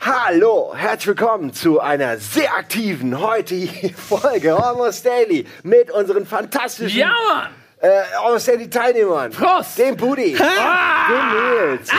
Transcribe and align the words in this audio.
Hallo, 0.00 0.72
herzlich 0.76 1.08
willkommen 1.08 1.52
zu 1.52 1.80
einer 1.80 2.18
sehr 2.18 2.54
aktiven 2.54 3.20
heutigen 3.20 3.94
Folge 3.96 4.56
Almost 4.56 5.04
Daily 5.04 5.46
mit 5.62 5.90
unseren 5.90 6.26
fantastischen 6.26 6.98
Ja, 7.00 7.12
Mann! 7.28 7.48
äh, 7.80 8.02
Almost 8.22 8.48
Daily 8.48 8.70
Teilnehmern. 8.70 9.32
Prost! 9.32 9.78
Dem 9.78 9.96
Buddy, 9.96 10.34
dem 10.36 11.28
Nils, 11.32 11.90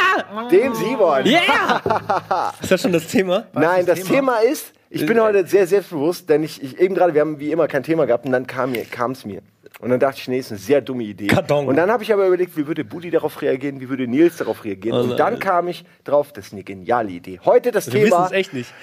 dem 0.51 0.75
Simon. 0.75 1.25
Yeah! 1.25 2.53
Ist 2.61 2.71
das 2.71 2.81
schon 2.81 2.93
das 2.93 3.07
Thema? 3.07 3.45
Nein, 3.53 3.85
das 3.85 4.01
Thema? 4.03 4.37
ist, 4.39 4.73
ich 4.89 5.05
bin 5.05 5.19
heute 5.19 5.45
sehr 5.47 5.67
selbstbewusst, 5.67 6.29
denn 6.29 6.43
ich, 6.43 6.61
ich 6.63 6.79
eben 6.79 6.95
gerade, 6.95 7.13
wir 7.13 7.21
haben 7.21 7.39
wie 7.39 7.51
immer 7.51 7.67
kein 7.67 7.83
Thema 7.83 8.05
gehabt 8.05 8.25
und 8.25 8.31
dann 8.31 8.47
kam 8.47 8.71
es 8.73 9.25
mir. 9.25 9.41
Und 9.79 9.91
dann 9.91 9.99
dachte 9.99 10.19
ich, 10.19 10.27
nee, 10.27 10.39
ist 10.39 10.51
eine 10.51 10.59
sehr 10.59 10.81
dumme 10.81 11.03
Idee. 11.03 11.27
Karton. 11.27 11.67
Und 11.67 11.75
dann 11.75 11.91
habe 11.91 12.01
ich 12.01 12.11
aber 12.11 12.25
überlegt, 12.25 12.57
wie 12.57 12.65
würde 12.65 12.83
Buddy 12.83 13.11
darauf 13.11 13.41
reagieren, 13.41 13.79
wie 13.79 13.89
würde 13.89 14.07
Nils 14.07 14.37
darauf 14.37 14.63
reagieren. 14.63 14.97
Oh 14.97 15.01
und 15.03 15.17
dann 15.17 15.37
kam 15.39 15.67
ich 15.67 15.85
drauf, 16.03 16.31
das 16.33 16.47
ist 16.47 16.53
eine 16.53 16.63
geniale 16.63 17.11
Idee. 17.11 17.39
Heute 17.45 17.71
das 17.71 17.85
Wir 17.87 18.01
wissen 18.01 18.05
Thema, 18.11 18.25
es 18.25 18.31
echt 18.31 18.53
nicht. 18.53 18.73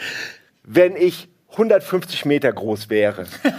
wenn 0.62 0.94
ich 0.94 1.28
150 1.50 2.26
Meter 2.26 2.52
groß 2.52 2.90
wäre. 2.90 3.24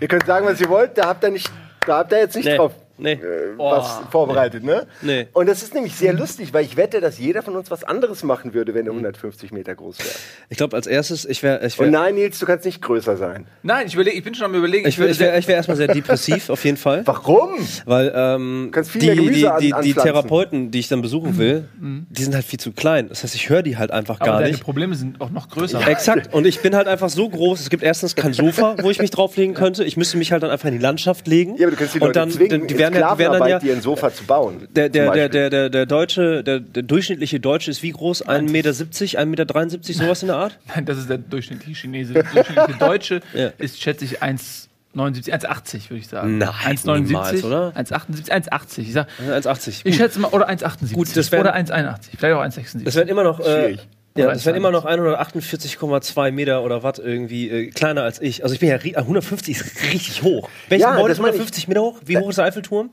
ihr 0.00 0.08
könnt 0.08 0.26
sagen, 0.26 0.46
was 0.46 0.60
ihr 0.60 0.68
wollt, 0.68 0.96
da 0.96 1.08
habt 1.08 1.24
ihr, 1.24 1.30
nicht, 1.30 1.50
da 1.86 1.98
habt 1.98 2.12
ihr 2.12 2.18
jetzt 2.18 2.36
nicht 2.36 2.46
Nee. 2.46 2.56
drauf 2.56 2.72
Nee. 2.98 3.12
äh, 3.12 3.56
was 3.56 4.00
vorbereitet, 4.10 4.64
ne? 4.64 4.86
Nee. 5.02 5.26
Und 5.32 5.46
das 5.48 5.62
ist 5.62 5.74
nämlich 5.74 5.94
sehr 5.94 6.12
lustig, 6.12 6.52
weil 6.54 6.64
ich 6.64 6.76
wette, 6.76 7.00
dass 7.00 7.18
jeder 7.18 7.42
von 7.42 7.56
uns 7.56 7.70
was 7.70 7.84
anderes 7.84 8.22
machen 8.22 8.54
würde, 8.54 8.74
wenn 8.74 8.86
er 8.86 8.92
150 8.92 9.52
Meter 9.52 9.74
groß 9.74 9.98
wäre. 9.98 10.08
Ich 10.48 10.56
glaube, 10.56 10.76
als 10.76 10.86
erstes, 10.86 11.24
ich 11.24 11.42
wäre. 11.42 11.64
Ich 11.66 11.78
Und 11.78 11.86
wär, 11.86 11.92
nein, 11.92 12.14
Nils, 12.14 12.38
du 12.38 12.46
kannst 12.46 12.64
nicht 12.64 12.80
größer 12.82 13.16
sein. 13.16 13.46
Nein, 13.62 13.86
ich, 13.86 13.94
überleg, 13.94 14.14
ich 14.14 14.24
bin 14.24 14.34
schon 14.34 14.46
am 14.46 14.54
überlegen. 14.54 14.86
ich 14.88 14.98
ich 14.98 15.18
wär, 15.20 15.36
ich 15.38 15.48
wär 15.48 15.56
erstmal 15.56 15.76
sehr 15.76 15.88
depressiv, 15.88 16.48
auf 16.50 16.64
jeden 16.64 16.76
Fall. 16.76 17.02
Warum? 17.06 17.50
Weil 17.84 18.12
ähm, 18.14 18.68
kannst 18.72 18.90
viel 18.90 19.00
die, 19.00 19.06
mehr 19.08 19.16
Gemüse 19.16 19.40
die, 19.60 19.74
an- 19.74 19.82
die, 19.82 19.92
die. 19.92 19.94
Therapeuten, 19.94 20.70
die 20.70 20.78
ich 20.78 20.88
dann 20.88 21.02
besuchen 21.02 21.38
will, 21.38 21.68
die 21.80 22.22
sind 22.22 22.34
halt 22.34 22.44
viel 22.44 22.60
zu 22.60 22.72
klein. 22.72 23.08
Das 23.08 23.22
heißt, 23.22 23.34
ich 23.34 23.48
höre 23.48 23.62
die 23.62 23.76
halt 23.76 23.90
einfach 23.90 24.20
aber 24.20 24.26
gar 24.30 24.38
deine 24.40 24.52
nicht. 24.52 24.62
Probleme 24.62 24.94
sind 24.94 25.20
auch 25.20 25.30
noch 25.30 25.48
größer. 25.48 25.86
Exakt. 25.88 26.32
Und 26.32 26.46
ich 26.46 26.60
bin 26.60 26.74
halt 26.76 26.86
einfach 26.88 27.08
so 27.08 27.28
groß. 27.28 27.60
Es 27.60 27.70
gibt 27.70 27.82
erstens 27.82 28.14
kein 28.14 28.32
Sofa, 28.32 28.76
wo 28.82 28.90
ich 28.90 28.98
mich 29.00 29.10
drauflegen 29.10 29.54
könnte. 29.54 29.84
Ich 29.84 29.96
müsste 29.96 30.16
mich 30.16 30.32
halt 30.32 30.42
dann 30.42 30.50
einfach 30.50 30.68
in 30.68 30.74
die 30.74 30.80
Landschaft 30.80 31.26
legen. 31.26 31.56
Ja, 31.56 31.66
aber 31.66 31.72
du 31.72 31.76
kannst 31.78 31.94
die 31.94 31.98
Leute 31.98 32.08
und 32.08 32.16
dann, 32.16 32.30
zwingen, 32.30 32.66
die 32.66 32.74
ja- 32.94 33.14
die 33.14 33.18
werden 33.18 33.32
dann 33.32 33.40
Sklavenarbeit 33.40 33.50
ja. 33.50 33.58
dir 33.58 33.72
ein 33.74 33.80
Sofa 33.82 34.12
zu 34.12 34.24
bauen. 34.24 34.68
Der, 34.74 34.88
der, 34.88 35.10
der, 35.12 35.28
der, 35.28 35.50
der, 35.50 35.68
der 35.70 35.86
deutsche, 35.86 36.42
der, 36.44 36.60
der 36.60 36.82
durchschnittliche 36.82 37.40
Deutsche 37.40 37.70
ist 37.70 37.82
wie 37.82 37.90
groß? 37.90 38.24
1,70 38.26 38.50
Meter, 38.50 38.70
1,73 38.70 39.24
Meter, 39.26 39.92
sowas 40.04 40.22
in 40.22 40.28
der 40.28 40.36
Art? 40.36 40.58
Nein, 40.74 40.84
das 40.86 40.98
ist 40.98 41.08
der 41.10 41.18
durchschnittliche 41.18 41.80
Chinese. 41.80 42.12
Der 42.14 42.22
durchschnittliche 42.24 42.78
Deutsche 42.78 43.20
Ja. 43.34 43.48
ist, 43.58 43.80
schätze 43.80 44.04
ich, 44.04 44.22
1,79, 44.22 45.30
1,80 45.30 45.90
würde 45.90 45.98
ich 45.98 46.08
sagen. 46.08 46.38
Nein, 46.38 46.48
1,79, 46.48 47.00
niemals, 47.00 47.44
oder? 47.44 47.72
1,78, 47.76 48.30
1,80. 48.50 48.78
Ich, 48.80 48.92
sag, 48.92 49.06
1,80. 49.28 49.80
ich 49.84 49.96
schätze 49.96 50.18
mal, 50.20 50.28
oder 50.28 50.48
1,78. 50.48 50.92
Gut, 50.94 51.16
das 51.16 51.30
wär- 51.32 51.40
oder 51.40 51.54
1,81. 51.54 51.98
Vielleicht 52.18 52.34
auch 52.36 52.42
1,76. 52.42 52.84
Das 52.84 52.94
werden 52.94 53.08
immer 53.08 53.24
noch. 53.24 53.40
Äh, 53.40 53.44
Schwierig. 53.44 53.88
Ja, 54.18 54.26
das 54.32 54.44
werden 54.46 54.56
1,81. 54.56 54.58
immer 54.58 54.70
noch 54.70 54.84
148,2 54.86 56.30
Meter 56.32 56.62
oder 56.62 56.82
was 56.82 56.98
irgendwie 56.98 57.48
äh, 57.50 57.70
kleiner 57.70 58.02
als 58.02 58.20
ich. 58.20 58.42
Also 58.42 58.54
ich 58.54 58.60
bin 58.60 58.68
ja 58.68 58.76
ri- 58.76 58.96
150 58.96 59.56
ist 59.56 59.82
richtig 59.92 60.22
hoch. 60.22 60.48
Welchen 60.68 60.82
Ja, 60.82 60.92
das 61.02 61.12
ist 61.12 61.18
meine 61.18 61.30
ich. 61.30 61.40
150 61.40 61.68
Meter 61.68 61.82
hoch? 61.82 61.98
Wie 62.04 62.18
hoch 62.18 62.28
ist 62.30 62.36
der 62.36 62.44
Eiffelturm? 62.46 62.90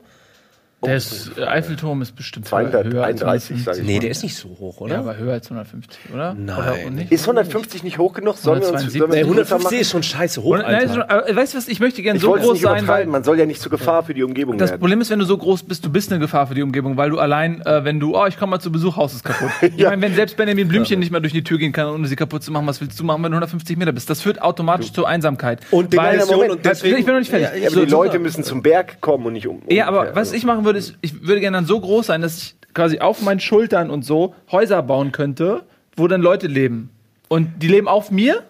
Der 0.86 0.96
ist, 0.96 1.32
äh, 1.38 1.44
Eiffelturm 1.44 2.02
ist 2.02 2.16
bestimmt 2.16 2.50
höher 2.50 2.58
als 2.58 2.70
231, 2.70 3.50
150. 3.56 3.64
sage 3.64 3.78
ich 3.80 3.86
Nee, 3.86 3.94
mal. 3.94 4.00
der 4.00 4.10
ist 4.10 4.22
nicht 4.22 4.36
so 4.36 4.48
hoch, 4.60 4.80
oder? 4.80 4.94
Ja, 4.94 5.00
aber 5.00 5.16
höher 5.16 5.32
als 5.32 5.46
150, 5.50 5.98
oder? 6.12 6.34
Nein. 6.34 6.56
Oder? 6.58 7.12
Ist 7.12 7.22
150 7.22 7.82
nicht 7.82 7.98
hoch 7.98 8.12
genug? 8.14 8.36
Sollen 8.36 8.60
wir 8.60 8.68
uns 8.68 8.82
172? 8.82 8.98
sollen 9.00 9.12
wir 9.12 9.26
uns 9.26 9.36
größer 9.36 9.54
150 9.56 9.64
machen? 9.64 9.80
ist 9.80 9.90
schon 9.90 10.02
scheiße 10.02 10.42
hoch, 10.42 10.50
Oder, 10.50 10.62
nein, 10.62 10.74
Alter. 10.74 10.92
schon, 10.94 11.02
aber 11.02 11.36
weißt 11.36 11.54
du 11.54 11.58
was, 11.58 11.68
ich 11.68 11.80
möchte 11.80 12.02
gerne 12.02 12.16
Ich 12.16 12.22
so 12.22 12.32
groß 12.32 12.52
nicht 12.52 12.62
sein, 12.62 12.86
weil. 12.86 13.06
Man 13.06 13.24
soll 13.24 13.38
ja 13.38 13.46
nicht 13.46 13.60
zur 13.60 13.70
Gefahr 13.70 14.02
für 14.02 14.14
die 14.14 14.22
Umgebung 14.22 14.58
das 14.58 14.70
werden. 14.70 14.80
Problem 14.80 15.00
ist, 15.00 15.10
wenn 15.10 15.18
du 15.18 15.24
so 15.24 15.36
groß 15.38 15.62
bist, 15.64 15.84
du 15.84 15.90
bist 15.90 16.10
eine 16.10 16.20
Gefahr 16.20 16.46
für 16.46 16.54
die 16.54 16.62
Umgebung, 16.62 16.96
weil 16.96 17.10
du 17.10 17.18
allein, 17.18 17.60
äh, 17.66 17.84
wenn 17.84 18.00
du, 18.00 18.16
oh, 18.16 18.26
ich 18.26 18.38
komme 18.38 18.50
mal 18.50 18.60
zu 18.60 18.70
Besuch, 18.72 18.96
Haus 18.96 19.14
ist 19.14 19.24
kaputt. 19.24 19.50
Ich 19.62 19.76
Ja. 19.76 19.90
meine, 19.90 20.02
wenn 20.02 20.14
selbst 20.14 20.36
Benjamin 20.36 20.68
Blümchen 20.68 20.98
nicht 21.00 21.10
mehr 21.10 21.20
durch 21.20 21.32
die 21.32 21.42
Tür 21.44 21.58
gehen 21.58 21.72
kann, 21.72 21.86
ohne 21.88 22.06
sie 22.08 22.16
kaputt 22.16 22.42
zu 22.42 22.52
machen, 22.52 22.66
was 22.66 22.80
willst 22.80 22.98
du 23.00 23.04
machen, 23.04 23.22
wenn 23.22 23.30
du 23.32 23.36
150 23.36 23.76
Meter 23.76 23.92
bist? 23.92 24.08
Das 24.10 24.20
führt 24.20 24.40
automatisch 24.42 24.92
zur 24.92 25.08
Einsamkeit. 25.08 25.60
Und 25.70 25.96
weil, 25.96 26.24
Moment, 26.26 26.50
und 26.52 26.64
deswegen. 26.64 26.98
ich 26.98 27.04
bin 27.04 27.14
noch 27.14 27.20
nicht 27.20 27.30
fertig. 27.30 27.62
Ja, 27.62 27.68
aber 27.70 27.84
die 27.84 27.90
Leute 27.90 28.18
müssen 28.18 28.44
zum 28.44 28.62
Berg 28.62 29.00
kommen 29.00 29.26
und 29.26 29.32
nicht 29.34 29.46
um. 29.46 29.62
Ja, 29.68 29.86
aber 29.86 30.14
was 30.14 30.32
ich 30.32 30.44
machen 30.44 30.64
würde, 30.64 30.73
ist, 30.76 30.96
ich 31.00 31.26
würde 31.26 31.40
gerne 31.40 31.56
dann 31.56 31.66
so 31.66 31.80
groß 31.80 32.06
sein, 32.06 32.22
dass 32.22 32.38
ich 32.38 32.56
quasi 32.74 32.98
auf 32.98 33.22
meinen 33.22 33.40
Schultern 33.40 33.90
und 33.90 34.04
so 34.04 34.34
Häuser 34.50 34.82
bauen 34.82 35.12
könnte, 35.12 35.64
wo 35.96 36.08
dann 36.08 36.20
Leute 36.20 36.46
leben. 36.46 36.90
Und 37.28 37.62
die 37.62 37.68
leben 37.68 37.88
auf 37.88 38.10
mir. 38.10 38.42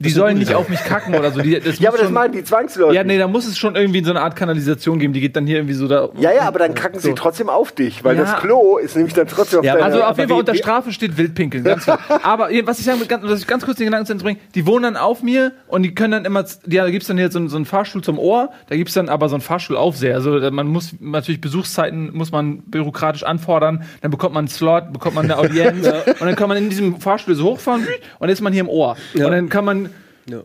Die 0.00 0.10
sollen 0.10 0.38
nicht 0.38 0.54
auf 0.54 0.68
mich 0.68 0.82
kacken 0.84 1.14
oder 1.14 1.30
so. 1.30 1.40
Die, 1.40 1.58
das 1.60 1.78
Ja, 1.78 1.88
aber 1.90 1.98
das 1.98 2.06
schon- 2.06 2.14
machen 2.14 2.32
die 2.32 2.44
Zwangsleute. 2.44 2.94
Ja, 2.94 3.04
nee, 3.04 3.16
da 3.16 3.28
muss 3.28 3.46
es 3.46 3.56
schon 3.56 3.76
irgendwie 3.76 4.02
so 4.04 4.10
eine 4.10 4.20
Art 4.20 4.36
Kanalisation 4.36 4.98
geben. 4.98 5.12
Die 5.12 5.20
geht 5.20 5.36
dann 5.36 5.46
hier 5.46 5.56
irgendwie 5.58 5.74
so 5.74 5.86
da. 5.88 6.08
Ja, 6.18 6.32
ja, 6.32 6.42
aber 6.42 6.58
dann 6.58 6.74
kacken 6.74 6.98
sie 7.00 7.08
So. 7.10 7.14
trotzdem 7.14 7.48
auf 7.48 7.72
dich, 7.72 8.02
weil 8.04 8.16
Ja. 8.16 8.22
das 8.22 8.36
Klo 8.40 8.76
ist 8.78 8.96
nämlich 8.96 9.14
dann 9.14 9.26
trotzdem 9.28 9.60
auf 9.60 9.64
Ja, 9.64 9.74
Also 9.76 10.02
auf 10.02 10.18
jeden 10.18 10.28
Fall 10.30 10.38
unter 10.40 10.54
Strafe 10.54 10.92
steht 10.92 11.16
Wildpinkeln. 11.16 11.64
Ganz 11.64 11.84
klar. 11.84 11.98
Aber 12.22 12.48
was 12.64 12.78
ich 12.80 12.84
sagen 12.84 13.00
will, 13.00 13.06
ganz, 13.06 13.24
was 13.24 13.40
ich 13.40 13.46
ganz 13.46 13.64
kurz 13.64 13.78
den 13.78 13.86
Gedanken 13.86 14.06
zu 14.06 14.16
bringen, 14.16 14.40
die 14.54 14.66
wohnen 14.66 14.82
dann 14.82 14.96
auf 14.96 15.22
mir 15.22 15.52
und 15.68 15.82
die 15.84 15.94
können 15.94 16.10
dann 16.12 16.24
immer, 16.24 16.44
ja, 16.66 16.84
da 16.84 16.90
gibt's 16.90 17.06
dann 17.06 17.16
hier 17.16 17.30
so, 17.30 17.38
einen- 17.38 17.48
so 17.48 17.56
einen 17.56 17.64
Fahrstuhl 17.64 18.02
zum 18.02 18.18
Ohr, 18.18 18.50
da 18.68 18.76
gibt's 18.76 18.94
dann 18.94 19.08
aber 19.08 19.28
so 19.28 19.36
einen 19.36 19.42
Fahrstuhlaufseher. 19.42 20.14
Also 20.14 20.50
man 20.50 20.66
muss 20.66 20.94
natürlich 21.00 21.40
Besuchszeiten 21.40 22.10
muss 22.14 22.32
man 22.32 22.58
bürokratisch 22.62 23.22
anfordern, 23.22 23.84
dann 24.02 24.10
bekommt 24.10 24.34
man 24.34 24.42
einen 24.42 24.48
Slot, 24.48 24.92
bekommt 24.92 25.14
man 25.14 25.24
eine 25.24 25.38
Audienz 25.38 25.86
und 25.86 26.20
dann 26.20 26.36
kann 26.36 26.48
man 26.48 26.58
in 26.58 26.68
diesem 26.68 27.00
Fahrstuhl 27.00 27.34
so 27.34 27.44
hochfahren 27.44 27.82
und 27.82 27.88
dann 28.20 28.30
ist 28.30 28.40
man 28.40 28.52
hier 28.52 28.60
im 28.62 28.68
Ohr. 28.68 28.96
Und 29.14 29.20
dann 29.20 29.48
kann 29.48 29.64
man 29.64 29.90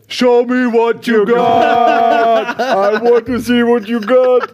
Show 0.08 0.44
me 0.44 0.66
what 0.72 1.06
you 1.06 1.24
got! 1.24 2.58
I 2.60 3.00
want 3.02 3.24
to 3.26 3.38
see 3.38 3.62
what 3.62 3.88
you 3.88 4.00
got! 4.00 4.52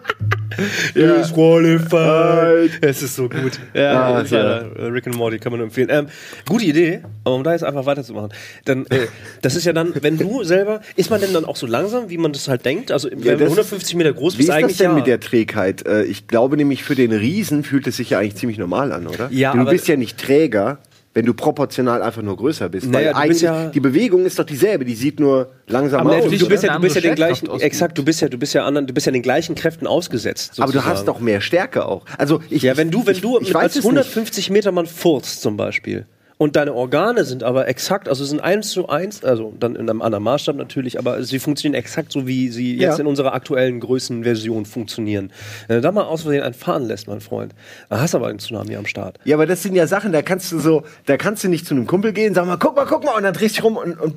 Disqualified. 0.95 2.71
Es 2.81 3.03
ist 3.03 3.17
so 3.17 3.29
gut. 3.29 3.59
Ja, 3.75 4.17
Ah, 4.19 4.23
ja, 4.23 4.59
Rick 4.89 5.07
and 5.09 5.17
Morty 5.17 5.39
kann 5.39 5.53
man 5.53 5.59
nur 5.59 5.67
empfehlen. 5.67 5.89
Ähm, 5.91 6.07
gute 6.49 6.65
Idee, 6.65 7.03
um 7.25 7.43
da 7.43 7.53
jetzt 7.53 7.65
einfach 7.65 7.87
weiterzumachen. 7.87 8.31
Dann, 8.65 8.87
äh, 8.87 9.07
das 9.43 9.57
ist 9.57 9.65
ja 9.67 9.73
dann, 9.73 9.93
wenn 10.01 10.17
du 10.17 10.45
selber, 10.45 10.81
ist 10.95 11.11
man 11.11 11.21
denn 11.21 11.33
dann 11.33 11.45
auch 11.45 11.57
so 11.57 11.67
langsam, 11.67 12.09
wie 12.09 12.19
man 12.19 12.33
das 12.33 12.49
halt 12.49 12.65
denkt? 12.65 12.93
Also, 12.93 13.09
wenn 13.11 13.21
du 13.21 13.31
das- 13.37 13.41
150 13.49 13.97
Meter 13.97 14.13
groß 14.13 14.35
Wie 14.35 14.39
bist, 14.39 14.49
ist 14.49 14.55
das 14.55 14.63
eigentlich 14.63 14.77
denn 14.79 14.91
ja. 14.91 14.95
mit 14.95 15.07
der 15.07 15.21
Trägheit? 15.21 15.87
Äh, 15.87 16.05
Ich 16.05 16.29
glaube 16.29 16.57
nämlich, 16.57 16.85
für 16.85 16.95
den 16.95 17.13
Riesen 17.13 17.65
fühlt 17.65 17.87
es 17.87 17.97
sich 17.97 18.11
ja 18.11 18.19
eigentlich 18.21 18.37
ziemlich 18.37 18.59
normal 18.59 18.93
an, 18.93 19.07
oder? 19.09 19.29
Ja, 19.33 19.53
du 19.53 19.61
aber- 19.61 19.71
bist 19.73 19.89
ja 19.89 19.97
nicht 19.97 20.19
träger, 20.19 20.79
wenn 21.17 21.25
du 21.25 21.33
proportional 21.33 22.03
einfach 22.03 22.21
nur 22.21 22.37
größer 22.37 22.69
bist. 22.69 22.91
Naja, 22.91 23.15
weil 23.15 23.23
eigentlich, 23.23 23.41
ja- 23.41 23.71
die 23.71 23.81
Bewegung 23.81 24.27
ist 24.27 24.39
doch 24.39 24.45
dieselbe, 24.45 24.85
die 24.85 24.95
sieht 24.95 25.19
nur 25.19 25.51
langsam 25.67 26.03
aber 26.07 26.17
aus. 26.19 26.25
du, 26.25 26.37
du 26.37 26.47
bist 26.47 26.63
ja, 26.63 26.75
du 26.75 26.81
bist 26.83 26.95
ja 26.95 27.01
den 27.01 27.15
gleichen, 27.15 27.49
exakt, 27.61 27.97
du 27.97 28.05
bist 28.05 28.21
ja, 28.21 28.29
du 28.29 28.37
bist 28.37 28.53
ja 28.53 28.67
anderen, 28.67 28.87
du 28.87 28.93
bist 28.93 29.07
ja 29.07 29.13
den 29.13 29.23
gleichen 29.23 29.55
Kräften 29.55 29.87
ausgesetzt. 29.87 30.53
aber 30.59 30.67
du 30.67 30.73
sozusagen. 30.75 30.95
hast 30.99 31.09
doch 31.09 31.19
mehr 31.19 31.41
Stärke 31.41 31.87
auch. 31.87 32.05
Also 32.19 32.43
ich, 32.51 32.63
Ja, 32.63 32.77
wenn 32.77 32.91
du, 32.91 33.07
wenn 33.07 33.15
ich, 33.15 33.23
du 33.23 33.39
ich 33.41 33.57
als 33.57 33.73
es 33.77 33.77
nicht. 33.77 33.85
150 33.87 34.51
Meter 34.51 34.73
Mann 34.73 34.85
furzt 34.85 35.41
zum 35.41 35.57
Beispiel 35.57 36.05
und 36.39 36.55
deine 36.57 36.75
Organe 36.75 37.25
sind 37.25 37.43
aber 37.43 37.67
exakt, 37.69 38.09
also 38.09 38.25
sind 38.25 38.41
eins 38.41 38.69
zu 38.71 38.89
eins, 38.89 39.25
also 39.25 39.55
dann 39.59 39.75
in 39.75 39.89
einem 39.89 40.03
anderen 40.03 40.23
Maßstab 40.25 40.57
natürlich, 40.57 40.99
aber 40.99 41.23
sie 41.23 41.39
funktionieren 41.39 41.79
exakt 41.79 42.13
so, 42.13 42.27
wie 42.27 42.51
sie 42.51 42.77
Ja. 42.77 42.91
jetzt 42.91 43.01
in 43.01 43.07
unserer 43.07 43.33
aktuellen 43.33 43.81
Größenversion 43.81 44.67
funktionieren. 44.67 45.33
Wenn 45.69 45.77
du 45.77 45.83
da 45.83 45.93
mal 45.93 46.05
aus 46.05 46.23
Versehen 46.23 46.43
einen 46.43 46.55
fahren 46.55 46.85
lässt, 46.87 47.09
mein 47.09 47.21
Freund, 47.23 47.55
dann 47.89 48.01
hast 48.01 48.13
du 48.15 48.19
aber 48.19 48.27
einen 48.29 48.39
Tsunami 48.39 48.77
am 48.77 48.85
Start. 48.87 49.19
Ja, 49.25 49.37
aber 49.37 49.47
das 49.47 49.63
sind 49.63 49.75
ja 49.75 49.87
Sachen, 49.87 50.13
da 50.13 50.21
kannst 50.23 50.53
du 50.53 50.59
so, 50.59 50.83
da 51.07 51.17
kannst 51.17 51.43
du 51.43 51.49
nicht 51.49 51.67
zu 51.67 51.75
einem 51.75 51.87
Kumpel 51.87 52.13
gehen, 52.13 52.35
sag 52.35 52.47
mal, 52.47 52.59
guck 52.59 52.77
mal, 52.77 52.85
guck 52.87 53.03
mal, 53.05 53.13
und 53.17 53.23
dann 53.23 53.33
drehst 53.33 53.57
du 53.57 53.63
dich 53.63 53.65
rum 53.65 53.77
und, 53.79 53.99
und 53.99 54.15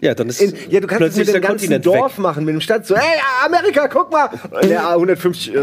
Ja, 0.00 0.14
dann 0.14 0.28
ist 0.28 0.40
in, 0.40 0.54
ja, 0.70 0.80
du 0.80 0.86
kannst 0.86 1.08
es 1.08 1.16
mit 1.16 1.28
dem 1.28 1.34
ganzen 1.34 1.46
Kontinent 1.48 1.84
Dorf 1.86 2.12
weg. 2.16 2.22
machen, 2.22 2.44
mit 2.46 2.54
dem 2.54 2.60
Stadt 2.62 2.86
so, 2.86 2.96
hey, 2.96 3.20
Amerika, 3.44 3.86
guck 3.88 4.10
mal! 4.10 4.30
Ja, 4.66 4.90
150 4.94 5.54
äh, 5.54 5.60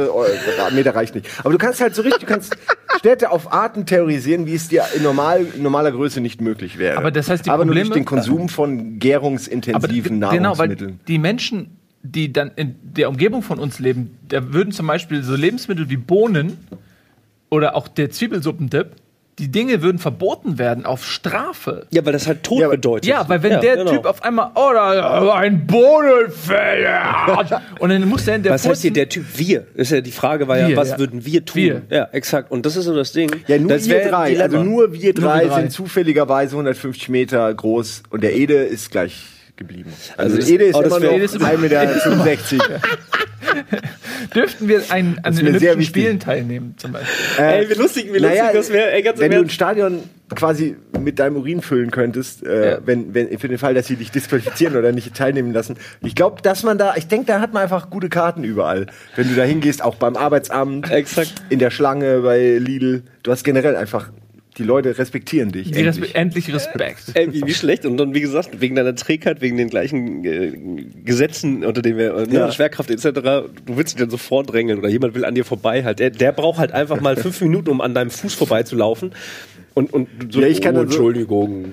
Meter 0.74 0.94
reicht 0.94 1.16
nicht. 1.16 1.28
Aber 1.40 1.52
du 1.52 1.58
kannst 1.58 1.82
halt 1.82 1.96
so 1.96 2.04
richtig, 2.04 2.22
du 2.22 2.28
kannst 2.28 2.56
Städte 3.00 3.32
auf 3.32 3.52
Arten 3.52 3.86
terrorisieren, 3.88 4.46
wie 4.46 4.54
es 4.56 4.68
dir 4.68 4.84
in, 4.96 5.02
normal, 5.02 5.46
in 5.56 5.64
normaler 5.64 5.92
Größe 5.92 6.22
nicht 6.22 6.40
möglich 6.40 6.78
wäre. 6.78 6.98
Aber 6.98 7.10
das 7.10 7.30
heißt, 7.30 7.46
die 7.48 7.50
Aber 7.50 7.66
nur 7.66 7.74
Probleme- 7.74 7.90
durch 7.90 8.02
den 8.02 8.06
Konsum 8.06 8.48
von 8.50 8.80
Aber 8.80 9.00
gärungsintensiven 9.00 10.20
genau, 10.22 10.30
weil 10.30 10.40
Nahrungsmitteln. 10.40 11.00
die 11.08 11.18
Menschen, 11.18 11.78
die 12.04 12.32
dann 12.32 12.52
in 12.56 12.76
der 12.84 13.10
Umgebung 13.10 13.42
von 13.42 13.58
uns 13.58 13.80
leben, 13.80 14.18
da 14.30 14.54
würden 14.54 14.72
zum 14.72 14.86
Beispiel 14.88 15.24
so 15.24 15.36
Lebensmittel 15.36 15.90
wie 15.90 15.98
Bohnen 15.98 16.58
oder 17.50 17.76
auch 17.76 17.88
der 17.88 18.12
Zwiebelsuppendip, 18.12 18.92
die 19.40 19.52
Dinge 19.52 19.84
würden 19.84 20.00
verboten 20.00 20.58
werden 20.58 20.86
auf 20.86 21.06
Strafe. 21.06 21.86
Ja, 21.92 22.04
weil 22.06 22.14
das 22.14 22.26
halt 22.26 22.42
Tod 22.44 22.60
Ja, 22.60 22.70
bedeutet. 22.70 23.06
Ja, 23.06 23.30
weil 23.30 23.44
wenn 23.44 23.62
der 23.62 23.78
genau. 23.78 23.92
Typ 23.92 24.06
auf 24.06 24.24
einmal, 24.24 24.50
oh, 24.56 24.72
da, 24.74 25.34
ein 25.36 25.68
Bohnenfell, 25.68 26.88
und 27.80 27.90
dann 27.90 28.08
muss 28.10 28.26
der 28.26 28.38
in 28.38 28.44
der 28.44 28.54
Was 28.54 28.68
heißt 28.68 28.82
hier 28.82 28.90
Furzen- 28.92 28.94
der 28.96 29.10
Typ 29.10 29.26
wir? 29.36 29.68
Ist 29.76 29.92
ja 29.92 30.02
die 30.02 30.12
Frage 30.12 30.48
war 30.48 30.58
ja, 30.58 30.70
Wir, 30.70 30.76
was 30.78 30.90
ja. 30.92 31.00
würden 31.00 31.24
wir 31.26 31.46
tun? 31.46 31.56
Wir. 31.62 31.82
Ja, 31.90 32.08
exakt. 32.14 32.50
Und 32.52 32.66
das 32.66 32.76
ist 32.76 32.86
so 32.86 32.96
das 32.96 33.12
Ding. 33.12 33.30
Ja, 33.48 33.60
nur 33.60 33.70
das 33.70 33.88
wir 33.88 34.10
drei. 34.10 34.42
Also 34.42 34.64
nur 34.64 34.92
wir 34.94 35.14
drei, 35.14 35.42
wir 35.44 35.50
drei. 35.50 35.60
sind 35.62 35.72
zufälligerweise 35.72 36.54
150 36.56 37.10
Meter 37.10 37.54
groß 37.54 38.04
und 38.10 38.24
der 38.24 38.34
Ede 38.36 38.56
ist 38.56 38.90
gleich 38.92 39.24
geblieben. 39.56 39.92
Also, 40.18 40.36
Also 40.36 40.38
das- 40.38 40.50
Ede 40.50 40.66
ist 40.66 40.76
oh, 40.76 40.82
das 40.82 40.98
immer 40.98 41.06
noch 41.06 41.14
Ede 41.14 41.24
ist 41.26 41.36
immer- 41.36 41.48
1,65 41.50 42.54
Meter. 42.54 42.82
Dürften 44.36 44.68
wir 44.68 44.82
ein, 44.90 45.20
an 45.24 45.36
den 45.36 45.48
Olympischen. 45.48 45.84
Spielen 45.84 46.20
teilnehmen, 46.20 46.76
zum 46.78 46.92
Beispiel? 46.94 47.44
Ey, 47.44 47.70
wie 47.70 47.74
lustig, 47.74 48.06
wie 48.14 48.18
lustig 48.20 48.40
naja, 48.40 48.54
das 48.54 48.72
wäre. 48.72 48.92
Wenn 49.18 49.32
du 49.32 49.40
ein. 49.40 49.50
Stadion 49.50 50.04
quasi 50.36 50.76
mit 51.00 51.20
deinem 51.20 51.38
Urin 51.38 51.62
füllen 51.62 51.92
könntest, 51.92 52.46
äh, 52.46 52.72
Ja. 52.72 52.78
wenn, 52.86 53.14
wenn, 53.14 53.38
für 53.40 53.48
den 53.48 53.58
Fall, 53.58 53.74
dass 53.74 53.88
sie 53.88 53.96
dich 53.96 54.12
disqualifizieren 54.12 54.76
oder 54.76 54.92
nicht 54.92 55.14
teilnehmen 55.16 55.54
lassen. 55.54 55.78
Ich 56.04 56.16
glaube, 56.16 56.42
dass 56.42 56.64
man 56.64 56.78
da, 56.78 56.96
ich 56.96 57.08
denke, 57.08 57.28
da 57.28 57.40
hat 57.40 57.54
man 57.54 57.64
einfach 57.64 57.90
gute 57.90 58.10
Karten 58.10 58.44
überall. 58.44 58.88
Wenn 59.16 59.30
du 59.30 59.36
da 59.36 59.44
hingehst, 59.44 59.82
auch 59.84 59.96
beim 59.96 60.16
Arbeitsamt, 60.18 60.92
Exakt. 60.92 61.34
in 61.50 61.60
der 61.60 61.72
Schlange 61.72 62.20
bei 62.20 62.58
Lidl. 62.58 63.04
Du 63.24 63.32
hast 63.32 63.44
generell 63.44 63.76
einfach, 63.76 64.10
die 64.58 64.64
Leute 64.64 64.98
respektieren 64.98 65.52
dich. 65.52 65.72
Die 65.72 65.80
endlich. 65.80 66.04
Respe 66.04 66.16
endlich 66.16 66.54
Respekt. 66.54 67.12
Ey, 67.14 67.34
wie, 67.34 67.46
wie 67.46 67.54
schlecht. 67.54 67.86
Und 67.86 67.98
dann, 67.98 68.14
wie 68.14 68.22
gesagt, 68.22 68.60
wegen 68.60 68.76
deiner 68.76 68.96
Trägheit, 68.96 69.42
wegen 69.42 69.58
den 69.58 69.70
gleichen 69.70 70.26
äh, 70.26 70.52
Gesetzen, 71.04 71.64
unter 71.64 71.82
denen 71.82 71.98
wir, 71.98 72.16
äh, 72.16 72.26
ne, 72.26 72.34
Ja. 72.34 72.52
Schwerkraft 72.52 72.90
etc., 72.90 73.04
du 73.14 73.78
willst 73.78 73.94
dich 73.94 74.00
dann 74.00 74.10
sofort 74.10 74.52
drängeln 74.52 74.80
oder 74.80 74.90
jemand 74.90 75.16
will 75.16 75.26
an 75.26 75.36
dir 75.36 75.46
vorbei 75.46 75.84
halt. 75.84 76.00
Der, 76.00 76.10
der 76.10 76.32
braucht 76.32 76.60
halt 76.60 76.72
einfach 76.72 77.02
mal 77.02 77.16
fünf 77.16 77.40
Minuten, 77.42 77.70
um 77.70 77.82
an 77.82 77.94
deinem 77.94 78.10
Fuß 78.10 78.34
vorbeizulaufen. 78.34 79.12
Und, 79.78 79.94
und 79.94 80.08
so, 80.34 80.42
Ja, 80.42 80.48
ich 80.48 80.60
kann 80.60 80.74
oh, 80.76 80.80
dann 80.80 80.88
so- 80.90 80.94
Entschuldigung. 80.96 81.66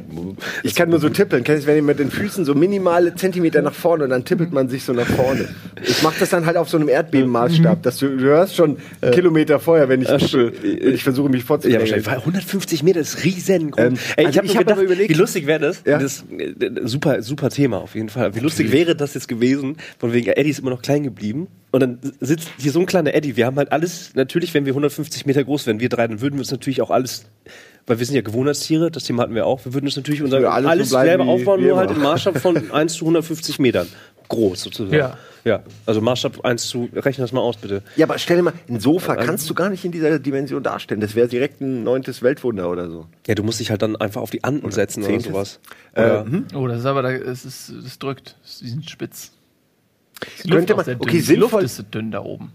Ich 0.62 0.74
kann 0.74 0.90
nur 0.90 0.98
so 1.00 1.08
tippeln. 1.08 1.42
Kennst 1.42 1.62
du, 1.62 1.68
wenn 1.68 1.76
ihr 1.76 1.82
mit 1.82 1.98
den 1.98 2.10
Füßen 2.10 2.44
so 2.44 2.54
minimale 2.54 3.14
Zentimeter 3.14 3.62
nach 3.62 3.72
vorne 3.72 4.04
und 4.04 4.10
dann 4.10 4.26
tippelt 4.26 4.52
man 4.52 4.68
sich 4.68 4.84
so 4.84 4.92
nach 4.92 5.06
vorne. 5.06 5.48
Ich 5.82 6.02
mache 6.02 6.16
das 6.20 6.28
dann 6.28 6.44
halt 6.44 6.58
auf 6.58 6.68
so 6.68 6.76
einem 6.76 6.90
Erdbebenmaßstab. 6.90 7.82
Dass 7.82 7.96
du, 7.96 8.08
du 8.14 8.24
hörst 8.24 8.56
schon 8.56 8.76
einen 9.00 9.12
Kilometer 9.12 9.58
vorher, 9.58 9.88
wenn 9.88 10.02
ich 10.02 10.08
tippel. 10.08 10.48
Und 10.50 10.94
ich 10.94 11.02
versuche 11.02 11.30
mich 11.30 11.44
Ja, 11.44 11.48
wahrscheinlich. 11.80 12.06
Weil 12.06 12.18
150 12.18 12.82
Meter 12.82 13.00
ist 13.00 13.24
riesengroß. 13.24 13.82
Ähm, 13.82 13.94
Ey, 14.16 14.26
also 14.26 14.30
ich 14.30 14.36
habe 14.38 14.46
mir 14.48 14.52
hab 14.52 14.58
gedacht, 14.58 14.72
aber 14.78 14.82
überlegt- 14.82 15.08
wie 15.08 15.14
lustig 15.14 15.46
wäre 15.46 15.60
das? 15.60 15.82
Ja. 15.86 15.98
das 15.98 16.24
äh, 16.36 16.52
super, 16.84 17.22
super 17.22 17.48
Thema 17.48 17.78
auf 17.78 17.94
jeden 17.94 18.10
Fall. 18.10 18.34
Wie 18.34 18.40
lustig 18.40 18.70
wäre 18.70 18.94
das 18.94 19.14
jetzt 19.14 19.28
gewesen? 19.28 19.78
Von 19.98 20.12
wegen, 20.12 20.28
Eddie 20.30 20.50
ist 20.50 20.58
immer 20.58 20.70
noch 20.70 20.82
klein 20.82 21.04
geblieben. 21.04 21.46
Und 21.70 21.80
dann 21.80 21.98
sitzt 22.20 22.50
hier 22.58 22.70
so 22.70 22.80
ein 22.80 22.86
kleiner 22.86 23.14
Eddie. 23.14 23.36
Wir 23.36 23.46
haben 23.46 23.56
halt 23.56 23.72
alles, 23.72 24.12
natürlich, 24.14 24.52
wenn 24.54 24.64
wir 24.66 24.72
150 24.72 25.26
Meter 25.26 25.42
groß 25.42 25.66
wären, 25.66 25.80
wir 25.80 25.88
drei, 25.88 26.06
dann 26.06 26.20
würden 26.20 26.34
wir 26.34 26.40
uns 26.40 26.52
natürlich 26.52 26.80
auch 26.82 26.90
alles, 26.90 27.24
weil 27.86 27.98
wir 27.98 28.06
sind 28.06 28.14
ja 28.16 28.22
Gewohnheitstiere, 28.22 28.90
das 28.90 29.04
Thema 29.04 29.22
hatten 29.24 29.34
wir 29.34 29.46
auch, 29.46 29.64
wir 29.64 29.74
würden 29.74 29.86
uns 29.86 29.96
natürlich 29.96 30.22
unser 30.22 30.38
alles 30.50 30.64
so 30.64 30.70
alles 30.70 30.88
bleiben 30.90 31.08
selber 31.08 31.24
aufbauen, 31.26 31.62
nur 31.62 31.76
halt 31.76 31.90
im 31.90 32.00
Maßstab 32.02 32.38
von 32.38 32.56
1 32.70 32.94
zu 32.94 33.04
150 33.04 33.58
Metern. 33.58 33.86
Groß 34.28 34.62
sozusagen. 34.62 34.94
Ja. 34.96 35.18
Ja, 35.46 35.62
also 35.84 36.00
Maßstab 36.00 36.42
1 36.42 36.66
zu, 36.68 36.88
rechne 36.94 37.22
das 37.22 37.32
mal 37.32 37.42
aus, 37.42 37.58
bitte. 37.58 37.82
Ja, 37.96 38.06
aber 38.06 38.16
stell 38.18 38.38
dir 38.38 38.42
mal, 38.44 38.54
ein 38.66 38.80
Sofa 38.80 39.14
kannst 39.14 39.50
du 39.50 39.52
gar 39.52 39.68
nicht 39.68 39.84
in 39.84 39.92
dieser 39.92 40.18
Dimension 40.18 40.62
darstellen. 40.62 41.02
Das 41.02 41.14
wäre 41.14 41.28
direkt 41.28 41.60
ein 41.60 41.82
neuntes 41.84 42.22
Weltwunder 42.22 42.70
oder 42.70 42.88
so. 42.88 43.04
Ja, 43.26 43.34
du 43.34 43.42
musst 43.42 43.60
dich 43.60 43.68
halt 43.70 43.82
dann 43.82 43.94
einfach 43.96 44.22
auf 44.22 44.30
die 44.30 44.42
Anden 44.42 44.70
setzen 44.70 45.00
oder 45.02 45.10
zehntes. 45.10 45.26
sowas. 45.30 45.60
Äh, 45.92 46.00
Oder, 46.02 46.26
Oh, 46.54 46.66
das 46.66 46.78
ist 46.78 46.86
aber, 46.86 47.02
da, 47.02 47.10
es 47.12 47.44
ist, 47.44 47.74
das 47.84 47.98
drückt. 47.98 48.36
Die 48.62 48.68
sind 48.70 48.88
spitz. 48.88 49.32
Die 50.44 50.48
Könnte 50.48 50.72
auch 50.72 50.76
man- 50.78 50.84
sehr 50.86 50.94
dünn. 50.94 51.02
okay, 51.02 51.12
Die 51.18 51.20
sinnvoll- 51.20 51.40
Luft 51.60 51.64
ist 51.64 51.76
so 51.76 51.82
dünn 51.82 52.10
da 52.10 52.22
oben. 52.22 52.50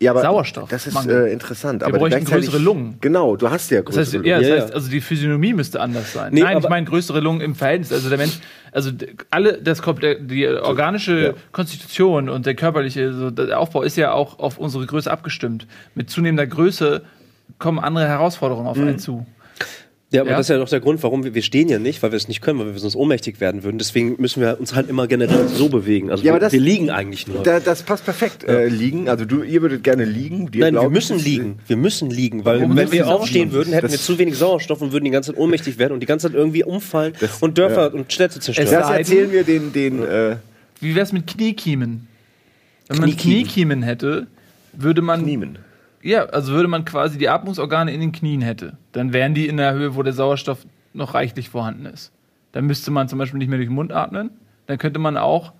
Ja, 0.00 0.12
aber 0.12 0.22
Sauerstoff, 0.22 0.68
Das 0.68 0.86
ist 0.86 1.06
äh, 1.06 1.32
interessant. 1.32 1.80
Wir 1.82 1.88
aber 1.88 1.98
bräuchten 1.98 2.20
gleichzeitig- 2.20 2.46
größere 2.50 2.62
Lungen. 2.62 2.98
Genau, 3.00 3.34
du 3.36 3.50
hast 3.50 3.68
ja 3.70 3.78
Das 3.78 3.86
größere 3.86 4.00
heißt, 4.02 4.12
Lungen. 4.14 4.26
ja, 4.26 4.38
das 4.38 4.48
Ja, 4.48 4.54
heißt, 4.56 4.68
ja. 4.68 4.74
also 4.76 4.90
die 4.90 5.00
Physiognomie 5.00 5.54
müsste 5.54 5.80
anders 5.80 6.12
sein. 6.12 6.32
Nee, 6.32 6.42
Nein, 6.42 6.58
ich 6.58 6.68
meine 6.68 6.86
größere 6.86 7.18
Lungen 7.20 7.40
im 7.40 7.54
Verhältnis. 7.56 7.92
Also 7.92 8.08
der 8.08 8.18
Mensch, 8.18 8.38
also 8.70 8.90
alle, 9.30 9.58
das 9.60 9.82
kommt, 9.82 10.02
der, 10.04 10.14
die 10.16 10.46
organische 10.46 11.34
Konstitution 11.50 12.28
und 12.28 12.46
der 12.46 12.54
körperliche 12.54 13.12
so, 13.12 13.30
der 13.30 13.58
Aufbau 13.58 13.82
ist 13.82 13.96
ja 13.96 14.12
auch 14.12 14.38
auf 14.38 14.58
unsere 14.58 14.86
Größe 14.86 15.10
abgestimmt. 15.10 15.66
Mit 15.96 16.10
zunehmender 16.10 16.46
Größe 16.46 17.02
kommen 17.58 17.80
andere 17.80 18.06
Herausforderungen 18.06 18.68
auf 18.68 18.76
Mhm. 18.76 18.88
einen 18.88 18.98
zu. 19.00 19.26
Ja, 20.10 20.22
aber 20.22 20.30
Ja. 20.30 20.36
das 20.38 20.46
ist 20.46 20.50
ja 20.50 20.56
doch 20.56 20.70
der 20.70 20.80
Grund, 20.80 21.02
warum 21.02 21.22
wir, 21.22 21.34
wir 21.34 21.42
stehen 21.42 21.68
ja 21.68 21.78
nicht, 21.78 22.02
weil 22.02 22.12
wir 22.12 22.16
es 22.16 22.28
nicht 22.28 22.40
können, 22.40 22.58
weil 22.58 22.72
wir 22.72 22.78
sonst 22.80 22.96
ohnmächtig 22.96 23.40
werden 23.40 23.62
würden. 23.62 23.76
Deswegen 23.76 24.16
müssen 24.18 24.40
wir 24.40 24.58
uns 24.58 24.74
halt 24.74 24.88
immer 24.88 25.06
generell 25.06 25.48
so 25.48 25.68
bewegen. 25.68 26.10
Also 26.10 26.24
Ja, 26.24 26.32
aber 26.32 26.38
wir, 26.40 26.46
das- 26.46 26.52
wir 26.54 26.60
liegen 26.60 26.88
eigentlich 26.88 27.26
nur. 27.28 27.42
Da, 27.42 27.60
das 27.60 27.82
passt 27.82 28.06
perfekt. 28.06 28.42
Äh, 28.44 28.68
liegen. 28.68 29.10
Also 29.10 29.26
du, 29.26 29.42
ihr 29.42 29.60
würdet 29.60 29.84
gerne 29.84 30.06
liegen. 30.06 30.50
Dir 30.50 30.60
Nein, 30.60 30.72
wir 30.74 30.80
glaub 30.80 30.84
ich, 30.92 30.94
müssen 30.94 31.18
liegen. 31.18 31.58
Wir 31.66 31.76
müssen 31.76 32.08
liegen, 32.08 32.46
weil 32.46 32.60
Warum 32.60 32.74
wenn 32.74 32.90
wir 32.90 33.04
wir 33.04 33.08
aufstehen 33.08 33.52
würden, 33.52 33.74
hätten 33.74 33.88
wir 33.90 33.96
Das- 33.98 34.06
zu 34.06 34.18
wenig 34.18 34.36
Sauerstoff 34.38 34.80
und 34.80 34.92
würden 34.92 35.04
die 35.04 35.10
ganze 35.10 35.32
Zeit 35.32 35.38
ohnmächtig 35.40 35.76
werden 35.78 35.92
und 35.92 36.00
die 36.00 36.06
ganze 36.06 36.28
Zeit 36.28 36.34
irgendwie 36.36 36.64
umfallen 36.64 37.12
und 37.40 37.58
Dörfer 37.58 37.92
und 37.92 38.10
Städte 38.10 38.40
zerstören. 38.40 38.70
Das 38.70 38.88
erzählen 38.90 39.30
wir 39.30 39.44
den, 39.44 39.74
den 39.74 40.02
äh, 40.02 40.36
Wie 40.80 40.94
wär's 40.94 41.12
mit 41.12 41.26
Kniekiemen? 41.26 42.06
Wenn 42.88 42.96
man 42.98 43.10
Kniekiemen. 43.10 43.42
Kniekiemen 43.44 43.82
hätte, 43.82 44.26
würde 44.72 45.02
man 45.02 45.22
Niemen. 45.22 45.58
Ja, 46.02 46.26
also 46.26 46.52
würde 46.52 46.68
man 46.68 46.84
quasi 46.84 47.18
die 47.18 47.28
Atmungsorgane 47.28 47.92
in 47.92 48.00
den 48.00 48.12
Knien 48.12 48.40
hätte, 48.40 48.76
dann 48.92 49.12
wären 49.12 49.34
die 49.34 49.48
in 49.48 49.56
der 49.56 49.72
Höhe, 49.74 49.94
wo 49.96 50.02
der 50.02 50.12
Sauerstoff 50.12 50.64
noch 50.94 51.14
reichlich 51.14 51.48
vorhanden 51.48 51.86
ist. 51.86 52.12
Dann 52.52 52.66
müsste 52.66 52.90
man 52.90 53.08
zum 53.08 53.18
Beispiel 53.18 53.38
nicht 53.38 53.48
mehr 53.48 53.58
durch 53.58 53.68
den 53.68 53.74
Mund 53.74 53.92
atmen. 53.92 54.30
Dann 54.66 54.78
könnte 54.78 54.98
man 54.98 55.16
auch 55.16 55.52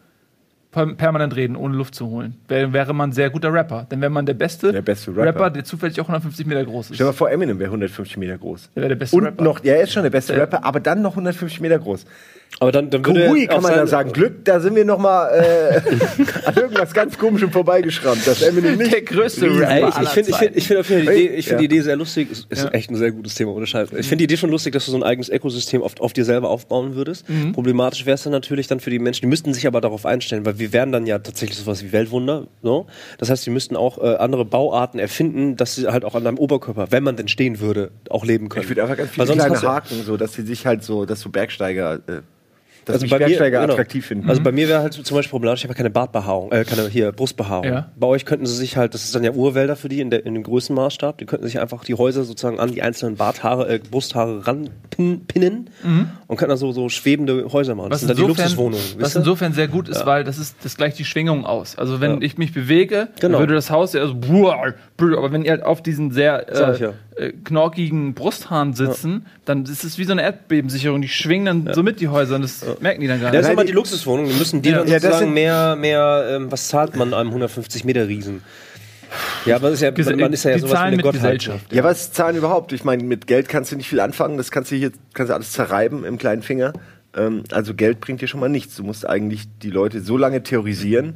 per- 0.70 0.94
permanent 0.94 1.34
reden, 1.36 1.54
ohne 1.56 1.74
Luft 1.76 1.94
zu 1.94 2.06
holen. 2.08 2.36
Wäre, 2.48 2.72
wäre 2.72 2.94
man 2.94 3.10
ein 3.10 3.12
sehr 3.12 3.30
guter 3.30 3.52
Rapper. 3.52 3.86
Dann 3.88 4.00
wäre 4.00 4.10
man 4.10 4.26
der 4.26 4.34
beste, 4.34 4.72
Der 4.72 4.82
beste 4.82 5.14
Rapper. 5.16 5.50
der 5.50 5.64
zufällig 5.64 6.00
auch 6.00 6.04
150 6.08 6.46
Meter 6.46 6.64
groß 6.64 6.90
ist. 6.90 6.96
Stell 6.96 7.06
dir 7.06 7.10
mal 7.12 7.16
vor, 7.16 7.30
Eminem 7.30 7.58
wäre 7.58 7.68
150 7.70 8.16
Meter 8.16 8.38
groß. 8.38 8.70
Der 8.74 8.82
wäre 8.82 8.88
der 8.90 8.96
beste 8.96 9.16
Und 9.16 9.24
Rapper. 9.24 9.44
noch, 9.44 9.62
ja, 9.64 9.74
er 9.74 9.82
ist 9.82 9.92
schon 9.92 10.02
der 10.02 10.10
beste. 10.10 10.36
Rapper, 10.36 10.64
aber 10.64 10.80
dann 10.80 11.02
noch 11.02 11.12
150 11.12 11.60
Meter 11.60 11.78
groß. 11.78 12.06
Aber 12.60 12.72
dann, 12.72 12.90
dann 12.90 13.06
würde 13.06 13.20
er 13.40 13.46
kann 13.46 13.62
man 13.62 13.72
da 13.74 13.86
sagen. 13.86 14.12
Glück, 14.12 14.44
da 14.44 14.58
sind 14.58 14.74
wir 14.74 14.84
noch 14.84 14.98
mal 14.98 15.28
äh, 15.28 15.76
an 16.44 16.54
irgendwas 16.56 16.92
ganz 16.92 17.16
Komischem 17.16 17.52
vorbeigeschrammt. 17.52 18.26
Das 18.26 18.42
Eminem 18.42 18.76
nicht. 18.78 18.92
Der 18.92 19.02
größte 19.02 19.46
Rapper. 19.60 20.02
Ich, 20.02 20.08
finde 20.08 20.30
ich 20.30 20.36
find, 20.36 20.56
ich 20.56 20.66
find 20.66 20.80
auf 20.80 20.90
jeden 20.90 21.04
Fall 21.04 21.14
die 21.14 21.24
Idee, 21.26 21.34
ich 21.36 21.44
find 21.46 21.52
Ja. 21.52 21.58
die 21.58 21.64
Idee 21.66 21.80
sehr 21.82 21.94
lustig. 21.94 22.32
Ist, 22.32 22.46
ist 22.50 22.64
Ja. 22.64 22.70
echt 22.70 22.90
ein 22.90 22.96
sehr 22.96 23.12
gutes 23.12 23.36
Thema, 23.36 23.52
ohne 23.52 23.66
Scheiß. 23.66 23.90
Ich 23.92 24.08
finde 24.08 24.16
die 24.16 24.24
Idee 24.24 24.36
schon 24.36 24.50
lustig, 24.50 24.72
dass 24.72 24.86
du 24.86 24.90
so 24.90 24.96
ein 24.96 25.04
eigenes 25.04 25.28
Ökosystem 25.28 25.82
auf, 25.82 26.00
auf 26.00 26.12
dir 26.14 26.24
selber 26.24 26.50
aufbauen 26.50 26.96
würdest. 26.96 27.28
Mhm. 27.28 27.52
Problematisch 27.52 28.06
wäre 28.06 28.14
es 28.16 28.24
dann 28.24 28.32
natürlich 28.32 28.66
dann 28.66 28.80
für 28.80 28.90
die 28.90 28.98
Menschen. 28.98 29.20
Die 29.22 29.28
müssten 29.28 29.54
sich 29.54 29.66
aber 29.68 29.80
darauf 29.80 30.04
einstellen, 30.04 30.44
weil 30.44 30.58
wir 30.58 30.72
wären 30.72 30.90
dann 30.90 31.06
ja 31.06 31.20
tatsächlich 31.20 31.58
sowas 31.58 31.84
wie 31.84 31.92
Weltwunder. 31.92 32.48
So. 32.64 32.86
Das 33.18 33.30
heißt, 33.30 33.44
sie 33.44 33.50
müssten 33.50 33.76
auch 33.76 33.98
äh, 33.98 34.16
andere 34.16 34.44
Bauarten 34.44 34.98
erfinden, 34.98 35.54
dass 35.56 35.76
sie 35.76 35.86
halt 35.86 36.04
auch 36.04 36.16
an 36.16 36.24
deinem 36.24 36.38
Oberkörper, 36.38 36.88
wenn 36.90 37.04
man 37.04 37.14
denn 37.14 37.28
stehen 37.28 37.60
würde, 37.60 37.92
auch 38.10 38.24
leben 38.24 38.48
können. 38.48 38.64
Ich 38.64 38.68
würde 38.68 38.82
einfach 38.82 38.96
ganz 38.96 39.10
viele 39.12 39.26
kleine 39.26 39.54
du- 39.54 39.62
Haken, 39.68 40.02
so 40.04 40.16
dass 40.16 40.32
sie 40.32 40.42
sich 40.42 40.66
halt 40.66 40.82
so, 40.82 41.04
dass 41.04 41.20
so 41.20 41.28
Bergsteiger, 41.28 42.00
äh, 42.08 42.20
dass 42.88 42.94
Also 42.94 43.00
sich 43.04 43.10
bei 43.10 43.18
mir- 43.18 43.26
Bergsteiger 43.26 43.60
genau. 43.60 43.72
attraktiv 43.72 44.06
finden. 44.06 44.28
Also 44.28 44.42
bei 44.42 44.52
mir 44.52 44.68
wäre 44.68 44.80
halt 44.80 44.92
zum 44.94 45.16
Beispiel 45.16 45.30
problematisch, 45.30 45.60
ich 45.60 45.64
habe 45.64 45.74
ja 45.74 45.76
keine 45.78 45.90
Bartbehaarung, 45.90 46.50
äh, 46.52 46.64
keine 46.64 46.88
hier 46.88 47.12
Brustbehaarung. 47.12 47.64
Ja. 47.66 47.90
Bei 47.96 48.06
euch 48.06 48.24
könnten 48.24 48.46
sie 48.46 48.56
sich 48.56 48.76
halt, 48.76 48.94
das 48.94 49.04
ist 49.04 49.14
dann 49.14 49.22
ja 49.24 49.32
Urwälder 49.32 49.76
für 49.76 49.88
die 49.88 50.00
in, 50.00 50.10
der, 50.10 50.26
in 50.26 50.34
dem 50.34 50.42
Größenmaßstab, 50.42 51.18
die 51.18 51.26
könnten 51.26 51.46
sich 51.46 51.60
einfach 51.60 51.84
die 51.84 51.94
Häuser 51.94 52.24
sozusagen 52.24 52.58
an 52.58 52.72
die 52.72 52.82
einzelnen 52.82 53.16
Barthaare, 53.16 53.68
äh, 53.68 53.78
Brusthaare 53.78 54.46
ranpinnen 54.46 55.70
und 56.26 56.36
könnten 56.36 56.48
dann 56.50 56.58
so, 56.58 56.72
so 56.72 56.88
schwebende 56.88 57.52
Häuser 57.52 57.74
machen. 57.74 57.90
Das 57.90 57.96
Was 57.96 58.00
sind 58.00 58.08
dann 58.10 58.16
die 58.16 58.22
insofern, 58.22 58.44
Luxuswohnungen. 58.46 58.84
was 59.00 59.16
insofern 59.16 59.52
sehr 59.52 59.68
gut 59.68 59.88
ist, 59.88 60.04
weil 60.06 60.24
das 60.24 60.38
ist 60.38 60.56
das 60.62 60.76
gleicht 60.76 60.98
die 60.98 61.04
Schwingung 61.04 61.44
aus. 61.46 61.76
Also 61.78 62.00
wenn 62.00 62.12
Ja. 62.12 62.18
ich 62.22 62.38
mich 62.38 62.52
bewege, 62.52 63.08
Genau. 63.20 63.38
würde 63.38 63.54
das 63.54 63.70
Haus 63.70 63.92
ja 63.92 64.06
so, 64.06 64.14
buah, 64.14 64.72
aber 64.96 65.32
wenn 65.32 65.44
ihr 65.44 65.52
halt 65.52 65.62
auf 65.62 65.82
diesen 65.82 66.10
sehr 66.10 66.46
Sag 66.50 66.74
ich 66.76 66.80
äh, 66.80 66.84
ja. 66.86 66.92
Äh, 67.18 67.32
knorkigen 67.44 68.14
Brusthaaren 68.14 68.74
sitzen, 68.74 69.26
dann 69.44 69.64
ist 69.64 69.84
es 69.84 69.98
wie 69.98 70.04
so 70.04 70.12
eine 70.12 70.22
Erdbebensicherung. 70.22 71.02
Die 71.02 71.08
schwingen 71.08 71.64
dann 71.64 71.74
so 71.74 71.82
mit 71.82 72.00
die 72.00 72.08
Häuser 72.08 72.36
und 72.36 72.42
das 72.42 72.64
merken 72.80 73.00
die 73.00 73.06
dann 73.08 73.20
gar 73.20 73.30
Das 73.32 73.38
nicht. 73.40 73.46
sind 73.46 73.48
Nein, 73.48 73.52
aber 73.56 73.62
die- 73.64 73.68
die 73.68 73.74
Luxuswohnungen, 73.74 74.30
die 74.32 74.38
müssen 74.38 74.62
die 74.62 74.70
Ja. 74.70 74.78
dann 74.78 74.86
Ja, 74.88 74.94
das 74.94 75.02
sozusagen 75.02 75.26
sind- 75.26 75.34
mehr, 75.34 75.76
mehr 75.76 76.26
ähm, 76.36 76.52
was 76.52 76.68
zahlt 76.68 76.96
man 76.96 77.12
einem 77.14 77.30
150 77.30 77.84
Meter 77.84 78.08
Riesen? 78.08 78.42
Ja, 79.46 79.56
aber 79.56 79.70
das 79.70 79.80
ist 79.80 79.82
ja, 79.82 80.16
man 80.16 80.32
ist 80.34 80.44
ja 80.44 80.52
die 80.54 80.60
sowas 80.60 80.72
wie 80.72 80.76
eine 80.76 80.96
mit 80.96 81.04
Gottheit. 81.04 81.48
Ja, 81.70 81.82
was 81.82 82.12
zahlen 82.12 82.36
überhaupt? 82.36 82.72
Ich 82.72 82.84
meine, 82.84 83.02
mit 83.02 83.26
Geld 83.26 83.48
kannst 83.48 83.72
du 83.72 83.76
nicht 83.76 83.88
viel 83.88 84.00
anfangen. 84.00 84.36
Das 84.36 84.50
kannst 84.50 84.70
du 84.70 84.76
hier 84.76 84.92
kannst 85.14 85.30
du 85.30 85.34
alles 85.34 85.52
zerreiben 85.52 86.04
im 86.04 86.18
kleinen 86.18 86.42
Finger. 86.42 86.74
Ähm, 87.16 87.44
also 87.52 87.72
Geld 87.74 88.00
bringt 88.00 88.20
dir 88.20 88.28
schon 88.28 88.40
mal 88.40 88.50
nichts. 88.50 88.76
Du 88.76 88.82
musst 88.84 89.08
eigentlich 89.08 89.44
die 89.62 89.70
Leute 89.70 90.00
so 90.02 90.18
lange 90.18 90.42
terrorisieren 90.42 91.14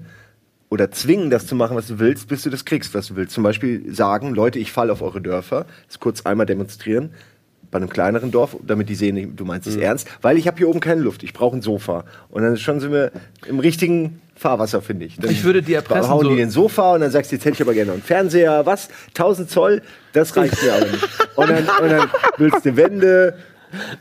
oder 0.73 0.91
zwingen, 0.91 1.29
das 1.29 1.47
zu 1.47 1.55
machen, 1.55 1.77
was 1.77 1.87
du 1.89 1.99
willst, 1.99 2.29
bis 2.29 2.43
du 2.45 2.49
das 2.49 2.65
kriegst, 2.65 2.95
was 2.95 3.09
du 3.09 3.17
willst. 3.17 3.35
Zum 3.35 3.43
Beispiel 3.45 3.93
sagen, 3.95 4.35
Leute, 4.35 4.59
ich 4.59 4.73
falle 4.73 4.91
auf 4.91 5.03
eure 5.03 5.21
Dörfer. 5.21 5.67
Das 5.87 6.01
kurz 6.01 6.23
einmal 6.25 6.47
demonstrieren. 6.47 7.11
Bei 7.71 7.77
einem 7.77 7.91
kleineren 7.91 8.31
Dorf, 8.31 8.57
damit 8.67 8.89
die 8.89 8.95
sehen, 8.95 9.37
du 9.37 9.45
meinst 9.45 9.67
es 9.67 9.77
ernst, 9.77 10.09
weil 10.23 10.39
ich 10.39 10.47
habe 10.47 10.57
hier 10.57 10.69
oben 10.69 10.81
keine 10.81 11.03
Luft, 11.03 11.23
ich 11.23 11.33
brauche 11.35 11.57
ein 11.57 11.63
Sofa. 11.63 12.05
Und 12.31 12.43
dann 12.43 12.57
schon 12.57 12.81
sind 12.81 12.91
wir 12.93 13.13
im 13.47 13.59
richtigen 13.59 14.21
Fahrwasser, 14.35 14.81
finde 14.83 15.05
ich. 15.07 15.17
Dann 15.17 15.31
Ich 15.31 15.45
würde 15.45 15.61
die 15.63 15.75
erpressen, 15.75 16.11
hauen 16.11 16.25
so- 16.25 16.31
die 16.31 16.37
den 16.37 16.51
Sofa 16.51 16.95
und 16.95 17.01
dann 17.03 17.11
sagst 17.11 17.33
du, 17.33 17.37
jetzt 17.37 17.45
hätte 17.45 17.55
ich 17.57 17.63
aber 17.63 17.75
gerne 17.75 17.89
noch 17.89 17.95
einen 17.95 18.03
Fernseher. 18.03 18.65
Was? 18.65 18.89
1000 19.09 19.51
Zoll? 19.51 19.83
Das 20.15 20.35
reicht 20.37 20.63
mir 20.63 20.73
aber 20.75 20.87
nicht. 20.87 21.09
Und 21.37 21.49
dann, 21.51 21.59
und 21.83 21.91
dann 21.91 22.09
willst 22.39 22.65
du 22.65 22.77
Wände. 22.77 23.35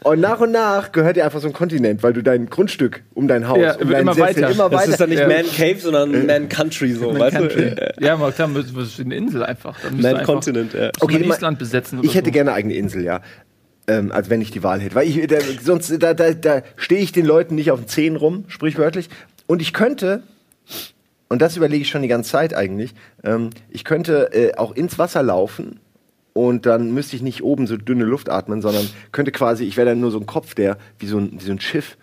Und 0.03 0.19
nach 0.19 0.39
und 0.39 0.51
nach 0.51 0.91
gehört 0.91 1.15
dir 1.15 1.25
einfach 1.25 1.39
so 1.41 1.47
ein 1.47 1.53
Kontinent, 1.53 2.03
weil 2.03 2.13
du 2.13 2.21
dein 2.21 2.49
Grundstück 2.49 3.03
um 3.13 3.27
dein 3.27 3.47
Haus, 3.47 3.59
Ja, 3.59 3.75
um 3.75 3.89
deinen 3.89 4.01
immer 4.01 4.13
Sessel 4.13 4.43
weiter. 4.43 4.49
immer 4.51 4.69
Das 4.69 4.81
weiter. 4.81 4.91
ist 4.91 4.99
dann 5.01 5.09
nicht 5.09 5.19
Ja. 5.19 5.27
Man 5.27 5.45
Cave, 5.45 5.77
sondern 5.79 6.25
Man 6.25 6.49
Country, 6.49 6.93
so, 6.93 7.17
weißt 7.17 7.35
Country. 7.37 7.75
du? 7.75 7.93
Ja, 7.99 8.13
aber 8.13 8.31
klar, 8.31 8.49
das 8.53 8.65
ist 8.71 8.99
eine 8.99 9.15
Insel 9.15 9.43
einfach. 9.43 9.77
Man 9.91 10.23
Continent, 10.23 10.73
ja. 10.73 10.89
okay, 10.99 11.17
Okay, 11.17 11.29
Island 11.29 11.59
besetzen 11.59 11.99
oder 11.99 12.07
ich 12.07 12.15
hätte 12.15 12.27
so. 12.27 12.31
gerne 12.31 12.51
eine 12.51 12.57
eigene 12.57 12.73
Insel, 12.75 13.03
ja. 13.03 13.21
Ähm, 13.87 14.11
also 14.11 14.29
wenn 14.29 14.41
ich 14.41 14.51
die 14.51 14.63
Wahl 14.63 14.79
hätte. 14.79 14.95
Weil 14.95 15.07
ich, 15.07 15.25
da, 15.27 15.37
sonst, 15.63 15.91
da, 16.01 16.13
da, 16.13 16.33
da 16.33 16.61
stehe 16.75 17.01
ich 17.01 17.11
den 17.11 17.25
Leuten 17.25 17.55
nicht 17.55 17.71
auf 17.71 17.79
den 17.79 17.87
Zehen 17.87 18.15
rum, 18.15 18.45
sprichwörtlich. 18.47 19.09
Und 19.47 19.61
ich 19.61 19.73
könnte, 19.73 20.23
und 21.29 21.41
das 21.41 21.57
überlege 21.57 21.81
ich 21.81 21.89
schon 21.89 22.01
die 22.01 22.07
ganze 22.07 22.29
Zeit 22.31 22.53
eigentlich, 22.53 22.93
ähm, 23.23 23.49
ich 23.69 23.83
könnte 23.83 24.31
äh, 24.33 24.55
auch 24.57 24.75
ins 24.75 24.99
Wasser 24.99 25.23
laufen 25.23 25.79
und 26.33 26.65
dann 26.65 26.93
müsste 26.93 27.15
ich 27.15 27.21
nicht 27.21 27.43
oben 27.43 27.67
so 27.67 27.77
dünne 27.77 28.05
Luft 28.05 28.29
atmen, 28.29 28.61
sondern 28.61 28.89
könnte 29.11 29.31
quasi, 29.31 29.65
ich 29.65 29.77
wäre 29.77 29.89
dann 29.89 29.99
nur 29.99 30.11
so 30.11 30.19
ein 30.19 30.25
Kopf, 30.25 30.55
der 30.55 30.77
wie 30.99 31.07
so 31.07 31.17
ein, 31.17 31.33
wie 31.39 31.45
so 31.45 31.51
ein 31.51 31.59
Schiff 31.59 31.97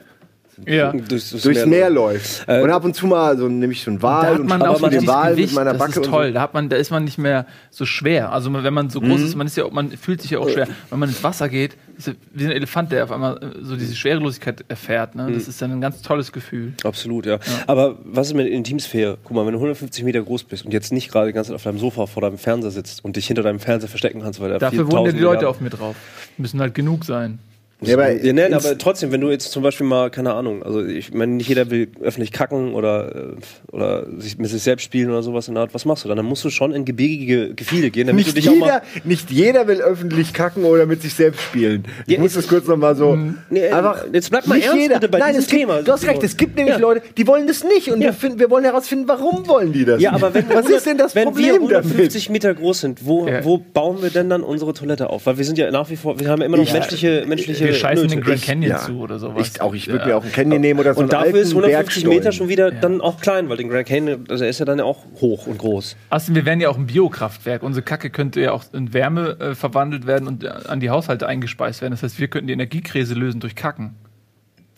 Ja. 0.67 0.93
durchs, 0.93 1.31
durchs 1.31 1.67
Meer, 1.67 1.91
läuft. 1.91 2.47
und 2.49 2.71
ab 2.71 2.85
und 2.85 2.95
zu 2.95 3.07
mal 3.07 3.37
so 3.39 3.49
nehme 3.49 3.73
ich 3.73 3.83
so 3.83 3.91
einen 3.91 4.01
Da 4.01 4.07
Wal 4.09 4.27
hat 4.27 4.41
und 4.41 4.49
man 4.49 4.63
auch 4.63 4.81
mir 4.81 4.89
den 4.89 4.99
richtig 5.01 5.09
Wal 5.09 5.31
Gewicht, 5.33 5.49
mit 5.49 5.55
meiner 5.57 5.71
das 5.73 5.79
Backe 5.79 5.91
ist 5.93 5.97
und 5.99 6.05
toll. 6.07 6.33
Da 6.33 6.41
hat 6.41 6.55
man, 6.55 6.69
da 6.69 6.77
ist 6.77 6.91
man 6.91 7.05
nicht 7.05 7.19
mehr 7.19 7.47
so 7.71 7.87
schwer. 7.87 8.33
Also 8.33 8.53
wenn 8.53 8.75
man 8.75 8.91
so 8.91 9.01
groß 9.01 9.21
ist, 9.21 9.35
man 9.37 9.47
ist 9.47 9.57
ja, 9.57 9.69
man 9.71 9.91
fühlt 9.93 10.21
sich 10.23 10.31
ja 10.33 10.39
auch 10.39 10.49
schwer. 10.49 10.67
Wenn 10.91 10.99
man 10.99 11.09
ins 11.09 11.23
Wasser 11.23 11.49
geht, 11.49 11.77
ist 11.97 12.07
ja 12.09 12.13
wie 12.33 12.45
ein 12.45 12.53
Elefant, 12.53 12.93
der 12.93 13.05
auf 13.05 13.11
einmal 13.13 13.37
äh, 13.43 13.47
so 13.63 13.77
diese 13.77 13.95
Schwerelosigkeit 13.97 14.65
erfährt. 14.69 15.15
Ne? 15.17 15.31
Das 15.33 15.49
ist 15.49 15.61
dann 15.61 15.73
ein 15.73 15.81
ganz 15.81 16.03
tolles 16.03 16.31
Gefühl. 16.33 16.73
Absolut, 16.85 17.27
ja. 17.27 17.39
Aber 17.67 17.97
was 18.05 18.29
ist 18.29 18.35
mit 18.35 18.47
der 18.47 18.53
Intimsphäre? 18.53 19.19
Guck 19.25 19.35
mal, 19.37 19.45
wenn 19.47 19.53
du 19.53 19.59
150 19.59 20.05
Meter 20.05 20.23
groß 20.23 20.45
bist 20.45 20.65
und 20.65 20.73
jetzt 20.73 20.93
nicht 20.93 21.11
gerade 21.11 21.27
die 21.29 21.33
ganze 21.33 21.49
Zeit 21.49 21.57
auf 21.57 21.63
deinem 21.65 21.79
Sofa 21.79 22.07
vor 22.07 22.23
deinem 22.23 22.39
Fernseher 22.39 22.71
sitzt 22.71 23.05
und 23.05 23.17
dich 23.17 23.27
hinter 23.27 23.43
deinem 23.43 23.59
Fernseher 23.61 23.89
verstecken 23.89 24.21
kannst, 24.23 24.41
weil 24.41 24.51
da 24.51 24.59
Dafür 24.59 24.87
4000 24.87 24.93
wohnen 24.99 25.07
ja 25.07 25.13
die 25.13 25.19
Leute 25.19 25.37
Milliarden- 25.39 25.49
auf 25.49 25.61
mir 25.61 25.71
drauf. 25.71 25.97
Müssen 26.37 26.61
halt 26.61 26.75
genug 26.75 27.05
sein. 27.05 27.41
Ja, 27.81 27.95
aber 27.95 28.11
Ja, 28.11 28.33
nein, 28.33 28.55
aber 28.55 28.77
trotzdem, 28.77 29.13
wenn 29.13 29.21
du 29.21 29.31
jetzt 29.31 29.53
zum 29.53 29.63
Beispiel 29.63 29.87
mal, 29.87 30.11
keine 30.11 30.35
Ahnung, 30.35 30.65
also 30.65 30.85
ich 30.85 31.15
meine, 31.15 31.33
nicht 31.35 31.49
jeder 31.49 31.71
will 31.71 31.89
öffentlich 32.03 32.33
kacken 32.33 32.75
oder, 32.75 33.15
äh, 33.15 33.37
oder 33.71 34.05
sich 34.19 34.37
mit 34.37 34.51
sich 34.51 34.63
selbst 34.65 34.83
spielen 34.83 35.11
oder 35.11 35.23
sowas 35.23 35.47
in 35.47 35.55
der 35.55 35.63
Art, 35.63 35.75
was 35.75 35.85
machst 35.85 36.03
du 36.05 36.09
dann? 36.09 36.17
Dann 36.17 36.27
musst 36.27 36.45
du 36.45 36.51
schon 36.51 36.73
in 36.73 36.85
gebirgige 36.85 37.55
Gefilde 37.55 37.91
gehen, 37.91 38.09
damit 38.09 38.27
nicht, 38.27 38.37
du 38.37 38.41
dich 38.41 38.49
auch 38.51 38.57
mal. 38.57 38.67
jeder, 38.67 38.83
nicht 39.05 39.31
jeder 39.31 39.69
will 39.69 39.81
öffentlich 39.81 40.33
kacken 40.33 40.65
oder 40.65 40.87
mit 40.87 41.03
sich 41.03 41.15
selbst 41.15 41.41
spielen. 41.41 41.85
Ich 42.09 42.15
Ja, 42.15 42.21
muss 42.21 42.35
das 42.35 42.49
kurz 42.49 42.67
nochmal 42.67 42.97
so. 42.97 43.17
Nee, 43.49 43.69
einfach, 43.69 44.07
jetzt 44.13 44.31
bleib 44.31 44.49
mal 44.49 44.61
ernst 44.61 44.77
jeder. 44.77 44.95
bitte 44.97 45.09
bei 45.09 45.19
Nein, 45.21 45.29
diesem 45.35 45.45
es 45.45 45.47
gibt, 45.49 45.61
Thema. 45.61 45.83
Du 45.83 45.93
hast 45.93 46.05
recht, 46.05 46.23
es 46.25 46.37
gibt 46.37 46.57
nämlich 46.57 46.75
Ja. 46.75 46.81
Leute, 46.81 47.03
die 47.17 47.27
wollen 47.29 47.47
das 47.47 47.63
nicht. 47.63 47.93
Und 47.93 48.01
Ja. 48.01 48.09
wir, 48.09 48.13
finden, 48.13 48.41
wir 48.41 48.51
wollen 48.51 48.65
herausfinden, 48.65 49.07
warum 49.07 49.47
wollen 49.47 49.73
die 49.73 49.85
das 49.85 50.03
Ja, 50.03 50.13
aber 50.15 50.35
wenn 50.35 50.49
wir 50.49 50.57
Was 50.57 50.65
100 50.65 50.79
ist 50.79 50.87
denn 50.87 50.99
das 50.99 51.15
wenn 51.15 51.25
Problem 51.27 51.45
wir 51.47 51.53
damit? 51.61 51.73
150 51.93 52.29
Meter 52.31 52.55
groß 52.55 52.81
sind, 52.81 53.07
wo, 53.07 53.29
Ja. 53.29 53.45
wo 53.45 53.59
bauen 53.59 54.03
wir 54.03 54.11
denn 54.11 54.29
dann 54.29 54.43
unsere 54.43 54.73
Toilette 54.75 55.11
auf? 55.11 55.27
Weil 55.27 55.39
wir 55.39 55.45
sind 55.45 55.59
ja 55.59 55.71
nach 55.71 55.89
wie 55.91 55.97
vor, 55.97 56.19
wir 56.19 56.29
haben 56.29 56.41
ja 56.41 56.47
immer 56.47 56.57
noch 56.57 56.65
Ich- 56.65 56.73
menschliche, 56.73 57.25
menschliche 57.29 57.68
Wir 57.69 57.75
scheißen 57.79 58.03
Nöte. 58.07 58.17
den 58.17 58.25
Grand 58.25 58.39
Ich- 58.39 58.47
Canyon 58.47 58.71
ja. 58.71 58.79
zu 58.79 58.99
oder 59.01 59.19
sowas. 59.19 59.49
Ich, 59.55 59.61
auch 59.61 59.75
ich 59.75 59.87
würde 59.89 60.01
Ja. 60.01 60.07
mir 60.07 60.17
auch 60.17 60.23
einen 60.23 60.33
Canyon 60.33 60.61
nehmen 60.61 60.81
oder 60.81 60.95
so 60.95 61.01
Und 61.01 61.13
dafür 61.13 61.41
ist 61.41 61.55
alten 61.55 61.65
150 61.65 62.07
Meter 62.07 62.33
schon 62.33 62.49
wieder 62.49 62.71
dann 62.71 63.01
auch 63.01 63.21
klein, 63.21 63.49
weil 63.49 63.57
den 63.57 63.69
Grand 63.69 63.87
Canyon, 63.87 64.25
also 64.29 64.45
er 64.45 64.51
ist 64.51 64.59
ja 64.59 64.65
dann 64.65 64.79
ja 64.79 64.85
auch 64.85 64.99
hoch 65.21 65.47
und 65.47 65.59
groß. 65.59 65.97
Außerdem, 66.11 66.35
wir 66.35 66.45
wären 66.47 66.61
ja 66.61 66.69
auch 66.69 66.77
ein 66.79 66.87
Biokraftwerk. 66.87 67.63
Unsere 67.63 67.83
Kacke 67.85 68.11
könnte 68.11 68.41
ja 68.41 68.53
auch 68.53 68.65
in 68.73 68.93
Wärme 68.93 69.39
äh, 69.41 69.55
verwandelt 69.55 70.07
werden 70.07 70.29
und 70.29 70.45
äh, 70.45 70.49
an 70.49 70.81
die 70.81 70.91
Haushalte 70.91 71.27
eingespeist 71.27 71.81
werden. 71.83 71.93
Das 71.93 72.03
heißt, 72.03 72.19
wir 72.19 72.29
könnten 72.29 72.47
die 72.49 72.53
Energiekrise 72.53 73.15
lösen 73.15 73.41
durch 73.41 73.55
Kacken. 73.55 73.95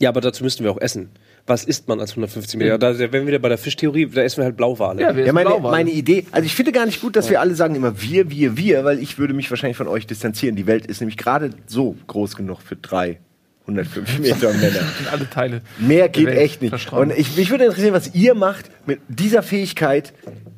Ja, 0.01 0.09
aber 0.09 0.21
dazu 0.21 0.45
müssten 0.45 0.65
wir 0.65 0.71
auch 0.71 0.81
essen. 0.81 1.11
Was 1.51 1.65
isst 1.65 1.89
man 1.89 1.99
als 1.99 2.13
150 2.13 2.61
Meter? 2.61 2.79
Da 2.79 2.97
wären 2.97 3.13
wir 3.13 3.27
wieder 3.27 3.41
bei 3.41 3.49
der 3.49 3.59
Fischtheorie, 3.59 4.07
da 4.07 4.23
essen 4.23 4.37
wir 4.37 4.45
halt 4.45 4.57
Blauwale. 4.57 5.03
Ja, 5.03 5.17
wir 5.17 5.27
Ja, 5.27 5.33
meine, 5.33 5.51
Blauwale. 5.51 5.73
meine 5.77 5.91
Idee, 5.91 6.25
also 6.31 6.47
ich 6.47 6.55
finde 6.55 6.71
gar 6.71 6.87
nicht 6.87 7.01
gut, 7.01 7.17
dass 7.17 7.29
wir 7.29 7.41
alle 7.41 7.57
sagen 7.57 7.75
immer 7.75 8.01
wir, 8.01 8.31
wir, 8.31 8.57
wir, 8.57 8.85
weil 8.85 9.01
ich 9.01 9.19
würde 9.19 9.35
mich 9.35 9.51
wahrscheinlich 9.51 9.77
von 9.77 9.89
euch 9.89 10.07
distanzieren. 10.07 10.55
Die 10.55 10.69
Welt 10.69 10.87
ist 10.87 11.01
nämlich 11.01 11.17
gerade 11.17 11.51
so 11.67 11.97
groß 12.07 12.37
genug 12.37 12.61
für 12.63 12.77
drei 12.77 13.19
105 13.63 14.21
Meter 14.21 14.53
Männer. 14.53 14.81
sind 14.97 15.13
alle 15.13 15.29
Teile. 15.29 15.63
Mehr 15.81 16.09
geht 16.09 16.29
echt 16.29 16.63
nicht. 16.63 16.93
Und 16.93 17.11
ich, 17.19 17.37
mich 17.37 17.51
würde 17.51 17.65
interessieren, 17.65 17.95
was 17.95 18.15
ihr 18.15 18.35
macht 18.35 18.71
mit 18.87 19.01
dieser 19.09 19.43
Fähigkeit, 19.43 20.13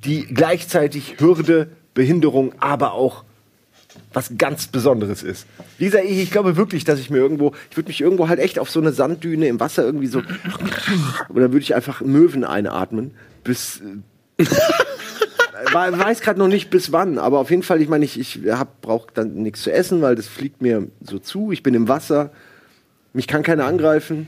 die 0.05 0.27
gleichzeitig 0.27 1.17
Hürde, 1.19 1.69
Behinderung, 1.95 2.53
aber 2.59 2.93
auch 2.93 3.25
was 4.13 4.33
ganz 4.39 4.67
Besonderes 4.67 5.23
ist. 5.23 5.47
Wie 5.79 5.87
gesagt, 5.87 6.05
ich, 6.07 6.19
ich 6.19 6.31
glaube 6.31 6.57
wirklich, 6.57 6.85
dass 6.85 6.99
ich 7.01 7.11
mir 7.11 7.19
irgendwo, 7.19 7.53
ich 7.71 7.77
würde 7.77 7.89
mich 7.89 8.01
irgendwo 8.01 8.29
halt 8.29 8.39
echt 8.41 8.59
auf 8.59 8.71
so 8.71 8.81
eine 8.81 8.93
Sanddüne 8.93 9.47
im 9.49 9.61
Wasser 9.61 9.85
irgendwie 9.85 10.07
so, 10.07 10.19
und 10.19 10.29
dann 11.41 11.53
würde 11.53 11.59
ich 11.61 11.75
einfach 11.75 12.01
Möwen 12.03 12.45
einatmen, 12.45 13.13
bis, 13.45 13.81
äh, 14.39 14.45
we- 14.45 15.99
weiß 15.99 16.21
gerade 16.21 16.39
noch 16.39 16.49
nicht 16.49 16.71
bis 16.71 16.93
wann, 16.93 17.19
aber 17.19 17.39
auf 17.39 17.51
jeden 17.51 17.63
Fall, 17.63 17.81
ich 17.81 17.89
meine, 17.89 18.05
ich, 18.05 18.19
ich 18.19 18.41
brauche 18.81 19.09
dann 19.15 19.35
nichts 19.35 19.63
zu 19.63 19.73
essen, 19.73 20.03
weil 20.03 20.15
das 20.15 20.27
fliegt 20.27 20.63
mir 20.63 20.89
so 21.03 21.19
zu, 21.19 21.53
ich 21.53 21.63
bin 21.63 21.75
im 21.75 21.89
Wasser, 21.89 22.31
mich 23.13 23.27
kann 23.27 23.43
keiner 23.43 23.65
angreifen. 23.67 24.27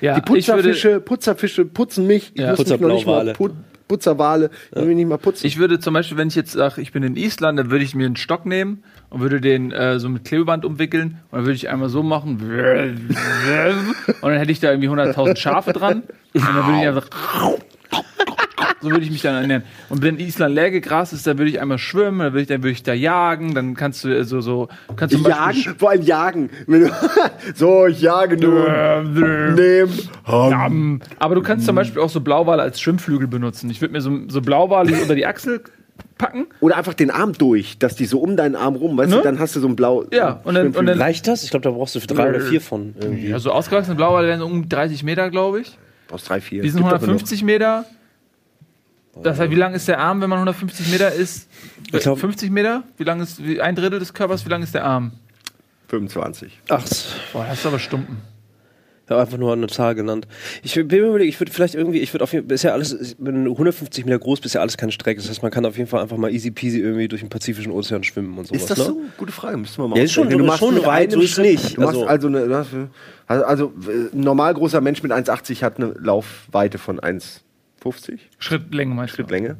ja, 0.00 0.18
Die 0.20 0.38
ich 0.38 0.48
würde, 0.48 0.62
Putzerfische, 0.62 1.00
Putzerfische 1.00 1.64
putzen 1.64 2.06
mich. 2.06 2.32
Ich 2.34 2.40
Ja. 2.42 2.50
muss 2.50 2.58
mich 2.66 2.80
noch 2.80 2.88
nicht 2.92 3.06
mal 3.06 3.32
put 3.32 3.52
Putzerwale, 3.94 4.50
ich 4.74 4.82
will 4.82 4.94
nicht 4.96 5.06
mal 5.06 5.18
putzen. 5.18 5.46
ich 5.46 5.58
würde 5.58 5.78
zum 5.78 5.94
Beispiel, 5.94 6.18
wenn 6.18 6.26
ich 6.28 6.34
jetzt 6.34 6.52
sage, 6.52 6.80
ich 6.80 6.90
bin 6.90 7.04
in 7.04 7.16
Island, 7.16 7.58
dann 7.58 7.70
würde 7.70 7.84
ich 7.84 7.94
mir 7.94 8.06
einen 8.06 8.16
Stock 8.16 8.44
nehmen 8.44 8.82
und 9.08 9.20
würde 9.20 9.40
den 9.40 9.70
äh, 9.70 10.00
so 10.00 10.08
mit 10.08 10.24
Klebeband 10.24 10.64
umwickeln 10.64 11.18
und 11.30 11.38
dann 11.38 11.42
würde 11.42 11.54
ich 11.54 11.68
einmal 11.68 11.88
so 11.88 12.02
machen 12.02 12.40
und 14.20 14.22
dann 14.22 14.38
hätte 14.38 14.50
ich 14.50 14.58
da 14.58 14.70
irgendwie 14.70 14.88
100.000 14.88 15.36
Schafe 15.36 15.72
dran 15.72 16.02
und 16.34 16.44
dann 16.44 16.66
würde 16.66 16.80
ich 16.80 16.88
einfach 16.88 17.08
so 18.80 18.90
würde 18.90 19.04
ich 19.04 19.10
mich 19.10 19.22
dann 19.22 19.34
ernähren. 19.34 19.62
Und 19.88 20.02
wenn 20.02 20.18
Island 20.18 20.54
leer 20.54 20.70
gegrast 20.70 21.12
ist, 21.12 21.26
dann 21.26 21.38
würde 21.38 21.50
ich 21.50 21.60
einmal 21.60 21.78
schwimmen, 21.78 22.18
dann 22.20 22.32
würde 22.32 22.42
ich, 22.42 22.48
dann 22.48 22.62
würde 22.62 22.72
ich 22.72 22.82
da 22.82 22.92
jagen, 22.94 23.54
dann 23.54 23.74
kannst 23.74 24.04
du 24.04 24.08
äh, 24.08 24.24
so, 24.24 24.40
so, 24.40 24.68
kannst 24.96 25.14
du 25.14 25.18
jagen, 25.20 25.46
Beispiel 25.46 25.74
vor 25.78 25.90
allem 25.90 26.02
jagen. 26.02 26.50
So, 27.54 27.86
ich 27.86 28.00
jage 28.00 28.36
nur. 28.36 29.02
Nehm. 29.02 29.88
Ähm, 30.28 31.00
aber 31.18 31.34
du 31.34 31.42
kannst 31.42 31.66
zum 31.66 31.76
Beispiel 31.76 32.00
auch 32.00 32.08
so 32.10 32.20
Blauwale 32.20 32.62
als 32.62 32.80
Schwimmflügel 32.80 33.28
benutzen. 33.28 33.70
Ich 33.70 33.80
würde 33.80 33.92
mir 33.92 34.00
so, 34.00 34.10
so 34.28 34.40
Blauwale 34.40 34.92
unter 35.02 35.14
die 35.14 35.26
Achsel 35.26 35.62
packen. 36.18 36.46
Oder 36.60 36.76
einfach 36.76 36.94
den 36.94 37.10
Arm 37.10 37.32
durch, 37.34 37.78
dass 37.78 37.94
die 37.96 38.06
so 38.06 38.18
um 38.20 38.36
deinen 38.36 38.56
Arm 38.56 38.74
rum, 38.76 38.96
weißt 38.96 39.10
Ne? 39.10 39.16
du, 39.16 39.22
dann 39.22 39.38
hast 39.38 39.54
du 39.56 39.60
so 39.60 39.68
ein 39.68 39.76
blau. 39.76 40.04
Ja, 40.12 40.40
und 40.44 40.54
dann- 40.54 40.68
und 40.74 40.86
dann- 40.86 40.98
Reicht 40.98 41.26
das? 41.28 41.44
Ich 41.44 41.50
glaube, 41.50 41.62
da 41.64 41.70
brauchst 41.70 41.94
du 41.94 42.00
drei 42.00 42.30
oder 42.30 42.40
vier 42.40 42.60
von 42.60 42.94
irgendwie. 43.00 43.28
Ja, 43.28 43.38
so 43.38 43.50
ausgewachsene 43.52 43.94
Blauwale 43.96 44.26
werden 44.28 44.40
so 44.40 44.46
um 44.46 44.68
30 44.68 45.02
Meter, 45.04 45.30
glaube 45.30 45.60
ich. 45.60 45.78
Aus 46.10 46.24
drei, 46.24 46.40
vier. 46.40 46.62
Die 46.62 46.68
sind 46.68 46.80
Gibt 46.80 46.92
aber 46.92 47.00
150 47.02 47.42
Meter. 47.44 47.84
Das 49.22 49.38
heißt, 49.38 49.50
wie 49.50 49.54
lang 49.56 49.74
ist 49.74 49.86
der 49.88 50.00
Arm, 50.00 50.20
wenn 50.20 50.28
man 50.30 50.38
150 50.38 50.88
Meter 50.90 51.12
ist? 51.12 51.48
Ich 51.92 52.00
glaub- 52.00 52.18
50 52.18 52.50
Meter? 52.50 52.82
Wie 52.96 53.04
lang 53.04 53.20
ist 53.20 53.42
wie 53.44 53.60
ein 53.60 53.74
Drittel 53.76 53.98
des 53.98 54.12
Körpers? 54.14 54.44
Wie 54.44 54.50
lang 54.50 54.62
ist 54.62 54.74
der 54.74 54.84
Arm? 54.84 55.12
noch 55.12 55.90
25. 55.90 56.60
Ach, 56.70 56.82
Boah, 57.32 57.46
das 57.48 57.58
ist 57.60 57.66
aber 57.66 57.78
Stumpen. 57.78 58.16
ich 59.04 59.10
habe 59.10 59.20
einfach 59.20 59.36
nur 59.38 59.52
eine 59.52 59.66
Zahl 59.68 59.94
genannt. 59.94 60.26
Ich 60.62 60.74
bin 60.74 60.88
mir 60.88 60.96
überlegen, 61.08 61.28
ich 61.28 61.38
würde 61.38 61.52
vielleicht 61.52 61.74
irgendwie, 61.74 62.00
ich 62.00 62.12
würde 62.12 62.24
auf 62.24 62.32
jeden 62.32 62.48
Fall, 62.48 62.54
ist 62.54 62.62
ja 62.64 62.72
alles, 62.72 63.14
wenn 63.18 63.44
du 63.44 63.52
150 63.52 64.04
Meter 64.04 64.18
groß 64.18 64.40
bist, 64.40 64.46
ist 64.46 64.54
ja 64.54 64.60
alles 64.62 64.76
keine 64.76 64.90
Strecke. 64.92 65.20
Das 65.20 65.28
heißt, 65.30 65.42
man 65.42 65.52
kann 65.52 65.64
auf 65.66 65.76
jeden 65.76 65.88
Fall 65.88 66.00
einfach 66.02 66.16
mal 66.16 66.32
easy 66.32 66.50
peasy 66.50 66.80
irgendwie 66.80 67.06
durch 67.06 67.20
den 67.20 67.28
Pazifischen 67.28 67.70
Ozean 67.70 68.02
schwimmen 68.02 68.36
und 68.38 68.46
sowas. 68.48 68.62
Ist 68.62 68.70
das 68.70 68.78
ne? 68.78 68.84
so? 68.86 69.00
Gute 69.18 69.30
Frage, 69.32 69.56
müssen 69.58 69.78
wir 69.82 69.88
mal 69.88 69.98
Ja, 69.98 70.04
ist 70.04 70.12
schon-. 70.12 70.28
Du 70.30 70.38
ist 70.38 70.46
machst 70.46 70.58
schon 70.60 70.84
weit, 70.84 71.12
so 71.12 71.20
ist 71.20 71.38
nicht. 71.38 71.76
Du 71.76 71.82
machst 71.82 71.94
Also- 71.96 72.06
also, 72.06 72.26
eine, 72.28 72.46
du 72.48 72.54
hast- 72.56 72.70
also, 73.28 73.44
also 73.44 73.72
ein 73.86 74.08
normal 74.20 74.54
großer 74.54 74.80
Mensch 74.80 75.02
mit 75.02 75.12
1,80 75.12 75.62
hat 75.62 75.76
eine 75.76 75.94
Laufweite 76.00 76.78
von 76.78 76.98
1,50 77.84 78.18
Schrittlänge 78.38 78.94
meinst 78.94 79.12
du? 79.14 79.16
Schrittlänge. 79.16 79.56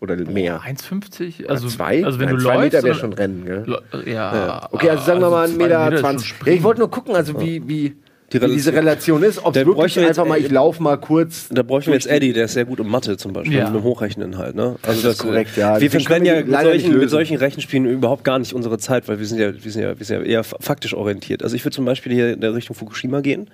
Oder 0.00 0.16
mehr. 0.16 0.60
1,50? 0.60 1.46
Also, 1.48 1.68
zwei? 1.68 2.04
also 2.04 2.18
wenn 2.18 2.26
Nein, 2.26 2.36
du 2.36 2.42
zwei 2.42 2.54
läufst. 2.54 2.64
Meter 2.74 2.84
wäre 2.84 2.92
oder- 2.92 3.00
schon 3.00 3.12
Rennen, 3.14 3.44
gell? 3.46 3.64
Ja. 4.06 4.12
Ja. 4.46 4.68
Okay, 4.70 4.90
also 4.90 5.04
sagen 5.04 5.20
wir 5.20 5.30
mal 5.30 5.46
1,20 5.48 5.54
zwei 5.56 5.62
Meter. 5.64 5.90
schon 5.92 6.00
20. 6.00 6.34
Ja, 6.46 6.52
ich 6.52 6.62
wollte 6.62 6.80
nur 6.80 6.90
gucken, 6.90 7.14
also 7.16 7.40
wie, 7.40 7.66
wie, 7.66 7.96
Die 8.32 8.42
wie 8.42 8.46
diese 8.48 8.72
Relation 8.74 9.22
ist. 9.22 9.38
Ob 9.38 9.46
es 9.46 9.52
Da 9.52 9.60
wirklich 9.60 9.76
bräuchten 9.76 10.00
wir 10.00 10.08
jetzt, 10.08 10.18
einfach 10.18 10.28
mal, 10.28 10.36
äh, 10.36 10.40
ich 10.40 10.50
laufe 10.50 10.82
mal 10.82 10.96
kurz. 10.98 11.48
Da 11.50 11.62
bräuchten 11.62 11.90
wir 11.90 11.94
jetzt 11.94 12.06
Eddie, 12.06 12.34
der 12.34 12.46
ist 12.46 12.52
sehr 12.54 12.66
gut 12.66 12.80
im 12.80 12.88
Mathe 12.88 13.16
zum 13.16 13.32
Beispiel, 13.32 13.56
Ja. 13.56 13.64
mit 13.70 13.76
dem 13.80 13.82
Hochrechnen 13.82 14.36
halt. 14.36 14.56
Ne? 14.56 14.76
Also 14.82 15.02
Das 15.02 15.12
ist 15.14 15.18
korrekt, 15.22 15.56
ja. 15.56 15.74
Wir 15.74 15.88
Den 15.88 15.90
verschwenden 15.90 16.26
ja 16.26 16.34
mit 16.42 16.50
solchen, 16.60 16.98
mit 16.98 17.08
solchen 17.08 17.36
Rechenspielen 17.38 17.86
überhaupt 17.86 18.24
gar 18.24 18.38
nicht 18.38 18.52
unsere 18.52 18.76
Zeit, 18.78 19.08
weil 19.08 19.18
wir 19.20 19.26
sind 19.26 19.38
ja, 19.38 19.54
wir 19.54 19.70
sind 19.72 19.80
ja, 19.82 19.98
wir 19.98 20.04
sind 20.04 20.20
ja 20.20 20.22
eher 20.26 20.44
fa- 20.44 20.56
faktisch 20.60 20.92
orientiert. 20.92 21.42
Also 21.42 21.56
ich 21.56 21.64
würde 21.64 21.74
zum 21.76 21.86
Beispiel 21.86 22.12
hier 22.12 22.34
in 22.34 22.40
der 22.42 22.52
Richtung 22.54 22.76
Fukushima 22.76 23.20
gehen, 23.20 23.48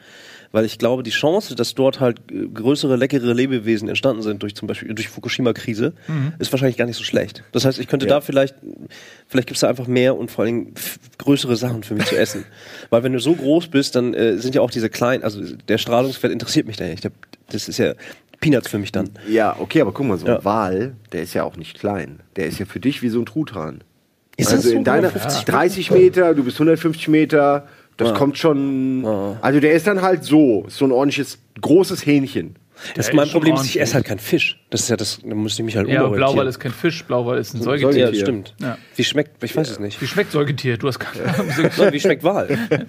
weil 0.53 0.65
ich 0.65 0.79
glaube, 0.79 1.03
die 1.03 1.11
Chance, 1.11 1.55
dass 1.55 1.75
dort 1.75 2.01
halt 2.01 2.21
äh, 2.33 2.47
größere, 2.49 2.97
leckere 2.97 3.33
Lebewesen 3.35 3.89
entstanden 3.89 4.23
sind 4.23 4.43
durch 4.43 4.55
zum 4.55 4.67
Beispiel 4.69 4.93
durch 4.95 5.09
Fukushima-Krise, 5.09 5.93
ist 6.39 6.53
wahrscheinlich 6.53 6.77
gar 6.77 6.87
nicht 6.87 6.97
so 6.97 7.05
schlecht. 7.05 7.43
Das 7.53 7.65
heißt, 7.65 7.79
ich 7.79 7.87
könnte 7.87 8.07
Ja. 8.07 8.15
da 8.17 8.21
vielleicht, 8.21 8.55
vielleicht 9.29 9.47
gibt 9.49 9.57
es 9.57 9.61
da 9.61 9.69
einfach 9.69 9.87
mehr 9.87 10.17
und 10.17 10.31
vor 10.31 10.45
allem 10.45 10.73
f- 10.77 10.99
größere 11.19 11.57
Sachen 11.57 11.83
für 11.85 11.95
mich 11.95 12.07
zu 12.07 12.17
essen. 12.19 12.45
Weil 12.91 13.03
wenn 13.05 13.13
du 13.13 13.21
so 13.21 13.35
groß 13.35 13.69
bist, 13.69 13.95
dann 13.97 14.13
äh, 14.15 14.39
sind 14.39 14.55
ja 14.55 14.61
auch 14.61 14.71
diese 14.71 14.91
kleinen, 14.91 15.23
also 15.23 15.41
der 15.69 15.79
Strahlungsfeld 15.79 16.33
interessiert 16.33 16.67
mich 16.67 16.77
da 16.77 16.85
nicht. 16.87 17.09
Das 17.51 17.69
ist 17.69 17.79
ja 17.79 17.95
Peanuts 18.41 18.69
für 18.69 18.79
mich 18.79 18.91
dann. 18.91 19.11
Ja, 19.29 19.55
okay, 19.59 19.83
aber 19.83 19.93
guck 19.93 20.07
mal, 20.07 20.19
so 20.19 20.27
ein 20.27 20.33
Ja. 20.33 20.45
Wal, 20.45 20.95
der 21.13 21.23
ist 21.23 21.35
ja 21.35 21.45
auch 21.45 21.57
nicht 21.57 21.79
klein. 21.79 22.21
Der 22.37 22.47
ist 22.47 22.59
ja 22.59 22.67
für 22.67 22.81
dich 22.81 23.03
wie 23.03 23.09
so 23.11 23.21
ein 23.21 23.27
Truthahn. 23.27 23.85
Ist 24.37 24.47
also 24.49 24.63
das 24.63 24.71
so? 24.71 24.77
in 24.77 24.85
deiner 24.85 25.09
150 25.09 25.45
30 25.45 25.91
Meter, 25.91 26.35
du 26.35 26.43
bist 26.45 26.57
150 26.57 27.09
Meter, 27.09 27.69
das 28.01 28.09
Ja. 28.11 28.15
kommt 28.17 28.39
schon. 28.39 29.05
Also 29.43 29.61
der 29.61 29.73
ist 29.73 29.87
dann 29.87 30.01
halt 30.03 30.25
so, 30.25 30.65
so 30.69 30.85
ein 30.87 30.93
ordentliches, 30.93 31.39
großes 31.61 32.05
Hähnchen. 32.07 32.57
Das 32.95 33.07
Der 33.07 33.15
mein 33.17 33.27
ist 33.27 33.33
Problem 33.33 33.55
ist, 33.57 33.65
ich 33.67 33.81
esse 33.81 33.95
halt 33.95 34.05
kein 34.05 34.19
Fisch. 34.19 34.59
Das 34.71 34.81
ist 34.83 34.89
ja 34.91 34.97
das, 34.97 35.21
da 35.25 35.35
muss 35.35 35.59
ich 35.59 35.65
mich 35.65 35.77
halt 35.77 35.89
Ja, 35.89 36.03
umorientieren. 36.03 36.33
Blauwal 36.33 36.47
ist 36.49 36.59
kein 36.61 36.73
Fisch, 36.73 37.05
Blauwal 37.05 37.39
ist 37.39 37.55
ein 37.55 37.63
Säugetier. 37.63 37.93
Säugetier. 37.93 38.15
Ja, 38.15 38.21
stimmt. 38.21 38.55
Ja. 38.61 38.79
Wie 38.97 39.05
schmeckt, 39.05 39.43
ich 39.45 39.57
weiß 39.57 39.71
es 39.71 39.79
nicht. 39.79 40.01
Wie 40.01 40.07
schmeckt 40.07 40.33
Säugetier? 40.33 40.77
Du 40.79 40.89
hast 40.89 40.99
keine 40.99 41.35
Ahnung. 41.35 41.49
Wie 41.93 42.01
schmeckt 42.01 42.25
Wal? 42.25 42.49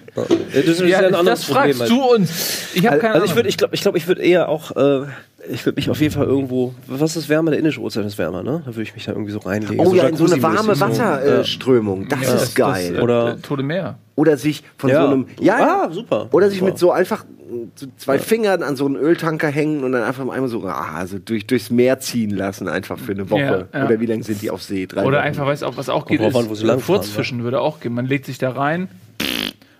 Das 0.54 0.64
ist 0.66 0.80
Ja, 0.82 0.98
ein 0.98 1.14
anderes 1.14 1.40
das 1.46 1.50
Problem. 1.50 1.76
fragst 1.76 1.90
du 1.90 2.02
uns. 2.02 2.68
Ich 2.74 2.86
habe 2.86 2.98
keine 2.98 3.14
Also 3.14 3.24
ich 3.24 3.30
Ahnung. 3.32 3.36
würde, 3.38 3.48
ich 3.48 3.56
glaube, 3.56 3.74
ich 3.74 3.80
glaube, 3.82 3.98
ich 3.98 4.06
würde 4.08 4.22
eher 4.22 4.48
auch, 4.48 4.70
äh, 4.76 5.06
ich 5.50 5.64
würde 5.66 5.76
mich 5.76 5.90
auf 5.90 6.00
jeden 6.00 6.12
Fall 6.14 6.26
irgendwo, 6.26 6.74
was 6.86 7.16
ist 7.16 7.28
wärmer? 7.28 7.50
Der 7.50 7.58
Indische 7.58 7.80
Ozean 7.80 8.06
ist 8.06 8.16
wärmer, 8.18 8.42
ne? 8.42 8.62
Da 8.64 8.66
würde 8.74 8.82
ich 8.82 8.94
mich 8.94 9.04
da 9.06 9.12
irgendwie 9.12 9.32
so 9.32 9.40
reinlegen. 9.40 9.80
Oh 9.84 9.92
ja, 9.94 10.06
in 10.06 10.16
so 10.16 10.24
eine 10.24 10.40
warme 10.42 10.74
so. 10.74 10.80
Wasserströmung. 10.80 12.08
Das 12.08 12.20
Ja, 12.22 12.34
ist 12.34 12.54
geil. 12.54 12.90
Das, 12.92 12.98
äh, 12.98 13.02
Oder- 13.02 13.32
äh, 13.32 13.36
Tote 13.38 13.62
Meer. 13.62 13.98
Oder 14.14 14.36
sich 14.36 14.62
von 14.76 14.90
Ja. 14.90 15.02
so 15.06 15.08
einem. 15.12 15.26
Ja, 15.40 15.56
Ah, 15.86 15.90
super. 15.90 16.28
Oder 16.32 16.48
sich 16.50 16.58
Super. 16.60 16.70
mit 16.72 16.78
so 16.78 16.92
einfach 16.92 17.24
so 17.74 17.86
zwei 17.96 18.18
Fingern 18.18 18.62
an 18.62 18.76
so 18.76 18.86
einen 18.86 18.96
Öltanker 18.96 19.48
hängen 19.48 19.84
und 19.84 19.92
dann 19.92 20.02
einfach 20.02 20.28
einmal 20.28 20.48
so 20.48 20.64
ah, 20.64 20.94
also 20.94 21.18
durch, 21.18 21.46
durchs 21.46 21.70
Meer 21.70 22.00
ziehen 22.00 22.30
lassen, 22.30 22.68
einfach 22.68 22.98
für 22.98 23.12
eine 23.12 23.30
Woche. 23.30 23.68
Ja, 23.72 23.78
ja. 23.78 23.86
Oder 23.86 24.00
wie 24.00 24.06
lange 24.06 24.22
sind 24.22 24.42
die 24.42 24.50
auf 24.50 24.62
See? 24.62 24.86
Drei 24.86 25.04
Oder 25.04 25.18
Wochen. 25.18 25.26
einfach, 25.26 25.46
weißt 25.46 25.62
du, 25.62 25.76
was 25.76 25.88
auch 25.88 26.06
geht, 26.06 26.20
ist 26.20 26.34
an, 26.34 26.80
Furzfischen 26.80 27.44
würde 27.44 27.60
auch 27.60 27.80
gehen. 27.80 27.94
Man 27.94 28.06
legt 28.06 28.26
sich 28.26 28.38
da 28.38 28.50
rein 28.50 28.88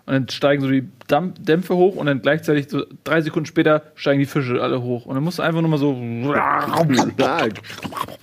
und 0.06 0.12
dann 0.12 0.28
steigen 0.28 0.62
so 0.62 0.68
die 0.68 0.88
Dämpfe 1.08 1.76
hoch 1.76 1.96
und 1.96 2.06
dann 2.06 2.22
gleichzeitig 2.22 2.68
so 2.68 2.84
drei 3.04 3.20
Sekunden 3.20 3.46
später 3.46 3.82
steigen 3.94 4.20
die 4.20 4.26
Fische 4.26 4.62
alle 4.62 4.82
hoch. 4.82 5.06
Und 5.06 5.14
dann 5.14 5.24
musst 5.24 5.38
du 5.38 5.42
einfach 5.42 5.60
nur 5.60 5.70
mal 5.70 5.78
so. 5.78 5.92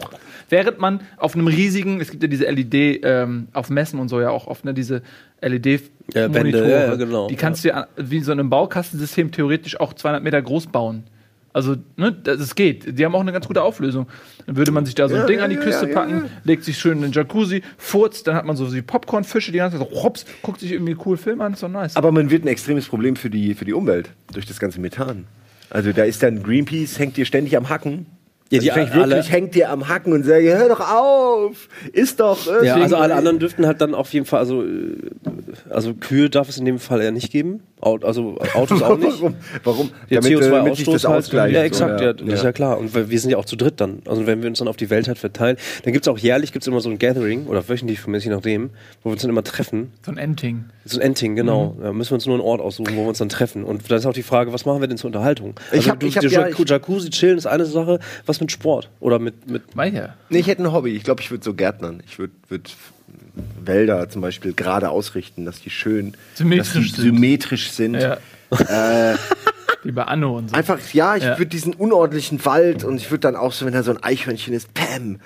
Während 0.49 0.79
man 0.79 1.01
auf 1.17 1.35
einem 1.35 1.47
riesigen, 1.47 2.01
es 2.01 2.11
gibt 2.11 2.23
ja 2.23 2.29
diese 2.29 2.45
LED 2.49 3.01
ähm, 3.03 3.47
auf 3.53 3.69
Messen 3.69 3.99
und 3.99 4.09
so 4.09 4.19
ja 4.19 4.29
auch 4.29 4.47
oft, 4.47 4.65
ne, 4.65 4.73
diese 4.73 5.01
LED 5.41 5.83
Ja, 6.13 6.27
Monitore, 6.27 6.69
ja, 6.69 6.85
ja, 6.85 6.95
genau. 6.95 7.27
die 7.27 7.35
kannst 7.35 7.63
du 7.63 7.69
ja 7.69 7.87
wie 7.95 8.19
so 8.21 8.31
in 8.31 8.39
einem 8.39 8.49
Baukastensystem 8.49 9.31
theoretisch 9.31 9.79
auch 9.79 9.93
200 9.93 10.23
Meter 10.23 10.41
groß 10.41 10.67
bauen. 10.67 11.03
Also, 11.51 11.75
ne, 11.97 12.11
das 12.11 12.39
es 12.39 12.53
geht. 12.53 12.97
Die 12.99 13.03
haben 13.03 13.15
auch 13.15 13.21
eine 13.21 13.31
ganz 13.31 13.47
gute 13.47 13.63
Auflösung. 13.63 14.07
Dann 14.45 14.55
würde 14.55 14.71
man 14.71 14.85
sich 14.85 14.93
da 14.93 15.09
so 15.09 15.15
ein 15.15 15.21
Ja, 15.21 15.27
Ding 15.27 15.39
ja, 15.39 15.45
an 15.45 15.49
die 15.49 15.55
ja, 15.55 15.61
Küste 15.63 15.87
ja, 15.87 15.93
packen, 15.93 16.17
ja. 16.25 16.29
legt 16.43 16.63
sich 16.63 16.77
schön 16.77 16.97
in 16.97 17.01
den 17.03 17.11
Jacuzzi, 17.11 17.63
furzt, 17.77 18.27
dann 18.27 18.35
hat 18.35 18.45
man 18.45 18.55
so 18.55 18.69
die 18.69 18.83
Popcornfische 18.83 19.51
die 19.51 19.57
ganze 19.57 19.79
Zeit 19.79 19.89
so, 19.89 20.03
hops, 20.03 20.25
guckt 20.43 20.59
sich 20.59 20.71
irgendwie 20.71 20.91
einen 20.91 20.99
coolen 20.99 21.17
Film 21.17 21.41
an, 21.41 21.53
ist 21.53 21.63
doch 21.63 21.69
nice. 21.69 21.95
Aber 21.95 22.11
man 22.11 22.29
wird 22.29 22.45
ein 22.45 22.47
extremes 22.47 22.87
Problem 22.87 23.15
für 23.15 23.31
die, 23.31 23.55
für 23.55 23.65
die 23.65 23.73
Umwelt 23.73 24.11
durch 24.31 24.45
das 24.45 24.59
ganze 24.59 24.79
Methan. 24.79 25.25
Also 25.71 25.91
da 25.91 26.03
ist 26.03 26.21
dann 26.21 26.43
Greenpeace, 26.43 26.99
hängt 26.99 27.17
dir 27.17 27.25
ständig 27.25 27.57
am 27.57 27.69
Hacken. 27.69 28.05
Ja, 28.51 28.57
also 28.57 28.65
die 28.65 28.71
vielleicht 28.71 28.93
alle- 28.93 29.15
wirklich 29.17 29.31
hängt 29.31 29.53
dir 29.55 29.69
am 29.69 29.87
Hacken 29.87 30.11
und 30.13 30.23
sagt, 30.23 30.41
hör 30.43 30.69
doch 30.69 30.79
auf, 30.79 31.67
ist 31.93 32.19
doch. 32.19 32.47
äh, 32.47 32.49
Ja, 32.49 32.59
deswegen- 32.61 32.81
also 32.83 32.95
alle 32.97 33.15
anderen 33.15 33.37
dürften 33.39 33.65
halt 33.67 33.79
dann 33.81 33.93
auf 33.93 34.11
jeden 34.13 34.25
Fall, 34.25 34.39
also, 34.39 34.63
äh, 34.63 34.95
also 35.69 35.93
Kühe 35.93 36.29
darf 36.29 36.49
es 36.49 36.57
in 36.57 36.65
dem 36.65 36.79
Fall 36.79 37.01
eher 37.01 37.11
nicht 37.11 37.31
geben. 37.31 37.61
Also 37.81 38.37
Autos 38.55 38.81
auch 38.81 38.97
nicht. 38.97 39.21
Warum? 39.21 39.35
Warum? 39.63 39.89
Der 40.09 40.17
äh, 40.19 40.21
damit 40.21 40.75
sich 40.75 40.85
CO2-Ausstoß 40.85 40.91
das 41.01 41.33
halt, 41.33 41.53
ja, 41.53 41.63
exakt, 41.63 41.93
oder? 41.95 42.03
ja, 42.07 42.13
das 42.13 42.27
ist 42.39 42.43
ja 42.43 42.51
klar. 42.51 42.77
Und 42.77 42.93
wir 42.93 43.09
wir 43.09 43.19
sind 43.21 43.29
ja 43.31 43.37
auch 43.37 43.45
zu 43.45 43.55
dritt 43.55 43.79
dann. 43.79 43.99
Also 44.05 44.27
wenn 44.27 44.41
wir 44.41 44.49
uns 44.49 44.59
dann 44.59 44.67
auf 44.67 44.75
die 44.75 44.89
Welt 44.89 45.07
halt 45.07 45.17
verteilen, 45.17 45.55
dann 45.83 45.93
gibt's 45.93 46.07
auch 46.09 46.17
jährlich 46.17 46.51
gibt's 46.51 46.67
immer 46.67 46.81
so 46.81 46.89
ein 46.89 46.99
Gathering 46.99 47.45
oder 47.47 47.69
wöchentlich, 47.69 48.01
von 48.01 48.11
mir, 48.11 48.17
je 48.17 48.31
nachdem, 48.31 48.71
wo 49.01 49.09
wir 49.09 49.13
uns 49.13 49.21
dann 49.21 49.29
immer 49.31 49.43
treffen. 49.45 49.93
so 50.05 50.11
ein 50.11 50.17
Ending. 50.17 50.65
So 50.83 50.97
ein 50.99 51.01
Ending, 51.01 51.35
genau. 51.37 51.75
Mhm. 51.77 51.83
Da 51.83 51.93
müssen 51.93 52.11
wir 52.11 52.15
uns 52.15 52.25
nur 52.25 52.35
einen 52.35 52.43
Ort 52.43 52.59
aussuchen, 52.59 52.97
wo 52.97 53.03
wir 53.03 53.07
uns 53.09 53.19
dann 53.19 53.29
treffen. 53.29 53.63
Und 53.63 53.89
dann 53.89 53.97
ist 53.99 54.05
auch 54.05 54.11
die 54.13 54.23
Frage, 54.23 54.51
was 54.51 54.65
machen 54.65 54.81
wir 54.81 54.87
denn 54.89 54.97
zur 54.97 55.07
Unterhaltung? 55.07 55.53
Also 55.71 55.81
Ich 55.81 55.89
hab- 55.89 55.99
du, 56.01 56.07
ich 56.07 56.17
hab 56.17 56.23
ja- 56.25 56.47
Jacu- 56.47 56.67
Jacuzzi 56.67 57.09
chillen 57.11 57.37
ist 57.37 57.45
eine 57.45 57.65
Sache, 57.65 57.99
was 58.25 58.38
mit 58.41 58.51
Sport 58.51 58.89
oder 58.99 59.19
mit, 59.19 59.49
mit 59.49 59.75
Weiter. 59.75 60.15
Nee, 60.29 60.39
ich 60.39 60.47
hätte 60.47 60.63
ein 60.63 60.71
Hobby. 60.71 60.91
Ich 60.95 61.03
glaube, 61.03 61.21
ich 61.21 61.31
würde 61.31 61.43
so 61.43 61.53
Gärtnern. 61.53 62.01
Ich 62.05 62.19
würde 62.19 62.33
würd 62.49 62.75
Wälder 63.63 64.09
zum 64.09 64.21
Beispiel 64.21 64.53
gerade 64.53 64.89
ausrichten, 64.89 65.45
dass 65.45 65.61
die 65.61 65.69
schön 65.69 66.13
Symmetrisch 66.35 66.67
dass 66.67 66.97
die 66.97 67.01
sind. 67.03 67.15
symmetrisch 67.15 67.71
sind. 67.71 67.93
Ja. 67.95 68.17
Äh, 68.51 69.15
Wie 69.83 69.91
bei 69.93 70.03
Anno 70.03 70.37
und 70.37 70.49
so. 70.49 70.55
einfach, 70.57 70.77
ja, 70.93 71.15
ich 71.15 71.23
Ja. 71.23 71.37
würde 71.37 71.45
diesen 71.45 71.73
unordentlichen 71.73 72.43
Wald 72.45 72.83
und 72.83 72.97
ich 72.97 73.09
würde 73.11 73.21
dann 73.21 73.35
auch 73.37 73.53
so, 73.53 73.65
wenn 73.65 73.71
da 73.73 73.81
so 73.81 73.91
ein 73.91 74.03
Eichhörnchen 74.03 74.53
ist, 74.53 74.73
Pam. 74.73 75.19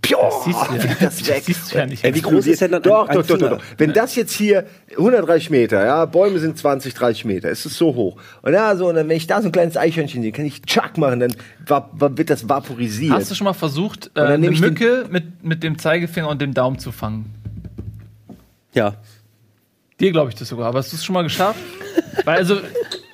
Pio, 0.00 0.18
siehst 0.44 0.58
du 0.68 0.74
ja. 0.74 0.94
das 1.00 1.26
weg. 1.28 1.44
Das 1.46 1.72
ja 1.72 1.86
nicht. 1.86 2.04
Ey, 2.04 2.14
wie 2.14 2.20
groß 2.20 2.46
ist 2.46 2.60
denn 2.60 2.72
dann 2.72 2.82
doch, 2.82 3.08
ein 3.08 3.16
doch, 3.16 3.26
doch, 3.26 3.38
doch, 3.38 3.50
doch. 3.50 3.62
Wenn 3.78 3.92
das 3.92 4.14
jetzt 4.14 4.32
hier 4.32 4.66
130 4.90 5.50
Meter, 5.50 5.84
ja, 5.84 6.04
Bäume 6.04 6.38
sind 6.38 6.58
20, 6.58 6.94
30 6.94 7.24
Meter, 7.24 7.50
ist 7.50 7.66
es 7.66 7.76
so 7.76 7.94
hoch. 7.94 8.16
Und 8.42 8.52
ja, 8.52 8.74
so, 8.76 8.88
und 8.88 8.94
dann, 8.94 9.08
wenn 9.08 9.16
ich 9.16 9.26
da 9.26 9.40
so 9.40 9.48
ein 9.48 9.52
kleines 9.52 9.76
Eichhörnchen 9.76 10.22
sehe, 10.22 10.32
kann 10.32 10.44
ich 10.44 10.62
Chuck 10.62 10.98
machen, 10.98 11.20
dann 11.20 11.34
va 11.66 11.88
va 11.92 12.16
wird 12.16 12.30
das 12.30 12.48
vaporisiert. 12.48 13.12
Hast 13.12 13.30
du 13.30 13.34
schon 13.34 13.46
mal 13.46 13.52
versucht, 13.52 14.10
äh, 14.14 14.20
eine 14.20 14.50
Mücke 14.50 15.06
mit, 15.10 15.44
mit 15.44 15.62
dem 15.62 15.78
Zeigefinger 15.78 16.28
und 16.28 16.40
dem 16.40 16.54
Daumen 16.54 16.78
zu 16.78 16.92
fangen? 16.92 17.34
ja. 18.74 18.94
Dir 20.00 20.10
glaube 20.10 20.30
ich 20.30 20.34
das 20.34 20.48
sogar. 20.48 20.68
Aber 20.68 20.78
hast 20.78 20.92
du 20.92 20.96
es 20.96 21.04
schon 21.04 21.14
mal 21.14 21.22
geschafft? 21.22 21.60
Weil 22.24 22.38
also, 22.38 22.58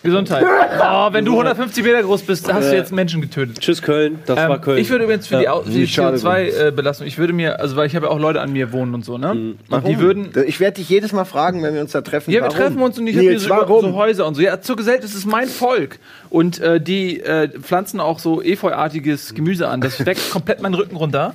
Gesundheit. 0.02 0.44
Oh, 0.80 1.12
wenn 1.12 1.24
du 1.24 1.32
150 1.32 1.82
Meter 1.84 2.02
groß 2.02 2.22
bist, 2.22 2.52
hast 2.52 2.70
du 2.70 2.76
jetzt 2.76 2.92
Menschen 2.92 3.20
getötet. 3.20 3.58
Tschüss 3.60 3.82
Köln, 3.82 4.18
das 4.26 4.36
war 4.36 4.56
Ähm, 4.56 4.60
Köln. 4.60 4.78
ich 4.78 4.88
würde 4.90 5.04
übrigens 5.04 5.26
für 5.26 5.38
die. 5.38 5.48
Au- 5.48 5.62
die 5.62 5.80
Nicht 5.80 5.94
schade 5.94 6.16
CO2-Belastung, 6.18 7.06
ich 7.06 7.18
würde 7.18 7.32
mir, 7.32 7.60
also 7.60 7.76
weil 7.76 7.86
ich 7.86 7.94
habe 7.96 8.06
ja 8.06 8.12
auch 8.12 8.18
Leute 8.18 8.40
an 8.40 8.52
mir 8.52 8.72
wohnen 8.72 8.94
und 8.94 9.04
so, 9.04 9.18
ne? 9.18 9.54
Und 9.68 9.86
die 9.88 9.98
würden. 9.98 10.30
Ich 10.46 10.60
werde 10.60 10.76
dich 10.76 10.88
jedes 10.88 11.12
Mal 11.12 11.24
fragen, 11.24 11.62
wenn 11.62 11.74
wir 11.74 11.80
uns 11.80 11.92
da 11.92 12.00
treffen. 12.00 12.30
Ja, 12.30 12.38
wir 12.40 12.42
warum? 12.42 12.56
treffen 12.56 12.82
uns 12.82 12.98
und 12.98 13.06
ich 13.06 13.16
habe 13.16 13.28
hier 13.28 13.40
so, 13.40 13.80
so 13.80 13.92
Häuser 13.94 14.26
und 14.26 14.34
so. 14.34 14.42
Ja, 14.42 14.60
zur 14.60 14.76
Gesellschaft, 14.76 15.04
das 15.04 15.14
ist 15.14 15.26
mein 15.26 15.48
Volk. 15.48 15.98
Und 16.30 16.60
äh, 16.60 16.80
die 16.80 17.20
äh, 17.20 17.48
pflanzen 17.60 18.00
auch 18.00 18.18
so 18.18 18.42
Efeuartiges 18.42 19.34
Gemüse 19.34 19.68
an. 19.68 19.80
Das 19.80 19.98
deckt 19.98 20.30
komplett 20.30 20.62
meinen 20.62 20.74
Rücken 20.74 20.96
runter. 20.96 21.34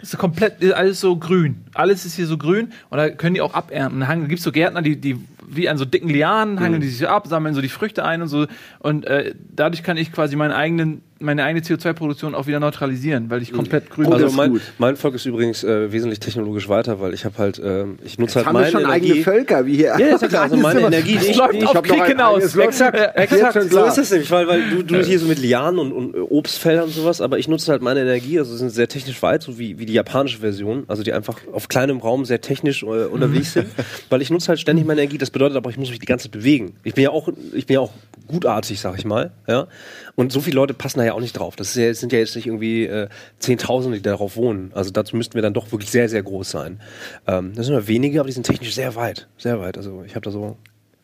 Das 0.00 0.12
ist 0.12 0.18
komplett, 0.18 0.60
ist 0.60 0.72
alles 0.74 1.00
so 1.00 1.16
grün. 1.16 1.64
Alles 1.72 2.04
ist 2.04 2.16
hier 2.16 2.26
so 2.26 2.36
grün 2.36 2.72
und 2.90 2.98
da 2.98 3.08
können 3.08 3.34
die 3.34 3.40
auch 3.40 3.54
abernten. 3.54 4.00
Da 4.00 4.14
gibt 4.14 4.38
es 4.38 4.44
so 4.44 4.52
Gärtner, 4.52 4.82
die, 4.82 4.96
die 4.96 5.16
wie 5.48 5.68
an 5.68 5.78
so 5.78 5.84
dicken 5.84 6.08
Lianen 6.08 6.60
hangeln 6.60 6.80
die 6.80 6.88
sich 6.88 7.08
ab, 7.08 7.26
sammeln 7.26 7.54
so 7.54 7.60
die 7.60 7.68
Früchte 7.68 8.04
ein 8.04 8.22
und 8.22 8.28
so. 8.28 8.46
Und 8.78 9.06
äh, 9.06 9.34
dadurch 9.54 9.82
kann 9.82 9.96
ich 9.96 10.12
quasi 10.12 10.36
meinen 10.36 10.52
eigenen, 10.52 11.02
meine 11.20 11.44
eigene 11.44 11.64
CO2-Produktion 11.64 12.34
auch 12.34 12.46
wieder 12.46 12.60
neutralisieren, 12.60 13.30
weil 13.30 13.42
ich 13.42 13.52
komplett 13.52 13.90
grün 13.90 14.12
Also 14.12 14.26
ist 14.26 14.36
mein, 14.36 14.60
mein 14.78 14.96
Volk 14.96 15.14
ist 15.14 15.26
übrigens 15.26 15.64
äh, 15.64 15.90
wesentlich 15.92 16.20
technologisch 16.20 16.68
weiter, 16.68 17.00
weil 17.00 17.14
ich 17.14 17.24
habe 17.24 17.38
halt, 17.38 17.60
ähm, 17.64 17.98
ich 18.04 18.18
nutze 18.18 18.36
halt 18.36 18.46
Haben 18.46 18.54
wir 18.54 18.60
meine 18.60 18.72
schon 18.72 18.82
Energie. 18.82 19.10
eigene 19.10 19.24
Völker, 19.24 19.66
wie 19.66 19.76
hier. 19.76 19.96
Ja, 19.98 20.14
ist 20.14 20.22
ja 20.22 20.28
klar, 20.28 20.42
also 20.42 20.56
meine 20.58 20.80
Energie, 20.80 21.16
die 21.16 21.26
ich, 21.26 21.36
läuft 21.36 21.54
die 21.54 21.58
ich 21.58 21.66
auf 21.66 21.82
Krieg 21.82 22.04
hinaus. 22.04 22.56
Exakt, 22.56 22.98
exakt. 23.16 23.70
so 23.70 23.84
ist 23.84 23.98
es 23.98 24.10
nämlich, 24.10 24.30
weil, 24.30 24.46
weil 24.46 24.62
du, 24.70 24.82
du 24.82 25.02
hier 25.02 25.18
so 25.18 25.26
mit 25.26 25.38
Lianen 25.38 25.78
und, 25.78 25.92
und 25.92 26.14
äh, 26.14 26.18
Obstfeldern 26.18 26.84
und 26.84 26.92
sowas, 26.92 27.20
aber 27.20 27.38
ich 27.38 27.48
nutze 27.48 27.70
halt 27.72 27.82
meine 27.82 28.00
Energie, 28.00 28.38
also 28.38 28.56
sind 28.56 28.70
sehr 28.70 28.88
technisch 28.88 29.22
weit, 29.22 29.42
so 29.42 29.58
wie, 29.58 29.78
wie 29.78 29.86
die 29.86 29.94
japanische 29.94 30.38
Version, 30.38 30.84
also 30.88 31.02
die 31.02 31.12
einfach 31.12 31.38
auf 31.52 31.68
kleinem 31.68 31.98
Raum 31.98 32.24
sehr 32.24 32.40
technisch 32.40 32.82
äh, 32.82 32.86
unterwegs 32.86 33.52
sind, 33.54 33.68
weil 34.10 34.20
ich 34.20 34.30
nutze 34.30 34.48
halt 34.48 34.60
ständig 34.60 34.84
meine 34.86 35.00
Energie, 35.00 35.18
das 35.18 35.30
bedeutet 35.34 35.58
aber, 35.58 35.68
ich 35.68 35.76
muss 35.76 35.90
mich 35.90 35.98
die 35.98 36.06
ganze 36.06 36.24
Zeit 36.24 36.32
bewegen. 36.32 36.76
Ich 36.82 36.94
bin 36.94 37.04
ja 37.04 37.10
auch, 37.10 37.28
ich 37.52 37.66
bin 37.66 37.74
ja 37.74 37.80
auch 37.80 37.92
gutartig, 38.26 38.80
sag 38.80 38.96
ich 38.98 39.04
mal, 39.04 39.32
ja, 39.46 39.66
und 40.14 40.32
so 40.32 40.40
viele 40.40 40.56
Leute 40.56 40.72
passen 40.72 40.98
da 41.00 41.04
ja 41.04 41.12
auch 41.12 41.20
nicht 41.20 41.34
drauf. 41.38 41.56
Das 41.56 41.74
ja, 41.74 41.92
sind 41.92 42.10
ja 42.12 42.18
jetzt 42.18 42.34
nicht 42.34 42.46
irgendwie 42.46 42.86
äh, 42.86 43.08
Zehntausende, 43.38 43.98
die 43.98 44.02
darauf 44.02 44.36
wohnen, 44.36 44.70
also 44.74 44.90
dazu 44.90 45.14
müssten 45.16 45.34
wir 45.34 45.42
dann 45.42 45.52
doch 45.52 45.70
wirklich 45.72 45.90
sehr, 45.90 46.08
sehr 46.08 46.22
groß 46.22 46.50
sein. 46.50 46.80
Ähm, 47.26 47.52
das 47.54 47.66
sind 47.66 47.74
nur 47.74 47.86
wenige, 47.86 48.20
aber 48.20 48.28
die 48.28 48.32
sind 48.32 48.46
technisch 48.46 48.74
sehr 48.74 48.94
weit, 48.96 49.28
sehr 49.36 49.60
weit, 49.60 49.76
also 49.76 50.02
ich 50.06 50.14
habe 50.14 50.24
da 50.24 50.30
so, 50.30 50.56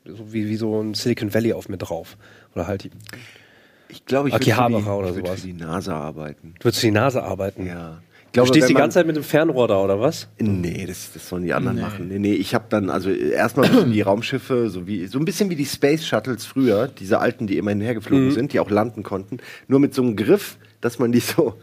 so 0.07 0.33
wie, 0.33 0.49
wie 0.49 0.57
so 0.57 0.81
ein 0.81 0.95
Silicon 0.95 1.35
Valley 1.35 1.53
auf 1.53 1.69
mir 1.69 1.77
drauf. 1.77 2.17
Oder 2.55 2.67
halt 2.67 2.85
die, 2.85 2.91
Ich 3.91 4.07
glaube, 4.07 4.29
ich 4.29 4.35
würde 4.35 4.45
für, 4.47 4.51
die- 4.51 4.79
ich 4.79 4.87
würd 4.87 5.27
sowas. 5.27 5.41
für 5.43 5.47
die 5.47 5.53
NASA 5.53 5.97
arbeiten. 6.01 6.55
Du 6.59 6.65
würdest 6.65 6.81
für 6.81 6.87
die 6.87 6.93
Nase 6.93 7.23
arbeiten. 7.23 7.67
Ja. 7.67 8.01
Ich 8.31 8.35
Du 8.35 8.43
glaube, 8.43 8.49
stehst 8.57 8.69
die 8.69 8.75
ganze 8.75 8.95
Zeit 8.95 9.09
mit 9.09 9.17
dem 9.17 9.25
Fernrohr 9.25 9.67
da, 9.67 9.83
oder 9.83 10.01
was? 10.01 10.29
Nee, 10.39 10.87
das, 10.87 11.11
das 11.13 11.29
sollen 11.29 11.43
die 11.43 11.53
anderen 11.53 11.81
machen. 11.81 12.07
Nee, 12.07 12.21
nee, 12.21 12.35
ich 12.35 12.55
habe 12.55 12.67
dann, 12.69 12.89
also 12.89 13.11
erstmal 13.11 13.87
die 13.87 14.01
Raumschiffe, 14.03 14.71
so, 14.71 14.87
wie, 14.87 15.09
so 15.09 15.19
ein 15.19 15.25
bisschen 15.25 15.51
wie 15.51 15.57
die 15.57 15.67
Space 15.67 16.07
Shuttles 16.07 16.47
früher, 16.47 16.87
diese 16.87 17.19
alten, 17.19 17.49
die 17.49 17.57
immer 17.59 17.71
hinhergeflogen 17.71 18.31
sind, 18.31 18.53
die 18.53 18.61
auch 18.61 18.71
landen 18.71 19.03
konnten, 19.03 19.39
nur 19.67 19.81
mit 19.81 19.95
so 19.95 20.03
einem 20.03 20.15
Griff, 20.15 20.59
dass 20.81 21.01
man 21.01 21.11
die 21.11 21.19
so. 21.19 21.55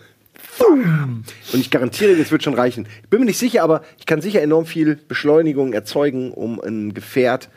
Und 0.59 1.23
ich 1.53 1.71
garantiere, 1.71 2.17
das 2.17 2.31
wird 2.31 2.43
schon 2.43 2.53
reichen. 2.53 2.85
Ich 3.01 3.09
bin 3.09 3.21
mir 3.21 3.27
nicht 3.27 3.39
sicher, 3.39 3.63
aber 3.63 3.81
ich 3.97 4.05
kann 4.05 4.19
sicher 4.19 4.41
enorm 4.41 4.65
viel 4.65 4.97
Beschleunigung 5.07 5.71
erzeugen, 5.71 6.31
um 6.31 6.59
ein 6.59 6.93
Gefährt 6.93 7.47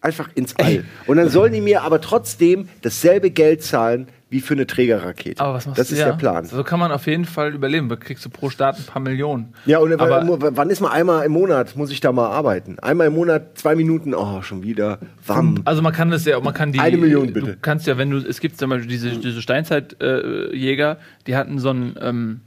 einfach 0.00 0.28
ins 0.34 0.56
All. 0.56 0.84
Und 1.06 1.18
dann 1.18 1.28
sollen 1.30 1.52
die 1.52 1.60
mir 1.60 1.82
aber 1.82 2.00
trotzdem 2.00 2.68
dasselbe 2.82 3.30
Geld 3.30 3.62
zahlen 3.62 4.08
wie 4.34 4.40
für 4.40 4.54
eine 4.54 4.66
Trägerrakete. 4.66 5.40
Aber 5.40 5.54
was 5.54 5.64
machst 5.64 5.78
das 5.78 5.88
du? 5.88 5.94
ist 5.94 6.00
ja. 6.00 6.06
der 6.06 6.14
Plan. 6.14 6.44
So 6.44 6.64
kann 6.64 6.80
man 6.80 6.90
auf 6.90 7.06
jeden 7.06 7.24
Fall 7.24 7.54
überleben. 7.54 7.88
Da 7.88 7.94
kriegst 7.94 8.24
du 8.24 8.30
pro 8.30 8.50
Staat 8.50 8.76
ein 8.76 8.84
paar 8.84 9.00
Millionen. 9.00 9.54
Ja, 9.64 9.78
und 9.78 9.92
Aber- 10.00 10.56
wann 10.56 10.70
ist 10.70 10.80
mal 10.80 10.90
einmal 10.90 11.24
im 11.24 11.30
Monat, 11.30 11.76
muss 11.76 11.92
ich 11.92 12.00
da 12.00 12.10
mal 12.10 12.26
arbeiten? 12.30 12.80
Einmal 12.80 13.06
im 13.06 13.12
Monat, 13.14 13.56
zwei 13.56 13.76
Minuten, 13.76 14.12
oh, 14.12 14.42
schon 14.42 14.64
wieder. 14.64 14.98
Wam. 15.24 15.62
Also 15.64 15.82
man 15.82 15.92
kann 15.92 16.10
das 16.10 16.24
ja, 16.24 16.40
man 16.40 16.52
kann 16.52 16.72
die. 16.72 16.80
Eine 16.80 16.96
Million, 16.96 17.32
bitte. 17.32 17.52
Du 17.52 17.56
kannst 17.62 17.86
ja, 17.86 17.96
wenn 17.96 18.10
du, 18.10 18.16
es 18.18 18.40
gibt 18.40 18.58
zum 18.58 18.70
Beispiel 18.70 18.88
diese, 18.88 19.10
diese 19.10 19.40
Steinzeitjäger, 19.40 20.50
äh, 20.52 20.56
Jäger, 20.56 20.98
die 21.28 21.36
hatten 21.36 21.60
so 21.60 21.70
ein, 21.70 21.94
ähm, 22.00 22.40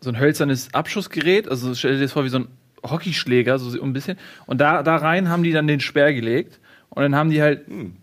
so 0.00 0.10
ein 0.10 0.20
hölzernes 0.20 0.72
Abschussgerät, 0.72 1.48
also 1.48 1.74
stell 1.74 1.96
dir 1.96 2.02
das 2.02 2.12
vor 2.12 2.24
wie 2.24 2.28
so 2.28 2.38
ein 2.38 2.46
Hockeyschläger, 2.88 3.58
so 3.58 3.82
ein 3.82 3.92
bisschen. 3.92 4.16
Und 4.46 4.60
da, 4.60 4.84
da 4.84 4.94
rein 4.94 5.28
haben 5.28 5.42
die 5.42 5.50
dann 5.50 5.66
den 5.66 5.80
Speer 5.80 6.12
gelegt. 6.14 6.60
Und 6.90 7.02
dann 7.02 7.16
haben 7.16 7.30
die 7.30 7.40
halt, 7.40 7.62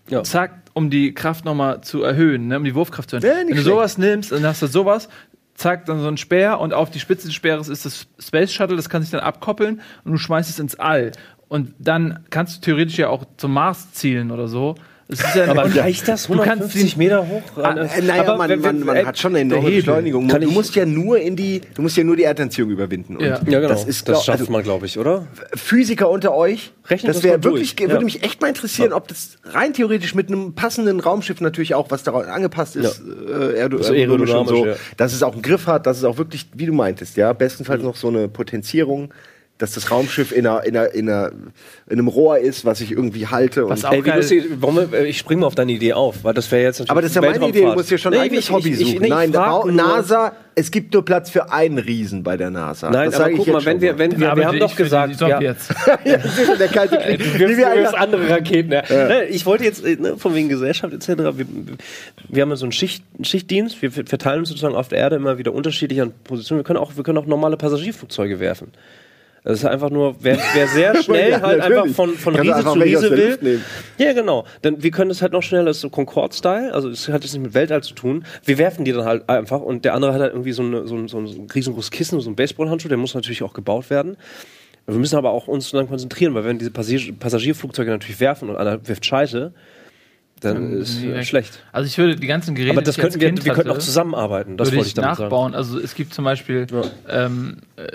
Ja. 0.10 0.24
zack, 0.24 0.62
um 0.80 0.90
die 0.90 1.14
Kraft 1.14 1.44
nochmal 1.44 1.82
zu 1.82 2.02
erhöhen, 2.04 2.48
ne, 2.48 2.58
um 2.58 2.64
die 2.64 2.74
Wurfkraft 2.74 3.10
zu 3.10 3.18
erhöhen. 3.18 3.50
Wenn 3.50 3.56
du 3.58 3.62
sowas 3.62 3.98
nimmst, 3.98 4.32
dann 4.32 4.46
hast 4.46 4.62
du 4.62 4.68
sowas, 4.68 5.10
zack, 5.54 5.86
dann 5.86 6.00
so 6.00 6.08
ein 6.08 6.16
Speer 6.16 6.60
und 6.60 6.74
auf 6.74 6.90
die 6.90 7.02
Spitze 7.02 7.28
des 7.28 7.36
Speeres 7.36 7.68
ist 7.68 7.86
das 7.86 8.08
Space 8.18 8.54
Shuttle, 8.54 8.78
das 8.78 8.88
kann 8.90 9.02
sich 9.02 9.12
dann 9.12 9.20
abkoppeln 9.20 9.82
und 10.06 10.12
du 10.14 10.18
schmeißt 10.18 10.50
es 10.50 10.58
ins 10.58 10.76
All. 10.76 11.12
Und 11.50 11.74
dann 11.80 12.26
kannst 12.30 12.58
du 12.58 12.62
theoretisch 12.62 12.98
ja 12.98 13.10
auch 13.10 13.26
zum 13.36 13.54
Mars 13.54 13.92
zielen 13.92 14.32
oder 14.32 14.48
so. 14.48 14.76
Es 15.12 15.22
ist 15.22 15.36
ja 15.36 15.48
Aber 15.48 15.64
und 15.66 15.76
reicht 15.76 16.08
das? 16.08 16.28
Du 16.28 16.34
kannst 16.38 16.48
150 16.76 16.96
Meter 16.98 17.28
hoch? 17.28 17.42
Ah, 17.58 17.72
Äh, 17.74 18.02
naja, 18.04 18.22
Aber 18.22 18.38
man, 18.38 18.50
wenn- 18.52 18.62
man, 18.62 18.80
man 18.82 18.96
äh, 18.96 19.06
hat 19.06 19.18
schon 19.18 19.32
eine 19.36 19.40
enorme. 19.56 19.72
Beschleunigung. 19.72 20.28
Kann 20.28 20.40
du 20.42 20.52
musst 20.52 20.76
ja 20.76 20.86
nur 20.86 21.18
in 21.20 21.36
die, 21.36 21.62
du 21.74 21.82
musst 21.82 21.98
ja 21.98 22.04
nur 22.04 22.16
die 22.16 22.24
Erdanziehung 22.26 22.70
überwinden. 22.70 23.16
Und 23.18 23.24
Ja. 23.26 23.40
Ja, 23.48 23.60
genau. 23.60 23.70
Das 23.70 23.86
ist, 23.86 24.06
glaub, 24.06 24.24
schafft 24.24 24.40
also, 24.42 24.52
man, 24.52 24.62
glaube 24.62 24.86
ich, 24.86 25.00
oder? 25.00 25.26
Physiker 25.56 26.12
unter 26.12 26.36
euch, 26.36 26.74
Rechnet 26.88 27.10
das 27.10 27.18
das 27.18 27.24
wäre 27.24 27.38
mal 27.38 27.42
durch. 27.42 27.54
wirklich, 27.72 27.80
Ja. 27.80 27.90
würde 27.92 28.06
mich 28.06 28.22
echt 28.24 28.40
mal 28.40 28.50
interessieren, 28.50 28.94
ob 28.94 29.08
das 29.08 29.40
rein 29.46 29.74
theoretisch 29.74 30.14
mit 30.14 30.28
einem 30.28 30.54
passenden 30.54 31.00
Raumschiff 31.00 31.42
natürlich 31.42 31.74
auch, 31.74 31.90
was 31.90 32.04
daran 32.04 32.26
angepasst 32.26 32.76
ist, 32.76 33.02
äh, 33.28 33.62
aerodynamisch 33.62 34.30
und 34.32 34.48
so, 34.48 34.66
ja. 34.68 34.76
dass 34.98 35.14
es 35.14 35.24
auch 35.24 35.34
einen 35.34 35.42
Griff 35.42 35.66
hat, 35.66 35.88
dass 35.88 35.98
es 35.98 36.04
auch 36.04 36.20
wirklich, 36.20 36.50
wie 36.54 36.68
du 36.68 36.74
meintest, 36.74 37.18
ja, 37.18 37.34
bestenfalls 37.34 37.82
noch 37.82 37.96
so 37.96 38.10
eine 38.10 38.28
Potenzierung 38.28 39.12
dass 39.60 39.74
das 39.74 39.92
Raumschiff 39.92 40.32
in, 40.32 40.48
einer, 40.48 40.64
in, 40.64 40.76
einer, 40.76 40.94
in, 40.94 41.10
einer, 41.10 41.32
in 41.88 42.00
einem 42.00 42.08
Rohr 42.08 42.40
ist, 42.40 42.64
was 42.66 42.80
ich 42.82 42.92
irgendwie 42.92 43.28
halte. 43.28 43.68
Was 43.70 43.82
und 43.84 43.90
auch 43.90 43.94
Ey, 43.94 44.00
wie 44.06 44.10
geil- 44.10 44.18
lustig, 44.20 44.46
warum, 44.60 44.80
ich 45.06 45.18
springe 45.18 45.42
mal 45.42 45.48
auf 45.48 45.56
deine 45.56 45.74
Idee 45.74 45.94
auf, 45.94 46.24
weil 46.24 46.34
das 46.34 46.50
wäre 46.52 46.64
jetzt 46.64 46.80
natürlich 46.80 46.90
aber 46.92 47.02
das 47.02 47.12
ist 47.12 47.16
ja 47.16 47.22
meine 47.22 47.46
Idee, 47.46 47.62
du 47.62 47.74
musst 47.74 47.92
dir 47.92 47.98
schon 47.98 48.14
ein 48.14 48.22
eigenes 48.22 48.46
ich- 48.46 48.52
Hobby 48.52 48.70
ich- 48.70 48.80
ich- 48.80 48.88
suchen. 48.88 49.00
nee, 49.02 49.06
ich 49.08 49.10
Nein, 49.14 49.34
frag 49.34 49.66
nur- 49.66 49.74
NASA, 49.74 50.32
es 50.56 50.72
gibt 50.72 50.94
nur 50.94 51.04
Platz 51.04 51.30
für 51.30 51.52
einen 51.52 51.78
Riesen 51.78 52.24
bei 52.24 52.38
der 52.38 52.50
NASA. 52.50 52.90
Nein, 52.90 53.08
das 53.08 53.16
aber 53.16 53.26
sage 53.26 53.36
guck 53.36 53.48
ich 53.48 53.54
mal, 53.54 53.60
jetzt 53.60 53.66
wenn 53.66 53.74
schon 53.76 53.82
wir, 53.82 53.92
mal. 53.94 54.00
wenn 54.00 54.12
wir, 54.12 54.36
wir 54.38 54.48
haben 54.48 54.54
ich 54.56 54.60
doch 54.64 54.76
gesagt, 54.78 55.20
ja, 55.22 55.36
Sowjets. 55.38 55.68
ja, 56.06 56.18
das 56.18 56.38
ist 56.40 56.46
schon 56.48 56.58
der 56.58 56.68
kalte 56.70 56.98
Krieg. 56.98 57.20
Wie 57.36 57.40
wir 57.58 57.76
jetzt 57.76 57.94
einer- 57.96 57.98
andere 58.00 58.30
Raketen. 58.30 58.72
Ja. 58.72 58.84
Ne, 58.90 59.26
Ich 59.26 59.46
wollte 59.46 59.66
jetzt, 59.66 59.84
äh, 59.86 59.98
ne, 60.00 60.16
von 60.18 60.34
wegen 60.36 60.48
Gesellschaft 60.48 60.94
etc., 60.94 61.08
wir, 61.18 61.46
wir 62.30 62.42
haben 62.42 62.50
ja 62.50 62.56
so 62.56 62.64
einen, 62.66 62.72
Schicht, 62.72 63.04
einen 63.18 63.26
Schichtdienst, 63.26 63.82
wir 63.82 63.92
verteilen 63.92 64.40
uns 64.40 64.48
sozusagen 64.50 64.76
auf 64.76 64.88
der 64.88 65.00
Erde 65.00 65.18
immer 65.18 65.38
wieder 65.38 65.54
unterschiedlich 65.54 66.02
an 66.02 66.14
Positionen. 66.24 66.60
Wir 66.62 66.64
können 66.64 66.80
auch, 66.80 66.96
wir 66.96 67.04
können 67.04 67.18
auch 67.18 67.26
normale 67.26 67.58
Passagierflugzeuge 67.58 68.40
werfen. 68.40 68.72
Das 69.44 69.60
ist 69.60 69.66
einfach 69.66 69.90
nur, 69.90 70.16
wer, 70.20 70.38
wer 70.54 70.68
sehr 70.68 70.96
schnell 71.04 71.32
Ja, 71.32 71.42
halt 71.42 71.62
einfach 71.62 71.88
von, 71.88 72.16
von 72.16 72.36
Riese 72.36 72.56
einfach 72.56 72.74
zu 72.74 72.80
Riese 72.80 73.12
will. 73.12 73.62
Ja, 73.98 74.14
genau. 74.14 74.46
Denn 74.64 74.82
wir 74.84 74.92
können 74.92 75.12
es 75.12 75.22
halt 75.22 75.34
noch 75.34 75.44
schneller, 75.44 75.66
das 75.66 75.78
ist 75.78 75.82
so 75.82 75.90
Concorde-Style, 75.90 76.74
also 76.74 76.90
es 76.90 77.08
hat 77.08 77.24
jetzt 77.24 77.34
nicht 77.34 77.44
mit 77.44 77.54
Weltall 77.54 77.82
zu 77.84 77.94
tun. 77.94 78.26
Wir 78.44 78.58
werfen 78.58 78.86
die 78.86 78.92
dann 78.92 79.06
halt 79.06 79.30
einfach 79.30 79.62
und 79.62 79.86
der 79.86 79.94
andere 79.94 80.14
hat 80.14 80.22
halt 80.22 80.34
irgendwie 80.34 80.52
so, 80.52 80.64
eine, 80.64 80.88
so, 80.88 80.96
ein, 80.96 81.08
so 81.08 81.18
ein 81.20 81.48
riesengroßes 81.54 81.92
Kissen, 81.92 82.20
so 82.20 82.30
ein 82.30 82.36
Baseballhandschuh, 82.36 82.90
der 82.90 82.98
muss 82.98 83.14
natürlich 83.14 83.44
auch 83.44 83.54
gebaut 83.54 83.90
werden. 83.90 84.18
Wir 84.86 84.98
müssen 84.98 85.18
aber 85.18 85.32
auch 85.32 85.48
uns 85.48 85.70
dann 85.72 85.88
konzentrieren, 85.88 86.34
weil 86.34 86.46
wenn 86.46 86.58
diese 86.58 86.72
Passagier 86.72 87.14
Passagierflugzeuge 87.14 87.92
natürlich 87.92 88.20
werfen 88.20 88.50
und 88.50 88.56
einer 88.56 88.88
wirft 88.88 89.06
Scheiße, 89.06 89.54
dann 90.40 90.74
ist 90.74 91.04
äh, 91.04 91.24
schlecht. 91.24 91.60
Also 91.72 91.88
ich 91.88 91.98
würde 91.98 92.16
die 92.16 92.28
ganzen 92.28 92.56
Geräte, 92.56 92.72
Aber 92.74 92.82
das 92.82 92.96
die 92.96 93.02
ich 93.02 93.04
könnten 93.04 93.22
wir, 93.22 93.28
Kind 93.30 93.46
wir 93.46 93.54
könnten 93.54 93.72
auch 93.72 93.78
zusammenarbeiten. 93.80 94.58
Das 94.58 94.70
würde 94.72 94.82
ich 94.82 94.88
ich 94.88 94.94
damit 94.94 95.18
sagen. 95.18 95.24
nachbauen. 95.24 95.56
Also 95.56 95.80
es 95.80 95.96
gibt 95.96 96.14
zum 96.14 96.26
Beispiel, 96.26 96.68
ähm, 97.10 97.58
äh, 97.76 97.88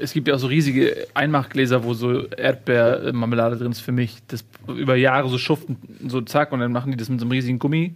es 0.00 0.12
gibt 0.12 0.28
ja 0.28 0.34
auch 0.34 0.38
so 0.38 0.46
riesige 0.46 1.06
Einmachgläser, 1.14 1.84
wo 1.84 1.94
so 1.94 2.26
Erdbeermarmelade 2.28 3.56
drin 3.56 3.72
ist 3.72 3.80
für 3.80 3.92
mich. 3.92 4.16
Das 4.28 4.44
über 4.68 4.96
Jahre 4.96 5.28
so 5.28 5.38
schuften, 5.38 5.76
so 6.08 6.20
zack, 6.20 6.52
und 6.52 6.60
dann 6.60 6.72
machen 6.72 6.90
die 6.92 6.96
das 6.96 7.08
mit 7.08 7.20
so 7.20 7.24
einem 7.26 7.32
riesigen 7.32 7.58
Gummi. 7.58 7.94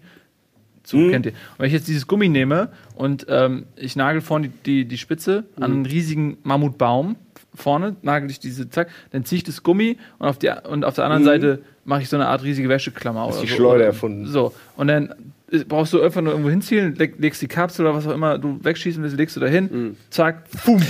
Zu, 0.84 0.96
Mhm. 0.96 1.10
kennt 1.10 1.26
ihr. 1.26 1.32
Und 1.32 1.58
wenn 1.58 1.66
ich 1.66 1.72
jetzt 1.74 1.86
dieses 1.88 2.06
Gummi 2.06 2.28
nehme 2.30 2.70
und 2.94 3.26
ähm, 3.28 3.66
ich 3.76 3.94
nagel 3.94 4.22
vorne 4.22 4.48
die, 4.48 4.54
die, 4.64 4.84
die 4.86 4.96
Spitze 4.98 5.44
Mhm. 5.56 5.62
an 5.62 5.72
einen 5.72 5.86
riesigen 5.86 6.38
Mammutbaum, 6.44 7.16
vorne 7.58 7.96
nagel 8.02 8.30
ich 8.30 8.40
diese, 8.40 8.68
zack, 8.70 8.88
dann 9.10 9.24
ziehe 9.24 9.38
ich 9.38 9.44
das 9.44 9.62
Gummi 9.62 9.98
und 10.18 10.26
auf, 10.28 10.38
die, 10.38 10.50
und 10.68 10.84
auf 10.84 10.94
der 10.94 11.04
anderen 11.04 11.24
Seite 11.24 11.58
mache 11.84 12.02
ich 12.02 12.08
so 12.08 12.16
eine 12.16 12.28
Art 12.28 12.42
riesige 12.42 12.68
Wäscheklammer. 12.68 13.26
Mhm. 13.26 13.32
oder 13.32 13.40
die 13.42 13.46
so. 13.48 13.54
Schleuder 13.56 13.84
erfunden. 13.84 14.26
So, 14.26 14.54
und 14.76 14.88
dann 14.88 15.14
äh, 15.50 15.64
brauchst 15.64 15.92
du 15.92 16.00
einfach 16.00 16.20
nur 16.22 16.32
irgendwo 16.32 16.50
hinzielen, 16.50 16.94
leg, 16.94 17.14
legst 17.18 17.42
die 17.42 17.48
Kapsel 17.48 17.84
oder 17.86 17.94
was 17.94 18.06
auch 18.06 18.12
immer 18.14 18.38
du 18.38 18.58
wegschießen 18.62 19.02
willst, 19.02 19.16
legst 19.16 19.36
du 19.36 19.40
da 19.40 19.46
hin, 19.46 19.68
Mhm. 19.72 19.96
zack, 20.10 20.44
fum. 20.56 20.80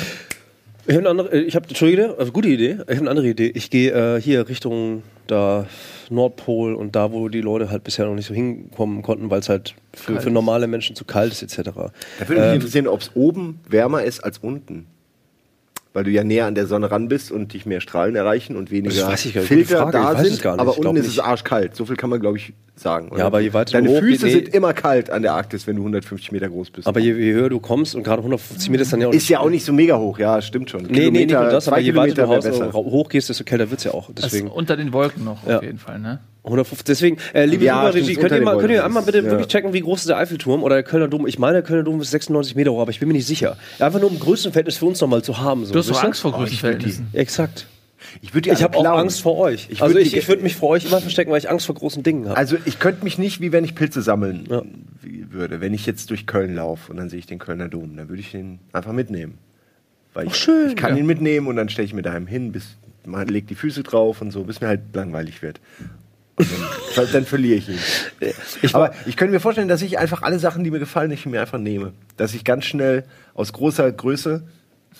Ich 0.87 0.95
habe 0.95 1.01
eine 1.01 1.11
andere, 1.11 1.33
äh, 1.33 1.41
ich 1.41 1.55
habe, 1.55 1.69
Entschuldige, 1.69 2.15
also 2.19 2.33
gute 2.33 2.49
Idee. 2.49 2.75
Ich 2.75 2.81
habe 2.97 3.01
eine 3.01 3.11
andere 3.11 3.29
Idee. 3.29 3.53
Ich 3.55 3.69
gehe 3.71 4.17
äh, 4.17 4.21
hier 4.21 4.49
Richtung 4.49 5.03
da 5.27 5.67
Nordpol 6.09 6.75
und 6.75 6.97
da, 6.97 7.13
wo 7.13 7.29
die 7.29 7.43
Leute 7.43 7.71
halt 7.71 7.85
bisher 7.85 8.07
noch 8.07 8.15
nicht 8.15 8.25
so 8.27 8.33
hinkommen 8.33 9.03
konnten, 9.03 9.29
weil 9.29 9.41
es 9.41 9.51
halt 9.51 9.75
für, 9.93 10.19
für 10.21 10.31
normale 10.31 10.67
Menschen 10.67 10.97
zu 10.97 11.05
kalt 11.05 11.31
ist 11.33 11.43
etc. 11.43 11.69
Da 11.69 11.91
würde 12.27 12.41
mich 12.41 12.49
Ähm, 12.49 12.55
interessieren, 12.55 12.89
ob 12.89 13.03
es 13.03 13.11
oben 13.15 13.61
wärmer 13.69 14.03
ist 14.03 14.21
als 14.25 14.39
unten. 14.39 14.87
Weil 15.95 16.05
du 16.05 16.11
ja 16.11 16.23
näher 16.23 16.47
an 16.47 16.55
der 16.55 16.67
Sonne 16.67 16.91
ran 16.91 17.09
bist 17.09 17.33
und 17.33 17.55
dich 17.55 17.65
mehr 17.67 17.81
Strahlen 17.81 18.15
erreichen 18.15 18.57
und 18.57 18.71
weniger 18.71 18.95
Das 18.95 19.07
weiß 19.09 19.25
ich 19.25 19.35
gar 19.35 19.41
nicht. 19.41 19.49
Gute 19.51 19.65
Filter 19.65 19.83
Frage. 19.85 19.93
da 19.93 20.13
Ich 20.13 20.19
weiß 20.19 20.27
es 20.27 20.33
sind. 20.35 20.43
gar 20.43 20.53
nicht. 20.53 20.61
Aber 20.61 20.79
unten 20.79 20.97
ist 20.97 21.07
es 21.07 21.17
nicht. 21.17 21.25
arschkalt. 21.25 21.75
So 21.75 21.87
viel 21.87 21.97
kann 21.97 22.11
man, 22.11 22.21
glaube 22.21 22.37
ich, 22.37 22.53
sagen. 22.77 23.09
oder? 23.09 23.21
Ja, 23.21 23.27
aber 23.27 23.41
je 23.41 23.53
weiter 23.55 23.73
Deine 23.73 23.89
du 23.89 23.95
hoch 23.95 24.01
Füße 24.01 24.27
nee. 24.27 24.33
sind 24.33 24.49
immer 24.55 24.75
kalt 24.75 25.09
an 25.11 25.23
der 25.23 25.33
Arktis, 25.33 25.67
wenn 25.67 25.77
du 25.77 25.83
150 25.83 26.31
Meter 26.31 26.49
groß 26.49 26.71
bist. 26.71 26.87
aber 26.87 27.01
je, 27.01 27.15
je 27.15 27.33
höher 27.33 27.49
du 27.49 27.59
kommst 27.59 27.95
und 27.95 28.03
gerade 28.05 28.19
150 28.19 28.71
Meter 28.71 28.83
ist 28.83 28.93
dann 28.93 29.01
ja 29.01 29.09
auch 29.09 29.13
ist 29.13 29.29
ja 29.29 29.41
auch 29.41 29.51
nicht 29.51 29.65
so 29.65 29.73
mega 29.73 29.99
hoch, 29.99 30.19
ja, 30.19 30.41
stimmt 30.43 30.71
schon. 30.71 30.83
Nee, 30.83 31.11
nee, 31.11 31.25
nicht 31.25 31.31
nur 31.31 31.45
das, 31.45 31.67
aber 31.67 31.81
je 31.81 31.95
weiter 31.97 32.09
du 32.09 32.15
Kilometer 32.15 32.35
raus, 32.37 32.45
wäre 32.45 32.67
besser. 32.67 32.73
hoch 32.75 33.09
gehst, 33.09 33.29
desto 33.31 33.45
kälter 33.45 33.71
wird's 33.71 33.85
ja 33.85 33.93
auch. 33.95 34.11
Deswegen. 34.13 34.49
unter 34.49 34.77
den 34.77 34.93
Wolken 34.93 35.25
noch 35.25 35.45
Ja. 35.49 35.57
auf 35.57 35.63
jeden 35.65 35.79
Fall, 35.79 35.99
ne? 35.99 36.21
150. 36.49 36.85
Deswegen, 36.85 37.19
äh, 37.33 37.45
liebe 37.45 37.65
Ja, 37.65 37.91
stimmt, 37.91 38.19
könnt 38.19 38.33
ihr, 38.33 38.43
mal, 38.43 38.59
könnt 38.59 38.73
ihr 38.73 38.85
einmal 38.85 39.03
bitte 39.03 39.19
ja. 39.19 39.25
wirklich 39.25 39.49
checken, 39.49 39.73
wie 39.73 39.81
groß 39.81 40.01
ist 40.01 40.09
der 40.09 40.19
Eiffelturm 40.19 40.63
oder 40.63 40.77
der 40.77 40.83
Kölner 40.83 41.09
Dom? 41.09 41.27
Ich 41.27 41.39
meine, 41.39 41.55
der 41.55 41.63
Kölner 41.63 41.85
Dom 41.85 42.01
ist 42.01 42.11
96 42.11 42.55
Meter 42.57 42.73
hoch, 42.73 42.81
aber 42.81 42.91
ich 42.91 43.01
bin 43.01 43.09
mir 43.09 43.15
nicht 43.15 43.27
sicher. 43.27 43.57
Einfach 43.79 44.01
nur 44.01 44.11
um 44.11 44.19
Größenverhältnis 44.19 44.77
für 44.77 44.87
uns 44.87 45.01
nochmal 45.01 45.23
zu 45.23 45.39
haben. 45.39 45.65
So, 45.65 45.73
Du 45.73 45.79
hast 45.79 45.91
doch? 45.91 46.03
Angst 46.03 46.21
vor 46.21 46.33
Größenverhältnissen. 46.33 47.09
Exakt. 47.13 47.67
Ich 48.23 48.35
würde 48.35 48.51
Ich 48.51 48.63
habe 48.63 48.77
auch 48.79 48.85
Angst 48.85 49.21
vor 49.21 49.37
euch. 49.39 49.69
Ich 49.71 49.83
also 49.83 49.99
ich, 49.99 50.17
ich 50.17 50.29
würde 50.29 50.43
mich 50.43 50.57
vor 50.57 50.71
euch 50.71 50.87
immer 50.87 51.01
verstecken, 51.01 51.31
weil 51.31 51.39
ich 51.39 51.51
Angst 51.51 51.67
vor 51.67 51.75
großen 51.75 52.03
Dingen 52.03 52.29
habe. 52.29 52.37
Also 52.37 52.57
ich 52.65 52.79
könnte 52.79 53.05
mich 53.05 53.19
nicht, 53.19 53.41
wie 53.41 53.53
wenn 53.53 53.65
ich 53.65 53.75
Pilze 53.75 54.03
sammeln 54.03 54.47
Ja. 54.49 54.63
würde. 55.31 55.61
Wenn 55.61 55.75
ich 55.75 55.87
jetzt 55.87 56.11
durch 56.11 56.27
Köln 56.27 56.55
laufe 56.55 56.91
und 56.91 56.97
dann 56.97 57.09
sehe 57.09 57.19
ich 57.19 57.27
den 57.27 57.39
Kölner 57.39 57.69
Dom, 57.69 57.97
dann 57.97 58.09
würde 58.09 58.21
ich 58.21 58.31
den 58.31 58.61
einfach 58.73 58.93
mitnehmen. 58.93 59.39
Weil 60.15 60.29
ich, 60.29 60.37
schön, 60.37 60.71
ich 60.71 60.77
kann 60.77 60.95
ja. 60.95 61.01
ihn 61.01 61.07
mitnehmen 61.07 61.47
und 61.49 61.57
dann 61.57 61.69
stelle 61.69 61.87
ich 61.87 61.95
mir 61.95 62.03
daheim 62.03 62.27
hin, 62.27 62.53
bis 62.53 62.77
man 63.05 63.27
legt 63.29 63.51
die 63.51 63.55
Füße 63.55 63.83
drauf 63.83 64.21
und 64.21 64.31
so, 64.31 64.45
bis 64.45 64.61
mir 64.61 64.69
halt 64.69 64.81
langweilig 64.95 65.43
wird. 65.43 65.61
Dann, 66.97 67.07
dann 67.13 67.27
verliere 67.27 67.59
ich 67.59 67.69
ihn. 67.69 67.79
Aber 68.73 68.93
ich 69.07 69.17
könnte 69.17 69.33
mir 69.33 69.41
vorstellen, 69.41 69.69
dass 69.69 69.83
ich 69.83 69.99
einfach 69.99 70.23
alle 70.23 70.39
Sachen, 70.39 70.65
die 70.65 70.71
mir 70.71 70.81
gefallen, 70.81 71.11
ich 71.11 71.27
mir 71.27 71.41
einfach 71.41 71.59
nehme. 71.59 71.93
Dass 72.17 72.35
ich 72.35 72.45
ganz 72.45 72.65
schnell 72.65 73.05
aus 73.35 73.53
großer 73.53 73.93
Größe 73.93 74.43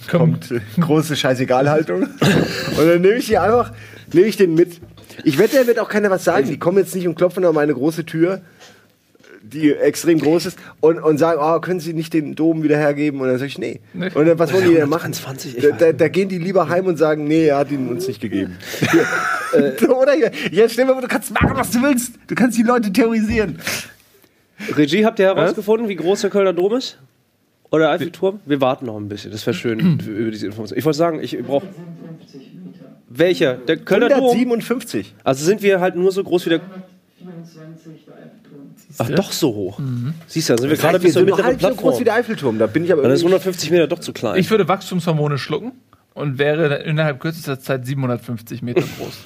kommt 0.07 0.51
äh, 0.51 0.61
große 0.81 1.17
Scheißegalhaltung. 1.17 2.03
und 2.03 2.79
dann 2.79 3.01
nehme 3.01 3.17
ich 3.17 3.27
die 3.27 3.39
einfach, 3.39 3.73
nehme 4.13 4.27
ich 4.27 4.37
den 4.37 4.55
mit. 4.55 4.81
Ich 5.25 5.39
wette, 5.39 5.57
da 5.57 5.67
wird 5.67 5.79
auch 5.81 5.89
keiner 5.89 6.11
was 6.11 6.25
sagen. 6.25 6.49
Die 6.49 6.59
kommen 6.59 6.79
jetzt 6.79 6.95
nicht 6.95 7.09
und 7.09 7.17
klopfen 7.17 7.45
an 7.45 7.55
meine 7.55 7.75
große 7.75 8.05
Tür, 8.05 8.43
die 9.53 9.73
extrem 9.73 10.19
groß 10.19 10.47
ist, 10.47 10.59
und, 10.81 10.99
und 10.99 11.19
sagen, 11.19 11.41
oh, 11.43 11.61
können 11.61 11.81
Sie 11.81 11.93
nicht 11.93 12.13
den 12.13 12.35
Dom 12.35 12.63
wieder 12.63 12.77
hergeben? 12.77 13.21
Und 13.21 13.29
dann 13.29 13.39
sage 13.39 13.49
ich, 13.49 13.59
nee. 13.59 13.81
Nee. 13.95 14.11
Und 14.15 14.27
dann, 14.27 14.39
was 14.39 14.53
wollen 14.53 14.69
die 14.69 14.75
denn 14.75 14.89
machen? 14.89 15.13
120, 15.13 15.57
ich 15.57 15.63
da, 15.63 15.71
weiß 15.71 15.79
da, 15.79 15.93
da 15.93 16.09
gehen 16.09 16.29
die 16.29 16.39
lieber 16.39 16.69
heim 16.69 16.87
und 16.87 16.97
sagen, 16.97 17.25
nee, 17.25 17.47
er 17.47 17.59
hat 17.59 17.71
ihn 17.71 17.89
uns 17.89 18.07
nicht 18.07 18.21
gegeben. 18.21 18.57
Oder? 19.89 20.17
Jetzt 20.51 20.73
stell 20.73 20.85
dir 20.85 20.87
mal 20.87 20.93
vor, 20.93 21.03
du 21.03 21.09
kannst 21.09 21.33
machen, 21.33 21.53
was 21.55 21.71
du 21.71 21.83
willst. 21.83 22.15
Du 22.27 22.35
kannst 22.35 22.59
die 22.59 22.63
Leute 22.63 22.93
terrorisieren. 22.93 23.59
Regie, 24.77 25.05
habt 25.05 25.19
ihr 25.19 25.27
herausgefunden, 25.27 25.89
wie 25.89 25.97
groß 25.97 26.23
der 26.23 26.31
Kölner 26.31 26.53
Dom 26.53 26.75
ist? 26.75 26.99
Oder 27.71 27.85
der 27.85 27.91
Eiffelturm? 27.93 28.41
Wir 28.47 28.61
warten 28.61 28.87
noch 28.87 28.97
ein 28.97 29.09
bisschen. 29.09 29.31
Das 29.31 29.47
wäre 29.47 29.55
schön 29.55 30.01
über 30.07 30.31
diese 30.31 30.47
Information. 30.47 30.79
Ich 30.79 30.85
wollte 30.85 30.99
sagen, 30.99 31.21
ich 31.23 31.39
brauche. 31.39 31.67
157 31.67 32.55
Meter. 32.65 32.97
Welcher? 33.09 33.55
Der 33.55 33.77
Kölner 33.77 34.09
Dom? 34.09 34.31
157. 34.31 35.15
Also 35.23 35.45
sind 35.45 35.63
wir 35.63 35.81
halt 35.81 35.97
nur 35.97 36.11
so 36.13 36.25
groß 36.25 36.47
wie 36.47 36.51
der. 36.51 36.61
124 37.21 38.05
der 38.07 38.08
Eiffelturm. 38.08 38.08
Ach, 38.99 39.09
doch 39.11 39.33
so 39.33 39.55
hoch. 39.55 39.81
Siehst 40.27 40.49
du, 40.49 40.53
dann 40.55 40.63
sind 40.63 40.71
wir 40.71 40.77
Das 40.77 40.83
gerade 40.83 40.99
nur 40.99 41.25
mittleren 41.25 41.45
halb 41.45 41.61
so 41.61 41.75
groß 41.75 42.01
wie 42.01 42.05
der 42.05 42.15
Eiffelturm. 42.15 42.59
Da 42.59 42.67
bin 42.67 42.85
ich 42.85 42.93
aber 42.93 43.03
Dann 43.03 43.13
ist 43.13 43.21
irgendwie 43.21 43.35
150 43.35 43.71
Meter 43.71 43.87
doch 43.87 44.01
zu 44.01 44.13
klein. 44.13 44.39
Ich 44.39 44.51
würde 44.51 44.69
Wachstumshormone 44.69 45.39
schlucken 45.39 45.73
und 46.15 46.39
wäre 46.39 46.77
innerhalb 46.83 47.21
kürzester 47.21 47.61
Zeit 47.61 47.87
750 47.87 48.63
Meter 48.63 48.81
groß. 48.99 49.19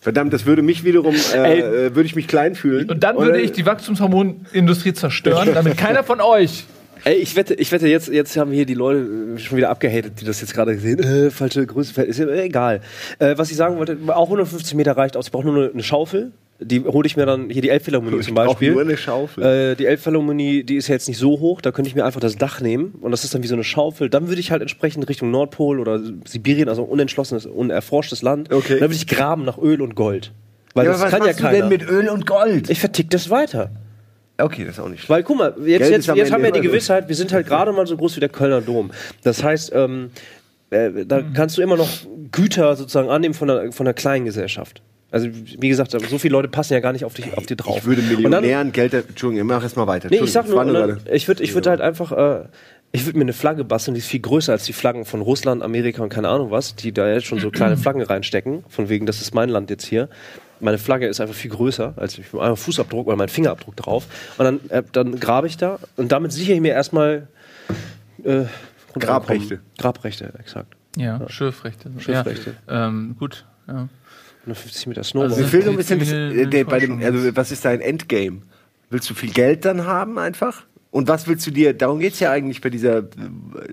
Verdammt, 0.00 0.32
das 0.32 0.44
würde 0.44 0.60
mich 0.60 0.84
wiederum, 0.84 1.14
äh, 1.34 1.60
äh, 1.60 1.94
würde 1.94 2.06
ich 2.06 2.14
mich 2.14 2.28
klein 2.28 2.54
fühlen. 2.54 2.90
Und 2.90 3.02
dann 3.02 3.16
würde 3.16 3.40
ich 3.40 3.52
die 3.52 3.64
Wachstumshormonindustrie 3.64 4.92
zerstören, 4.92 5.50
damit 5.54 5.78
keiner 5.78 6.04
von 6.04 6.20
euch 6.20 6.66
Ey, 7.04 7.16
ich 7.16 7.36
wette, 7.36 7.52
ich 7.52 7.70
wette 7.70 7.86
jetzt, 7.86 8.08
jetzt 8.08 8.34
haben 8.38 8.50
hier 8.50 8.64
die 8.64 8.72
Leute 8.72 9.38
schon 9.38 9.58
wieder 9.58 9.68
abgehatet, 9.68 10.22
die 10.22 10.24
das 10.24 10.40
jetzt 10.40 10.54
gerade 10.54 10.74
gesehen 10.74 11.00
äh, 11.00 11.30
falsche 11.30 11.66
Größe, 11.66 12.02
ist 12.02 12.18
ja 12.18 12.26
egal. 12.28 12.80
Äh, 13.18 13.36
was 13.36 13.50
ich 13.50 13.58
sagen 13.58 13.76
wollte, 13.76 13.98
auch 14.08 14.24
150 14.24 14.74
Meter 14.74 14.96
reicht 14.96 15.14
aus. 15.14 15.26
Ich 15.26 15.32
brauche 15.32 15.44
nur 15.44 15.64
eine, 15.64 15.72
eine 15.72 15.82
Schaufel. 15.82 16.32
Die 16.60 16.84
hole 16.84 17.06
ich 17.06 17.16
mir 17.16 17.26
dann, 17.26 17.50
hier 17.50 17.62
die 17.62 17.68
Elbphilharmonie 17.68 18.18
Ich 18.20 18.26
zum 18.26 18.36
Beispiel. 18.36 18.72
nur 18.72 18.82
eine 18.82 18.96
Schaufel. 18.96 19.42
Äh, 19.72 19.74
die 19.74 19.86
Elbphilharmonie, 19.86 20.62
die 20.62 20.76
ist 20.76 20.86
ja 20.86 20.94
jetzt 20.94 21.08
nicht 21.08 21.18
so 21.18 21.40
hoch, 21.40 21.60
da 21.60 21.72
könnte 21.72 21.88
ich 21.88 21.96
mir 21.96 22.04
einfach 22.04 22.20
das 22.20 22.36
Dach 22.36 22.60
nehmen 22.60 22.94
und 23.00 23.10
das 23.10 23.24
ist 23.24 23.34
dann 23.34 23.42
wie 23.42 23.48
so 23.48 23.54
eine 23.54 23.64
Schaufel. 23.64 24.08
Dann 24.08 24.28
würde 24.28 24.40
ich 24.40 24.52
halt 24.52 24.62
entsprechend 24.62 25.08
Richtung 25.08 25.32
Nordpol 25.32 25.80
oder 25.80 26.00
Sibirien, 26.24 26.68
also 26.68 26.84
unentschlossenes, 26.84 27.46
unerforschtes 27.46 28.22
Land. 28.22 28.52
Okay. 28.52 28.74
Dann 28.74 28.82
würde 28.82 28.94
ich 28.94 29.08
graben 29.08 29.44
nach 29.44 29.58
Öl 29.58 29.82
und 29.82 29.96
Gold. 29.96 30.32
Weil 30.74 30.86
ja, 30.86 30.92
das 30.92 31.00
aber 31.00 31.06
was 31.06 31.18
kann 31.18 31.22
ja 31.22 31.26
machst 31.26 31.40
du 31.40 31.44
keiner. 31.44 31.58
denn 31.58 31.68
mit 31.68 31.88
Öl 31.88 32.08
und 32.08 32.26
Gold? 32.26 32.70
ich 32.70 32.78
vertick 32.80 33.10
das 33.10 33.30
weiter. 33.30 33.70
okay, 34.38 34.64
das 34.64 34.78
ist 34.78 34.80
auch 34.80 34.88
nicht 34.88 35.00
schlecht. 35.00 35.10
Weil 35.10 35.22
guck 35.24 35.38
mal, 35.38 35.54
jetzt, 35.64 35.78
Geld 35.80 35.92
jetzt, 35.92 36.06
jetzt 36.06 36.32
haben 36.32 36.42
wir 36.44 36.52
die 36.52 36.60
Gewissheit, 36.60 37.08
wir 37.08 37.16
sind 37.16 37.32
halt 37.32 37.46
gerade 37.46 37.72
mal 37.72 37.86
so 37.86 37.96
groß 37.96 38.16
wie 38.16 38.20
der 38.20 38.28
Kölner 38.28 38.60
Dom. 38.60 38.92
Das 39.24 39.42
heißt, 39.42 39.72
ähm, 39.74 40.10
äh, 40.70 41.04
da 41.04 41.22
kannst 41.22 41.58
du 41.58 41.62
immer 41.62 41.76
noch 41.76 41.88
Güter 42.30 42.76
sozusagen 42.76 43.08
annehmen 43.08 43.34
von 43.34 43.48
der, 43.48 43.72
von 43.72 43.84
der 43.84 43.94
kleinen 43.94 44.24
Gesellschaft. 44.24 44.82
Also 45.14 45.28
wie 45.32 45.68
gesagt, 45.68 45.92
so 45.92 46.18
viele 46.18 46.32
Leute 46.32 46.48
passen 46.48 46.72
ja 46.72 46.80
gar 46.80 46.92
nicht 46.92 47.04
auf 47.04 47.14
dich, 47.14 47.32
auf 47.38 47.46
dir 47.46 47.56
drauf. 47.56 47.78
Ich 47.78 47.84
würde 47.84 48.02
dann- 48.02 48.16
Millionären 48.20 48.72
Geld. 48.72 48.92
Entschuldigung, 48.94 49.46
mach 49.46 49.62
erst 49.62 49.76
mal 49.76 49.86
weiter. 49.86 50.08
Nee, 50.10 50.16
ich 50.24 50.32
sag 50.32 50.48
nur, 50.48 50.60
Entschuldigung, 50.60 51.04
ne, 51.04 51.14
ich 51.14 51.28
würde 51.28 51.42
ich 51.44 51.54
würd 51.54 51.66
Ja. 51.66 51.70
halt 51.70 51.80
einfach, 51.80 52.10
äh, 52.10 52.46
ich 52.90 53.06
würde 53.06 53.18
mir 53.18 53.22
eine 53.24 53.32
Flagge 53.32 53.62
basteln, 53.62 53.94
die 53.94 54.00
ist 54.00 54.08
viel 54.08 54.18
größer 54.18 54.50
als 54.52 54.64
die 54.64 54.72
Flaggen 54.72 55.04
von 55.04 55.20
Russland, 55.20 55.62
Amerika 55.62 56.02
und 56.02 56.08
keine 56.08 56.28
Ahnung 56.28 56.50
was, 56.50 56.74
die 56.74 56.90
da 56.90 57.08
jetzt 57.08 57.26
schon 57.26 57.38
so 57.38 57.50
kleine 57.52 57.76
Flaggen 57.76 58.02
reinstecken, 58.02 58.64
von 58.68 58.88
wegen, 58.88 59.06
das 59.06 59.20
ist 59.20 59.34
mein 59.34 59.48
Land 59.48 59.70
jetzt 59.70 59.86
hier. 59.86 60.08
Meine 60.58 60.78
Flagge 60.78 61.06
ist 61.06 61.20
einfach 61.20 61.34
viel 61.34 61.52
größer 61.52 61.94
als 61.96 62.18
ich 62.18 62.24
einfach 62.34 62.58
Fußabdruck 62.58 63.06
oder 63.06 63.16
mein 63.16 63.28
Fingerabdruck 63.28 63.76
drauf. 63.76 64.06
Und 64.38 64.44
dann, 64.44 64.60
äh, 64.70 64.82
dann 64.90 65.20
grabe 65.20 65.46
ich 65.46 65.56
da 65.56 65.78
und 65.96 66.10
damit 66.10 66.32
sichere 66.32 66.54
ich 66.56 66.60
mir 66.60 66.72
erstmal 66.72 67.28
äh, 68.24 68.44
Grabrechte. 68.98 69.60
Grabrechte, 69.78 70.32
exakt. 70.40 70.74
Ja, 70.96 71.20
Schürfrechte. 71.28 71.90
Schürfrechte. 71.98 72.54
Ja, 72.68 72.88
ähm, 72.88 73.14
gut. 73.18 73.44
Ja. 73.68 73.88
150 74.44 74.86
Meter 74.86 75.04
Snowboard. 75.04 75.32
Also 75.32 75.42
Mir 75.42 75.48
fehlt 75.48 75.64
noch 75.66 75.72
ein 75.72 75.76
bisschen, 75.76 75.98
das, 75.98 76.08
Zivil- 76.08 76.38
äh, 76.42 76.46
der, 76.46 76.64
bei 76.64 76.78
dem, 76.78 77.02
also 77.02 77.36
was 77.36 77.50
ist 77.50 77.64
dein 77.64 77.80
Endgame? 77.80 78.42
Willst 78.90 79.08
du 79.10 79.14
viel 79.14 79.30
Geld 79.32 79.64
dann 79.64 79.84
haben 79.86 80.18
einfach? 80.18 80.62
Und 80.90 81.08
was 81.08 81.26
willst 81.26 81.44
du 81.46 81.50
dir, 81.50 81.72
darum 81.74 81.98
geht's 81.98 82.20
ja 82.20 82.30
eigentlich 82.30 82.60
bei 82.60 82.70
dieser 82.70 82.98
äh, 82.98 83.02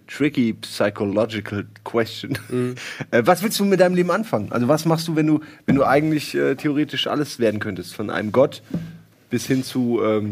tricky 0.08 0.54
psychological 0.54 1.68
question. 1.84 2.38
Äh, 3.12 3.24
was 3.26 3.44
willst 3.44 3.60
du 3.60 3.66
mit 3.66 3.80
deinem 3.80 3.96
Leben 3.96 4.10
anfangen? 4.12 4.52
Also 4.52 4.68
was 4.68 4.86
machst 4.86 5.08
du, 5.08 5.16
wenn 5.16 5.28
du, 5.28 5.42
wenn 5.66 5.76
du 5.76 5.84
eigentlich 5.86 6.34
äh, 6.34 6.56
theoretisch 6.56 7.06
alles 7.08 7.38
werden 7.40 7.60
könntest? 7.60 7.94
Von 7.94 8.10
einem 8.10 8.32
Gott 8.32 8.62
bis 9.30 9.46
hin 9.46 9.64
zu 9.64 10.00
ähm, 10.04 10.32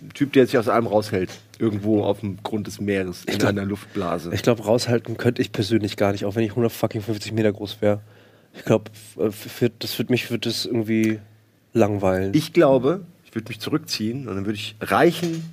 einem 0.00 0.12
Typ, 0.14 0.32
der 0.32 0.46
sich 0.46 0.56
aus 0.56 0.68
allem 0.68 0.86
raushält. 0.86 1.30
Irgendwo 1.58 2.02
auf 2.04 2.20
dem 2.20 2.38
Grund 2.42 2.66
des 2.66 2.80
Meeres, 2.80 3.24
in 3.24 3.38
glaub- 3.38 3.48
einer 3.50 3.64
Luftblase. 3.64 4.30
Ich 4.32 4.42
glaube, 4.42 4.62
raushalten 4.62 5.16
könnte 5.16 5.40
ich 5.42 5.52
persönlich 5.52 5.96
gar 5.96 6.12
nicht, 6.12 6.24
auch 6.26 6.34
wenn 6.36 6.44
ich 6.44 6.50
150 6.50 7.32
Meter 7.32 7.52
groß 7.52 7.78
wäre. 7.80 8.00
Ich 8.56 8.64
glaube, 8.64 8.90
das 9.78 9.98
wird 9.98 10.10
mich 10.10 10.30
wird 10.30 10.46
das 10.46 10.66
irgendwie 10.66 11.18
langweilen. 11.72 12.32
Ich 12.34 12.52
glaube, 12.52 13.02
ich 13.24 13.34
würde 13.34 13.48
mich 13.48 13.60
zurückziehen 13.60 14.28
und 14.28 14.34
dann 14.34 14.46
würde 14.46 14.56
ich 14.58 14.76
reichen 14.80 15.44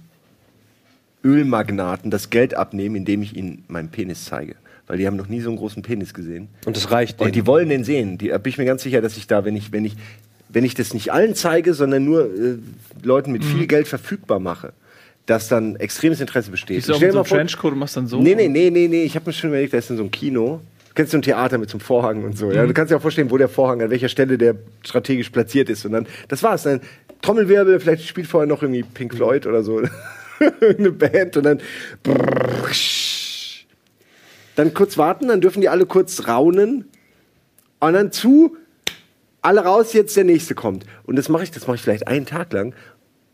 Ölmagnaten 1.23 2.11
das 2.11 2.29
Geld 2.29 2.53
abnehmen, 2.55 2.95
indem 2.95 3.21
ich 3.21 3.35
ihnen 3.35 3.63
meinen 3.67 3.89
Penis 3.89 4.25
zeige. 4.25 4.55
Weil 4.87 4.97
die 4.97 5.07
haben 5.07 5.15
noch 5.15 5.29
nie 5.29 5.39
so 5.39 5.49
einen 5.49 5.57
großen 5.57 5.81
Penis 5.81 6.13
gesehen. 6.13 6.49
und 6.65 6.75
das 6.75 6.91
reicht 6.91 7.19
Und 7.21 7.27
die 7.27 7.31
denen. 7.39 7.47
wollen 7.47 7.69
den 7.69 7.83
sehen. 7.85 8.17
Die, 8.17 8.27
da 8.29 8.37
bin 8.37 8.49
ich 8.49 8.57
mir 8.57 8.65
ganz 8.65 8.83
sicher, 8.83 9.01
dass 9.01 9.15
ich 9.15 9.27
da, 9.27 9.45
wenn 9.45 9.55
ich, 9.55 9.71
wenn 9.71 9.85
ich, 9.85 9.95
wenn 10.49 10.65
ich 10.65 10.73
das 10.75 10.93
nicht 10.93 11.13
allen 11.13 11.35
zeige, 11.35 11.73
sondern 11.73 12.03
nur 12.03 12.25
äh, 12.25 12.57
Leuten 13.03 13.31
mit 13.31 13.45
viel 13.45 13.65
Geld 13.67 13.87
verfügbar 13.87 14.39
mache, 14.39 14.73
dass 15.25 15.47
dann 15.47 15.77
extremes 15.77 16.19
Interesse 16.19 16.51
besteht. 16.51 16.85
Du 16.85 16.91
auch 16.91 16.97
Stell 16.97 17.07
mit 17.07 17.13
so 17.13 17.17
mal 17.17 17.21
einem 17.21 17.27
vor- 17.29 17.37
Trenchcoat 17.37 17.71
und 17.73 17.79
machst 17.79 17.95
dann 17.95 18.07
so? 18.07 18.21
Nee, 18.21 18.35
nee, 18.35 18.49
nee, 18.49 18.69
nee, 18.69 18.89
nee. 18.89 19.03
Ich 19.03 19.15
habe 19.15 19.27
mir 19.27 19.33
schon 19.33 19.51
überlegt, 19.51 19.71
da 19.73 19.77
ist 19.77 19.89
in 19.89 19.95
so 19.95 20.03
ein 20.03 20.11
Kino. 20.11 20.59
Du 20.93 21.01
kennst 21.01 21.11
so 21.11 21.17
ein 21.17 21.23
Theater 21.23 21.57
mit 21.57 21.71
so 21.71 21.77
einem 21.77 21.81
Vorhang 21.81 22.23
und 22.23 22.37
so. 22.37 22.51
Ja? 22.51 22.67
Du 22.67 22.73
kannst 22.73 22.91
dir 22.91 22.97
auch 22.97 23.01
vorstellen, 23.01 23.31
wo 23.31 23.37
der 23.39 23.49
Vorhang, 23.49 23.81
an 23.81 23.89
welcher 23.89 24.09
Stelle 24.09 24.37
der 24.37 24.55
strategisch 24.85 25.31
platziert 25.31 25.67
ist. 25.69 25.85
Und 25.85 25.93
dann, 25.93 26.05
das 26.27 26.43
war's. 26.43 26.63
Dann 26.63 26.81
Trommelwirbel, 27.23 27.79
vielleicht 27.79 28.07
spielt 28.07 28.27
vorher 28.27 28.47
noch 28.47 28.61
irgendwie 28.61 28.83
Pink 28.83 29.15
Floyd 29.15 29.47
oder 29.47 29.63
so. 29.63 29.81
Eine 30.61 30.91
Band 30.91 31.35
und 31.37 31.43
dann. 31.43 31.61
Dann 34.55 34.73
kurz 34.75 34.99
warten, 34.99 35.29
dann 35.29 35.41
dürfen 35.41 35.61
die 35.61 35.69
alle 35.69 35.87
kurz 35.87 36.27
raunen. 36.27 36.85
Und 37.79 37.93
dann 37.93 38.11
zu, 38.11 38.55
alle 39.41 39.61
raus, 39.61 39.93
jetzt 39.93 40.15
der 40.15 40.25
nächste 40.25 40.53
kommt. 40.53 40.85
Und 41.05 41.15
das 41.15 41.27
mache 41.27 41.43
ich, 41.43 41.49
das 41.49 41.65
mache 41.65 41.77
ich 41.77 41.81
vielleicht 41.81 42.07
einen 42.07 42.27
Tag 42.27 42.53
lang. 42.53 42.75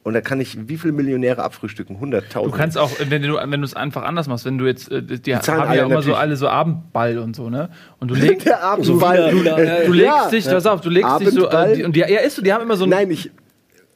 Und 0.10 0.16
da 0.16 0.22
kann 0.22 0.42
ich 0.42 0.68
wie 0.68 0.78
viele 0.78 0.92
Millionäre 0.92 1.42
abfrühstücken? 1.44 1.98
100.000. 2.04 2.44
Du 2.44 2.52
kannst 2.52 2.78
auch, 2.78 2.90
wenn 3.08 3.22
du 3.22 3.36
wenn 3.36 3.62
du 3.62 3.66
es 3.66 3.76
einfach 3.76 4.02
anders 4.04 4.28
machst, 4.28 4.44
wenn 4.44 4.58
du 4.58 4.66
jetzt, 4.66 4.92
äh, 4.92 5.02
die, 5.02 5.36
haben 5.36 5.44
zahlen 5.44 5.74
ja 5.74 5.86
immer 5.86 6.02
so 6.02 6.16
alle 6.16 6.36
so 6.36 6.48
Abendball 6.50 7.20
und 7.20 7.36
so, 7.36 7.50
ne? 7.50 7.70
Und 8.00 8.10
du 8.10 8.16
legst, 8.28 8.48
der 8.48 8.64
Abendball. 8.64 9.34
Wieder- 9.34 9.56
du 9.86 9.94
legst 9.94 10.06
Ja. 10.24 10.30
dich, 10.30 10.46
pass 10.46 10.66
auf, 10.66 10.82
du 10.82 10.90
legst 10.90 11.20
dich 11.22 11.30
so, 11.30 11.48
Abendball. 11.48 11.72
äh, 11.72 11.76
die, 11.76 11.84
und 11.84 11.96
die, 11.96 12.00
ja, 12.00 12.20
ist 12.22 12.36
so, 12.36 12.42
die 12.42 12.52
haben 12.52 12.64
immer 12.64 12.76
so 12.76 12.84
ein, 12.86 12.90
Nein, 12.90 13.12
ich. 13.12 13.30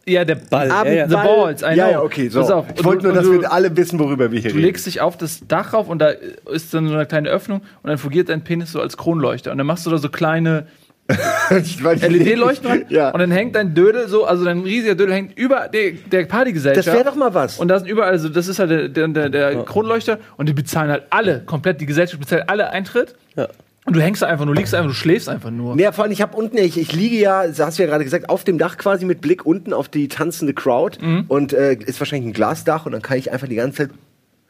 ja, 0.05 0.23
der 0.23 0.35
Ball. 0.35 0.69
Abend, 0.69 0.93
Ja, 0.93 1.07
the 1.07 1.15
balls, 1.15 1.61
I 1.61 1.65
know. 1.65 1.73
Ja, 1.75 1.89
ja, 1.91 2.01
okay, 2.01 2.29
so. 2.29 2.41
Pass 2.41 2.51
auf, 2.51 2.65
ich 2.75 2.83
wollte 2.83 3.03
nur, 3.05 3.13
du- 3.13 3.17
dass 3.19 3.25
du- 3.27 3.41
wir 3.41 3.51
alle 3.51 3.75
wissen, 3.75 3.97
worüber 3.99 4.31
wir 4.31 4.39
hier 4.39 4.51
Du 4.51 4.57
reden. 4.57 4.65
legst 4.67 4.85
dich 4.85 5.01
auf 5.01 5.17
das 5.17 5.47
Dach 5.47 5.73
rauf 5.73 5.89
und 5.89 5.99
da 5.99 6.09
ist 6.51 6.73
dann 6.73 6.87
so 6.87 6.93
eine 6.93 7.05
kleine 7.05 7.29
Öffnung 7.29 7.61
und 7.81 7.89
dann 7.89 7.97
fungiert 7.97 8.29
dein 8.29 8.43
Penis 8.43 8.71
so 8.71 8.79
als 8.81 8.97
Kronleuchter. 8.97 9.51
Und 9.51 9.57
dann 9.57 9.67
machst 9.67 9.85
du 9.85 9.89
da 9.89 9.97
so 9.97 10.09
kleine. 10.09 10.67
LED-Leuchten 11.09 12.67
dran 12.67 12.85
Ja. 12.89 13.09
und 13.11 13.19
dann 13.19 13.31
hängt 13.31 13.55
dein 13.55 13.73
Dödel 13.73 14.07
so, 14.07 14.25
also 14.25 14.45
dein 14.45 14.61
riesiger 14.61 14.95
Dödel 14.95 15.13
hängt 15.13 15.37
über 15.37 15.67
der, 15.67 15.91
der 16.11 16.25
Partygesellschaft. 16.25 16.87
Das 16.87 16.93
wäre 16.93 17.05
doch 17.05 17.15
mal 17.15 17.33
was. 17.33 17.59
Und 17.59 17.67
da 17.67 17.79
sind 17.79 17.87
überall, 17.89 18.11
also 18.11 18.29
das 18.29 18.47
ist 18.47 18.59
halt 18.59 18.69
der, 18.71 18.87
der, 18.89 19.07
der, 19.09 19.29
der 19.29 19.63
Kronleuchter 19.63 20.19
und 20.37 20.47
die 20.49 20.53
bezahlen 20.53 20.89
halt 20.91 21.03
alle, 21.09 21.41
komplett, 21.45 21.81
die 21.81 21.85
Gesellschaft 21.85 22.19
bezahlt 22.19 22.49
alle 22.49 22.69
Eintritt. 22.69 23.15
Ja. 23.35 23.47
Und 23.85 23.97
du 23.97 24.01
hängst 24.01 24.21
da 24.21 24.27
einfach 24.27 24.45
nur, 24.45 24.55
liegst 24.55 24.73
einfach, 24.73 24.87
du 24.91 24.95
schläfst 24.95 25.27
einfach 25.27 25.51
nur. 25.51 25.77
Ja, 25.77 25.91
vor 25.91 26.05
allem, 26.05 26.13
ich 26.13 26.21
habe 26.21 26.37
unten, 26.37 26.57
ich, 26.57 26.77
ich 26.79 26.93
liege 26.93 27.17
ja, 27.17 27.43
hast 27.59 27.77
du 27.79 27.83
ja 27.83 27.89
gerade 27.89 28.05
gesagt, 28.05 28.29
auf 28.29 28.45
dem 28.45 28.57
Dach 28.57 28.77
quasi 28.77 29.03
mit 29.03 29.19
Blick 29.19 29.45
unten 29.45 29.73
auf 29.73 29.89
die 29.89 30.07
tanzende 30.07 30.53
Crowd 30.53 30.99
Mhm. 31.05 31.25
und 31.27 31.51
äh, 31.51 31.73
ist 31.73 31.99
wahrscheinlich 31.99 32.29
ein 32.29 32.33
Glasdach 32.33 32.85
und 32.85 32.93
dann 32.93 33.01
kann 33.01 33.17
ich 33.17 33.31
einfach 33.33 33.49
die 33.49 33.55
ganze 33.55 33.77
Zeit, 33.79 33.89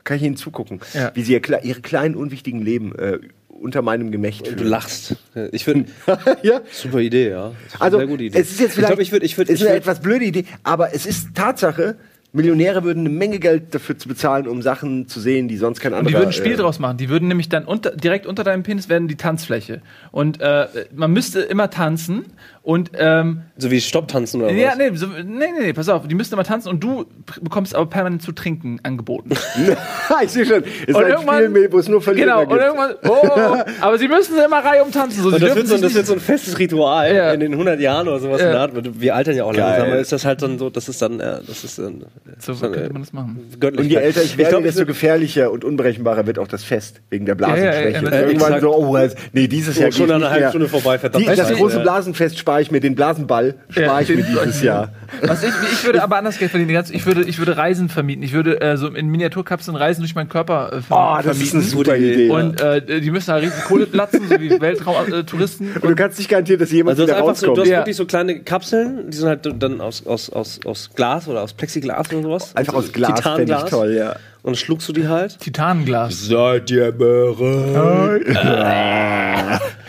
kann 0.03 0.17
ich 0.17 0.23
ihnen 0.23 0.35
zugucken, 0.35 0.81
Ja. 0.93 1.09
wie 1.15 1.23
sie 1.23 1.33
ihr, 1.33 1.41
ihre 1.63 1.81
kleinen, 1.81 2.13
unwichtigen 2.13 2.61
Leben 2.61 2.93
äh, 2.93 3.17
unter 3.59 3.81
meinem 3.81 4.11
Gemächt 4.11 4.45
Du 4.47 4.51
führen. 4.51 4.67
lachst. 4.67 5.15
Ich 5.51 5.65
würde 5.67 5.85
ja? 6.43 6.61
super 6.71 6.99
Idee, 6.99 7.29
ja. 7.29 7.45
Eine 7.47 7.55
Also, 7.79 7.97
sehr 7.97 8.07
gute 8.07 8.23
Idee. 8.23 8.39
es 8.39 8.51
ist 8.51 8.59
jetzt 8.59 8.69
ich 8.69 8.73
vielleicht, 8.75 8.87
glaube, 8.89 9.01
ich 9.03 9.11
würde, 9.11 9.25
ich 9.25 9.37
würde, 9.37 9.51
ist 9.51 9.59
ich 9.61 9.65
eine 9.67 9.75
würd, 9.75 9.83
etwas 9.83 9.99
blöde 10.01 10.25
Idee, 10.25 10.45
aber 10.63 10.93
es 10.93 11.05
ist 11.05 11.33
Tatsache, 11.35 11.95
Millionäre 12.35 12.83
würden 12.83 13.01
eine 13.01 13.09
Menge 13.09 13.37
Geld 13.37 13.75
dafür 13.75 13.95
zu 13.97 14.07
bezahlen, 14.07 14.47
um 14.47 14.63
Sachen 14.63 15.07
zu 15.07 15.19
sehen, 15.19 15.47
die 15.47 15.57
sonst 15.57 15.79
kein 15.79 15.93
Und 15.93 15.99
anderer... 15.99 16.11
die 16.11 16.17
würden 16.17 16.29
ein 16.29 16.33
Spiel 16.33 16.53
äh, 16.53 16.57
draus 16.57 16.79
machen. 16.79 16.97
Die 16.97 17.07
würden 17.09 17.27
nämlich 17.27 17.47
dann 17.47 17.65
unter, 17.65 17.91
direkt 17.91 18.25
unter 18.25 18.43
deinem 18.43 18.63
Penis 18.63 18.89
werden 18.89 19.07
die 19.07 19.17
Tanzfläche. 19.17 19.81
Und 20.11 20.41
äh, 20.41 20.67
man 20.95 21.11
müsste 21.11 21.41
immer 21.41 21.69
tanzen 21.69 22.25
und 22.63 22.91
ähm, 22.97 23.41
so 23.57 23.69
wie 23.71 23.81
Stopptanzen 23.81 24.41
oder 24.41 24.51
ja, 24.51 24.69
was? 24.69 24.77
nee, 24.77 24.95
so, 24.95 25.05
nee, 25.07 25.23
nee, 25.25 25.47
nee, 25.59 25.73
pass 25.73 25.89
auf, 25.89 26.07
die 26.07 26.15
müssten 26.15 26.33
immer 26.35 26.45
tanzen 26.45 26.69
und 26.69 26.81
du 26.81 27.05
bekommst 27.41 27.75
aber 27.75 27.87
permanent 27.87 28.21
zu 28.23 28.31
trinken 28.31 28.79
angeboten. 28.83 29.31
ich 30.23 30.29
sehe 30.31 30.45
schon, 30.45 30.63
es 30.63 30.87
ist 30.87 30.95
Und 30.95 31.03
ein 31.03 31.49
Spiel, 31.51 31.71
wo 31.71 31.77
es 31.79 31.89
nur 31.89 32.01
Verlierer 32.01 32.25
genau, 32.25 32.41
und 32.43 32.49
gibt. 32.49 32.61
irgendwann, 32.61 32.95
oh, 33.03 33.17
oh, 33.21 33.57
aber 33.81 33.97
sie 33.99 34.07
müssen 34.07 34.37
immer 34.37 34.63
Reihe 34.63 34.81
um 34.81 34.91
tanzen. 34.91 35.21
So, 35.23 35.27
Und 35.27 35.41
das 35.41 35.55
wird, 35.55 35.67
so, 35.67 35.77
das 35.77 35.93
wird 35.93 36.05
so 36.07 36.13
ein 36.13 36.21
festes 36.21 36.57
Ritual 36.57 37.13
Ja. 37.13 37.33
in 37.33 37.41
den 37.41 37.51
100 37.51 37.79
Jahren 37.81 38.07
oder 38.07 38.19
sowas 38.19 38.39
Ja. 38.39 38.47
in 38.47 38.51
der 38.53 38.61
Art. 38.61 39.01
Wir 39.01 39.13
altern 39.15 39.35
ja 39.35 39.43
auch 39.43 39.53
Geil. 39.53 39.79
langsam. 39.81 39.99
Ist 39.99 40.11
das 40.13 40.23
halt 40.25 40.41
dann 40.41 40.57
so, 40.57 40.69
das 40.69 40.87
ist 40.87 41.01
dann, 41.01 41.19
ja, 41.19 41.41
das 41.45 41.65
ist 41.65 41.77
dann, 41.79 42.05
so 42.39 42.53
könnte 42.55 42.93
man 42.93 43.01
das 43.01 43.13
machen. 43.13 43.39
Und 43.61 43.83
je 43.83 43.95
älter 43.95 44.21
ich 44.23 44.37
werde, 44.37 44.51
glaub, 44.51 44.63
desto 44.63 44.85
gefährlicher 44.85 45.51
und 45.51 45.63
unberechenbarer 45.63 46.25
wird 46.25 46.39
auch 46.39 46.47
das 46.47 46.63
Fest 46.63 47.01
wegen 47.09 47.25
der 47.25 47.35
Blasenschwäche. 47.35 47.73
Ja, 47.75 47.81
ja, 47.81 47.89
ja, 47.89 47.99
Und 47.99 48.13
Irgendwann 48.13 48.53
exakt. 48.53 48.61
so, 48.61 48.75
oh, 48.75 48.97
nee, 49.33 49.47
dieses 49.47 49.77
Jahr 49.77 49.89
Oh, 49.89 49.91
schon 49.91 50.05
geht 50.07 50.15
eine 50.15 50.23
nicht 50.25 50.33
halbe. 50.33 50.49
Stunde 50.49 50.67
vorbei, 50.69 50.99
verdammt. 50.99 51.25
Die, 51.29 51.35
das 51.35 51.51
große. 51.53 51.79
Blasenfest 51.81 52.37
spare 52.37 52.61
ich 52.61 52.71
mir, 52.71 52.79
den 52.79 52.95
Blasenball 52.95 53.55
spare 53.69 53.85
Ja, 53.87 54.01
ich 54.01 54.09
mir 54.09 54.23
dieses 54.23 54.61
Jahr. 54.63 54.93
Was 55.23 55.43
ich, 55.43 55.49
ich 55.71 55.83
würde 55.85 56.01
aber 56.03 56.17
anders 56.17 56.37
Geld 56.39 56.51
verdienen. 56.51 56.83
Ich 56.91 57.05
würde, 57.05 57.23
ich 57.23 57.37
würde 57.39 57.57
Reisen 57.57 57.89
vermieten. 57.89 58.23
Ich 58.23 58.33
würde 58.33 58.61
äh, 58.61 58.77
so 58.77 58.87
in 58.87 59.07
Miniaturkapseln 59.07 59.75
Reisen 59.75 60.01
durch 60.01 60.15
meinen 60.15 60.29
Körper 60.29 60.71
äh, 60.73 60.81
ver 60.81 60.95
Oh, 60.95 61.21
das 61.23 61.37
ist 61.37 61.49
vermieten. 61.51 61.59
eine 61.59 61.67
super 61.69 61.97
Idee. 61.97 62.29
Und 62.29 62.61
äh, 62.61 63.01
die 63.01 63.11
müssen 63.11 63.27
da 63.31 63.35
riesen 63.35 63.61
Kohle 63.67 63.85
platzen, 63.85 64.21
so 64.29 64.39
wie 64.39 64.49
Weltraumtouristen. 64.61 65.71
Und 65.81 65.89
du 65.89 65.95
kannst 65.95 66.17
nicht 66.17 66.29
garantieren, 66.29 66.59
dass 66.59 66.71
jemand 66.71 66.97
Also 66.99 67.03
wieder 67.07 67.17
einfach 67.17 67.35
so, 67.35 67.47
du 67.47 67.51
rauskommt. 67.51 67.59
hast 67.67 67.71
Ja. 67.71 67.77
wirklich 67.79 67.95
so 67.97 68.05
kleine 68.05 68.39
Kapseln, 68.41 69.09
die 69.11 69.17
sind 69.17 69.27
halt 69.27 69.47
dann 69.61 69.81
aus, 69.81 70.05
aus, 70.05 70.29
aus, 70.29 70.59
aus 70.65 70.89
Glas 70.95 71.27
oder 71.27 71.41
aus 71.41 71.53
Plexiglas 71.53 72.11
oder 72.15 72.23
sowas. 72.23 72.55
Einfach 72.55 72.73
aus 72.75 72.91
Glas 72.91 73.21
fände 73.21 73.41
ich 73.43 73.47
Titanglas. 73.47 73.69
toll, 73.69 73.93
ja. 73.93 74.11
Und 74.11 74.51
dann 74.51 74.55
schluckst 74.55 74.89
du 74.89 74.93
die 74.93 75.07
halt. 75.07 75.39
Titanglas. 75.39 76.25
Seid 76.25 76.69
ihr 76.71 76.91
bereit? 76.91 78.25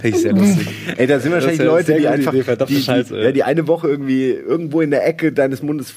Finde 0.00 0.16
ich 0.16 0.22
sehr 0.22 0.32
lustig. 0.32 0.68
Ey, 0.96 1.06
da 1.06 1.18
sind 1.20 1.32
wahrscheinlich 1.32 1.60
Leute, 1.62 1.94
die 1.94 2.06
einfach 2.08 2.32
Idee, 2.32 2.42
verdammte 2.42 2.72
die, 2.72 2.78
die, 2.80 2.84
Scheiße, 2.84 3.16
ey. 3.18 3.24
ja, 3.24 3.32
die 3.32 3.42
eine 3.44 3.66
Woche 3.68 3.88
irgendwie 3.88 4.30
irgendwo 4.30 4.80
in 4.80 4.90
der 4.90 5.06
Ecke 5.06 5.32
deines 5.32 5.62
Mundes 5.62 5.94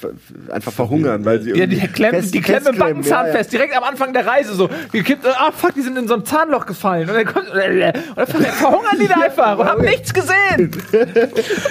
einfach 0.50 0.72
verhungern, 0.72 1.24
weil 1.24 1.40
sie 1.42 1.50
Ja, 1.50 1.66
die 1.66 1.76
irgendwie 1.76 1.88
klemmen, 1.88 2.20
fest- 2.22 2.34
die 2.34 2.40
klemmen 2.40 2.60
im 2.60 2.64
festklemmen, 2.74 2.94
Backenzahn 3.02 3.26
ja, 3.26 3.32
ja. 3.32 3.38
fest, 3.38 3.52
direkt 3.52 3.76
am 3.76 3.84
Anfang 3.84 4.12
der 4.12 4.26
Reise 4.26 4.54
so. 4.54 4.68
Gekippt, 4.92 5.26
ah 5.26 5.52
fuck, 5.52 5.74
die 5.74 5.82
sind 5.82 5.96
in 5.98 6.08
so 6.08 6.14
ein 6.14 6.24
Zahnloch 6.24 6.66
gefallen. 6.66 7.08
Und 7.08 7.14
dann, 7.16 7.24
kommt, 7.26 7.48
und 7.50 7.56
dann 7.58 8.26
ver- 8.26 8.40
verhungern 8.52 8.96
die 9.00 9.08
da 9.08 9.20
einfach 9.20 9.58
und 9.58 9.66
haben 9.66 9.82
nichts 9.84 10.12
gesehen. 10.12 10.70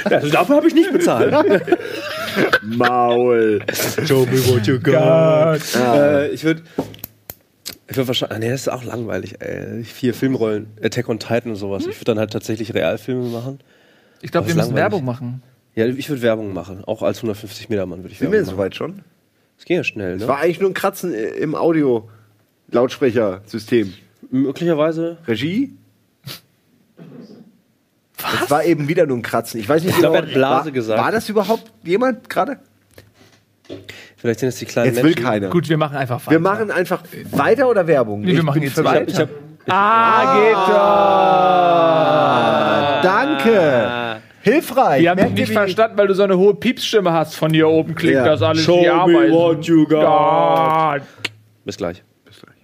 Ja, 0.10 0.18
also 0.18 0.30
dafür 0.30 0.56
habe 0.58 0.68
ich 0.68 0.74
nicht 0.76 0.92
bezahlt. 0.92 1.34
Maul. 2.64 3.60
Show 4.06 4.26
me 4.26 4.38
what 4.48 4.66
you 4.68 4.80
got. 4.80 5.60
Äh, 5.76 6.28
ich 6.30 6.44
würde. 6.44 6.62
Ich 7.90 7.98
würde 7.98 8.08
wahrscheinlich. 8.08 8.40
Nee, 8.40 8.50
das 8.52 8.62
ist 8.62 8.70
auch 8.70 8.84
langweilig, 8.84 9.42
ey. 9.42 9.84
Vier 9.84 10.14
Filmrollen. 10.14 10.68
Attack 10.82 11.10
on 11.10 11.20
Titan 11.20 11.50
und 11.52 11.56
sowas. 11.56 11.86
Ich 11.88 11.96
würde 11.98 12.06
dann 12.06 12.20
halt 12.20 12.32
tatsächlich 12.32 12.74
Realfilme 12.74 13.28
machen. 13.30 13.60
Ich 14.22 14.32
glaube, 14.32 14.48
Das 14.48 14.56
wir 14.56 14.62
müssen 14.62 14.76
langweilig. 14.76 14.84
Werbung 14.94 15.06
machen. 15.06 15.42
Ja, 15.76 15.86
ich 15.88 16.10
würde 16.10 16.22
Werbung 16.22 16.54
machen. 16.54 16.84
Auch 16.86 17.02
als 17.04 17.18
150 17.20 17.70
Meter 17.70 17.86
Mann 17.86 18.00
würde 18.04 18.12
ich 18.14 18.20
Sind 18.20 18.32
Werbung 18.32 18.48
wir 18.48 18.52
machen. 18.52 18.56
soweit 18.58 18.76
schon? 18.76 19.02
Das 19.58 19.66
ging 19.66 19.78
ja 19.78 19.84
schnell, 19.84 20.16
Es 20.16 20.22
ne? 20.22 20.28
war 20.28 20.40
eigentlich 20.40 20.60
nur 20.60 20.70
ein 20.70 20.74
Kratzen 20.74 21.14
im 21.14 21.54
Audio-Lautsprechersystem. 21.56 23.94
Möglicherweise. 24.32 25.18
Regie? 25.28 25.74
Was? 28.18 28.44
Es 28.44 28.52
war 28.52 28.64
eben 28.66 28.88
wieder 28.90 29.06
nur 29.06 29.18
ein 29.18 29.22
Kratzen. 29.22 29.60
Ich 29.60 29.70
weiß 29.70 29.84
nicht, 29.84 29.94
Ich 29.94 30.00
glaub, 30.00 30.14
genau, 30.14 30.24
er 30.26 30.28
hat 30.28 30.34
Blase 30.36 30.66
war, 30.66 30.72
gesagt. 30.72 31.02
War 31.02 31.12
das 31.12 31.30
überhaupt 31.30 31.72
jemand 31.84 32.30
gerade? 32.30 32.60
Vielleicht 34.20 34.42
sind 34.42 34.50
es 34.50 34.58
die 34.58 34.66
kleinen 34.66 34.88
Jetzt 34.88 34.98
will 34.98 35.12
Menschen. 35.12 35.24
keiner. 35.24 35.48
Gut, 35.50 35.70
wir 35.70 35.78
machen 35.78 35.96
einfach 35.98 36.20
weiter. 36.20 36.32
Wir 36.32 36.40
machen 36.40 36.72
einfach 36.72 37.02
weiter 37.32 37.70
oder 37.70 37.88
Werbung? 37.88 38.22
Nee, 38.22 38.28
wir 38.34 38.40
Ich 38.40 38.44
machen 38.44 38.62
jetzt 38.62 38.84
weiter. 38.84 39.08
Ich 39.08 39.18
hab, 39.20 39.30
Ah, 39.72 40.36
geht 40.36 40.56
doch. 43.04 43.12
Danke. 43.12 44.22
Hilfreich. 44.42 45.02
Wir 45.04 45.12
haben 45.12 45.20
dich 45.20 45.34
nicht 45.36 45.52
verstanden, 45.54 45.98
weil 45.98 46.08
du 46.08 46.16
so 46.16 46.24
eine 46.24 46.38
hohe 46.38 46.56
Piepsstimme 46.56 47.12
hast. 47.14 47.36
Von 47.36 47.52
hier 47.54 47.68
oben 47.68 47.94
klingt 47.96 48.16
Ja. 48.16 48.26
das 48.26 48.42
alles 48.42 48.62
Show 48.64 48.80
wie 48.82 48.88
me 48.88 48.92
Ameisen. 48.92 49.32
what 49.36 49.66
you 49.66 49.86
got. 49.88 50.02
God. 50.02 51.02
Bis 51.66 51.78
gleich. 51.78 52.04
Bis 52.26 52.42
gleich. 52.42 52.56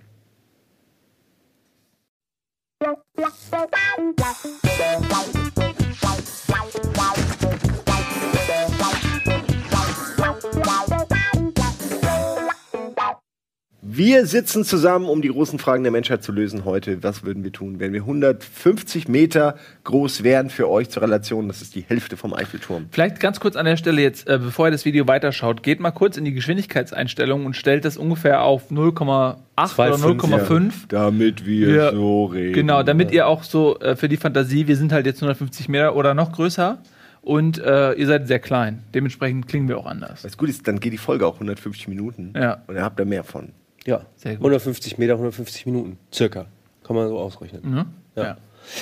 Wir 13.97 14.25
sitzen 14.25 14.65
zusammen, 14.65 15.05
um 15.05 15.21
die 15.21 15.29
großen 15.29 15.57
Fragen 15.57 15.83
der 15.83 15.91
Menschheit 15.93 16.21
zu 16.21 16.33
lösen 16.33 16.65
heute. 16.65 17.01
Was 17.01 17.23
würden 17.23 17.45
wir 17.45 17.53
tun, 17.53 17.79
wenn 17.79 17.93
wir 17.93 18.01
150 18.01 19.07
Meter 19.07 19.55
groß 19.85 20.21
wären 20.21 20.49
für 20.49 20.69
euch 20.69 20.89
zur 20.89 21.03
Relation? 21.03 21.47
Das 21.47 21.61
ist 21.61 21.75
die 21.75 21.85
Hälfte 21.87 22.17
vom 22.17 22.33
Eiffelturm. 22.33 22.87
Vielleicht 22.91 23.21
ganz 23.21 23.39
kurz 23.39 23.55
an 23.55 23.63
der 23.63 23.77
Stelle 23.77 24.01
jetzt, 24.01 24.27
äh, 24.27 24.37
bevor 24.37 24.67
ihr 24.67 24.71
das 24.71 24.83
Video 24.83 25.07
weiterschaut, 25.07 25.63
geht 25.63 25.79
mal 25.79 25.91
kurz 25.91 26.17
in 26.17 26.25
die 26.25 26.33
Geschwindigkeitseinstellungen 26.33 27.45
und 27.45 27.55
stellt 27.55 27.85
das 27.85 27.95
ungefähr 27.95 28.43
auf 28.43 28.69
0,8 28.69 28.99
oder 28.99 29.95
2,5, 29.95 30.19
0,5. 30.19 30.73
Damit 30.89 31.45
wir 31.45 31.69
Ja, 31.73 31.91
so 31.93 32.25
reden. 32.25 32.51
Genau, 32.51 32.83
damit 32.83 33.11
ihr 33.13 33.27
auch 33.27 33.43
so 33.43 33.79
äh, 33.79 33.95
für 33.95 34.09
die 34.09 34.17
Fantasie, 34.17 34.67
wir 34.67 34.75
sind 34.75 34.91
halt 34.91 35.05
jetzt 35.05 35.19
150 35.19 35.69
Meter 35.69 35.95
oder 35.95 36.13
noch 36.13 36.33
größer 36.33 36.79
und 37.21 37.59
äh, 37.59 37.93
ihr 37.93 38.07
seid 38.07 38.27
sehr 38.27 38.39
klein. 38.39 38.83
Dementsprechend 38.93 39.47
klingen 39.47 39.69
wir 39.69 39.77
auch 39.77 39.85
anders. 39.85 40.25
Was 40.25 40.37
gut 40.37 40.49
ist, 40.49 40.67
dann 40.67 40.81
geht 40.81 40.91
die 40.91 40.97
Folge 40.97 41.25
auch 41.25 41.35
150 41.35 41.87
Minuten. 41.87 42.33
Ja. 42.35 42.57
Und 42.67 42.75
ihr 42.75 42.83
habt 42.83 42.99
da 42.99 43.05
mehr 43.05 43.23
von. 43.23 43.53
Ja, 43.85 44.01
Sehr 44.15 44.33
gut. 44.33 44.41
150 44.41 44.97
Meter, 44.97 45.13
150 45.13 45.65
Minuten, 45.65 45.97
circa. 46.13 46.47
Kann 46.83 46.95
man 46.95 47.07
so 47.07 47.17
ausrechnen. 47.17 47.61
Ne? 47.63 47.85
Ja. 48.15 48.37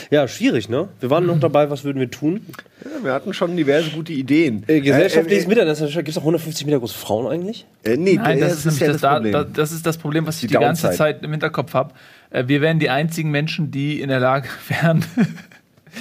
Ja, 0.10 0.28
schwierig, 0.28 0.70
ne? 0.70 0.88
Wir 1.02 1.10
waren 1.10 1.26
noch 1.26 1.40
dabei, 1.40 1.70
was 1.70 1.84
würden 1.84 2.00
wir 2.00 2.10
tun? 2.10 2.46
Ja, 2.84 3.04
wir 3.04 3.14
hatten 3.14 3.34
schon 3.34 3.58
diverse 3.58 3.90
gute 3.90 4.14
Ideen. 4.14 4.64
Äh, 4.68 4.80
gesellschaftliches 4.82 5.46
äh, 5.46 5.48
Miteinander. 5.50 5.86
Gibt 5.88 6.08
es 6.10 6.18
auch 6.18 6.22
150 6.22 6.66
Meter 6.66 6.80
große 6.80 6.98
Frauen 6.98 7.28
eigentlich? 7.28 7.66
äh, 7.84 7.98
nee, 7.98 8.16
Nein, 8.16 8.40
das, 8.40 8.50
das, 8.50 8.58
ist 8.60 8.66
nämlich 8.66 8.82
ja 8.82 8.88
das, 8.88 8.94
das 8.96 9.02
da, 9.02 9.14
Problem. 9.16 9.34
da, 9.34 9.44
das 9.44 9.72
ist 9.74 9.86
das 9.86 9.98
Problem, 9.98 10.26
was 10.26 10.36
ich 10.36 10.42
Die 10.42 10.48
die, 10.48 10.54
ganze. 10.54 10.92
Zeit 10.92 11.24
im 11.24 11.32
Hinterkopf 11.32 11.74
habe. 11.74 11.94
Äh, 12.30 12.48
wir 12.48 12.62
wären 12.62 12.80
die 12.80 12.90
einzigen 12.90 13.30
Menschen, 13.32 13.72
die 13.72 14.00
in 14.00 14.10
der 14.10 14.20
Lage 14.20 14.48
wären, 14.70 15.04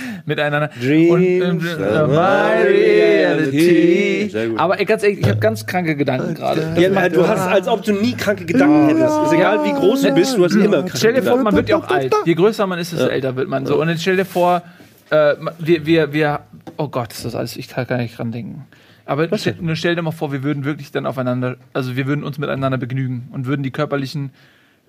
miteinander. 0.27 0.71
Dreams 0.81 1.65
äh, 1.65 1.83
are 1.83 2.09
my 2.09 2.69
reality. 2.69 4.29
Sehr 4.31 4.49
gut. 4.49 4.59
Aber 4.59 4.79
ey, 4.79 4.85
ganz 4.85 5.03
ehrlich, 5.03 5.21
ich 5.21 5.29
habe 5.29 5.41
ganz 5.41 5.67
kranke 5.67 5.97
Gedanken 5.97 6.35
gerade. 6.35 6.75
Ja, 6.77 6.89
äh, 6.89 7.11
du 7.11 7.27
hast, 7.27 7.41
als 7.41 7.69
ob 7.69 7.83
du 7.83 7.93
nie 7.93 8.15
kranke 8.15 8.45
Gedanken 8.45 8.89
hättest. 8.89 9.23
Ist 9.27 9.33
egal, 9.33 9.65
wie 9.65 9.73
groß 9.73 10.03
du 10.03 10.15
bist, 10.15 10.37
du 10.37 10.45
hast 10.45 10.55
immer 10.55 10.79
kranke 10.79 10.97
Stell 10.97 11.15
dir 11.15 11.23
vor, 11.23 11.37
man 11.39 11.55
wird 11.55 11.69
ja 11.69 11.77
auch 11.77 11.89
alt. 11.89 12.15
Je 12.25 12.35
größer 12.35 12.67
man 12.67 12.79
ist, 12.79 12.93
desto 12.93 13.07
älter 13.07 13.37
wird 13.37 13.49
man 13.49 13.67
so. 13.67 13.81
Und 13.81 13.89
dann 13.89 13.99
stell 13.99 14.17
dir 14.17 14.25
vor, 14.25 14.63
äh, 15.11 15.35
wir, 15.59 15.87
wir, 15.87 16.13
wir, 16.13 16.41
oh 16.77 16.89
Gott, 16.89 17.13
ist 17.13 17.25
das 17.25 17.35
alles, 17.35 17.57
ich 17.57 17.69
kann 17.69 17.87
gar 17.87 17.99
nicht 17.99 18.17
dran 18.17 18.33
denken. 18.33 18.67
Aber 19.05 19.29
stell, 19.37 19.57
nur 19.61 19.77
stell 19.77 19.95
dir 19.97 20.03
mal 20.03 20.13
vor, 20.13 20.33
wir 20.33 20.43
würden 20.43 20.65
wirklich 20.65 20.91
dann 20.93 21.07
aufeinander, 21.07 21.57
also 21.73 21.97
wir 21.97 22.07
würden 22.07 22.25
uns 22.25 22.39
miteinander 22.39 22.79
begnügen 22.79 23.29
und 23.33 23.47
würden 23.47 23.63
die 23.63 23.71
körperlichen 23.71 24.31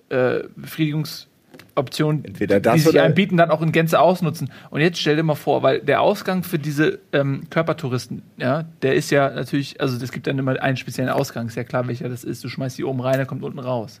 äh, 0.08 0.44
Befriedigungsoptionen, 1.74 2.24
Entweder 2.24 2.60
das 2.60 2.74
die 2.74 2.80
sich 2.80 3.00
einem 3.00 3.14
bieten, 3.14 3.36
dann 3.36 3.50
auch 3.50 3.62
in 3.62 3.72
Gänze 3.72 4.00
ausnutzen. 4.00 4.50
Und 4.70 4.80
jetzt 4.80 4.98
stell 4.98 5.16
dir 5.16 5.22
mal 5.22 5.34
vor, 5.34 5.62
weil 5.62 5.80
der 5.80 6.00
Ausgang 6.00 6.42
für 6.42 6.58
diese 6.58 7.00
ähm, 7.12 7.44
Körpertouristen, 7.50 8.22
ja, 8.36 8.64
der 8.82 8.94
ist 8.94 9.10
ja 9.10 9.30
natürlich, 9.30 9.80
also 9.80 10.02
es 10.02 10.12
gibt 10.12 10.26
dann 10.26 10.38
immer 10.38 10.60
einen 10.60 10.76
speziellen 10.76 11.10
Ausgang, 11.10 11.46
ist 11.46 11.56
ja 11.56 11.64
klar, 11.64 11.86
welcher 11.88 12.08
das 12.08 12.24
ist. 12.24 12.44
Du 12.44 12.48
schmeißt 12.48 12.78
die 12.78 12.84
oben 12.84 13.00
rein, 13.00 13.16
der 13.16 13.26
kommt 13.26 13.42
unten 13.42 13.58
raus. 13.58 14.00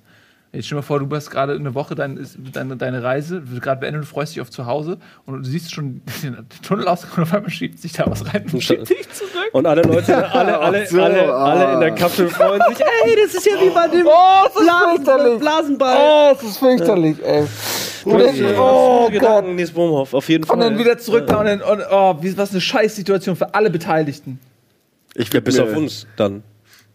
Jetzt 0.54 0.66
stell 0.66 0.76
dir 0.76 0.82
mal 0.82 0.86
vor, 0.86 1.00
du 1.00 1.16
hast 1.16 1.30
gerade 1.30 1.54
eine 1.54 1.74
Woche 1.74 1.96
dein, 1.96 2.16
ist 2.16 2.38
deine, 2.52 2.76
deine 2.76 3.02
Reise, 3.02 3.50
wird 3.50 3.60
gerade 3.60 3.80
beendet, 3.80 4.02
du 4.02 4.06
freust 4.06 4.34
dich 4.34 4.40
auf 4.40 4.50
zu 4.50 4.66
Hause 4.66 4.98
und 5.26 5.44
du 5.44 5.50
siehst 5.50 5.74
schon 5.74 6.00
den 6.22 6.46
Tunnelausgang 6.62 7.10
und 7.16 7.22
auf 7.24 7.34
einmal 7.34 7.50
schiebt 7.50 7.80
sich 7.80 7.92
da 7.92 8.04
was 8.06 8.32
rein 8.32 8.44
und 8.52 8.62
schiebt 8.62 8.88
dich 8.88 9.10
zurück. 9.10 9.50
Und 9.52 9.66
alle 9.66 9.82
Leute, 9.82 10.16
alle, 10.32 10.58
alle, 10.58 10.86
so, 10.86 11.02
alle, 11.02 11.32
ah. 11.32 11.44
alle 11.44 11.74
in 11.74 11.80
der 11.80 11.90
Kappe 11.92 12.28
freuen 12.28 12.62
sich. 12.68 12.80
Ey, 13.04 13.16
das 13.20 13.34
ist 13.34 13.46
ja 13.46 13.52
wie 13.60 13.70
bei 13.70 13.88
dem 13.88 14.06
Oh, 14.06 14.44
das 14.44 14.62
ist 14.62 15.04
fürchterlich. 15.04 15.38
Blasenball. 15.40 15.96
Oh, 15.98 16.34
das 16.34 16.42
ist 16.44 16.58
fürchterlich, 16.58 17.16
ey. 17.24 17.46
Und 18.04 18.18
dann, 18.20 18.56
oh 18.56 19.10
Gott. 19.10 19.46
Nils 19.48 19.72
Bohmhoff, 19.72 20.14
auf 20.14 20.28
jeden 20.28 20.44
Fall. 20.44 20.54
Und 20.54 20.60
dann 20.60 20.78
wieder 20.78 20.98
zurück 20.98 21.26
da 21.26 21.38
und 21.40 21.46
dann, 21.46 21.62
und, 21.62 21.82
oh, 21.90 22.16
was 22.36 22.50
eine 22.52 22.60
Scheißsituation 22.60 23.34
für 23.34 23.54
alle 23.54 23.70
Beteiligten. 23.70 24.38
ich 25.14 25.32
Ja, 25.32 25.40
bis 25.40 25.58
auf 25.58 25.74
uns 25.74 26.06
dann. 26.16 26.44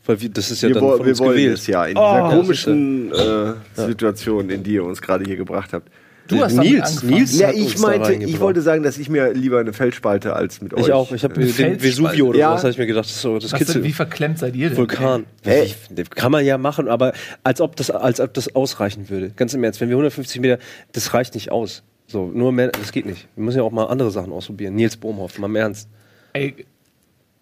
Weil 0.09 0.19
wir, 0.21 0.29
das 0.29 0.49
ist 0.49 0.63
ja 0.63 0.69
Wir, 0.69 0.73
dann 0.75 0.83
von 0.89 0.99
wir 1.05 1.09
uns 1.11 1.19
wollen 1.19 1.31
gewählt. 1.37 1.59
es 1.59 1.67
ja 1.67 1.85
in 1.85 1.95
Oh. 1.95 2.01
dieser 2.15 2.35
komischen 2.35 3.11
äh, 3.13 3.53
Situation, 3.75 4.49
in 4.49 4.63
die 4.63 4.73
ihr 4.73 4.83
uns 4.83 5.01
gerade 5.03 5.23
hier 5.23 5.35
gebracht 5.35 5.71
habt. 5.71 5.87
Du 6.27 6.39
hast 6.43 6.53
Nils. 6.55 7.03
Nils 7.03 7.37
Ja, 7.39 7.51
ich 7.51 7.77
meinte, 7.77 8.13
ich 8.13 8.39
wollte 8.39 8.61
sagen, 8.61 8.81
dass 8.81 8.97
ich 8.97 9.07
mir 9.07 9.33
lieber 9.33 9.59
eine 9.59 9.71
Feldspalte 9.71 10.33
als 10.35 10.61
mit 10.61 10.73
euch. 10.73 10.87
Ich 10.87 10.91
auch. 10.93 11.11
Ich 11.11 11.23
habe 11.23 11.35
Ein 11.39 11.55
den. 11.55 11.79
Vesuvio 11.79 12.27
oder 12.27 12.39
Ja. 12.39 12.49
sowas, 12.49 12.61
habe 12.63 12.71
ich 12.71 12.77
mir 12.79 12.87
gedacht, 12.87 13.05
das 13.05 13.11
ist 13.17 13.21
so 13.21 13.37
das 13.37 13.51
Was 13.51 13.59
Kitzel. 13.59 13.75
denn, 13.75 13.83
wie 13.83 13.91
verklemmt 13.93 14.39
seid 14.39 14.55
ihr 14.55 14.69
denn? 14.69 14.77
Vulkan. 14.79 15.25
Hey. 15.43 15.73
Kann 16.15 16.31
man 16.31 16.43
ja 16.43 16.57
machen, 16.57 16.87
aber 16.87 17.13
als 17.43 17.61
ob, 17.61 17.75
das, 17.75 17.91
als 17.91 18.19
ob 18.19 18.33
das 18.33 18.55
ausreichen 18.55 19.09
würde. 19.11 19.29
Ganz 19.35 19.53
im 19.53 19.63
Ernst, 19.63 19.79
wenn 19.79 19.89
wir 19.89 19.95
150 19.95 20.41
Meter, 20.41 20.57
das 20.91 21.13
reicht 21.13 21.35
nicht 21.35 21.51
aus. 21.51 21.83
So, 22.07 22.25
nur 22.33 22.51
mehr, 22.51 22.69
das 22.69 22.91
geht 22.91 23.05
nicht. 23.05 23.27
Wir 23.35 23.43
müssen 23.43 23.57
ja 23.57 23.63
auch 23.63 23.71
mal 23.71 23.85
andere 23.85 24.09
Sachen 24.09 24.31
ausprobieren. 24.33 24.73
Nils 24.73 24.97
Bohmhoff, 24.97 25.37
mal 25.37 25.45
im 25.47 25.55
Ernst. 25.55 25.87
Ey, 26.33 26.55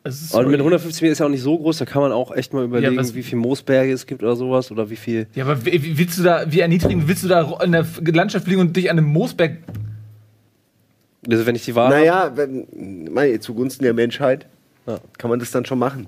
es 0.08 0.22
ist 0.22 0.34
Und 0.34 0.48
mit 0.50 0.60
150 0.60 1.02
Meter 1.02 1.12
ist 1.12 1.20
ja 1.20 1.26
auch 1.26 1.30
nicht 1.30 1.42
so 1.44 1.58
groß, 1.58 1.78
da 1.78 1.86
kann 1.86 2.02
man 2.02 2.12
auch 2.12 2.32
echt 2.36 2.54
mal 2.54 2.64
überlegen, 2.64 2.98
was- 2.98 3.14
wie 3.16 3.24
viel 3.24 3.38
Moosberge 3.38 3.92
es 3.92 4.06
gibt 4.06 4.24
oder 4.24 4.36
sowas 4.36 4.72
oder 4.72 4.90
wie 4.90 4.96
viel. 4.96 5.28
Ja, 5.36 5.46
aber 5.46 5.64
willst 5.66 6.18
du 6.20 6.24
da, 6.24 6.46
wie 6.52 6.60
erniedrigen, 6.62 7.08
willst 7.08 7.24
du 7.24 7.28
da 7.28 7.60
in 7.64 7.72
der 7.74 7.86
Landschaft 8.14 8.46
fliegen 8.46 8.62
und 8.62 8.76
dich 8.76 8.90
an 8.90 8.98
einem 8.98 9.08
Moosberg. 9.08 9.58
Also 11.30 11.46
wenn 11.46 11.56
ich 11.56 11.66
die 11.66 11.76
Wahl 11.76 11.90
Naja, 11.90 12.32
wenn, 12.36 13.12
mei, 13.12 13.38
zugunsten 13.38 13.84
der 13.84 13.94
Menschheit 13.94 14.46
Ja. 14.86 15.00
kann 15.18 15.30
man 15.30 15.40
das 15.40 15.52
dann 15.52 15.66
schon 15.66 15.80
machen. 15.80 16.08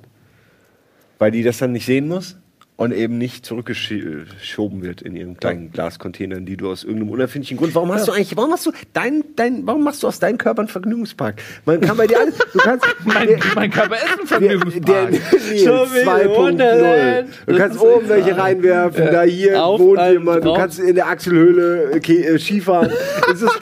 Weil 1.17 1.31
die 1.31 1.43
das 1.43 1.57
dann 1.57 1.73
nicht 1.73 1.85
sehen 1.85 2.07
muss 2.07 2.37
und 2.79 2.93
eben 2.93 3.17
nicht 3.17 3.45
zurückgeschoben 3.45 4.81
wird 4.83 5.01
in 5.01 5.13
ihren 5.13 5.35
kleinen 5.37 5.69
Glascontainern, 5.73 6.45
die 6.45 6.55
du 6.55 6.71
aus 6.71 6.85
irgendeinem 6.85 7.09
unerfindlichen 7.09 7.57
Grund. 7.57 7.75
Warum 7.75 7.91
hast 7.91 8.07
du 8.07 8.13
eigentlich, 8.13 8.37
warum 8.37 8.53
hast 8.53 8.65
du 8.65 8.71
dein, 8.93 9.21
dein, 9.35 9.67
warum 9.67 9.83
machst 9.83 10.01
du 10.01 10.07
aus 10.07 10.19
deinem 10.19 10.37
Körper 10.37 10.61
einen 10.61 10.69
Vergnügungspark? 10.69 11.41
Man 11.65 11.81
kann 11.81 11.97
bei 11.97 12.07
dir 12.07 12.21
alles, 12.21 12.37
du 12.37 12.57
kannst, 12.59 12.85
Mein, 13.03 13.37
mein 13.53 13.69
Körper 13.69 13.95
ist 13.97 14.03
ein 14.33 14.39
der, 14.39 14.39
der 14.39 14.59
Vergnügungspark. 14.59 15.11
Nils 15.11 15.61
Schon 15.61 15.91
wieder 15.91 16.15
2.0. 16.15 16.37
Wonderland. 16.37 17.29
Du 17.47 17.57
kannst 17.57 17.79
oben 17.81 18.07
welche 18.07 18.37
reinwerfen, 18.37 19.05
da 19.11 19.23
hier 19.23 19.61
Auf 19.61 19.81
wohnt 19.81 19.99
jemand, 20.09 20.45
du 20.45 20.53
kannst 20.53 20.79
in 20.79 20.95
der 20.95 21.07
Achselhöhle 21.09 21.91
äh, 21.95 21.99
Ke- 21.99 22.13
äh, 22.27 22.39
Skifahren. 22.39 22.91
Es 23.33 23.41
ist, 23.41 23.61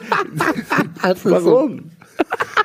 warum? 1.24 1.90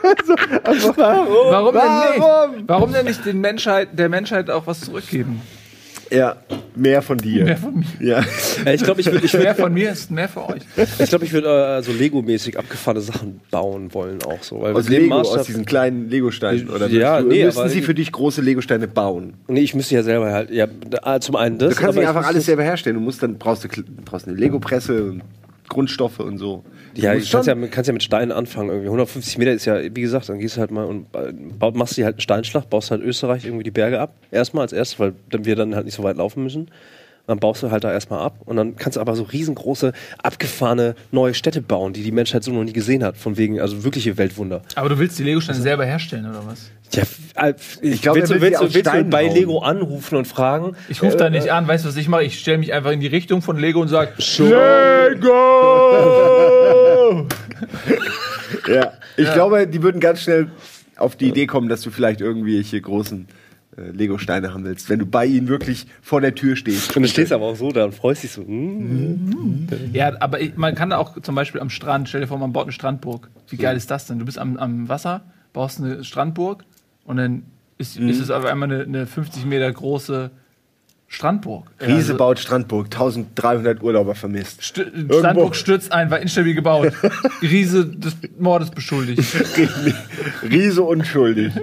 Warum, 0.03 1.73
denn 1.73 1.81
Warum? 1.81 2.55
nicht? 2.57 2.63
Warum 2.69 2.93
denn 2.93 3.05
nicht 3.05 3.25
den 3.25 3.41
Menschheit, 3.41 3.89
der 3.97 4.09
Menschheit 4.09 4.51
auch 4.51 4.67
was 4.67 4.81
zurückgeben? 4.81 5.41
Ja, 6.13 6.35
mehr 6.75 7.01
von 7.01 7.17
dir. 7.17 7.45
Mehr 7.45 7.57
von 7.57 7.75
mir. 7.79 7.85
Ja. 7.99 8.23
Äh, 8.65 8.75
Ich 8.75 8.83
glaube, 8.83 9.01
ich 9.01 9.11
würde 9.11 9.25
ich 9.25 9.33
Mehr 9.33 9.55
von 9.55 9.73
mir 9.73 9.91
ist 9.91 10.11
mehr 10.11 10.29
für 10.29 10.47
euch. 10.47 10.61
ich 10.99 11.09
glaub, 11.09 11.23
ich 11.23 11.33
würd, 11.33 11.45
äh, 11.45 11.81
so 11.81 11.91
Lego-mäßig 11.91 12.57
abgefahrene 12.59 13.01
Sachen 13.01 13.41
bauen 13.49 13.93
wollen 13.93 14.21
auch 14.23 14.43
so. 14.43 14.61
Weil 14.61 14.73
Aus 14.75 14.87
Lego, 14.89 15.15
Maßstab- 15.15 15.39
aus 15.39 15.45
diesen 15.47 15.65
kleinen 15.65 16.09
Legosteinen. 16.09 16.69
Oder 16.69 16.87
Ja, 16.87 17.15
müssen, 17.17 17.27
nee, 17.29 17.45
müssen 17.45 17.69
sie 17.69 17.81
für 17.81 17.93
dich 17.95 18.11
große 18.11 18.41
Legosteine 18.41 18.87
bauen? 18.87 19.33
Nee, 19.47 19.61
ich 19.61 19.73
müsste 19.73 19.95
ja 19.95 20.03
selber 20.03 20.31
halt. 20.31 20.51
Ja, 20.51 20.67
da- 20.67 21.19
zum 21.19 21.35
einen 21.35 21.57
das. 21.57 21.69
Du 21.73 21.75
kannst 21.81 21.83
aber 21.97 22.01
nicht 22.01 22.03
ich 22.03 22.15
einfach 22.15 22.27
alles 22.27 22.45
selber 22.45 22.63
herstellen. 22.63 22.95
Du 22.97 23.01
musst 23.01 23.23
dann 23.23 23.37
brauchst 23.37 23.63
du 23.63 23.67
brauchst 24.05 24.27
eine 24.27 24.37
Lego-Presse 24.37 25.03
und 25.05 25.21
Grundstoffe 25.69 26.19
und 26.19 26.37
so. 26.37 26.63
Ja, 26.95 27.13
du 27.13 27.25
kannst 27.25 27.47
ja, 27.47 27.55
kannst 27.67 27.87
ja 27.87 27.93
mit 27.93 28.03
Steinen 28.03 28.31
anfangen. 28.31 28.69
Irgendwie 28.69 28.87
150 28.87 29.37
Meter 29.37 29.51
ist 29.51 29.65
ja, 29.65 29.81
wie 29.83 30.01
gesagt, 30.01 30.29
dann 30.29 30.39
gehst 30.39 30.57
du 30.57 30.59
halt 30.61 30.71
mal 30.71 30.85
und 30.85 31.07
baut, 31.59 31.75
machst 31.75 31.97
dir 31.97 32.05
halt 32.05 32.15
einen 32.15 32.21
Steinschlag, 32.21 32.69
baust 32.69 32.91
halt 32.91 33.01
Österreich 33.01 33.45
irgendwie 33.45 33.63
die 33.63 33.71
Berge 33.71 33.99
ab. 33.99 34.15
Erstmal 34.31 34.63
als 34.63 34.73
erstes, 34.73 34.99
weil 34.99 35.13
dann 35.29 35.45
wir 35.45 35.55
dann 35.55 35.75
halt 35.75 35.85
nicht 35.85 35.95
so 35.95 36.03
weit 36.03 36.17
laufen 36.17 36.43
müssen. 36.43 36.69
Dann 37.25 37.39
baust 37.39 37.63
du 37.63 37.71
halt 37.71 37.85
da 37.85 37.91
erstmal 37.91 38.19
ab 38.19 38.39
und 38.43 38.57
dann 38.57 38.75
kannst 38.75 38.97
du 38.97 39.01
aber 39.01 39.15
so 39.15 39.23
riesengroße, 39.23 39.93
abgefahrene 40.21 40.95
neue 41.11 41.33
Städte 41.33 41.61
bauen, 41.61 41.93
die 41.93 42.03
die 42.03 42.11
Menschheit 42.11 42.43
so 42.43 42.51
noch 42.51 42.65
nie 42.65 42.73
gesehen 42.73 43.01
hat. 43.01 43.15
Von 43.15 43.37
wegen, 43.37 43.61
also 43.61 43.85
wirkliche 43.85 44.17
Weltwunder. 44.17 44.61
Aber 44.75 44.89
du 44.89 44.99
willst 44.99 45.17
die 45.19 45.23
Legosteine 45.23 45.61
selber 45.61 45.85
herstellen, 45.85 46.29
oder 46.29 46.45
was? 46.45 46.69
Ja, 46.91 47.03
äh, 47.35 47.53
ich 47.81 48.01
glaub, 48.01 48.17
willst 48.17 48.29
du, 48.29 48.35
will 48.35 48.41
willst, 48.41 48.61
du, 48.61 48.73
willst 48.73 48.93
du 48.93 49.03
bei 49.05 49.25
bauen. 49.27 49.35
Lego 49.35 49.59
anrufen 49.59 50.17
und 50.17 50.27
fragen? 50.27 50.75
Ich 50.89 51.01
rufe 51.01 51.15
da 51.15 51.29
nicht 51.29 51.49
an, 51.49 51.65
weißt 51.65 51.85
du, 51.85 51.89
was 51.89 51.95
ich 51.95 52.09
mache? 52.09 52.23
Ich 52.23 52.39
stelle 52.39 52.57
mich 52.57 52.73
einfach 52.73 52.91
in 52.91 52.99
die 52.99 53.07
Richtung 53.07 53.41
von 53.41 53.57
Lego 53.57 53.79
und 53.79 53.87
sage, 53.87 54.11
Lego! 54.39 55.31
ja, 58.67 58.93
ich 59.15 59.31
glaube, 59.33 59.65
die 59.65 59.81
würden 59.81 60.01
ganz 60.01 60.21
schnell 60.21 60.51
auf 60.97 61.15
die 61.15 61.29
Idee 61.29 61.47
kommen, 61.47 61.69
dass 61.69 61.81
du 61.81 61.89
vielleicht 61.89 62.19
irgendwelche 62.21 62.81
großen 62.81 63.27
äh, 63.29 63.42
Lego-Steine 63.77 64.53
haben 64.53 64.63
willst, 64.65 64.89
wenn 64.89 64.99
du 64.99 65.05
bei 65.05 65.25
ihnen 65.25 65.47
wirklich 65.47 65.87
vor 66.01 66.21
der 66.21 66.35
Tür 66.35 66.55
stehst. 66.55 66.95
Und 66.95 67.03
du 67.03 67.09
stehst 67.09 67.31
aber 67.31 67.45
auch 67.45 67.55
so 67.55 67.71
da 67.71 67.85
und 67.85 67.95
freust 67.95 68.23
dich 68.23 68.31
so. 68.31 68.41
hm. 68.41 69.67
Ja, 69.93 70.11
aber 70.19 70.41
ich, 70.41 70.55
man 70.57 70.75
kann 70.75 70.91
da 70.91 70.97
auch 70.97 71.19
zum 71.21 71.35
Beispiel 71.35 71.61
am 71.61 71.69
Strand, 71.69 72.09
stell 72.09 72.21
dir 72.21 72.27
vor, 72.27 72.37
man 72.37 72.53
baut 72.53 72.63
eine 72.63 72.71
Strandburg. 72.71 73.29
Wie 73.49 73.57
geil 73.57 73.75
ist 73.77 73.89
das 73.91 74.07
denn? 74.07 74.19
Du 74.19 74.25
bist 74.25 74.37
am, 74.37 74.57
am 74.57 74.89
Wasser, 74.89 75.21
baust 75.53 75.79
eine 75.79 76.03
Strandburg 76.03 76.63
und 77.05 77.17
dann 77.17 77.43
ist, 77.77 77.97
ist 77.97 78.19
es 78.19 78.29
auf 78.29 78.45
einmal 78.45 78.71
eine, 78.71 78.83
eine 78.83 79.07
50 79.07 79.45
Meter 79.45 79.71
große 79.71 80.31
Strandburg. 81.07 81.69
Riese 81.79 81.93
Also, 81.93 82.17
baut 82.17 82.39
Strandburg, 82.39 82.85
1300 82.87 83.83
Urlauber 83.83 84.15
vermisst. 84.15 84.63
St 84.63 84.81
Strandburg 85.09 85.55
stürzt 85.55 85.91
ein, 85.91 86.09
war 86.09 86.19
instabil 86.19 86.55
gebaut. 86.55 86.91
Riese 87.41 87.85
des 87.85 88.15
Mordes 88.39 88.71
beschuldigt. 88.71 89.21
Riese 90.43 90.81
unschuldig. 90.81 91.53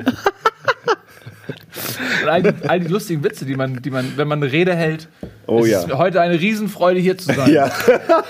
All 2.30 2.42
die, 2.42 2.68
all 2.68 2.80
die 2.80 2.88
lustigen 2.88 3.22
Witze, 3.24 3.44
die 3.44 3.56
man, 3.56 3.82
die 3.82 3.90
man, 3.90 4.12
wenn 4.16 4.28
man 4.28 4.42
eine 4.42 4.50
Rede 4.50 4.74
hält. 4.74 5.08
Oh 5.46 5.60
es 5.60 5.70
ja. 5.70 5.82
ist 5.82 5.92
heute 5.92 6.20
eine 6.20 6.40
Riesenfreude 6.40 7.00
hier 7.00 7.18
zu 7.18 7.32
sein. 7.32 7.52
Ja. 7.52 7.68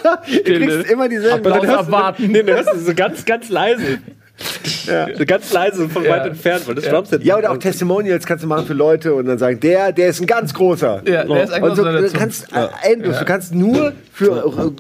du 0.27 0.43
kriegst 0.43 0.91
immer 0.91 1.09
dieselben 1.09 1.47
Applaus 1.47 1.69
abwarten. 1.69 2.29
Nee, 2.29 2.43
du 2.43 2.53
hörst 2.55 2.73
es 2.75 2.87
so 2.87 2.95
ganz, 2.95 3.25
ganz 3.25 3.49
leise. 3.49 3.99
So 5.19 5.25
Ganz 5.27 5.53
leise 5.53 5.89
von 5.89 6.05
Ja. 6.05 6.11
weit 6.11 6.27
entfernt, 6.27 6.67
weil 6.67 6.75
das 6.75 6.85
Ja. 6.87 6.93
Drumset. 6.93 7.23
Ja, 7.25 7.37
oder 7.39 7.51
auch 7.53 7.59
Testimonials 7.59 8.27
kannst 8.27 8.43
du 8.45 8.49
machen 8.49 8.67
für 8.67 8.73
Leute 8.75 9.15
und 9.15 9.27
dann 9.27 9.39
sagen, 9.39 9.61
der, 9.61 9.93
der 9.93 10.09
ist 10.09 10.21
ein 10.21 10.27
ganz 10.27 10.53
großer. 10.55 11.03
Ja, 11.07 11.25
der 11.25 11.45
ist 11.45 11.53
eigentlich 11.53 11.71
und 11.71 11.77
so, 11.77 11.85
du 11.85 12.11
kannst 12.13 12.47
äh, 12.53 12.93
endlos, 12.93 13.19
du 13.19 13.25
kannst 13.25 13.55
nur 13.55 13.93
für 14.13 14.31
äh, 14.45 14.71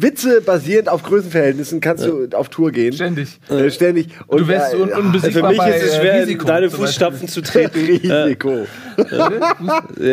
Witze 0.00 0.40
basierend 0.40 0.88
auf 0.88 1.02
Größenverhältnissen 1.02 1.80
kannst 1.80 2.04
du 2.06 2.28
auf 2.32 2.48
Tour 2.48 2.70
gehen. 2.72 2.92
Ständig. 2.92 3.38
Äh, 3.50 3.70
ständig. 3.70 4.08
Und, 4.26 4.40
Du 4.40 4.48
wärst 4.48 4.74
äh, 4.74 4.76
un 4.76 4.88
Für 4.90 4.98
unbesiegbar 5.00 5.48
mich 5.50 5.58
bei, 5.58 5.70
ist 5.72 5.82
es 5.84 5.92
äh, 5.94 6.00
schwer, 6.00 6.14
in 6.14 6.20
Risiko, 6.24 6.46
deine. 6.46 6.70
Fußstapfen 6.70 7.28
zu 7.28 7.40
treten. 7.42 7.78
Risiko. 8.10 8.66
Ja, 9.10 9.30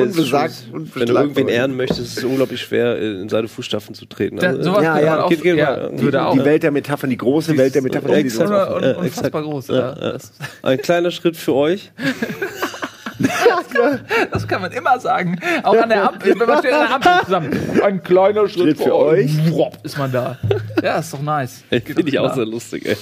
Unbesagt. 0.03 0.53
Wenn 0.95 1.07
du 1.07 1.13
irgendwen 1.13 1.47
ehren 1.47 1.75
möchtest, 1.75 2.01
ist 2.01 2.17
es 2.19 2.23
unglaublich 2.23 2.61
schwer, 2.61 2.97
in 2.99 3.29
seine 3.29 3.47
Fußstapfen 3.47 3.95
zu 3.95 4.05
treten. 4.05 4.37
Da, 4.37 4.47
Also, 4.49 4.63
sowas 4.63 4.83
Ja, 4.83 4.99
ja, 4.99 5.23
auch, 5.23 5.29
geht- 5.29 5.41
geht 5.41 5.57
ja, 5.57 5.89
mal. 5.91 6.01
würde 6.01 6.23
auch. 6.25 6.33
Die 6.33 6.45
Welt 6.45 6.63
der 6.63 6.71
Metaphern, 6.71 7.09
die 7.09 7.17
große 7.17 7.57
Welt 7.57 7.75
der 7.75 7.81
Metaphern. 7.81 8.11
die 8.11 8.17
Exakt. 8.21 8.49
Unfassbar 8.97 9.41
exakt. 9.41 9.45
groß. 9.45 9.67
Ja. 9.67 9.91
Das, 9.93 10.31
Ein 10.63 10.79
kleiner 10.79 11.11
Schritt 11.11 11.37
für 11.37 11.53
euch. 11.53 11.91
das 14.31 14.47
kann 14.47 14.61
man 14.61 14.71
immer 14.71 14.99
sagen. 14.99 15.39
Auch 15.63 15.75
an 15.75 15.89
der 15.89 16.09
Ampel, 16.09 16.39
wenn 16.39 16.47
man 16.47 16.59
steht 16.59 16.73
an 16.73 16.81
der 16.81 16.95
Ampel 16.95 17.25
zusammen. 17.25 17.81
Ein 17.83 18.03
kleiner 18.03 18.47
Schritt, 18.47 18.77
Schritt 18.77 18.81
für 18.81 18.95
euch. 18.95 19.51
Wupp, 19.51 19.77
ist 19.83 19.97
man 19.97 20.11
da. 20.11 20.37
Ja, 20.83 20.99
ist 20.99 21.13
doch 21.13 21.21
nice. 21.21 21.63
Finde 21.69 22.07
ich 22.07 22.19
auch 22.19 22.33
sehr 22.33 22.45
lustig, 22.45 22.85
ey. 22.85 22.97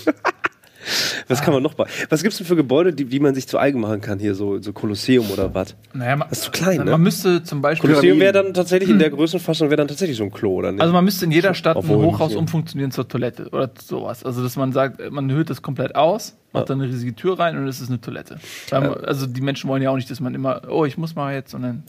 Was 1.28 1.42
kann 1.42 1.54
man 1.54 1.64
noch 1.64 1.78
machen? 1.78 1.90
Was 2.10 2.22
gibt 2.24 2.34
es 2.34 2.38
denn 2.38 2.48
für 2.48 2.56
Gebäude, 2.56 2.94
die, 2.94 3.06
die 3.06 3.20
man 3.20 3.36
sich 3.36 3.48
zu 3.48 3.58
eigen 3.58 3.80
machen 3.80 4.02
kann 4.02 4.20
hier? 4.20 4.36
So, 4.36 4.62
so 4.62 4.74
Kolosseum 4.74 5.30
oder 5.32 5.54
was? 5.54 5.76
Naja, 5.94 6.16
man, 6.16 6.30
Das 6.30 6.40
ist 6.40 6.46
zu 6.46 6.52
klein, 6.52 6.78
man 6.78 6.86
ne? 6.88 6.98
müsste 6.98 7.44
zum 7.44 7.62
Beispiel. 7.62 7.90
Kolosseum 7.90 8.20
wäre 8.20 8.34
dann 8.34 8.54
tatsächlich 8.54 8.90
in 8.90 9.00
der 9.00 9.10
Größenfassung 9.12 9.70
wäre 9.70 9.78
dann 9.78 9.88
tatsächlich 9.88 10.18
so 10.18 10.24
ein 10.24 10.32
Klo, 10.32 10.56
oder 10.56 10.72
nicht? 10.72 10.82
Also 10.82 10.94
man 10.94 11.06
müsste 11.06 11.26
in 11.26 11.32
jeder 11.32 11.54
Stadt 11.54 11.78
ein 11.78 11.80
Obwohl, 11.80 12.06
Hochhaus 12.06 12.34
so. 12.34 12.40
umfunktionieren 12.40 12.92
zur 12.92 13.08
Toilette 13.08 13.50
oder 13.50 13.70
sowas. 13.82 14.24
Also 14.24 14.44
dass 14.44 14.56
man 14.56 14.72
sagt, 14.72 15.12
man 15.12 15.32
hüllt 15.32 15.50
das 15.50 15.62
komplett 15.62 15.96
aus, 15.96 16.36
macht 16.52 16.70
dann 16.70 16.82
eine 16.82 16.90
riesige 16.90 17.16
Tür 17.16 17.40
rein 17.40 17.58
und 17.58 17.68
es 17.68 17.82
ist 17.82 17.90
eine 17.90 18.02
Toilette. 18.02 18.38
Man, 18.72 18.94
also 19.06 19.26
die 19.26 19.42
Menschen 19.42 19.70
wollen 19.70 19.82
ja 19.82 19.90
auch 19.90 19.96
nicht, 19.96 20.10
dass 20.10 20.20
man 20.20 20.36
immer, 20.36 20.62
oh, 20.70 20.86
ich 20.86 20.98
muss 20.98 21.16
mal 21.16 21.34
jetzt 21.34 21.54
und 21.54 21.64
dann. 21.64 21.84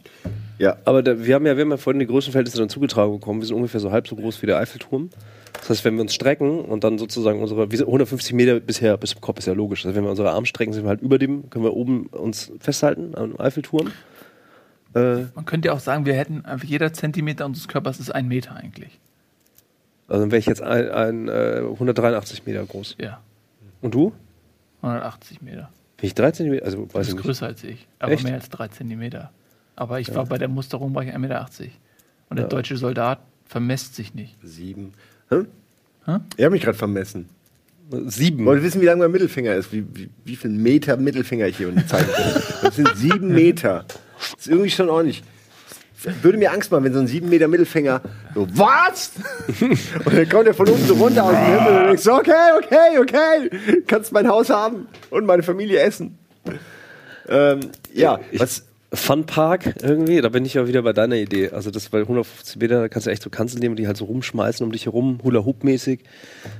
Ja. 0.58 0.76
Aber 0.84 1.02
da, 1.02 1.24
wir 1.24 1.34
haben 1.34 1.46
ja, 1.46 1.56
wir 1.56 1.62
haben 1.62 1.70
ja 1.70 1.76
vorhin 1.76 2.00
die 2.00 2.06
Größenverhältnisse 2.06 2.58
dann 2.58 2.68
zugetragen 2.68 3.12
bekommen. 3.12 3.40
Wir 3.40 3.46
sind 3.46 3.56
ungefähr 3.56 3.80
so 3.80 3.90
halb 3.90 4.06
so 4.06 4.16
groß 4.16 4.40
wie 4.42 4.46
der 4.46 4.58
Eiffelturm. 4.58 5.10
Das 5.64 5.78
heißt, 5.78 5.84
wenn 5.86 5.94
wir 5.94 6.02
uns 6.02 6.12
strecken 6.14 6.60
und 6.60 6.84
dann 6.84 6.98
sozusagen 6.98 7.40
unsere, 7.40 7.70
wir 7.70 7.78
sind 7.78 7.86
150 7.86 8.34
Meter 8.34 8.60
bisher 8.60 8.98
bis 8.98 9.10
zum 9.12 9.22
Kopf 9.22 9.38
ist 9.38 9.46
ja 9.46 9.54
logisch. 9.54 9.86
Also 9.86 9.96
wenn 9.96 10.04
wir 10.04 10.10
unsere 10.10 10.30
Arme 10.30 10.44
strecken, 10.44 10.74
sind 10.74 10.84
wir 10.84 10.90
halt 10.90 11.00
über 11.00 11.18
dem, 11.18 11.48
können 11.48 11.64
wir 11.64 11.72
oben 11.72 12.04
uns 12.08 12.52
festhalten 12.60 13.14
am 13.14 13.40
Eiffelturm. 13.40 13.90
Äh, 14.94 15.24
Man 15.34 15.46
könnte 15.46 15.68
ja 15.68 15.72
auch 15.72 15.80
sagen, 15.80 16.04
wir 16.04 16.12
hätten 16.12 16.44
einfach 16.44 16.68
jeder 16.68 16.92
Zentimeter 16.92 17.46
unseres 17.46 17.66
Körpers 17.66 17.98
ist 17.98 18.14
ein 18.14 18.28
Meter 18.28 18.54
eigentlich. 18.54 19.00
also 20.06 20.20
dann 20.20 20.30
wäre 20.30 20.38
ich 20.38 20.44
jetzt 20.44 20.60
ein, 20.60 20.90
ein 20.90 21.28
äh, 21.28 21.62
183 21.64 22.44
Meter 22.44 22.62
groß. 22.66 22.96
Ja. 23.00 23.20
Und 23.80 23.94
du? 23.94 24.12
180 24.82 25.40
Meter. 25.40 25.70
Bin 25.96 26.06
ich 26.08 26.14
13 26.14 26.50
Meter? 26.50 26.66
Also 26.66 26.84
Du 26.84 26.92
weiß 26.94 27.08
ich 27.08 27.14
bist 27.14 27.24
größer 27.24 27.46
als 27.46 27.64
ich. 27.64 27.88
Aber 28.00 28.12
Echt? 28.12 28.24
mehr 28.24 28.34
als 28.34 28.50
drei 28.50 28.68
Zentimeter. 28.68 29.30
Aber 29.76 29.98
ich 29.98 30.14
war 30.14 30.26
bei 30.26 30.36
der 30.36 30.48
Musterung 30.48 30.94
war 30.94 31.02
ich 31.02 31.08
1,80 31.08 31.18
Meter. 31.20 31.46
Und 32.28 32.38
der 32.38 32.48
deutsche 32.48 32.76
Soldat 32.76 33.20
vermisst 33.46 33.94
sich 33.94 34.12
nicht. 34.12 34.36
Sieben. 34.42 34.92
Hä? 35.30 35.36
Hä? 36.06 36.16
Ich 36.36 36.44
habe 36.44 36.50
mich 36.52 36.62
gerade 36.62 36.78
vermessen. 36.78 37.28
Sieben. 38.06 38.44
Wollt 38.46 38.60
ihr 38.60 38.64
wissen, 38.64 38.80
wie 38.80 38.86
lang 38.86 38.98
mein 38.98 39.10
Mittelfinger 39.10 39.54
ist? 39.54 39.72
Wie, 39.72 39.84
wie, 39.94 40.08
wie 40.24 40.36
viel 40.36 40.50
Meter 40.50 40.96
Mittelfinger 40.96 41.46
ich 41.46 41.56
hier 41.58 41.68
unten 41.68 41.86
zeigen 41.86 42.08
kann? 42.12 42.42
Das 42.62 42.76
sind 42.76 42.88
sieben 42.96 43.28
Meter. 43.34 43.84
Das 43.86 44.40
ist 44.40 44.48
irgendwie 44.48 44.70
schon 44.70 44.88
ordentlich. 44.88 45.22
Würde 46.22 46.36
mir 46.38 46.52
Angst 46.52 46.70
machen, 46.70 46.84
wenn 46.84 46.92
so 46.92 46.98
ein 47.00 47.06
sieben 47.06 47.28
Meter 47.30 47.48
Mittelfinger 47.48 48.00
so, 48.34 48.46
was? 48.54 49.12
Und 50.04 50.14
dann 50.14 50.28
kommt 50.28 50.46
er 50.46 50.54
von 50.54 50.68
oben 50.68 50.84
so 50.86 50.94
runter 50.94 51.24
aus 51.24 51.30
dem 51.32 51.44
Himmel 51.44 51.78
und 51.80 51.86
denkst 51.88 52.02
so, 52.02 52.12
okay, 52.14 52.50
okay, 52.62 52.98
okay, 52.98 53.50
kannst 53.86 54.12
mein 54.12 54.28
Haus 54.28 54.50
haben 54.50 54.86
und 55.10 55.24
meine 55.24 55.42
Familie 55.42 55.80
essen. 55.80 56.18
Ähm, 57.28 57.60
ja, 57.94 58.18
Ich- 58.30 58.40
was, 58.40 58.64
Funpark 58.96 59.74
irgendwie, 59.82 60.20
da 60.20 60.28
bin 60.28 60.44
ich 60.44 60.54
ja 60.54 60.66
wieder 60.66 60.82
bei 60.82 60.92
deiner 60.92 61.16
Idee. 61.16 61.50
Also 61.50 61.70
das 61.70 61.88
bei 61.88 62.00
150 62.00 62.56
Meter, 62.56 62.80
da 62.80 62.88
kannst 62.88 63.06
du 63.06 63.10
echt 63.10 63.22
so 63.22 63.30
Kanzeln 63.30 63.60
nehmen, 63.60 63.76
die 63.76 63.86
halt 63.86 63.96
so 63.96 64.04
rumschmeißen 64.04 64.64
um 64.64 64.72
dich 64.72 64.86
herum, 64.86 65.20
Hula-Hoop-mäßig. 65.22 66.00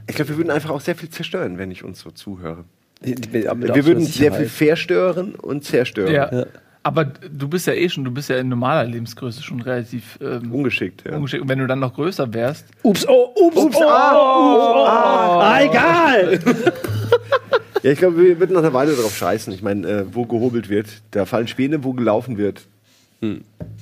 ich 0.07 0.15
glaube, 0.15 0.31
wir 0.31 0.37
würden 0.37 0.51
einfach 0.51 0.71
auch 0.71 0.81
sehr 0.81 0.95
viel 0.95 1.09
zerstören, 1.09 1.59
wenn 1.59 1.71
ich 1.71 1.85
uns 1.85 2.01
so 2.01 2.11
zuhöre. 2.11 2.65
Wir 3.01 3.87
würden 3.87 4.05
sehr 4.05 4.33
viel 4.33 4.49
verstören 4.49 5.35
und 5.35 5.65
zerstören. 5.65 6.13
Ja. 6.13 6.33
Ja. 6.33 6.47
Aber 6.83 7.07
du 7.07 7.49
bist 7.49 7.67
ja 7.67 7.73
eh 7.73 7.89
schon, 7.89 8.05
du 8.05 8.11
bist 8.11 8.29
ja 8.29 8.37
in 8.37 8.51
normaler 8.51 8.85
Lebensgröße 8.85 9.43
schon 9.43 9.63
relativ 9.63 10.19
ähm, 10.21 10.53
Ungeschickt, 10.53 11.05
ja. 11.07 11.17
ungeschickt. 11.17 11.43
Und 11.43 11.49
wenn 11.49 11.59
du 11.59 11.67
dann 11.67 11.81
noch 11.81 11.95
größer 11.95 12.33
wärst, 12.35 12.67
Ups, 12.83 13.09
oh, 13.09 13.33
ups, 13.35 13.57
ups, 13.57 13.77
oh, 13.77 13.81
oh, 13.81 14.85
ah, 14.87 15.61
egal. 15.63 16.39
Ja, 17.85 17.91
ich 17.91 17.99
glaube, 17.99 18.17
wir 18.17 18.41
würden 18.41 18.55
noch 18.55 18.63
eine 18.63 18.73
Weile 18.73 18.95
drauf 18.95 19.15
scheißen. 19.15 19.53
Ich 19.53 19.61
meine, 19.61 19.87
äh, 19.87 20.05
wo 20.11 20.25
gehobelt 20.25 20.71
wird, 20.71 20.89
da 21.11 21.27
fallen 21.27 21.49
Späne, 21.49 21.85
wo 21.85 21.93
gelaufen 21.93 22.39
wird, 22.39 22.67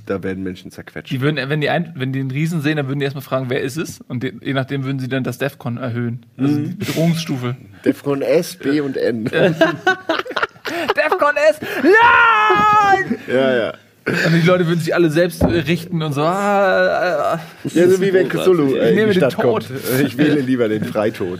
da 0.07 0.22
werden 0.22 0.42
Menschen 0.42 0.70
zerquetscht. 0.70 1.12
die 1.12 1.20
würden, 1.20 1.48
wenn 1.48 1.61
die, 1.61 1.70
ein, 1.70 1.92
wenn 1.96 2.12
die 2.12 2.20
einen 2.20 2.30
Riesen 2.30 2.62
sehen, 2.62 2.76
dann 2.76 2.88
würden 2.88 2.98
die 2.98 3.05
erstmal 3.05 3.22
fragen, 3.22 3.48
wer 3.48 3.61
ist 3.61 3.76
es? 3.76 4.00
Und 4.00 4.22
de, 4.22 4.34
je 4.40 4.53
nachdem 4.55 4.84
würden 4.84 4.98
sie 4.98 5.09
dann 5.09 5.24
das 5.24 5.38
Defcon 5.38 5.76
erhöhen. 5.76 6.26
Also 6.36 6.57
die 6.59 6.74
Bedrohungsstufe. 6.74 7.57
Defcon 7.84 8.22
S, 8.22 8.57
B 8.57 8.80
und 8.80 8.96
N. 8.96 9.24
Defcon 10.96 11.36
S! 11.50 11.61
Nein! 11.82 13.18
ja, 13.28 13.57
ja. 13.57 13.74
Und 14.05 14.32
die 14.42 14.46
Leute 14.46 14.66
würden 14.66 14.80
sich 14.80 14.94
alle 14.94 15.11
selbst 15.11 15.42
äh, 15.42 15.46
richten 15.46 16.03
und 16.03 16.12
so. 16.12 16.22
Ah, 16.22 17.38
äh, 17.64 17.68
Ja, 17.78 17.88
so 17.88 18.00
wie 18.00 18.12
wenn 18.12 18.28
Cthulhu 18.28 18.74
äh, 18.74 18.84
Ich 18.84 18.88
in 18.90 18.94
nehme 18.96 19.12
die 19.12 19.20
den 19.20 19.30
Stadt 19.30 19.40
Tod. 19.40 19.66
kommt. 19.68 19.80
Ich 20.05 20.18
wähle 20.18 20.40
lieber 20.40 20.68
den 20.68 20.84
Freitod. 20.84 21.38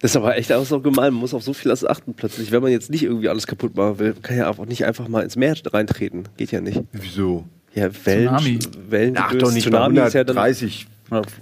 Das 0.00 0.10
ist 0.10 0.16
aber 0.16 0.36
echt 0.36 0.52
auch 0.52 0.64
so 0.64 0.80
gemein. 0.80 1.12
Man 1.12 1.20
muss 1.20 1.32
auf 1.34 1.44
so 1.44 1.52
vieles 1.52 1.84
achten 1.84 2.14
plötzlich. 2.14 2.50
Wenn 2.50 2.62
man 2.62 2.72
jetzt 2.72 2.90
nicht 2.90 3.04
irgendwie 3.04 3.28
alles 3.28 3.46
kaputt 3.46 3.76
machen 3.76 3.98
will, 4.00 4.14
kann 4.20 4.36
ja 4.36 4.48
auch 4.48 4.66
nicht 4.66 4.84
einfach 4.84 5.06
mal 5.06 5.22
ins 5.22 5.36
Meer 5.36 5.54
reintreten. 5.72 6.24
Geht 6.36 6.50
ja 6.50 6.60
nicht. 6.60 6.82
Wieso? 6.92 7.44
Ja, 7.74 7.88
Wellen, 8.04 8.26
Tsunami. 8.36 8.58
Wellen 8.90 9.14
Ach, 9.16 9.32
doch 9.34 9.52
nicht 9.52 9.62
Tsunami 9.64 10.00
ist 10.00 10.14
ja 10.14 10.24
dann. 10.24 10.36
130, 10.38 10.86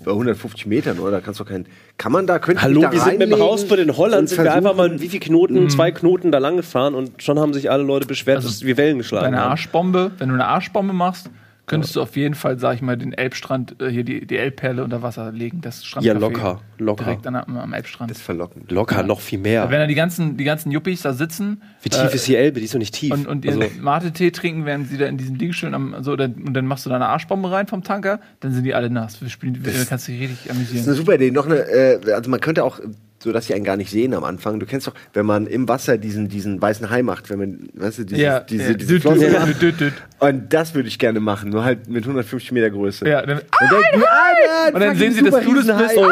bei 0.04 0.10
150 0.10 0.66
Metern, 0.66 0.98
oder? 0.98 1.12
Da 1.12 1.20
kannst 1.20 1.40
du 1.40 1.44
keinen. 1.44 1.66
Kann 1.96 2.12
man 2.12 2.26
da, 2.26 2.38
könnte 2.38 2.62
Hallo, 2.62 2.80
da 2.82 2.92
wir 2.92 3.00
sind 3.00 3.18
mit 3.18 3.30
dem 3.30 3.38
Haus 3.38 3.66
bei 3.66 3.76
den 3.76 3.96
Holland, 3.96 4.28
sind 4.28 4.42
wir 4.42 4.52
einfach 4.52 4.74
mal 4.74 5.00
wie 5.00 5.08
viele 5.08 5.20
Knoten, 5.20 5.70
zwei 5.70 5.90
Knoten 5.90 6.32
da 6.32 6.38
lang 6.38 6.56
gefahren 6.56 6.94
und 6.94 7.22
schon 7.22 7.38
haben 7.38 7.52
sich 7.52 7.70
alle 7.70 7.82
Leute 7.82 8.06
beschwert, 8.06 8.36
Also 8.38 8.48
dass 8.48 8.64
wir 8.64 8.76
Wellen 8.76 8.98
geschlagen 8.98 9.26
einer 9.26 9.42
haben. 9.42 9.50
Arschbombe, 9.52 10.12
wenn 10.18 10.28
du 10.28 10.34
eine 10.34 10.46
Arschbombe 10.46 10.92
machst, 10.92 11.30
könntest 11.70 11.94
du 11.94 12.02
auf 12.02 12.16
jeden 12.16 12.34
Fall, 12.34 12.58
sag 12.58 12.74
ich 12.74 12.82
mal, 12.82 12.96
den 12.96 13.12
Elbstrand, 13.12 13.80
äh, 13.80 13.88
hier 13.88 14.02
die, 14.02 14.26
die 14.26 14.36
Elbperle 14.36 14.82
unter 14.82 15.02
Wasser 15.02 15.30
legen. 15.30 15.60
Das 15.60 15.84
Strandcafé. 15.84 16.04
Ja, 16.04 16.12
locker, 16.14 16.60
locker. 16.78 17.04
Direkt 17.04 17.26
an, 17.28 17.36
am, 17.36 17.56
am 17.56 17.72
Elbstrand. 17.72 18.10
Das 18.10 18.18
ist 18.18 18.24
verlockend. 18.24 18.72
Locker, 18.72 19.04
noch 19.04 19.20
viel 19.20 19.38
mehr. 19.38 19.70
Wenn 19.70 19.78
da 19.78 19.86
die 19.86 19.94
ganzen, 19.94 20.36
die 20.36 20.42
ganzen 20.42 20.72
Yuppies 20.72 21.02
da 21.02 21.12
sitzen 21.12 21.62
Wie 21.82 21.88
tief 21.88 22.12
äh, 22.12 22.14
ist 22.16 22.26
die 22.26 22.34
Elbe? 22.34 22.58
Die 22.58 22.64
ist 22.64 22.74
doch 22.74 22.80
nicht 22.80 22.94
tief. 22.94 23.12
und, 23.12 23.28
und 23.28 23.44
ihren 23.44 23.62
also, 23.62 23.80
Mate-Tee 23.80 24.32
trinken, 24.32 24.66
während 24.66 24.88
sie 24.88 24.98
da 24.98 25.06
in 25.06 25.16
diesem 25.16 25.38
Ding 25.38 25.52
stehen, 25.52 25.74
am, 25.74 26.02
so, 26.02 26.16
dann, 26.16 26.34
und 26.34 26.54
dann 26.54 26.66
machst 26.66 26.86
du 26.86 26.90
da 26.90 26.96
eine 26.96 27.06
Arschbombe 27.06 27.52
rein 27.52 27.68
vom 27.68 27.84
Tanker, 27.84 28.18
dann 28.40 28.52
sind 28.52 28.64
die 28.64 28.74
alle 28.74 28.90
nass. 28.90 29.22
Wir 29.22 29.28
spielen, 29.28 29.62
da 29.62 29.70
kannst 29.88 30.08
du 30.08 30.12
dich 30.12 30.22
richtig 30.22 30.48
Das 30.48 30.56
ist 30.56 30.70
eine 30.72 30.72
amüsieren. 30.72 30.96
super 30.96 31.14
Idee. 31.14 31.30
Noch 31.30 31.46
eine, 31.46 31.60
äh, 31.60 32.12
also 32.12 32.30
man 32.30 32.40
könnte 32.40 32.64
auch, 32.64 32.80
so 33.22 33.32
dass 33.32 33.46
sie 33.46 33.54
einen 33.54 33.64
gar 33.64 33.76
nicht 33.76 33.90
sehen 33.90 34.14
am 34.14 34.24
Anfang. 34.24 34.58
Du 34.60 34.66
kennst 34.66 34.86
doch, 34.86 34.94
wenn 35.12 35.26
man 35.26 35.46
im 35.46 35.68
Wasser 35.68 35.98
diesen, 35.98 36.28
diesen 36.28 36.60
weißen 36.60 36.88
Hai 36.90 37.02
macht, 37.02 37.28
wenn 37.28 37.38
man, 37.38 37.68
weißt 37.74 37.98
du, 37.98 38.04
dieses, 38.04 38.22
Ja, 38.22 38.40
diese, 38.40 38.68
ja. 38.70 38.74
diese 38.74 39.00
Flosse 39.00 39.54
düt, 39.60 39.80
macht. 39.80 39.92
Und 40.20 40.52
das 40.52 40.74
würde 40.74 40.88
ich 40.88 40.98
gerne 40.98 41.20
machen, 41.20 41.50
nur 41.50 41.64
halt 41.64 41.88
mit 41.88 42.04
150 42.04 42.52
Meter 42.52 42.70
Größe. 42.70 43.06
Ja, 43.06 43.24
dann, 43.24 43.38
Und, 43.38 43.44
denken, 43.60 44.06
Alter, 44.08 44.74
Und 44.74 44.80
dann 44.80 44.96
sehen 44.96 45.12
sie, 45.12 45.22
dass 45.22 45.44
du 45.44 45.54
das 45.54 45.66
bist. 45.66 45.96
Oh, 45.96 46.02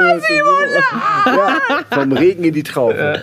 ja, 1.26 1.61
vom 1.90 2.12
Regen 2.12 2.44
in 2.44 2.52
die 2.52 2.62
Traufe. 2.62 3.22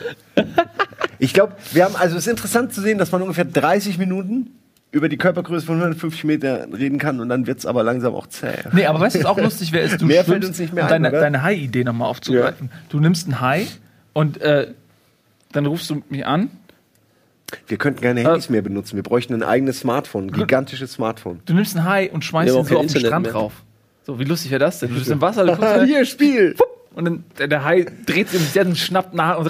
Ich 1.19 1.33
glaube, 1.33 1.53
wir 1.71 1.85
haben, 1.85 1.95
also 1.95 2.17
es 2.17 2.25
ist 2.25 2.31
interessant 2.31 2.73
zu 2.73 2.81
sehen, 2.81 2.97
dass 2.97 3.11
man 3.11 3.21
ungefähr 3.21 3.45
30 3.45 3.97
Minuten 3.97 4.49
über 4.95 5.09
die 5.09 5.17
Körpergröße 5.17 5.65
von 5.65 5.75
150 5.75 6.23
Meter 6.23 6.67
reden 6.71 6.99
kann 6.99 7.19
und 7.19 7.27
dann 7.27 7.47
wird 7.47 7.59
es 7.59 7.65
aber 7.65 7.83
langsam 7.83 8.15
auch 8.15 8.27
zäh. 8.27 8.53
Nee, 8.71 8.85
aber 8.85 9.01
weißt 9.01 9.17
du, 9.17 9.19
was 9.19 9.25
auch 9.25 9.37
lustig 9.37 9.73
wäre, 9.73 9.83
ist, 9.85 9.99
du 9.99 10.05
Mehr 10.05 10.23
schwimmst, 10.23 10.47
uns 10.47 10.57
nicht 10.59 10.73
mehr 10.73 10.85
um 10.85 10.89
ein, 10.89 11.03
deine, 11.03 11.19
deine 11.19 11.43
Hai-Idee 11.43 11.83
nochmal 11.83 12.07
aufzugreifen. 12.07 12.71
Du 12.87 13.01
nimmst 13.01 13.27
einen 13.27 13.41
Hai 13.41 13.67
und 14.13 14.39
äh, 14.39 14.67
dann 15.51 15.65
rufst 15.65 15.89
du 15.89 16.01
mich 16.07 16.25
an. 16.25 16.49
Wir 17.67 17.77
könnten 17.77 17.99
keine 17.99 18.21
Handys 18.21 18.49
mehr 18.49 18.61
benutzen. 18.61 18.95
Wir 18.95 19.03
bräuchten 19.03 19.33
ein 19.33 19.43
eigenes 19.43 19.81
Smartphone, 19.81 20.27
ein 20.27 20.31
gigantisches 20.31 20.93
Smartphone. 20.93 21.41
Du 21.45 21.53
nimmst 21.53 21.75
einen 21.75 21.85
Hai 21.85 22.09
und 22.09 22.23
schmeißt 22.23 22.53
Wir 22.53 22.57
ihn 22.57 22.65
so 22.65 22.79
auf 22.79 22.85
den 22.85 22.99
Strand 23.01 23.23
mehr. 23.23 23.33
drauf. 23.33 23.51
So, 24.05 24.17
wie 24.17 24.23
lustig 24.23 24.51
wäre 24.51 24.59
das 24.59 24.79
denn? 24.79 24.89
Du 24.91 24.95
bist 24.95 25.09
im 25.11 25.19
Wasser, 25.19 25.45
du 25.45 25.55
guckst 25.57 25.83
Hier, 25.83 26.05
Spiel! 26.05 26.55
Und 26.95 27.05
dann 27.05 27.23
der, 27.37 27.47
der 27.47 27.63
Hai 27.65 27.85
dreht 28.05 28.29
sich 28.29 28.39
um 28.61 28.67
und 28.69 28.77
schnappt 28.77 29.13
nach 29.13 29.37
und 29.39 29.47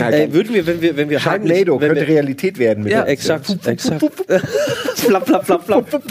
ey, 0.00 0.32
würden 0.32 0.52
wir, 0.54 0.66
wenn 0.66 0.80
wir, 0.82 0.96
wenn 0.96 1.08
wir 1.10 1.20
Sharknado 1.20 1.80
wenn 1.80 1.88
könnte 1.88 2.06
wir, 2.06 2.14
Realität 2.14 2.58
werden. 2.58 2.84
Mit 2.84 2.92
Ja. 2.92 3.04
Exakt, 3.04 3.56
exakt. 3.66 4.00
flap, 4.96 5.26
flap, 5.26 5.44
flap, 5.46 5.64
flap. 5.64 6.02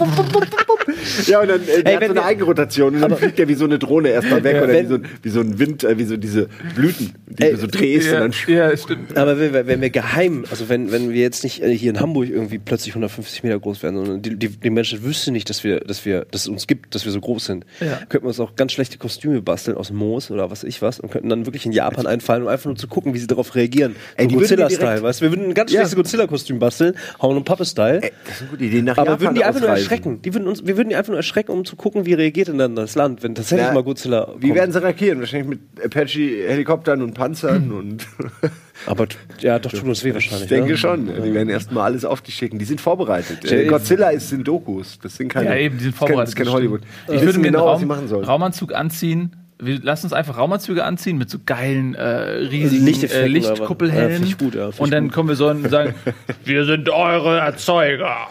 Ja, 1.26 1.40
und 1.40 1.48
dann 1.48 1.60
äh, 1.68 1.82
der 1.82 1.86
Ey, 1.86 1.94
hat 1.94 2.02
so 2.04 2.10
eine 2.10 2.14
wir- 2.14 2.24
Eigenrotation 2.24 2.94
und 2.94 3.00
dann 3.00 3.16
fliegt 3.16 3.38
er 3.38 3.48
wie 3.48 3.54
so 3.54 3.64
eine 3.64 3.78
Drohne 3.78 4.08
erstmal 4.10 4.42
weg 4.44 4.56
Ja, 4.56 4.62
oder 4.64 4.72
wenn- 4.72 4.84
wie 4.88 4.88
so, 4.88 4.98
wie 5.22 5.28
so 5.30 5.40
ein 5.40 5.58
Wind, 5.58 5.84
äh, 5.84 5.98
wie 5.98 6.04
so 6.04 6.16
diese 6.16 6.48
Blüten, 6.74 7.12
die 7.28 7.42
Ey, 7.42 7.50
du 7.52 7.56
so 7.58 7.66
drehst 7.66 8.10
ja, 8.10 8.24
und 8.24 8.34
dann 8.46 8.54
ja, 8.54 8.76
stimmt. 8.76 9.16
Aber 9.16 9.38
wenn 9.38 9.52
wir, 9.52 9.66
wenn 9.66 9.80
wir 9.80 9.90
geheim, 9.90 10.44
also 10.50 10.68
wenn, 10.68 10.90
wenn 10.92 11.10
wir 11.12 11.20
jetzt 11.20 11.44
nicht 11.44 11.62
äh, 11.62 11.76
hier 11.76 11.90
in 11.90 12.00
Hamburg 12.00 12.28
irgendwie 12.28 12.58
plötzlich 12.58 12.92
150 12.94 13.42
Meter 13.44 13.58
groß 13.60 13.82
werden, 13.82 13.96
sondern 13.96 14.22
die, 14.22 14.36
die, 14.36 14.48
die 14.48 14.70
Menschen 14.70 15.02
wüssten 15.04 15.32
nicht, 15.32 15.48
dass 15.50 15.64
wir, 15.64 15.80
dass 15.80 16.04
wir, 16.04 16.24
dass 16.30 16.42
es 16.42 16.48
uns 16.48 16.66
gibt, 16.66 16.94
dass 16.94 17.04
wir 17.04 17.12
so 17.12 17.20
groß 17.20 17.44
sind, 17.44 17.64
Ja. 17.80 18.00
könnten 18.08 18.24
wir 18.26 18.28
uns 18.28 18.40
auch 18.40 18.56
ganz 18.56 18.72
schlechte 18.72 18.98
Kostüme 18.98 19.40
basteln 19.42 19.76
aus 19.76 19.90
Moos 19.92 20.30
oder 20.30 20.50
was 20.50 20.61
weiß 20.62 20.68
ich 20.68 20.82
was, 20.82 21.00
und 21.00 21.10
könnten 21.10 21.28
dann 21.28 21.46
wirklich 21.46 21.66
in 21.66 21.72
Japan 21.72 22.06
einfallen, 22.06 22.42
um 22.42 22.48
einfach 22.48 22.66
nur 22.66 22.76
zu 22.76 22.86
gucken, 22.88 23.14
wie 23.14 23.18
sie 23.18 23.26
darauf 23.26 23.54
reagieren. 23.54 23.96
Ey, 24.16 24.28
so 24.30 24.36
Godzilla-Style, 24.36 25.02
weißt 25.02 25.20
du? 25.20 25.24
Wir 25.24 25.32
würden 25.32 25.46
ein 25.46 25.54
ganz 25.54 25.70
Ja. 25.72 25.80
schlechtes 25.80 25.96
Godzilla-Kostüm 25.96 26.58
basteln, 26.58 26.94
hauen 27.20 27.36
und 27.36 27.44
Pappe-Style. 27.44 28.00
Das 28.00 28.34
ist 28.36 28.40
eine 28.42 28.50
gute 28.50 28.64
Idee. 28.64 28.82
Nach 28.82 28.96
Aber 28.98 29.10
Japan 29.12 29.20
würden 29.20 29.34
die 29.34 29.44
einfach 29.44 29.60
nur 29.60 29.70
ausreisen. 29.70 29.84
erschrecken? 29.90 30.22
Die 30.22 30.34
würden 30.34 30.48
uns, 30.48 30.66
wir 30.66 30.76
würden 30.76 30.88
die 30.90 30.96
einfach 30.96 31.10
nur 31.10 31.16
erschrecken, 31.18 31.52
um 31.52 31.64
zu 31.64 31.76
gucken, 31.76 32.06
wie 32.06 32.14
reagiert 32.14 32.48
denn 32.48 32.58
dann 32.58 32.76
das 32.76 32.94
Land, 32.94 33.22
wenn 33.22 33.34
tatsächlich 33.34 33.66
Na, 33.68 33.74
mal 33.74 33.82
Godzilla 33.82 34.28
Wie 34.38 34.48
kommt. 34.48 34.54
werden 34.54 34.72
sie 34.72 34.82
reagieren? 34.82 35.20
Wahrscheinlich 35.20 35.48
mit 35.48 35.84
Apache-Helikoptern 35.84 37.02
und 37.02 37.14
Panzern 37.14 37.64
Hm. 37.64 37.72
und. 37.76 38.06
Aber 38.86 39.06
ja, 39.40 39.58
doch 39.58 39.70
tut 39.70 39.84
uns 39.84 40.02
weh 40.02 40.12
wahrscheinlich. 40.14 40.44
Ich 40.44 40.48
denke 40.48 40.70
ne? 40.72 40.76
schon. 40.76 41.06
Die 41.06 41.34
werden 41.34 41.48
erstmal 41.48 41.84
alles 41.84 42.04
auf 42.04 42.20
dich 42.20 42.34
schicken. 42.34 42.58
Die 42.58 42.64
sind 42.64 42.80
vorbereitet. 42.80 43.44
Ja, 43.48 43.56
Äh. 43.58 43.66
Godzilla 43.66 44.08
ist 44.10 44.32
in 44.32 44.42
Dokus. 44.44 44.98
Das 45.02 45.16
sind 45.16 45.28
keine. 45.28 45.50
Ja, 45.50 45.56
eben, 45.56 45.76
die 45.78 45.84
sind 45.84 45.94
das 45.94 45.94
ist 45.94 45.98
kein- 46.00 46.08
vorbereitet. 46.08 46.34
Das 46.34 46.40
ist 46.40 46.44
kein 46.46 46.52
Hollywood. 46.54 46.80
Ich 47.08 47.20
würde 47.22 47.38
mir 47.38 47.44
genau, 47.46 47.64
einen 47.66 47.72
was 47.74 47.80
sie 47.80 47.86
machen 47.86 47.98
Raum, 48.00 48.08
sollen. 48.08 48.24
Raumanzug 48.24 48.74
anziehen. 48.74 49.36
Wir 49.64 49.80
lassen 49.80 50.06
uns 50.06 50.12
einfach 50.12 50.38
Raumanzüge 50.38 50.84
anziehen 50.84 51.18
mit 51.18 51.30
so 51.30 51.38
geilen, 51.44 51.94
äh, 51.94 52.04
riesigen 52.04 52.86
äh, 52.86 53.20
Ja, 53.20 53.26
Lichtkuppelhelmen. 53.26 54.24
ich 54.24 54.36
gut, 54.36 54.56
ja, 54.56 54.70
und 54.76 54.92
dann 54.92 55.04
gut. 55.04 55.12
kommen 55.14 55.28
wir 55.28 55.36
so 55.36 55.48
und 55.48 55.70
sagen, 55.70 55.94
wir 56.44 56.64
sind 56.64 56.90
eure 56.90 57.38
Erzeuger. 57.38 58.28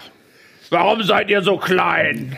Warum 0.71 1.03
seid 1.03 1.29
ihr 1.29 1.41
so 1.41 1.57
klein? 1.57 2.37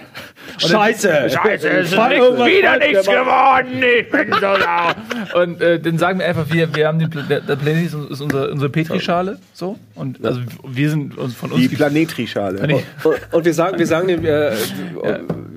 Scheiße! 0.58 1.30
Scheiße, 1.30 1.70
es 1.70 1.92
ist 1.92 1.94
irgendwas 1.94 2.48
wieder 2.48 2.78
nichts 2.80 3.06
geworden. 3.06 3.84
Ich 4.00 4.10
bin 4.10 4.32
so 4.34 4.40
sauer. 4.40 4.96
Und 5.44 5.62
äh, 5.62 5.80
dann 5.80 6.00
sagen 6.00 6.18
wir 6.20 6.26
einfach, 6.26 6.46
wir, 6.52 6.74
wir 6.76 6.88
haben 6.88 6.98
den 6.98 7.12
Pla 7.12 7.22
der, 7.22 7.42
der 7.42 7.56
Planet 7.56 7.86
ist, 7.86 7.94
unsere, 7.94 8.50
unsere 8.52 8.70
Petrischale. 8.72 9.38
So. 9.54 9.78
Und 9.94 10.26
also 10.26 10.42
wir 10.68 10.90
sind 10.90 11.14
von 11.14 11.52
uns 11.52 11.62
Die 11.62 11.76
Planetrischale. 11.76 12.66
Nee. 12.66 12.84
Und, 13.04 13.16
und 13.32 13.46
wir 13.46 13.54
sagen, 13.54 13.78
wir 13.78 13.88
sagen 13.88 14.08
dem, 14.08 14.26
äh, 14.26 14.50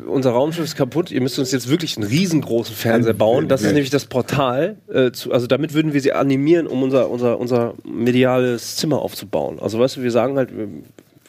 unser 0.06 0.30
Raumschiff 0.30 0.64
ist 0.64 0.76
kaputt, 0.76 1.10
ihr 1.10 1.20
müsst 1.20 1.38
uns 1.38 1.52
jetzt 1.52 1.68
wirklich 1.68 1.96
einen 1.96 2.06
riesengroßen 2.06 2.74
Fernseher 2.74 3.14
bauen. 3.14 3.48
Das 3.48 3.62
ist 3.62 3.68
nämlich 3.72 3.90
das 3.90 4.06
Portal. 4.06 4.76
Äh, 4.88 5.12
zu, 5.12 5.32
also 5.32 5.46
damit 5.46 5.74
würden 5.74 5.92
wir 5.92 6.00
sie 6.00 6.12
animieren, 6.12 6.66
um 6.66 6.82
unser, 6.82 7.10
unser, 7.10 7.38
unser 7.38 7.74
mediales 7.84 8.76
Zimmer 8.76 9.00
aufzubauen. 9.02 9.58
Also 9.60 9.78
weißt 9.78 9.96
du, 9.96 10.02
wir 10.02 10.10
sagen 10.10 10.36
halt, 10.36 10.56
wir, 10.56 10.68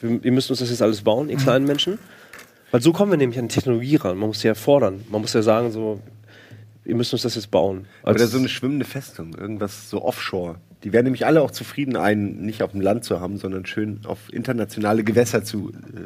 wir, 0.00 0.24
ihr 0.24 0.32
müsst 0.32 0.50
uns 0.50 0.60
das 0.60 0.70
jetzt 0.70 0.82
alles 0.82 1.02
bauen, 1.02 1.28
ihr 1.28 1.36
kleinen 1.36 1.66
Menschen. 1.66 1.98
Weil 2.70 2.82
so 2.82 2.92
kommen 2.92 3.10
wir 3.10 3.18
nämlich 3.18 3.38
an 3.38 3.48
die 3.48 3.54
Technologie 3.54 3.96
ran. 3.96 4.18
Man 4.18 4.28
muss 4.28 4.42
ja 4.42 4.54
fordern. 4.54 5.02
Man 5.10 5.20
muss 5.22 5.32
ja 5.32 5.42
sagen, 5.42 5.70
so, 5.72 6.00
ihr 6.84 6.94
müsst 6.94 7.12
uns 7.12 7.22
das 7.22 7.34
jetzt 7.34 7.50
bauen. 7.50 7.86
Oder 8.02 8.12
Als- 8.20 8.30
so 8.30 8.38
eine 8.38 8.48
schwimmende 8.48 8.84
Festung. 8.84 9.34
Irgendwas 9.34 9.88
so 9.90 10.02
offshore. 10.02 10.56
Die 10.84 10.92
wären 10.92 11.04
nämlich 11.04 11.26
alle 11.26 11.42
auch 11.42 11.50
zufrieden, 11.50 11.96
einen 11.96 12.44
nicht 12.44 12.62
auf 12.62 12.70
dem 12.70 12.80
Land 12.80 13.04
zu 13.04 13.20
haben, 13.20 13.36
sondern 13.38 13.66
schön 13.66 14.00
auf 14.04 14.18
internationale 14.32 15.02
Gewässer 15.02 15.42
zu, 15.42 15.70
äh, 15.70 16.02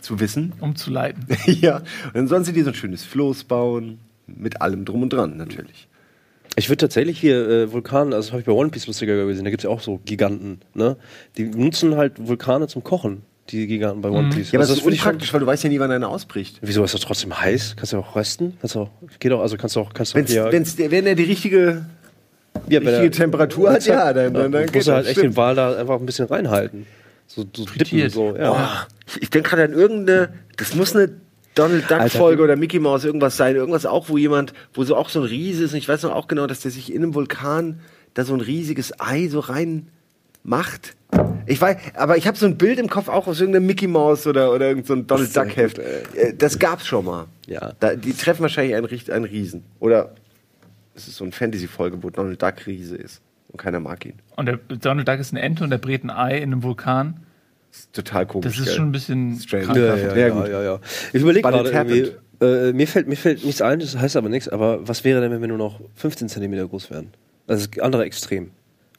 zu 0.00 0.20
wissen. 0.20 0.52
umzuleiten. 0.60 1.24
ja. 1.46 1.76
Und 1.78 2.14
dann 2.14 2.28
sollen 2.28 2.44
sie 2.44 2.52
dir 2.52 2.64
so 2.64 2.70
ein 2.70 2.74
schönes 2.74 3.04
Floß 3.04 3.44
bauen. 3.44 3.98
Mit 4.26 4.62
allem 4.62 4.84
drum 4.84 5.02
und 5.02 5.12
dran, 5.12 5.36
natürlich. 5.36 5.88
Ich 6.54 6.68
würde 6.68 6.76
tatsächlich 6.78 7.18
hier 7.18 7.48
äh, 7.48 7.72
Vulkan, 7.72 8.12
also 8.12 8.30
habe 8.30 8.40
ich 8.40 8.46
bei 8.46 8.52
One 8.52 8.70
Piece 8.70 8.86
lustiger 8.86 9.26
gesehen, 9.26 9.42
da 9.44 9.50
gibt 9.50 9.60
es 9.62 9.64
ja 9.64 9.70
auch 9.70 9.80
so 9.80 10.00
Giganten, 10.04 10.60
ne? 10.74 10.96
Die 11.36 11.44
nutzen 11.46 11.96
halt 11.96 12.12
Vulkane 12.18 12.68
zum 12.68 12.84
Kochen, 12.84 13.22
die 13.50 13.66
Giganten 13.66 14.02
bei 14.02 14.08
One 14.10 14.28
Piece. 14.30 14.52
Ja, 14.52 14.58
aber 14.60 14.68
Also 14.68 14.74
das 14.76 14.84
ist 14.86 14.92
ich 14.92 15.00
schon- 15.00 15.08
unpraktisch, 15.08 15.32
weil 15.32 15.40
du 15.40 15.46
weißt 15.46 15.64
ja 15.64 15.70
nie, 15.70 15.80
wann 15.80 15.90
einer 15.90 16.08
ausbricht. 16.08 16.58
Wieso 16.62 16.84
ist 16.84 16.94
das 16.94 17.00
trotzdem 17.00 17.40
heiß? 17.40 17.74
Kannst 17.76 17.92
du 17.92 17.98
auch 17.98 18.14
rösten? 18.14 18.56
Kannst 18.60 18.76
du 18.76 18.80
auch, 18.82 18.90
geht 19.18 19.32
auch, 19.32 19.40
also 19.40 19.56
kannst 19.56 19.74
du 19.74 19.80
auch, 19.80 19.92
kannst 19.92 20.12
du 20.12 20.16
auch 20.16 20.20
Wenn's, 20.20 20.30
hier, 20.30 20.52
wenn's, 20.52 20.76
der- 20.76 20.90
wenn 20.92 21.06
er 21.06 21.16
die 21.16 21.24
richtige, 21.24 21.86
ja, 22.68 22.80
wenn 22.80 22.86
richtige 22.88 23.06
er- 23.06 23.10
Temperatur 23.10 23.72
hat, 23.72 23.84
ja, 23.86 24.12
dann, 24.12 24.32
dann, 24.34 24.52
dann 24.52 24.66
musst 24.72 24.86
du 24.86 24.92
halt 24.92 25.02
das, 25.04 25.06
echt 25.10 25.18
stimmt. 25.18 25.34
den 25.34 25.36
Wal 25.36 25.56
da 25.56 25.76
einfach 25.76 25.98
ein 25.98 26.06
bisschen 26.06 26.26
reinhalten. 26.26 26.86
So, 27.26 27.44
so 27.56 27.64
dippen, 27.64 28.10
so, 28.10 28.36
ja. 28.36 28.50
Boah, 28.50 28.86
ich, 29.10 29.22
ich 29.22 29.30
denke 29.30 29.50
gerade 29.50 29.64
an 29.64 29.72
irgendeine, 29.72 30.32
das 30.56 30.74
muss 30.74 30.94
eine 30.94 31.10
Donald 31.54 31.90
Duck 31.90 32.08
Folge 32.10 32.42
oder 32.42 32.56
Mickey 32.56 32.78
Mouse 32.78 33.04
irgendwas 33.04 33.36
sein, 33.36 33.56
irgendwas 33.56 33.86
auch, 33.86 34.08
wo 34.08 34.16
jemand, 34.16 34.52
wo 34.72 34.84
so 34.84 34.96
auch 34.96 35.08
so 35.08 35.20
ein 35.20 35.26
Riese 35.26 35.64
ist, 35.64 35.72
und 35.72 35.78
ich 35.78 35.88
weiß 35.88 36.02
noch 36.04 36.14
auch 36.14 36.28
genau, 36.28 36.46
dass 36.46 36.60
der 36.60 36.70
sich 36.70 36.92
in 36.92 37.02
einem 37.02 37.14
Vulkan 37.14 37.80
da 38.14 38.24
so 38.24 38.34
ein 38.34 38.40
riesiges 38.40 38.98
Ei 39.00 39.28
so 39.28 39.40
rein 39.40 39.88
macht. 40.42 40.96
Ich 41.46 41.60
weiß, 41.60 41.76
aber 41.94 42.16
ich 42.16 42.26
habe 42.26 42.38
so 42.38 42.46
ein 42.46 42.56
Bild 42.56 42.78
im 42.78 42.88
Kopf 42.88 43.08
auch 43.08 43.26
aus 43.26 43.40
irgendeinem 43.40 43.66
Mickey 43.66 43.88
Mouse 43.88 44.26
oder, 44.26 44.52
oder 44.52 44.68
irgendein 44.68 44.86
so 44.86 44.94
ein 44.94 45.06
Donald 45.06 45.36
Duck 45.36 45.56
Heft. 45.56 45.78
Äh, 45.78 46.34
das 46.36 46.58
gab's 46.58 46.86
schon 46.86 47.04
mal. 47.04 47.26
Ja. 47.46 47.72
Da, 47.80 47.94
die 47.96 48.12
treffen 48.12 48.42
wahrscheinlich 48.42 48.76
einen, 48.76 48.86
einen 49.10 49.24
Riesen. 49.24 49.64
Oder 49.80 50.14
es 50.94 51.08
ist 51.08 51.16
so 51.16 51.24
eine 51.24 51.32
Fantasy-Folge, 51.32 52.02
wo 52.02 52.10
Donald 52.10 52.40
Duck 52.40 52.66
Riese 52.66 52.96
ist. 52.96 53.20
Und 53.48 53.58
keiner 53.58 53.80
mag 53.80 54.04
ihn. 54.06 54.14
Und 54.36 54.46
der 54.46 54.58
Donald 54.68 55.08
Duck 55.08 55.18
ist 55.18 55.32
eine 55.32 55.42
Ente 55.42 55.64
und 55.64 55.70
der 55.70 55.78
brät 55.78 56.04
ein 56.04 56.10
Ei 56.10 56.36
in 56.38 56.52
einem 56.52 56.62
Vulkan. 56.62 57.26
Das 57.70 57.80
ist 57.80 57.92
total 57.92 58.26
komisch. 58.26 58.46
Das 58.46 58.58
ist 58.58 58.64
gell? 58.66 58.74
schon 58.74 58.88
ein 58.88 58.92
bisschen 58.92 59.38
Strange. 59.40 59.64
krank. 59.66 59.78
Ja, 59.78 59.84
ja, 59.96 60.16
Ja, 60.16 60.26
ja, 60.28 60.46
ja, 60.46 60.62
ja. 60.62 60.80
Ich 61.12 61.20
überlege 61.22 61.48
gerade 61.48 61.70
irgendwie, 61.70 62.12
äh, 62.44 62.72
mir, 62.72 62.86
fällt, 62.88 63.06
mir 63.08 63.16
fällt 63.16 63.44
nichts 63.44 63.62
ein, 63.62 63.78
das 63.80 63.96
heißt 63.96 64.16
aber 64.16 64.28
nichts, 64.28 64.48
aber 64.48 64.86
was 64.88 65.04
wäre 65.04 65.20
denn, 65.20 65.30
wenn 65.30 65.40
wir 65.40 65.48
nur 65.48 65.58
noch 65.58 65.80
15 65.96 66.28
Zentimeter 66.28 66.66
groß 66.66 66.90
wären? 66.90 67.08
Das 67.46 67.60
ist 67.60 67.76
das 67.76 67.84
andere 67.84 68.04
Extrem. 68.04 68.50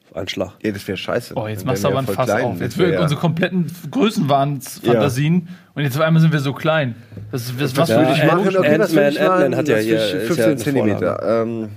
auf 0.09 0.15
einen 0.17 0.27
Schlag. 0.27 0.53
Ja, 0.61 0.71
das 0.71 0.87
wäre 0.87 0.97
scheiße. 0.97 1.33
Oh, 1.37 1.47
jetzt 1.47 1.65
machst 1.65 1.83
du 1.83 1.87
aber 1.87 1.95
wir 1.95 1.99
ein 1.99 2.05
Fass 2.15 2.25
klein. 2.27 2.43
auf. 2.45 2.51
Das 2.53 2.61
Jetzt 2.61 2.77
wirken 2.77 2.93
ja- 2.93 3.01
unsere 3.01 3.19
kompletten 3.19 3.67
Größenwahnsfantasien 3.91 5.47
und 5.73 5.83
jetzt 5.83 5.95
auf 5.95 6.01
einmal 6.01 6.21
sind 6.21 6.31
wir 6.33 6.39
so 6.39 6.53
klein. 6.53 6.95
Das, 7.31 7.47
das, 7.57 7.75
was 7.75 7.77
Was 7.77 7.89
Ja, 7.89 7.97
würde 7.99 8.11
ich 8.13 8.21
Ant- 8.23 8.27
machen? 8.45 8.57
Okay, 8.57 8.79
was 8.79 8.93
würde 8.93 9.09
ich 9.09 9.19
Ant-Man- 9.21 9.27
machen? 9.29 9.43
Ant-Man 9.43 9.55
hat 9.57 9.67
ja 9.67 9.77
hier- 9.77 9.97
würde 9.99 10.05
ich- 10.05 10.13
ist 10.13 10.37
ja 10.37 10.43
15 10.45 10.45
eine 10.45 10.57
Zentimeter. 10.57 11.41
Ähm, 11.43 11.69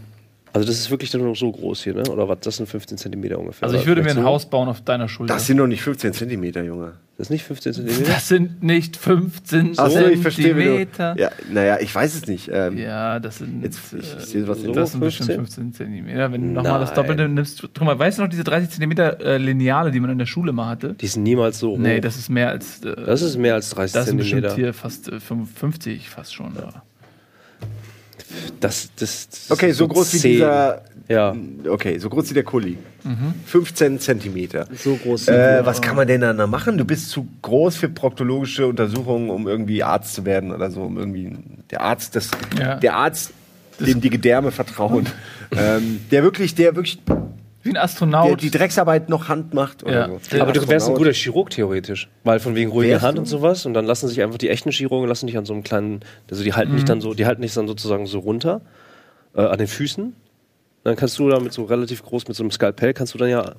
Also 0.55 0.69
das 0.69 0.77
ist 0.79 0.89
wirklich 0.91 1.11
dann 1.11 1.21
nur 1.23 1.35
so 1.35 1.51
groß 1.51 1.83
hier, 1.83 1.95
ne? 1.95 2.05
Oder 2.09 2.29
was? 2.29 2.39
Das 2.43 2.57
sind 2.59 2.69
15 2.69 2.97
Zentimeter 2.97 3.41
ungefähr. 3.41 3.65
Also 3.65 3.75
ich 3.75 3.83
Oder 3.83 3.89
würde 3.89 4.03
mir 4.05 4.11
ein 4.11 4.17
so? 4.19 4.23
Haus 4.25 4.47
bauen 4.49 4.69
auf 4.69 4.83
deiner 4.83 5.09
Schulter. 5.09 5.35
das 5.35 5.47
sind 5.49 5.57
doch 5.57 5.67
nicht 5.67 5.83
15 5.83 6.13
Zentimeter, 6.13 6.63
Junge. 6.63 6.93
Das 7.19 7.27
ist 7.27 7.31
nicht 7.31 7.43
15 7.45 7.73
Zentimeter? 7.75 8.13
Das 8.13 8.29
sind 8.29 8.63
nicht 8.63 8.97
15 8.97 9.75
Ach 9.77 9.91
so, 9.91 10.07
ich 10.07 10.21
verstehe. 10.21 10.57
wie 10.57 10.63
Zentimeter. 10.63 11.15
du- 11.17 11.23
Ja, 11.23 11.31
naja, 11.53 11.79
ich 11.81 11.93
weiß 11.93 12.15
es 12.15 12.27
nicht. 12.29 12.51
Ähm, 12.53 12.79
Ja, 12.79 13.19
das 13.19 13.39
sind, 13.39 13.63
Jetzt, 13.65 13.81
ich, 13.99 14.15
äh, 14.15 14.17
ich 14.19 14.25
sehe 14.27 14.47
was 14.47 14.63
in 14.63 14.73
das 14.73 14.93
sind 14.93 15.01
15? 15.01 15.01
bestimmt 15.01 15.31
15 15.33 15.73
Zentimeter. 15.75 16.31
Wenn 16.33 16.43
du 16.43 16.49
nochmal 16.63 16.79
das. 16.81 16.95
Doppelte 16.95 17.29
nimmst. 17.29 17.61
Guck 17.63 17.83
mal, 17.83 17.99
weißt 17.99 18.19
du 18.19 18.23
noch 18.23 18.29
diese 18.31 18.45
30 18.45 18.71
Zentimeter 18.71 19.21
äh, 19.21 19.39
Lineale, 19.39 19.91
die 19.91 19.99
man 19.99 20.11
in 20.11 20.19
der 20.19 20.27
Schule 20.27 20.53
mal 20.53 20.67
hatte? 20.69 20.95
Die 20.95 21.07
sind 21.09 21.25
niemals 21.25 21.59
so 21.59 21.73
hoch. 21.73 21.79
Nee, 21.79 22.01
das 22.01 22.17
ist 22.17 22.29
mehr 22.31 22.51
als. 22.51 22.81
Äh, 22.85 22.95
das 23.05 23.23
ist 23.23 23.37
mehr 23.39 23.55
als 23.55 23.71
30 23.71 23.93
das 23.93 24.07
sind 24.07 24.19
bestimmt 24.19 24.43
Zentimeter. 24.43 24.63
hier 24.67 24.73
fast 24.75 25.09
äh, 25.09 25.19
55 25.19 26.09
fast 26.11 26.33
schon. 26.33 26.55
Ja. 26.55 26.83
Das, 28.61 28.89
das, 28.97 29.29
das 29.29 29.51
Okay, 29.51 29.71
ist 29.71 29.79
so 29.79 29.89
groß 29.89 30.15
wie 30.15 30.19
zehn. 30.19 30.33
dieser. 30.33 30.83
Ja. 31.09 31.35
Okay, 31.69 31.99
so 31.99 32.09
groß 32.09 32.31
wie 32.31 32.35
der 32.35 32.45
Kuli. 32.45 32.79
Mhm. 33.03 33.35
15 33.45 34.01
Zentimeter. 34.01 34.67
So 34.75 34.97
groß. 34.97 35.29
Äh, 35.29 35.61
was 35.65 35.83
kann 35.83 35.97
man 35.97 36.07
denn 36.07 36.23
da 36.23 36.47
machen? 36.47 36.79
Du 36.79 36.85
bist 36.85 37.11
zu 37.11 37.27
groß 37.43 37.77
für 37.77 37.89
proktologische 37.91 38.67
Untersuchungen, 38.67 39.29
um 39.31 39.47
irgendwie 39.47 39.83
Arzt 39.83 40.15
zu 40.15 40.25
werden 40.25 40.51
oder 40.53 40.71
so, 40.71 40.83
um 40.83 40.97
irgendwie 40.97 41.37
der 41.71 41.83
Arzt, 41.83 42.17
das, 42.17 42.31
Ja. 42.59 42.77
der 42.77 42.95
Arzt, 42.95 43.33
dem 43.81 44.01
die 44.01 44.09
Gedärme 44.11 44.51
vertrauen, 44.51 45.07
ähm, 45.57 46.01
der 46.11 46.23
wirklich, 46.23 46.55
der 46.55 46.75
wirklich, 46.77 46.99
Wie 47.65 47.71
ein 47.71 47.75
der 47.75 47.83
Astronaut. 47.85 48.41
die 48.43 48.51
Drecksarbeit 48.51 49.09
noch 49.09 49.29
Hand 49.29 49.53
macht 49.55 49.83
oder 49.83 50.09
Ja. 50.09 50.19
so. 50.31 50.41
Aber 50.41 50.53
du 50.53 50.69
wärst 50.69 50.89
ein 50.89 50.95
guter 50.95 51.13
Chirurg 51.13 51.51
theoretisch. 51.51 52.09
Weil 52.23 52.39
von 52.39 52.55
wegen 52.55 52.71
ruhiger 52.71 53.03
Hand 53.03 53.17
du? 53.17 53.23
und 53.23 53.27
sowas. 53.27 53.67
Und 53.67 53.75
dann 53.75 53.85
lassen 53.87 54.07
sich 54.09 54.23
einfach 54.23 54.39
die 54.39 54.51
echten 54.51 54.71
Chirurgen 54.71 55.09
lassen 55.09 55.27
dich 55.27 55.37
an 55.37 55.45
so 55.45 55.53
einem 55.55 55.65
kleinen, 55.65 56.01
also 56.31 56.45
die 56.45 56.53
halten 56.53 56.73
Mhm. 56.73 56.77
dich 56.77 56.85
dann 56.85 57.01
so, 57.01 57.15
die 57.15 57.27
halten 57.27 57.43
dich 57.43 57.53
dann 57.55 57.67
sozusagen 57.67 58.07
so 58.07 58.21
runter 58.21 58.61
äh, 59.35 59.41
an 59.43 59.59
den 59.59 59.67
Füßen. 59.67 60.15
Dann 60.85 60.97
kannst 60.97 61.19
du 61.19 61.29
da 61.29 61.41
mit 61.41 61.53
so 61.53 61.65
relativ 61.65 62.03
groß, 62.05 62.29
mit 62.29 62.37
so 62.37 62.43
einem 62.45 62.51
Skalpell, 62.53 62.93
kannst 62.95 63.15
du 63.15 63.19
dann 63.19 63.31
ja. 63.31 63.55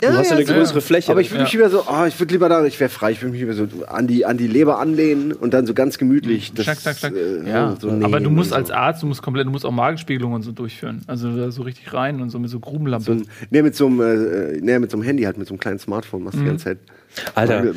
Du 0.00 0.06
Ja, 0.06 0.12
hast 0.14 0.30
ja 0.30 0.36
eine 0.36 0.44
größere 0.44 0.80
Fläche. 0.80 1.10
Aber 1.10 1.20
ich 1.20 1.30
würde 1.30 1.44
mich 1.44 1.52
lieber 1.52 1.70
so, 1.70 1.82
oh, 1.88 2.04
ich 2.06 2.18
würde 2.20 2.32
lieber 2.34 2.48
da, 2.48 2.64
ich 2.64 2.78
wäre 2.80 2.90
frei, 2.90 3.12
ich 3.12 3.22
würde 3.22 3.32
mich 3.32 3.40
lieber 3.40 3.54
so 3.54 3.66
an 3.86 4.06
die, 4.06 4.24
an 4.26 4.36
die 4.36 4.46
Leber 4.46 4.78
anlehnen 4.78 5.32
und 5.32 5.54
dann 5.54 5.66
so 5.66 5.74
ganz 5.74 5.98
gemütlich. 5.98 6.52
Das, 6.54 6.64
Schnack, 6.64 6.78
schnack, 6.80 6.96
schnack. 6.98 7.14
äh, 7.14 7.48
ja, 7.48 7.76
so 7.80 7.90
aber 7.90 8.20
du 8.20 8.30
musst 8.30 8.52
als. 8.52 8.70
Arzt, 8.70 9.02
du 9.02 9.06
musst 9.06 9.22
komplett, 9.22 9.46
du 9.46 9.50
musst 9.50 9.64
auch 9.64 9.70
Magenspiegelung 9.70 10.32
und 10.32 10.42
so 10.42 10.52
durchführen. 10.52 11.02
Also 11.06 11.34
da 11.36 11.50
so 11.50 11.62
richtig 11.62 11.92
rein 11.94 12.20
und 12.20 12.30
so 12.30 12.38
mit 12.38 12.50
so 12.50 12.60
Grubenlampe. 12.60 13.04
So 13.18 13.24
nee, 13.50 13.62
mit 13.62 13.74
so 13.76 13.86
einem, 13.86 14.00
äh, 14.00 14.58
nee, 14.60 14.78
mit 14.78 14.90
so 14.90 14.96
einem 14.96 15.04
Handy 15.04 15.22
halt, 15.22 15.38
mit 15.38 15.46
so 15.48 15.54
einem 15.54 15.60
kleinen 15.60 15.78
Smartphone 15.78 16.24
machst 16.24 16.36
du 16.36 16.40
Mhm. 16.40 16.44
die 16.44 16.50
ganze 16.50 16.64
Zeit. 16.64 16.78
Alter, 17.34 17.72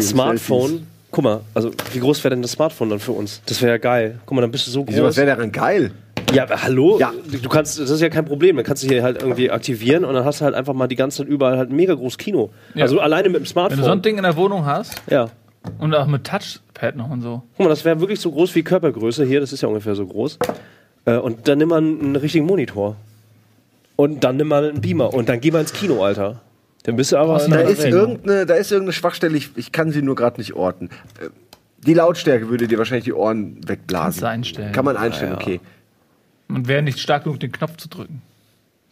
Smartphone. 0.00 0.86
Guck 1.10 1.24
mal, 1.24 1.40
also 1.54 1.70
wie 1.92 2.00
groß 2.00 2.24
wäre 2.24 2.34
denn 2.34 2.42
das 2.42 2.52
Smartphone 2.52 2.90
dann 2.90 2.98
für 2.98 3.12
uns? 3.12 3.40
Das 3.46 3.62
wäre 3.62 3.72
ja 3.72 3.78
geil. 3.78 4.18
Guck 4.26 4.34
mal, 4.34 4.40
dann 4.40 4.50
bist 4.50 4.66
du 4.66 4.70
so 4.72 4.84
Wieso, 4.86 5.02
was 5.04 5.10
groß. 5.10 5.16
wäre 5.18 5.26
daran 5.28 5.52
geil? 5.52 5.92
Ja, 6.32 6.44
aber 6.44 6.62
hallo? 6.62 6.98
Ja. 6.98 7.12
Du 7.42 7.48
kannst, 7.48 7.78
das 7.78 7.90
ist 7.90 8.00
ja 8.00 8.08
kein 8.08 8.24
Problem. 8.24 8.56
Dann 8.56 8.64
kannst 8.64 8.82
du 8.82 8.88
hier 8.88 9.02
halt 9.02 9.20
irgendwie 9.22 9.50
aktivieren 9.50 10.04
und 10.04 10.14
dann 10.14 10.24
hast 10.24 10.40
du 10.40 10.44
halt 10.44 10.54
einfach 10.54 10.72
mal 10.74 10.86
die 10.88 10.96
ganze 10.96 11.18
Zeit 11.18 11.28
überall 11.28 11.58
halt 11.58 11.70
ein 11.70 11.76
mega 11.76 11.94
großes 11.94 12.18
Kino. 12.18 12.50
Ja. 12.74 12.84
Also 12.84 13.00
alleine 13.00 13.28
mit 13.28 13.36
dem 13.36 13.42
Wenn 13.42 13.46
Smartphone. 13.46 13.78
du 13.78 13.84
so 13.84 13.90
ein 13.90 14.02
Ding 14.02 14.16
in 14.16 14.22
der 14.22 14.36
Wohnung 14.36 14.64
hast 14.66 15.00
ja. 15.10 15.30
und 15.78 15.94
auch 15.94 16.06
mit 16.06 16.24
Touchpad 16.24 16.96
noch 16.96 17.10
und 17.10 17.22
so. 17.22 17.42
Guck 17.56 17.64
mal, 17.66 17.70
das 17.70 17.84
wäre 17.84 18.00
wirklich 18.00 18.20
so 18.20 18.30
groß 18.30 18.54
wie 18.54 18.62
Körpergröße 18.62 19.24
hier, 19.24 19.40
das 19.40 19.52
ist 19.52 19.60
ja 19.62 19.68
ungefähr 19.68 19.94
so 19.94 20.06
groß. 20.06 20.38
Äh, 21.06 21.16
und 21.16 21.46
dann 21.48 21.58
nimm 21.58 21.68
mal 21.68 21.78
einen, 21.78 22.16
richtigen 22.16 22.46
Monitor. 22.46 22.96
Und 23.96 24.24
dann 24.24 24.36
nimm 24.36 24.48
mal 24.48 24.68
einen 24.68 24.80
Beamer. 24.80 25.14
Und 25.14 25.28
dann 25.28 25.40
geh 25.40 25.50
mal 25.50 25.60
ins 25.60 25.72
Kino, 25.72 26.02
Alter. 26.04 26.40
Dann 26.84 26.96
bist 26.96 27.12
du 27.12 27.16
aber. 27.16 27.38
Da 27.38 27.60
ist, 27.60 27.84
irgendeine, 27.84 28.44
da 28.44 28.54
ist 28.54 28.70
irgendeine 28.72 28.92
Schwachstelle, 28.92 29.36
ich, 29.36 29.50
ich 29.56 29.72
kann 29.72 29.90
sie 29.90 30.02
nur 30.02 30.16
gerade 30.16 30.38
nicht 30.38 30.54
orten. 30.54 30.90
Äh, 31.20 31.28
Die 31.86 31.94
Lautstärke 31.94 32.48
würde 32.50 32.66
dir 32.68 32.76
wahrscheinlich 32.78 33.04
die 33.04 33.12
Ohren 33.12 33.58
wegblasen. 33.66 34.04
Kannst 34.04 34.22
du 34.22 34.26
einstellen. 34.26 34.72
Kann 34.72 34.84
man 34.84 34.96
einstellen, 34.96 35.32
Ja, 35.32 35.38
ja. 35.38 35.42
okay. 35.42 35.60
Und 36.48 36.68
wäre 36.68 36.82
nicht 36.82 36.98
stark 36.98 37.24
genug, 37.24 37.40
den 37.40 37.52
Knopf 37.52 37.76
zu 37.76 37.88
drücken. 37.88 38.22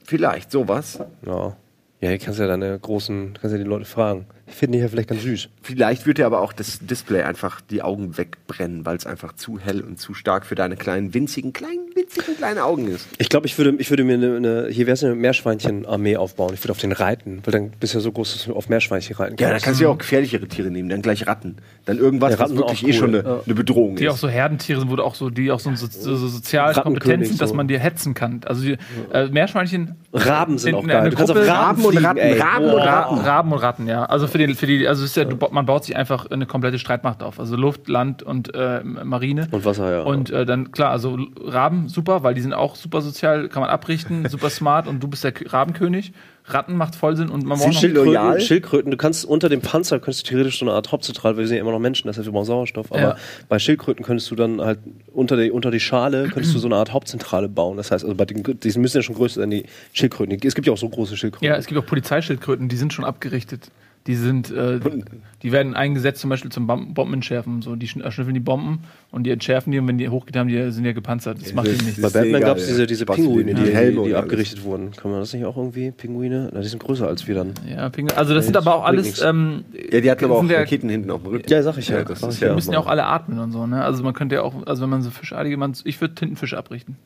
Vielleicht, 0.04 0.50
sowas. 0.50 1.00
Ja. 1.24 1.56
Ja, 2.00 2.08
hier 2.08 2.18
kannst 2.18 2.40
du 2.40 2.42
ja 2.42 2.48
deine 2.48 2.76
großen, 2.78 3.38
kannst 3.40 3.52
ja 3.52 3.62
die 3.62 3.68
Leute 3.68 3.84
fragen. 3.84 4.26
Ich 4.52 4.58
finde 4.58 4.78
die 4.78 4.82
ja 4.82 4.88
vielleicht 4.88 5.08
ganz 5.08 5.22
süß. 5.22 5.48
Vielleicht 5.62 6.06
würde 6.06 6.22
dir 6.22 6.26
aber 6.26 6.40
auch 6.40 6.52
das 6.52 6.78
Display 6.80 7.22
einfach 7.22 7.60
die 7.60 7.82
Augen 7.82 8.16
wegbrennen, 8.16 8.84
weil 8.86 8.96
es 8.96 9.06
einfach 9.06 9.32
zu 9.34 9.58
hell 9.58 9.80
und 9.80 9.98
zu 9.98 10.14
stark 10.14 10.46
für 10.46 10.54
deine 10.54 10.76
kleinen, 10.76 11.14
winzigen, 11.14 11.52
kleinen, 11.52 11.78
winzigen 11.94 12.02
winzige 12.02 12.32
kleine 12.36 12.64
Augen 12.64 12.88
ist. 12.88 13.06
Ich 13.18 13.28
glaube, 13.28 13.46
ich 13.46 13.56
würde, 13.58 13.74
ich 13.78 13.90
würde 13.90 14.04
mir 14.04 14.14
eine, 14.14 14.36
eine 14.36 14.68
hier 14.70 14.86
wäre 14.86 14.94
es 14.94 15.02
eine 15.04 15.14
Meerschweinchen-Armee 15.14 16.16
aufbauen. 16.16 16.52
Ich 16.54 16.62
würde 16.62 16.72
auf 16.72 16.78
den 16.78 16.92
reiten, 16.92 17.40
weil 17.44 17.52
dann 17.52 17.70
bist 17.80 17.94
du 17.94 17.98
ja 17.98 18.02
so 18.02 18.12
groß, 18.12 18.32
dass 18.34 18.44
du 18.46 18.54
auf 18.54 18.68
Meerschweinchen 18.68 19.16
reiten 19.16 19.36
Ja, 19.38 19.46
da 19.46 19.52
kannst. 19.52 19.64
kannst 19.64 19.80
du 19.80 19.84
ja 19.84 19.90
auch 19.90 19.98
gefährlichere 19.98 20.46
Tiere 20.48 20.70
nehmen, 20.70 20.88
dann 20.88 21.02
gleich 21.02 21.26
Ratten. 21.26 21.56
Dann 21.84 21.98
irgendwas, 21.98 22.32
Ja, 22.32 22.38
was 22.38 22.44
Ratten 22.50 22.56
sind 22.56 22.66
wirklich 22.68 22.84
auch 22.84 22.88
eh 22.88 22.92
schon 22.92 23.10
cool, 23.14 23.20
eine, 23.20 23.28
ja. 23.28 23.40
eine 23.44 23.54
Bedrohung 23.54 23.96
Die 23.96 24.08
auch 24.08 24.14
ist. 24.14 24.20
so 24.20 24.28
Herdentiere 24.28 24.80
sind, 24.80 24.90
wo 24.90 24.96
du 24.96 25.02
auch 25.02 25.14
so, 25.14 25.30
die 25.30 25.50
auch 25.50 25.60
so, 25.60 25.74
so, 25.74 25.86
so, 25.86 26.16
so 26.16 26.28
soziale 26.28 26.74
Kompetenzen, 26.80 27.38
dass 27.38 27.50
so. 27.50 27.54
man 27.56 27.68
dir 27.68 27.78
hetzen 27.78 28.14
kann. 28.14 28.40
Also 28.44 28.62
die, 28.62 28.76
äh, 29.12 29.26
Meerschweinchen. 29.28 29.96
Raben 30.12 30.58
sind 30.58 30.70
in- 30.70 30.74
auch 30.76 30.86
geil. 30.86 31.10
Du 31.10 31.16
kannst 31.16 31.30
auf 31.32 31.36
Gruppe- 31.38 31.48
Raben 31.50 31.82
Raben 31.82 31.84
und 31.84 31.96
Ratten. 32.04 32.40
Raben 32.40 32.64
und 32.66 32.80
Ratten. 32.80 33.18
Raben 33.18 33.52
und 33.52 33.58
Ratten, 33.58 33.86
ja. 33.86 34.04
Also 34.04 34.26
für 34.26 34.38
die, 34.46 34.54
für 34.54 34.66
die, 34.66 34.86
also 34.86 35.04
ja, 35.20 35.26
man 35.50 35.66
baut 35.66 35.84
sich 35.84 35.96
einfach 35.96 36.30
eine 36.30 36.46
komplette 36.46 36.78
Streitmacht 36.78 37.22
auf. 37.22 37.38
Also 37.40 37.56
Luft, 37.56 37.88
Land 37.88 38.22
und 38.22 38.54
äh, 38.54 38.82
Marine. 38.82 39.48
Und 39.50 39.64
Wasser, 39.64 39.90
ja. 39.90 40.02
Und 40.02 40.30
äh, 40.30 40.44
dann, 40.46 40.72
klar, 40.72 40.90
also 40.90 41.18
Raben, 41.40 41.88
super, 41.88 42.22
weil 42.22 42.34
die 42.34 42.40
sind 42.40 42.52
auch 42.54 42.76
super 42.76 43.00
sozial, 43.00 43.48
kann 43.48 43.60
man 43.62 43.70
abrichten, 43.70 44.28
super 44.30 44.50
smart 44.50 44.86
und 44.86 45.02
du 45.02 45.08
bist 45.08 45.24
der 45.24 45.32
Rabenkönig. 45.52 46.12
Ratten 46.44 46.74
macht 46.76 46.96
voll 46.96 47.16
Sinn 47.16 47.28
und 47.28 47.44
man 47.44 47.56
braucht 47.58 47.72
noch 47.72 47.78
Schildkröten 47.80 48.14
loyal? 48.14 48.40
Schildkröten, 48.40 48.90
du 48.90 48.96
kannst 48.96 49.24
unter 49.24 49.48
dem 49.48 49.60
Panzer 49.60 50.00
könntest 50.00 50.26
du 50.26 50.30
theoretisch 50.30 50.58
so 50.58 50.64
eine 50.64 50.74
Art 50.74 50.90
Hauptzentrale, 50.90 51.36
weil 51.36 51.42
wir 51.42 51.46
sind 51.46 51.56
ja 51.56 51.62
immer 51.62 51.70
noch 51.70 51.78
Menschen, 51.78 52.08
das 52.08 52.16
heißt, 52.18 52.26
wir 52.26 52.32
brauchen 52.32 52.46
Sauerstoff, 52.46 52.90
aber 52.90 53.00
Ja. 53.00 53.16
bei 53.48 53.60
Schildkröten 53.60 54.04
könntest 54.04 54.28
du 54.30 54.34
dann 54.34 54.60
halt 54.60 54.80
unter 55.12 55.36
die, 55.36 55.52
unter 55.52 55.70
die 55.70 55.78
Schale 55.78 56.28
könntest 56.28 56.52
du 56.52 56.58
so 56.58 56.66
eine 56.66 56.74
Art 56.76 56.92
Hauptzentrale 56.92 57.48
bauen. 57.48 57.76
Das 57.76 57.92
heißt, 57.92 58.02
also 58.02 58.16
bei 58.16 58.24
den, 58.24 58.42
die 58.42 58.78
müssen 58.78 58.96
ja 58.96 59.02
schon 59.02 59.14
größer 59.14 59.40
sein, 59.40 59.50
die 59.50 59.66
Schildkröten. 59.92 60.36
Es 60.44 60.54
gibt 60.56 60.66
ja 60.66 60.72
auch 60.72 60.78
so 60.78 60.88
große 60.88 61.16
Schildkröten. 61.16 61.46
Ja, 61.46 61.56
es 61.56 61.66
gibt 61.66 61.78
auch 61.80 61.86
Polizeischildkröten, 61.86 62.68
die 62.68 62.76
sind 62.76 62.92
schon 62.92 63.04
abgerichtet. 63.04 63.70
Die 64.08 64.16
sind, 64.16 64.50
äh, 64.50 64.80
die 65.44 65.52
werden 65.52 65.74
eingesetzt 65.74 66.20
zum 66.20 66.28
Beispiel 66.28 66.50
zum 66.50 66.66
Bom- 66.66 66.92
Bombenentschärfen. 66.92 67.62
So, 67.62 67.76
die 67.76 67.86
schn- 67.86 68.02
erschnüffeln 68.02 68.34
die 68.34 68.40
Bomben 68.40 68.80
und 69.12 69.22
die 69.24 69.30
entschärfen 69.30 69.70
die 69.70 69.78
und 69.78 69.86
wenn 69.86 69.96
die 69.96 70.08
hochgeht 70.08 70.36
haben, 70.36 70.48
die 70.48 70.72
sind 70.72 70.84
ja 70.84 70.90
gepanzert. 70.92 71.40
Das 71.40 71.52
macht 71.54 71.68
das- 71.68 71.74
ihnen 71.76 71.84
nichts. 71.86 72.02
Bei 72.02 72.08
Batman 72.10 72.40
gab 72.40 72.56
es 72.56 72.64
ja. 72.64 72.68
diese, 72.70 72.86
diese 72.88 73.06
Pinguine, 73.06 73.54
die, 73.54 73.70
Helmen 73.72 73.92
die, 73.92 73.98
und 73.98 74.04
die 74.08 74.14
alles. 74.14 74.24
abgerichtet 74.24 74.64
wurden. 74.64 74.90
Kann 74.90 75.12
man 75.12 75.20
das 75.20 75.32
nicht 75.32 75.44
auch 75.44 75.56
irgendwie? 75.56 75.92
Pinguine? 75.92 76.50
Na, 76.52 76.60
die 76.60 76.66
sind 76.68 76.82
größer 76.82 77.06
als 77.06 77.28
wir 77.28 77.36
dann. 77.36 77.54
Ja, 77.70 77.88
Pinguine. 77.90 78.18
Also 78.18 78.34
das 78.34 78.44
sind 78.46 78.56
aber 78.56 78.74
auch 78.74 78.84
alles. 78.84 79.22
Ähm, 79.22 79.64
Ja, 79.92 80.00
die 80.00 80.10
hatten 80.10 80.24
aber 80.24 80.34
auch 80.38 80.44
ja- 80.50 80.58
Raketen 80.58 80.88
hinten 80.88 81.10
auf 81.12 81.22
dem 81.22 81.30
Rücken. 81.30 81.48
Ja, 81.48 81.62
sag 81.62 81.78
ich 81.78 81.88
ja. 81.88 82.02
das 82.02 82.18
Sag 82.20 82.30
ist 82.30 82.34
ich 82.36 82.40
ja. 82.40 82.48
Die 82.48 82.54
müssen 82.56 82.72
ja 82.72 82.80
auch 82.80 82.88
alle 82.88 83.04
atmen 83.06 83.38
und 83.38 83.52
so, 83.52 83.68
ne? 83.68 83.84
Also 83.84 84.02
man 84.02 84.14
könnte 84.14 84.34
ja 84.34 84.42
auch, 84.42 84.66
also 84.66 84.82
wenn 84.82 84.90
man 84.90 85.02
so 85.02 85.10
fischartige, 85.10 85.56
man, 85.56 85.74
ich 85.84 86.00
würde 86.00 86.16
Tintenfische 86.16 86.58
abrichten. 86.58 86.96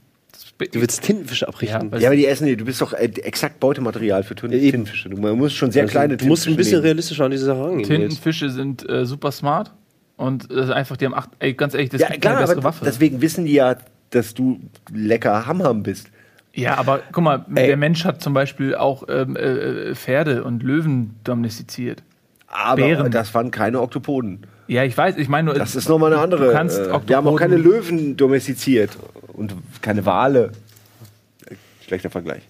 Du 0.58 0.80
willst 0.80 1.02
Tintenfische 1.02 1.46
abrichten. 1.48 1.90
Ja, 1.92 1.98
Ja, 1.98 2.08
aber 2.08 2.16
die 2.16 2.26
essen 2.26 2.46
die. 2.46 2.56
Du 2.56 2.64
bist 2.64 2.80
doch 2.80 2.92
äh, 2.94 3.04
exakt 3.22 3.60
Beutematerial 3.60 4.22
für 4.22 4.34
Ja, 4.34 4.44
eben. 4.44 4.60
Tintenfische. 4.60 5.10
Du 5.10 5.16
musst 5.18 5.54
schon 5.56 5.70
sehr 5.70 5.82
Also, 5.82 5.92
kleine 5.92 6.16
du 6.16 6.26
musst 6.26 6.46
ein 6.46 6.56
bisschen 6.56 6.74
nehmen. 6.76 6.84
realistischer 6.84 7.24
an 7.26 7.30
diese 7.30 7.44
Sache 7.44 7.60
rangehen. 7.60 7.80
jetzt. 7.80 7.88
Tintenfische 7.88 8.50
sind 8.50 8.88
äh, 8.88 9.04
super 9.04 9.32
smart 9.32 9.72
und 10.16 10.50
äh, 10.50 10.72
einfach, 10.72 10.96
die 10.96 11.04
haben 11.04 11.14
acht, 11.14 11.28
ey, 11.40 11.52
ganz 11.54 11.74
ehrlich, 11.74 11.90
das 11.90 12.00
Ja, 12.00 12.08
gibt 12.08 12.22
klar, 12.22 12.34
keine 12.36 12.46
bessere 12.46 12.64
Waffe. 12.64 12.84
deswegen 12.86 13.20
wissen 13.20 13.44
die 13.44 13.52
ja, 13.52 13.76
dass 14.10 14.32
du 14.32 14.58
lecker 14.92 15.46
Hamham 15.46 15.82
bist. 15.82 16.08
Ja, 16.54 16.78
aber 16.78 17.00
guck 17.12 17.22
mal, 17.22 17.44
Ey. 17.54 17.66
der 17.66 17.76
Mensch 17.76 18.06
hat 18.06 18.22
zum 18.22 18.32
Beispiel 18.32 18.74
auch 18.74 19.04
ähm, 19.10 19.36
äh, 19.36 19.94
Pferde 19.94 20.42
und 20.42 20.62
Löwen 20.62 21.16
domestiziert. 21.24 22.02
Aber 22.46 22.76
Bären. 22.76 23.10
das 23.10 23.34
waren 23.34 23.50
keine 23.50 23.80
Oktopoden. 23.82 24.46
Ja, 24.68 24.84
ich 24.84 24.96
weiß, 24.96 25.16
ich 25.16 25.28
meine 25.28 25.46
nur. 25.46 25.54
Das 25.54 25.74
ist 25.76 25.88
nochmal 25.88 26.12
eine 26.12 26.20
andere. 26.22 26.46
Du 26.46 26.52
kannst 26.52 26.78
äh, 26.78 26.98
wir 27.06 27.16
haben 27.16 27.26
auch 27.28 27.36
keine 27.36 27.56
Löwen 27.56 28.16
domestiziert. 28.16 28.90
Und 29.32 29.54
keine 29.82 30.06
Wale. 30.06 30.52
Schlechter 31.86 32.10
Vergleich. 32.10 32.42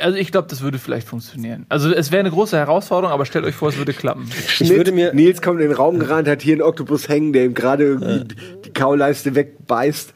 Also 0.00 0.18
ich 0.18 0.30
glaube, 0.30 0.48
das 0.48 0.60
würde 0.60 0.78
vielleicht 0.78 1.08
funktionieren. 1.08 1.64
Also 1.70 1.90
es 1.94 2.12
wäre 2.12 2.20
eine 2.20 2.30
große 2.30 2.56
Herausforderung, 2.58 3.14
aber 3.14 3.24
stellt 3.24 3.46
euch 3.46 3.54
vor, 3.54 3.70
es 3.70 3.78
würde 3.78 3.94
klappen. 3.94 4.28
Ich 4.60 4.68
würde 4.68 4.92
mir- 4.92 5.14
Nils 5.14 5.40
kommt 5.40 5.60
in 5.62 5.68
den 5.68 5.76
Raum 5.76 5.98
gerannt, 5.98 6.28
hat 6.28 6.42
hier 6.42 6.52
einen 6.54 6.62
Oktopus 6.62 7.08
hängen, 7.08 7.32
der 7.32 7.44
ihm 7.46 7.54
gerade 7.54 7.84
irgendwie 7.84 8.34
die 8.66 8.72
Kauleiste 8.74 9.34
wegbeißt. 9.34 10.12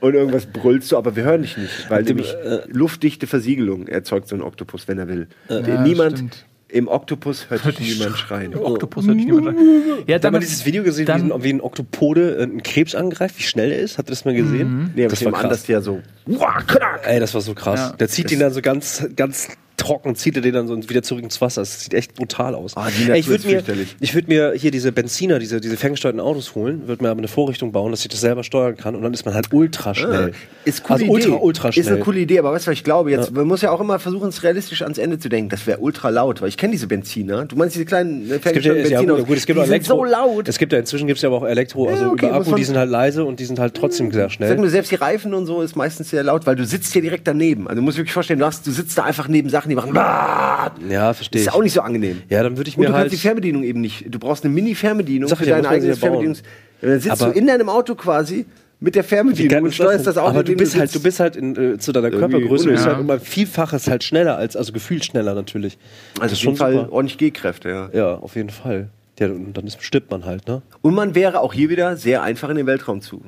Und 0.00 0.14
irgendwas 0.14 0.46
brüllst 0.46 0.92
du, 0.92 0.96
aber 0.96 1.16
wir 1.16 1.24
hören 1.24 1.42
dich 1.42 1.56
nicht, 1.56 1.90
weil 1.90 2.04
nämlich 2.04 2.32
äh, 2.34 2.60
luftdichte 2.68 3.26
Versiegelung 3.26 3.88
erzeugt 3.88 4.28
so 4.28 4.36
ein 4.36 4.42
Oktopus, 4.42 4.86
wenn 4.86 4.98
er 5.00 5.08
will. 5.08 5.26
Ja, 5.48 5.82
niemand 5.82 6.12
stimmt. 6.18 6.44
Im 6.70 6.86
Oktopus 6.88 7.48
hört, 7.50 7.64
dich 7.64 7.76
dich 7.76 7.98
niemand 7.98 8.16
schreien. 8.18 8.54
Oktopus 8.54 9.06
hört 9.06 9.16
dich 9.16 9.24
niemand 9.26 9.46
rein. 9.48 9.56
Ja, 10.06 10.16
Hat 10.16 10.30
man 10.32 10.40
dieses 10.40 10.64
Video 10.66 10.82
gesehen, 10.82 11.06
dann- 11.06 11.28
wie, 11.28 11.32
ein, 11.32 11.42
wie 11.44 11.50
ein 11.54 11.60
Oktopode 11.60 12.36
äh, 12.38 12.42
einen 12.42 12.62
Krebs 12.62 12.94
angreift, 12.94 13.38
wie 13.38 13.42
schnell 13.42 13.72
er 13.72 13.78
ist? 13.78 13.98
Habt 13.98 14.08
ihr 14.08 14.12
das 14.12 14.24
mal 14.24 14.34
gesehen? 14.34 14.92
Nee, 14.94 15.02
aber 15.04 15.10
das 15.10 15.20
ich 15.20 15.26
war 15.26 15.34
an, 15.34 15.40
krass. 15.40 15.50
dass 15.50 15.62
der 15.64 15.80
so. 15.82 16.00
Uah! 16.26 16.62
Ey, 17.04 17.20
das 17.20 17.32
war 17.34 17.40
so 17.40 17.54
krass. 17.54 17.80
Ja. 17.90 17.96
Der 17.96 18.08
zieht 18.08 18.30
ihn 18.30 18.40
dann 18.40 18.52
so 18.52 18.60
ganz, 18.62 19.06
ganz 19.16 19.48
trocken, 19.88 20.14
zieht 20.14 20.36
er 20.36 20.42
den 20.42 20.54
dann 20.54 20.68
so 20.68 20.76
wieder 20.88 21.02
zurück 21.02 21.22
ins 21.24 21.40
Wasser. 21.40 21.62
Das 21.62 21.82
sieht 21.84 21.94
echt 21.94 22.14
brutal 22.14 22.54
aus. 22.54 22.76
Ah, 22.76 22.88
die 22.90 23.10
Ey, 23.10 23.18
ich 23.20 23.26
würde 23.28 23.48
ist 23.48 23.66
mir, 23.68 23.74
ich 24.00 24.14
würd 24.14 24.28
mir 24.28 24.52
hier 24.56 24.70
diese 24.70 24.92
Benziner, 24.92 25.38
diese, 25.38 25.60
diese 25.60 25.76
ferngesteuerten 25.76 26.20
Autos 26.20 26.54
holen, 26.54 26.86
würde 26.86 27.02
mir 27.02 27.10
aber 27.10 27.18
eine 27.18 27.28
Vorrichtung 27.28 27.72
bauen, 27.72 27.90
dass 27.90 28.02
ich 28.02 28.08
das 28.08 28.20
selber 28.20 28.44
steuern 28.44 28.76
kann 28.76 28.94
und 28.94 29.02
dann 29.02 29.12
ist 29.14 29.24
man 29.24 29.34
halt 29.34 29.52
ultra 29.52 29.94
schnell. 29.94 30.32
Ist 30.64 30.82
coole 30.84 31.00
also 31.00 31.04
Idee. 31.04 31.12
ultra, 31.12 31.42
ultra 31.42 31.72
schnell. 31.72 31.84
Ist 31.84 31.90
eine 31.90 32.00
coole 32.00 32.20
Idee, 32.20 32.38
aber 32.38 32.52
weißt 32.52 32.66
du, 32.66 32.70
was 32.70 32.78
ich 32.78 32.84
glaube? 32.84 33.10
Jetzt, 33.10 33.32
Man 33.32 33.46
muss 33.46 33.62
ja 33.62 33.70
auch 33.70 33.80
immer 33.80 33.98
versuchen, 33.98 34.28
es 34.28 34.42
realistisch 34.42 34.82
ans 34.82 34.98
Ende 34.98 35.18
zu 35.18 35.28
denken. 35.28 35.48
Das 35.50 35.66
wäre 35.66 35.78
ultra 35.78 36.10
laut, 36.10 36.40
weil 36.42 36.48
ich 36.48 36.56
kenne 36.56 36.72
diese 36.72 36.86
Benziner. 36.86 37.46
Du 37.46 37.56
meinst 37.56 37.74
diese 37.74 37.84
kleinen 37.86 38.30
äh, 38.30 38.34
Es 38.34 38.42
gibt 38.42 38.44
ja, 38.44 38.50
ferngesteuerten 38.72 38.90
ja, 38.92 38.98
Benziner? 39.00 39.16
gut, 39.18 39.26
gut, 39.28 39.36
es 39.38 39.46
gibt 39.46 39.58
die 39.58 39.62
sind 39.64 39.72
Elektro. 39.72 39.96
so 39.96 40.04
laut. 40.04 40.48
Es 40.48 40.58
gibt 40.58 40.72
ja 40.72 40.78
inzwischen 40.78 41.06
gibt 41.06 41.16
es 41.18 41.22
ja 41.22 41.28
aber 41.28 41.38
auch 41.38 41.46
Elektro, 41.46 41.88
also 41.88 42.02
Ja, 42.04 42.10
okay, 42.12 42.26
über 42.28 42.34
Akku, 42.36 42.54
die 42.54 42.64
sind 42.64 42.76
halt 42.76 42.90
leise 42.90 43.24
und 43.24 43.40
die 43.40 43.44
sind 43.44 43.58
halt 43.58 43.74
trotzdem 43.74 44.10
sehr 44.12 44.24
Sag 44.24 44.32
schnell. 44.32 44.56
nur, 44.56 44.68
selbst 44.68 44.90
die 44.90 44.96
Reifen 44.96 45.34
und 45.34 45.46
so 45.46 45.62
ist 45.62 45.76
meistens 45.76 46.10
sehr 46.10 46.22
laut, 46.22 46.46
weil 46.46 46.56
du 46.56 46.64
sitzt 46.64 46.92
hier 46.92 47.02
direkt 47.02 47.26
daneben. 47.26 47.66
Also 47.68 47.76
du 47.80 47.82
musst 47.82 47.96
wirklich 47.96 48.12
vorstellen, 48.12 48.38
du, 48.40 48.46
hast, 48.46 48.66
du 48.66 48.70
sitzt 48.70 48.98
da 48.98 49.04
einfach 49.04 49.28
neben 49.28 49.48
Sachen, 49.48 49.68
die 49.70 49.74
machen. 49.86 49.94
Bah! 49.94 50.72
Ja, 50.88 51.12
verstehe 51.14 51.40
Ist 51.40 51.46
ich. 51.46 51.52
ja 51.52 51.58
auch 51.58 51.62
nicht 51.62 51.72
so 51.72 51.80
angenehm. 51.80 52.22
Ja, 52.28 52.42
dann 52.42 52.56
würde 52.56 52.68
ich 52.70 52.76
Und 52.76 52.82
mir 52.82 52.88
du 52.88 52.92
halt. 52.94 53.04
kannst 53.04 53.14
die 53.16 53.20
Fernbedienung 53.20 53.62
eben 53.64 53.80
nicht. 53.80 54.06
Du 54.12 54.18
brauchst 54.18 54.44
eine 54.44 54.52
Mini-Fernbedienung 54.54 55.28
für 55.28 55.42
ich 55.42 55.48
ja, 55.48 55.54
dein 55.56 55.62
muss 55.62 55.70
man 55.70 55.80
sie 55.80 55.86
eigenes 55.86 56.00
ja 56.00 56.08
bauen. 56.08 56.20
Fernbedienungs. 56.20 56.42
Ja, 56.82 56.88
dann 56.88 57.00
sitzt 57.00 57.22
Aber- 57.22 57.32
du 57.32 57.38
in 57.38 57.46
deinem 57.46 57.68
Auto 57.68 57.94
quasi 57.94 58.46
mit 58.80 58.94
der 58.94 59.02
Fernbedienung 59.04 59.58
und 59.58 59.64
das 59.68 59.74
steuerst 59.74 60.06
das 60.06 60.16
Auto. 60.18 60.28
Aber 60.30 60.44
du 60.44 60.54
bist 60.54 60.74
halt, 60.76 60.90
sitzt. 60.90 61.02
du 61.02 61.06
bist 61.08 61.18
halt 61.20 61.34
in, 61.36 61.56
äh, 61.56 61.78
zu 61.78 61.90
deiner 61.92 62.08
Irgendwie 62.12 62.30
Körpergröße, 62.36 62.68
bist 62.68 62.86
halt 62.86 62.98
um 63.00 63.10
ein 63.10 63.18
Vielfaches 63.20 63.88
halt 63.88 64.04
schneller 64.04 64.36
als, 64.36 64.54
also 64.56 64.72
gefühlt 64.72 65.04
schneller 65.04 65.34
natürlich. 65.34 65.78
Also 66.20 66.34
auf 66.34 66.42
jeden 66.42 66.56
Fall 66.56 66.86
ordentlich 66.90 67.18
G-Kräfte, 67.18 67.68
ja. 67.70 67.90
Ja, 67.92 68.14
auf 68.14 68.36
jeden 68.36 68.50
Fall. 68.50 68.88
Ja, 69.18 69.26
und 69.26 69.52
dann 69.54 69.68
stirbt 69.80 70.12
man 70.12 70.24
halt, 70.24 70.46
ne? 70.46 70.62
Und 70.80 70.94
man 70.94 71.16
wäre 71.16 71.40
auch 71.40 71.52
hier 71.52 71.70
wieder 71.70 71.96
sehr 71.96 72.22
einfach 72.22 72.50
in 72.50 72.56
den 72.56 72.66
Weltraum 72.66 73.00
zu. 73.00 73.20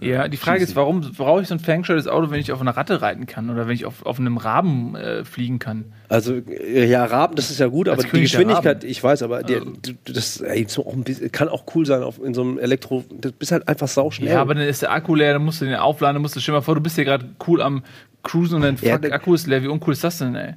Ja, 0.00 0.28
die 0.28 0.36
Frage 0.36 0.62
ist, 0.62 0.76
warum 0.76 1.00
brauche 1.00 1.42
ich 1.42 1.48
so 1.48 1.54
ein 1.54 1.60
ferngesteuertes 1.60 2.08
Auto, 2.08 2.30
wenn 2.30 2.40
ich 2.40 2.52
auf 2.52 2.60
einer 2.60 2.76
Ratte 2.76 3.02
reiten 3.02 3.26
kann 3.26 3.50
oder 3.50 3.66
wenn 3.66 3.74
ich 3.74 3.84
auf, 3.84 4.04
auf 4.06 4.18
einem 4.18 4.36
Raben 4.38 4.94
äh, 4.96 5.24
fliegen 5.24 5.58
kann? 5.58 5.92
Also, 6.08 6.34
äh, 6.36 6.86
ja, 6.86 7.04
Raben, 7.04 7.34
das 7.36 7.50
ist 7.50 7.60
ja 7.60 7.66
gut, 7.66 7.88
aber 7.88 8.02
die 8.02 8.08
König 8.08 8.30
der 8.30 8.40
Geschwindigkeit, 8.40 8.84
ich 8.84 9.02
weiß, 9.02 9.22
aber 9.22 9.42
die, 9.42 9.56
Also- 9.56 9.72
das 10.06 10.40
ey, 10.40 10.64
so 10.68 10.86
auch 10.86 10.94
bisschen, 10.96 11.30
kann 11.32 11.48
auch 11.48 11.64
cool 11.74 11.84
sein 11.86 12.02
auf, 12.02 12.18
in 12.22 12.34
so 12.34 12.42
einem 12.42 12.58
Elektro. 12.58 13.04
Du 13.10 13.30
bist 13.32 13.52
halt 13.52 13.68
einfach 13.68 13.88
sauschnell. 13.88 14.30
Ja, 14.30 14.40
aber 14.40 14.54
dann 14.54 14.64
ist 14.66 14.82
der 14.82 14.92
Akku 14.92 15.14
leer, 15.14 15.34
dann 15.34 15.44
musst 15.44 15.60
du 15.60 15.66
den 15.66 15.74
aufladen, 15.76 16.14
dann 16.14 16.22
musst 16.22 16.34
du, 16.36 16.40
stell 16.40 16.54
mal 16.54 16.62
vor, 16.62 16.74
du 16.74 16.80
bist 16.80 16.96
hier 16.96 17.04
gerade 17.04 17.26
cool 17.46 17.60
am 17.62 17.82
Cruisen 18.22 18.56
und 18.56 18.62
dann 18.62 18.76
Ja, 18.80 18.96
fuck, 18.98 19.12
Akku 19.12 19.34
ist 19.34 19.46
leer, 19.46 19.62
wie 19.62 19.68
uncool 19.68 19.92
ist 19.92 20.02
das 20.04 20.18
denn, 20.18 20.34
ey? 20.34 20.54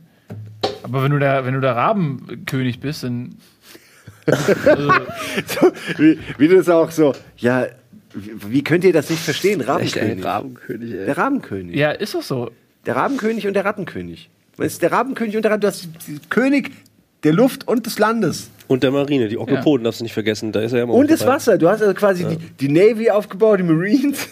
Aber 0.84 1.04
wenn 1.04 1.12
du 1.12 1.20
der, 1.20 1.46
wenn 1.46 1.54
du 1.54 1.60
der 1.62 1.76
Rabenkönig 1.76 2.80
bist, 2.80 3.04
dann. 3.04 3.36
Also, 4.26 4.90
So, 5.48 5.72
wie, 5.98 6.18
wie 6.38 6.48
du 6.48 6.56
das 6.56 6.70
auch 6.70 6.92
so, 6.92 7.14
ja, 7.38 7.66
wie, 8.14 8.64
könnt 8.64 8.84
ihr 8.84 8.94
das 8.94 9.10
nicht 9.10 9.22
verstehen? 9.22 9.62
Echt, 9.62 9.70
Rabenkönig. 9.70 10.26
Rabenkönig, 10.26 10.92
ey. 10.94 11.06
Der 11.06 11.18
Rabenkönig. 11.18 11.76
ja, 11.76 11.92
ist 11.92 12.14
doch 12.14 12.22
so. 12.22 12.52
Der 12.86 12.96
Rabenkönig 12.96 13.48
und 13.48 13.54
der 13.54 13.66
Rattenkönig. 13.66 14.30
Was 14.58 14.68
ist 14.68 14.82
der 14.82 14.92
Rabenkönig 14.92 15.36
und 15.36 15.44
der 15.44 15.52
Ratten? 15.52 15.62
Du 15.62 15.68
hast 15.68 15.88
den 16.08 16.20
König 16.30 16.72
der 17.24 17.34
Luft 17.34 17.68
und 17.68 17.86
des 17.86 17.98
Landes. 18.00 18.50
Und 18.68 18.84
der 18.84 18.92
Marine, 18.92 19.28
die 19.28 19.38
Oktopoden 19.38 19.84
darfst 19.84 20.00
du 20.00 20.04
nicht 20.04 20.14
vergessen, 20.14 20.52
da 20.52 20.62
ist 20.62 20.74
er 20.74 20.80
ja 20.80 20.84
immer 20.84 20.94
Und 20.94 21.10
das 21.10 21.22
dabei. 21.22 21.36
Wasser. 21.36 21.58
Du 21.58 21.70
hast 21.70 21.82
also 21.82 21.94
quasi 21.94 22.26
die, 22.26 22.38
die 22.38 22.70
Navy 22.70 23.10
aufgebaut, 23.10 23.60
die 23.60 23.64
Marines. 23.64 24.28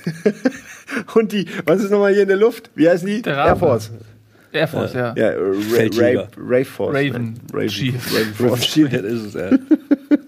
und 1.15 1.31
die, 1.31 1.45
was 1.65 1.81
ist 1.81 1.91
nochmal 1.91 2.13
hier 2.13 2.23
in 2.23 2.27
der 2.27 2.37
Luft? 2.37 2.69
Wie 2.75 2.89
heißen 2.89 3.07
die? 3.07 3.21
Der 3.21 3.35
Air. 3.35 3.55
Force. 3.55 3.91
Air 4.51 4.67
Force, 4.67 4.93
ja. 4.93 5.13
Ja, 5.15 5.29
äh, 5.29 5.37
Ra 5.37 5.53
Feldjäger. 5.53 6.21
Ra 6.23 6.29
Ray 6.37 6.65
Force. 6.65 6.95
Raven. 6.95 7.39
Raven. 7.53 7.67
Chief. 7.69 8.13
Raven 8.13 8.33
Force. 8.33 8.65
Shield, 8.65 8.93
das 8.93 9.03
ist 9.03 9.25
es, 9.27 9.33
ja. 9.33 9.49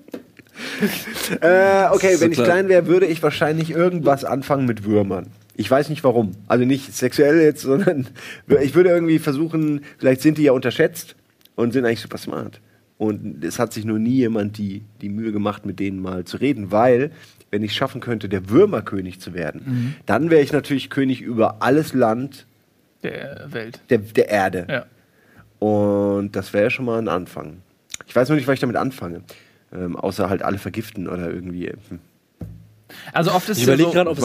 Äh, 1.41 1.85
okay, 1.91 2.15
So 2.15 2.21
wenn 2.21 2.31
ich 2.31 2.37
klein 2.43 2.69
wäre, 2.69 2.87
würde 2.87 3.05
ich 3.05 3.21
wahrscheinlich 3.23 3.71
irgendwas 3.71 4.25
anfangen 4.25 4.65
mit 4.65 4.83
Würmern. 4.85 5.27
Ich 5.55 5.69
weiß 5.69 5.89
nicht 5.89 6.03
warum. 6.03 6.31
Also 6.47 6.65
nicht 6.65 6.93
sexuell 6.95 7.41
jetzt, 7.41 7.61
sondern 7.63 8.07
ich 8.61 8.75
würde 8.75 8.89
irgendwie 8.89 9.19
versuchen, 9.19 9.81
vielleicht 9.97 10.21
sind 10.21 10.37
die 10.37 10.43
ja 10.43 10.51
unterschätzt 10.51 11.15
und 11.55 11.73
sind 11.73 11.85
eigentlich 11.85 12.01
super 12.01 12.17
smart. 12.17 12.59
Und 12.97 13.43
es 13.43 13.59
hat 13.59 13.73
sich 13.73 13.85
nur 13.85 13.99
nie 13.99 14.15
jemand 14.15 14.57
die, 14.57 14.83
die 15.01 15.09
Mühe 15.09 15.31
gemacht, 15.31 15.65
mit 15.65 15.79
denen 15.79 15.99
mal 16.01 16.23
zu 16.25 16.37
reden, 16.37 16.71
weil, 16.71 17.11
wenn 17.51 17.63
ich 17.63 17.71
es 17.71 17.77
schaffen 17.77 18.01
könnte, 18.01 18.29
der 18.29 18.49
Würmerkönig 18.49 19.19
zu 19.19 19.33
werden, 19.33 19.95
dann 20.05 20.29
wäre 20.29 20.41
ich 20.41 20.53
natürlich 20.53 20.89
König 20.89 21.21
über 21.21 21.61
alles 21.61 21.93
Land 21.93 22.45
Der 23.03 23.47
Welt. 23.49 23.81
der, 23.89 23.97
der 23.99 24.29
Erde. 24.29 24.67
Ja. 24.69 24.85
Und 25.59 26.35
das 26.35 26.53
wäre 26.53 26.69
schon 26.71 26.85
mal 26.85 26.97
ein 26.99 27.07
Anfang. 27.07 27.57
Ich 28.07 28.15
weiß 28.15 28.29
noch 28.29 28.35
nicht, 28.35 28.47
was 28.47 28.55
ich 28.55 28.59
damit 28.59 28.75
anfange. 28.75 29.21
Ähm, 29.75 29.95
außer 29.95 30.29
halt 30.29 30.43
alle 30.43 30.57
vergiften 30.59 31.07
oder 31.07 31.31
irgendwie. 31.31 31.67
Hm. 31.89 31.99
Also 33.11 33.31
oft 33.31 33.49
ist 33.49 33.57
Ich 33.57 33.63
überlege 33.63 33.89
so, 33.89 33.93
gerade, 33.93 34.09
ob, 34.09 34.19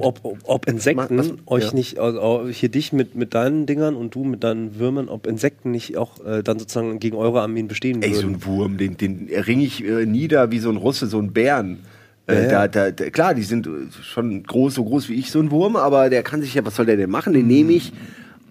ob, 0.00 0.24
ob, 0.24 0.38
ob, 0.44 0.66
Insekten 0.68 1.18
Was- 1.18 1.32
euch 1.46 1.64
ja. 1.64 1.74
nicht, 1.74 1.98
also 1.98 2.48
hier 2.50 2.70
dich 2.70 2.92
mit, 2.92 3.14
mit 3.14 3.34
deinen 3.34 3.66
Dingern 3.66 3.94
und 3.96 4.14
du 4.14 4.24
mit 4.24 4.42
deinen 4.42 4.78
Würmern, 4.78 5.08
ob 5.08 5.26
Insekten 5.26 5.70
nicht 5.72 5.98
auch 5.98 6.24
äh, 6.24 6.42
dann 6.42 6.58
sozusagen 6.58 6.98
gegen 7.00 7.16
eure 7.16 7.42
Armeen 7.42 7.68
bestehen 7.68 8.00
Ey, 8.02 8.14
so 8.14 8.22
würden. 8.22 8.34
ein 8.36 8.44
Wurm, 8.46 8.78
den, 8.78 8.96
den 8.96 9.28
ringe 9.46 9.64
ich 9.64 9.84
äh, 9.84 10.06
nieder 10.06 10.50
wie 10.50 10.58
so 10.58 10.70
ein 10.70 10.76
Russe, 10.76 11.06
so 11.06 11.18
ein 11.18 11.32
Bären. 11.32 11.80
Äh, 12.26 12.44
Ja, 12.44 12.66
da, 12.66 12.68
da, 12.68 12.90
da, 12.92 13.10
klar, 13.10 13.34
die 13.34 13.42
sind 13.42 13.66
äh, 13.66 13.70
schon 14.02 14.42
groß, 14.42 14.74
so 14.74 14.84
groß 14.84 15.10
wie 15.10 15.14
ich, 15.14 15.30
so 15.30 15.38
ein 15.40 15.50
Wurm, 15.50 15.76
aber 15.76 16.08
der 16.08 16.22
kann 16.22 16.40
sich 16.40 16.54
ja, 16.54 16.64
was 16.64 16.76
soll 16.76 16.86
der 16.86 16.96
denn 16.96 17.10
machen? 17.10 17.34
Den 17.34 17.46
nehme 17.46 17.72
ich. 17.72 17.92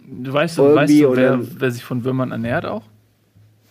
Du 0.07 0.31
weißt, 0.31 0.59
weißt 0.59 0.93
du, 0.93 1.15
wer, 1.15 1.39
wer 1.59 1.71
sich 1.71 1.83
von 1.83 2.03
Würmern 2.03 2.31
ernährt 2.31 2.65
auch? 2.65 2.83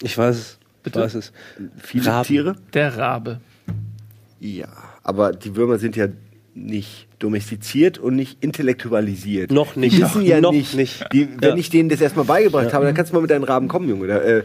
Ich 0.02 0.18
weiß 0.18 0.36
es. 0.36 0.58
Bitte? 0.82 1.00
Weiß 1.00 1.14
es. 1.14 1.32
Viele 1.76 2.06
Raben. 2.06 2.26
Tiere. 2.26 2.56
Der 2.74 2.96
Rabe. 2.96 3.40
Ja, 4.40 4.66
aber 5.02 5.32
die 5.32 5.54
Würmer 5.54 5.78
sind 5.78 5.94
ja 5.96 6.08
nicht 6.54 7.06
domestiziert 7.18 7.98
und 7.98 8.16
nicht 8.16 8.42
intellektualisiert. 8.42 9.50
Noch 9.52 9.76
nicht. 9.76 9.96
Die 9.96 10.02
wissen 10.02 10.22
ja 10.22 10.40
Noch 10.40 10.52
nicht. 10.52 10.74
nicht. 10.74 11.04
Die, 11.12 11.28
wenn 11.40 11.50
Ja. 11.50 11.56
ich 11.56 11.70
denen 11.70 11.88
das 11.88 12.00
erstmal 12.00 12.24
beigebracht 12.26 12.72
habe, 12.74 12.84
dann 12.84 12.94
kannst 12.94 13.12
du 13.12 13.16
mal 13.16 13.22
mit 13.22 13.30
deinen 13.30 13.44
Raben 13.44 13.68
kommen, 13.68 13.88
Junge. 13.88 14.06
Da, 14.08 14.18
äh, 14.18 14.42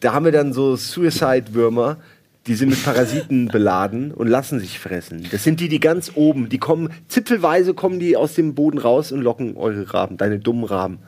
da 0.00 0.12
haben 0.12 0.24
wir 0.24 0.32
dann 0.32 0.52
so 0.52 0.76
Suicide-Würmer, 0.76 1.96
die 2.46 2.54
sind 2.54 2.68
mit 2.68 2.84
Parasiten 2.84 3.48
beladen 3.52 4.12
und 4.12 4.28
lassen 4.28 4.60
sich 4.60 4.78
fressen. 4.78 5.26
Das 5.32 5.42
sind 5.42 5.58
die, 5.60 5.68
die 5.68 5.80
ganz 5.80 6.12
oben, 6.14 6.48
die 6.48 6.58
kommen, 6.58 6.90
zipfelweise 7.08 7.74
kommen 7.74 7.98
die 7.98 8.16
aus 8.16 8.34
dem 8.34 8.54
Boden 8.54 8.78
raus 8.78 9.10
und 9.10 9.22
locken 9.22 9.56
eure 9.56 9.92
Raben, 9.92 10.16
deine 10.16 10.38
dummen 10.38 10.64
Raben. 10.64 10.98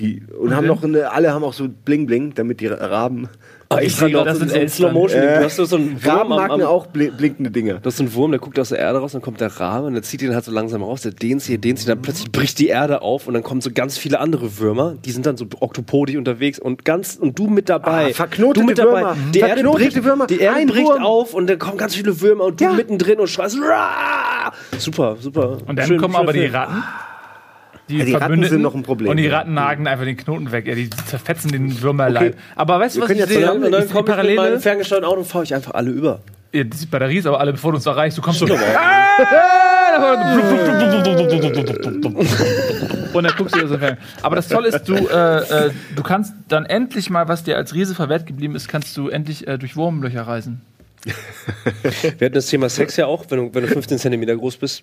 Die, 0.00 0.22
und 0.38 0.56
haben 0.56 0.66
noch 0.66 0.82
eine, 0.82 1.12
alle 1.12 1.32
haben 1.32 1.44
auch 1.44 1.52
so 1.52 1.68
Bling-Bling, 1.68 2.32
damit 2.34 2.60
die 2.60 2.66
Raben. 2.66 3.28
Ah, 3.72 3.78
ich 3.80 3.94
sehe 3.94 4.10
gerade, 4.10 4.30
das 4.30 4.38
sind 4.40 4.50
Elstern. 4.52 4.90
Slow 4.90 4.92
Motion. 4.92 5.22
Äh, 5.22 5.38
du 5.38 5.44
hast 5.44 5.54
so 5.56 5.76
einen 5.76 6.02
Wurm 6.04 6.10
Raben 6.16 6.32
am, 6.32 6.38
mag 6.38 6.50
am, 6.50 6.58
mir 6.58 6.68
auch 6.68 6.86
bli- 6.88 7.10
blinkende 7.16 7.52
Dinger. 7.52 7.74
Das 7.80 7.94
ist 7.94 8.00
ein 8.00 8.12
Wurm, 8.14 8.32
der 8.32 8.40
guckt 8.40 8.58
aus 8.58 8.70
der 8.70 8.78
Erde 8.80 8.98
raus, 8.98 9.12
dann 9.12 9.22
kommt 9.22 9.40
der 9.40 9.60
Rabe 9.60 9.86
und 9.86 9.94
der 9.94 10.02
zieht 10.02 10.22
ihn 10.22 10.34
halt 10.34 10.44
so 10.44 10.50
langsam 10.50 10.82
raus, 10.82 11.02
der 11.02 11.12
dehnt 11.12 11.40
sich, 11.42 11.60
dehnt 11.60 11.78
sich, 11.78 11.86
dann 11.86 12.02
plötzlich 12.02 12.32
bricht 12.32 12.58
die 12.58 12.66
Erde 12.66 13.02
auf 13.02 13.28
und 13.28 13.34
dann 13.34 13.44
kommen 13.44 13.60
so 13.60 13.70
ganz 13.72 13.96
viele 13.96 14.18
andere 14.18 14.58
Würmer, 14.58 14.96
die 15.04 15.12
sind 15.12 15.24
dann 15.26 15.36
so 15.36 15.46
oktopodisch 15.60 16.16
unterwegs 16.16 16.58
und 16.58 16.84
ganz 16.84 17.14
und 17.14 17.38
du 17.38 17.46
mit 17.46 17.68
dabei. 17.68 18.06
Ah, 18.06 18.12
verknotete 18.14 18.60
du 18.60 18.66
mit 18.66 18.78
dabei. 18.78 19.02
Würmer. 19.02 19.16
Die 19.34 19.38
Erde 19.38 19.62
bricht, 19.62 20.02
Würmer. 20.04 20.26
Die 20.26 20.40
Erde 20.40 20.58
Ein 20.58 20.66
bricht 20.66 20.86
Wurm. 20.86 21.02
auf 21.04 21.34
und 21.34 21.46
dann 21.48 21.58
kommen 21.60 21.78
ganz 21.78 21.94
viele 21.94 22.20
Würmer 22.20 22.46
und 22.46 22.60
du 22.60 22.64
Ja. 22.64 22.72
mittendrin 22.72 23.20
und 23.20 23.28
schreist. 23.28 23.56
"Rah!" 23.62 24.52
Super, 24.78 25.16
super. 25.20 25.58
Und 25.68 25.78
dann 25.78 25.86
Schön, 25.86 25.98
kommen 26.00 26.16
aber 26.16 26.32
die 26.32 26.40
Film. 26.48 26.52
Ratten. 27.98 28.10
Ja, 28.10 28.18
die 28.18 28.24
Ratten 28.24 28.44
sind 28.44 28.62
noch 28.62 28.74
ein 28.74 28.82
Problem, 28.82 29.10
Und 29.10 29.16
die 29.16 29.24
ja. 29.24 29.38
Ratten 29.38 29.54
nagen 29.54 29.86
einfach 29.86 30.04
den 30.04 30.16
Knoten 30.16 30.52
weg. 30.52 30.66
Ja, 30.66 30.74
die 30.74 30.90
zerfetzen 30.90 31.50
den 31.52 31.80
Würmerleib. 31.82 32.32
Okay. 32.34 32.42
Aber 32.56 32.80
weißt 32.80 32.96
du, 32.96 32.98
Wir 32.98 33.02
was 33.02 33.06
können 33.08 33.20
ich 33.20 33.26
jetzt 33.26 33.34
sehe? 33.34 33.46
so 33.46 33.52
Und 33.52 33.62
dann, 33.70 33.86
die 33.86 33.92
komme 33.92 34.10
ich 34.10 34.28
mit 34.28 34.36
meinem 34.36 34.60
ferngesteuerten 34.60 35.08
Auto 35.08 35.20
und 35.20 35.26
fahre 35.26 35.44
ich 35.44 35.54
einfach 35.54 35.74
alle 35.74 35.90
über. 35.90 36.20
Ja, 36.52 36.64
die 36.64 36.86
Batterie 36.86 37.18
ist 37.18 37.26
aber 37.26 37.38
alle, 37.38 37.52
bevor 37.52 37.72
du 37.72 37.76
uns 37.76 37.86
erreichst. 37.86 38.18
Du 38.18 38.22
kommst 38.22 38.40
so. 38.40 38.46
Und 43.12 43.24
dann 43.24 43.32
guckst 43.36 43.54
du 43.54 43.66
das 43.66 43.78
Fern. 43.78 43.98
Aber 44.22 44.36
das 44.36 44.48
Tolle 44.48 44.68
ist, 44.68 44.84
du, 44.84 44.94
äh, 44.94 45.66
äh, 45.66 45.70
du 45.94 46.02
kannst 46.02 46.32
dann 46.48 46.66
endlich 46.66 47.10
mal, 47.10 47.28
was 47.28 47.44
dir 47.44 47.56
als 47.56 47.74
Riese 47.74 47.94
verwehrt 47.94 48.26
geblieben 48.26 48.56
ist, 48.56 48.68
kannst 48.68 48.96
du 48.96 49.08
endlich 49.08 49.46
äh, 49.46 49.58
durch 49.58 49.76
Wurmlöcher 49.76 50.22
reisen. 50.22 50.62
Wir 52.18 52.26
hatten 52.26 52.34
das 52.34 52.46
Thema 52.46 52.68
Sex 52.68 52.96
ja 52.96 53.06
auch, 53.06 53.24
wenn 53.28 53.38
du, 53.38 53.54
wenn 53.54 53.62
du 53.62 53.68
15 53.68 53.98
Zentimeter 53.98 54.36
groß 54.36 54.56
bist. 54.56 54.82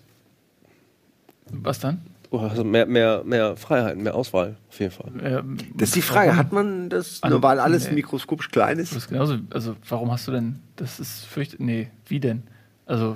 Was 1.51 1.79
dann? 1.79 2.01
Oh, 2.29 2.39
also 2.39 2.63
mehr, 2.65 2.85
mehr, 2.85 3.23
mehr 3.25 3.55
Freiheiten, 3.55 4.03
mehr 4.03 4.13
Auswahl, 4.15 4.57
auf 4.69 4.79
jeden 4.79 4.91
Fall. 4.91 5.11
Ähm, 5.23 5.57
Das 5.75 5.89
ist 5.89 5.95
die 5.95 6.01
Frage, 6.01 6.35
hat 6.35 6.51
man 6.51 6.89
das, 6.89 7.23
Also, 7.23 7.35
nur 7.37 7.43
weil 7.43 7.59
alles 7.59 7.87
nee. 7.87 7.95
mikroskopisch 7.95 8.49
klein 8.49 8.77
das 8.79 8.91
ist? 8.91 8.97
ist 8.97 9.07
genauso. 9.09 9.37
Also, 9.49 9.75
warum 9.87 10.11
hast 10.11 10.27
du 10.27 10.31
denn. 10.33 10.59
Das 10.75 10.99
ist 10.99 11.25
fürcht. 11.25 11.59
Nee, 11.59 11.87
wie 12.07 12.19
denn? 12.19 12.43
Also, 12.85 13.15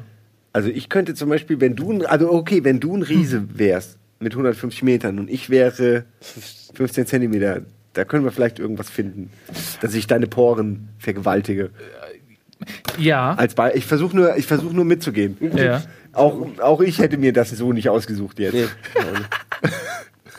Also 0.54 0.70
ich 0.70 0.88
könnte 0.90 1.14
zum 1.14 1.28
Beispiel, 1.30 1.60
wenn 1.60 1.76
du, 1.76 1.92
ein- 1.92 2.06
also 2.06 2.32
okay, 2.32 2.64
wenn 2.64 2.80
du 2.80 2.96
ein 2.96 3.04
Riese 3.04 3.48
wärst 3.58 3.98
mit 4.20 4.34
150 4.34 4.82
Metern 4.84 5.20
und 5.20 5.30
ich 5.30 5.50
wäre 5.50 6.06
15 6.74 7.06
Zentimeter, 7.06 7.62
da 7.94 8.06
können 8.06 8.24
wir 8.24 8.32
vielleicht 8.32 8.60
irgendwas 8.60 8.90
finden, 8.90 9.30
dass 9.82 9.94
ich 9.94 10.08
deine 10.08 10.28
Poren 10.28 10.88
vergewaltige. 11.00 11.72
ja. 12.98 13.34
Als 13.34 13.56
Be 13.56 13.72
ich 13.76 13.86
versuche 13.86 14.16
nur, 14.16 14.38
ich 14.38 14.46
versuche 14.48 14.74
nur 14.76 14.86
mitzugehen. 14.86 15.38
Ja. 15.56 15.82
Auch, 16.14 16.46
auch 16.62 16.82
ich 16.82 17.00
hätte 17.00 17.18
mir 17.18 17.34
das 17.34 17.52
so 17.52 17.72
nicht 17.74 17.90
ausgesucht 17.90 18.40
jetzt. 18.40 18.54
Nee, 18.54 18.66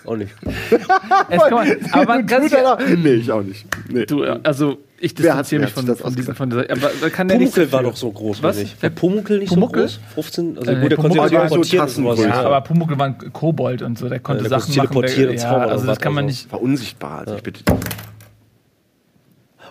auch 0.05 0.16
nicht. 0.16 0.33
auch 0.41 0.51
nicht. 0.51 0.89
Man, 1.51 1.77
aber 1.93 2.05
man 2.07 2.27
kann 2.27 2.43
sich 2.43 2.53
ja, 2.53 2.77
nee, 2.97 3.14
ich 3.14 3.31
auch 3.31 3.43
nicht. 3.43 3.66
Nee. 3.89 4.05
Du, 4.07 4.23
äh, 4.23 4.39
also 4.43 4.79
ich 4.99 5.14
distanziere 5.14 5.62
mich 5.62 5.70
von, 5.70 5.87
das 5.87 6.01
von, 6.01 6.14
diesen, 6.14 6.35
von 6.35 6.51
dieser. 6.51 6.70
Aber 6.70 6.91
da 7.01 7.11
kann 7.11 7.29
der 7.29 7.37
Pumuckl 7.37 7.73
war 7.73 7.81
dafür. 7.81 7.91
doch 7.91 7.97
so 7.97 8.11
groß, 8.11 8.43
Was? 8.43 8.57
oder 8.57 8.64
nicht? 8.64 8.83
War 8.83 8.91
Pumuckl 8.91 9.39
nicht 9.39 9.49
Pumuckl? 9.49 9.89
so 9.89 9.99
groß? 10.14 10.14
15? 10.14 10.59
Also 10.59 10.70
Äh, 10.70 10.81
gut, 10.81 10.91
der 10.91 10.99
konnte 10.99 11.16
Pumuckl 11.16 11.29
sich 11.29 11.39
war 11.39 11.45
auch 11.45 11.64
so 11.64 11.77
Tassengröße. 11.77 12.23
Ja, 12.23 12.29
ja. 12.29 12.43
aber 12.43 12.61
Pumuckl 12.61 12.99
war 12.99 13.07
ein 13.07 13.33
Kobold 13.33 13.83
und 13.83 13.99
so, 13.99 14.09
der 14.09 14.20
konnte 14.20 14.45
Ja, 14.45 14.49
der 14.49 14.61
Sachen 14.61 14.75
konnte 14.75 14.79
machen. 14.79 15.07
teleportieren 15.07 15.37
Der, 15.37 15.49
und 15.53 15.61
ja, 15.61 15.66
also 15.68 15.87
das 15.87 15.97
was 15.97 16.01
kann 16.01 16.14
man 16.14 16.27
nicht. 16.27 16.51
War 16.53 16.61
unsichtbar, 16.62 17.18
also 17.20 17.37
ich 17.37 17.43
bitte. 17.43 17.64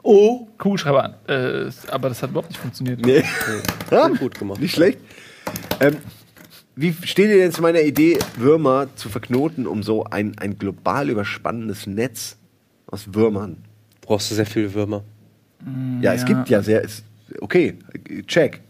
Oh! 0.03 0.47
Kugelschreiber 0.57 1.03
an. 1.03 1.15
Äh, 1.27 1.69
aber 1.89 2.09
das 2.09 2.23
hat 2.23 2.31
überhaupt 2.31 2.49
nicht 2.49 2.59
funktioniert. 2.59 3.05
Nee. 3.05 3.23
Ja, 3.91 4.07
gut 4.07 4.37
gemacht. 4.37 4.59
Nicht 4.59 4.73
schlecht. 4.73 4.99
Ähm, 5.79 5.97
wie 6.75 6.93
steht 7.03 7.29
ihr 7.29 7.37
denn 7.37 7.51
zu 7.51 7.61
meiner 7.61 7.81
Idee, 7.81 8.17
Würmer 8.37 8.87
zu 8.95 9.09
verknoten, 9.09 9.67
um 9.67 9.83
so 9.83 10.05
ein, 10.05 10.37
ein 10.39 10.57
global 10.57 11.09
überspannendes 11.09 11.85
Netz 11.87 12.37
aus 12.87 13.13
Würmern? 13.13 13.57
Brauchst 14.01 14.31
du 14.31 14.35
sehr 14.35 14.45
viele 14.45 14.73
Würmer. 14.73 15.03
Ja, 16.01 16.13
es 16.13 16.21
Ja. 16.21 16.27
gibt 16.27 16.49
ja 16.49 16.61
sehr. 16.63 16.83
Es, 16.83 17.03
okay, 17.39 17.75
check. 18.25 18.61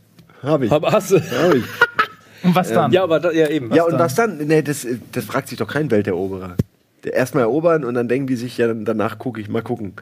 Habe 0.43 0.65
ich. 0.65 0.71
Aber 0.71 0.91
hast 0.91 1.11
du. 1.11 1.19
Hab 1.19 1.53
ich. 1.53 1.63
Und 2.43 2.55
was 2.55 2.69
dann? 2.69 2.91
Ja, 2.91 3.03
aber 3.03 3.19
da, 3.19 3.31
ja 3.31 3.47
eben. 3.49 3.71
ja, 3.73 3.83
und 3.83 3.91
dann? 3.91 3.99
was 3.99 4.15
dann? 4.15 4.39
Nee, 4.47 4.63
das, 4.63 4.87
das 5.11 5.25
fragt 5.25 5.47
sich 5.47 5.59
doch 5.59 5.67
kein 5.67 5.91
Welteroberer. 5.91 6.55
Erstmal 7.03 7.43
erobern 7.43 7.83
und 7.83 7.93
dann 7.93 8.07
denken 8.07 8.25
die 8.25 8.35
sich, 8.35 8.57
ja, 8.57 8.73
danach 8.73 9.19
gucke 9.19 9.39
ich, 9.39 9.47
mal 9.47 9.61
gucken. 9.61 9.93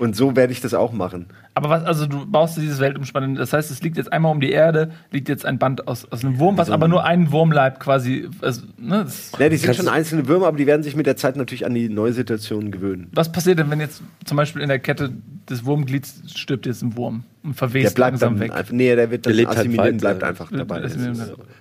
Und 0.00 0.16
so 0.16 0.34
werde 0.34 0.52
ich 0.52 0.60
das 0.62 0.72
auch 0.72 0.92
machen. 0.92 1.26
Aber 1.54 1.68
was, 1.68 1.84
also 1.84 2.06
du 2.06 2.24
baust 2.24 2.56
dieses 2.56 2.80
Weltumspannende, 2.80 3.38
das 3.38 3.52
heißt, 3.52 3.70
es 3.70 3.82
liegt 3.82 3.98
jetzt 3.98 4.10
einmal 4.12 4.32
um 4.32 4.40
die 4.40 4.50
Erde, 4.50 4.92
liegt 5.12 5.28
jetzt 5.28 5.44
ein 5.44 5.58
Band 5.58 5.86
aus, 5.86 6.10
aus 6.10 6.24
einem 6.24 6.38
Wurm, 6.38 6.56
was 6.56 6.70
aber 6.70 6.88
nur 6.88 7.04
einen 7.04 7.30
Wurmleib 7.32 7.78
quasi. 7.80 8.28
Also, 8.40 8.62
ne, 8.78 9.04
das, 9.04 9.30
Ne, 9.38 9.50
die 9.50 9.56
sind 9.58 9.76
schon 9.76 9.88
einzelne 9.88 10.26
Würmer, 10.26 10.46
aber 10.46 10.56
die 10.56 10.66
werden 10.66 10.82
sich 10.82 10.96
mit 10.96 11.04
der 11.06 11.16
Zeit 11.16 11.36
natürlich 11.36 11.66
an 11.66 11.74
die 11.74 11.90
neue 11.90 12.14
Situation 12.14 12.70
gewöhnen. 12.70 13.08
was 13.12 13.30
passiert 13.30 13.58
denn, 13.58 13.68
wenn 13.70 13.80
jetzt 13.80 14.02
zum 14.24 14.38
Beispiel 14.38 14.62
in 14.62 14.68
der 14.70 14.78
Kette 14.78 15.12
des 15.50 15.64
Wurmglieds 15.66 16.22
stirbt 16.34 16.64
jetzt 16.64 16.82
ein 16.82 16.96
Wurm 16.96 17.24
und 17.42 17.50
Der 17.50 17.68
verwest 17.68 17.94
bleibt 17.94 18.12
langsam 18.12 18.34
dann 18.34 18.40
weg? 18.40 18.52
einfach, 18.56 18.72
nee, 18.72 18.96
der 18.96 19.10
wird 19.10 19.26
dann 19.26 19.32
Der 19.32 19.36
lebt 19.36 19.48
halt 19.50 19.58
assimilieren, 19.58 19.96
weiter. 20.02 20.14
bleibt 20.16 20.24
einfach 20.24 20.50
dabei. 20.50 20.88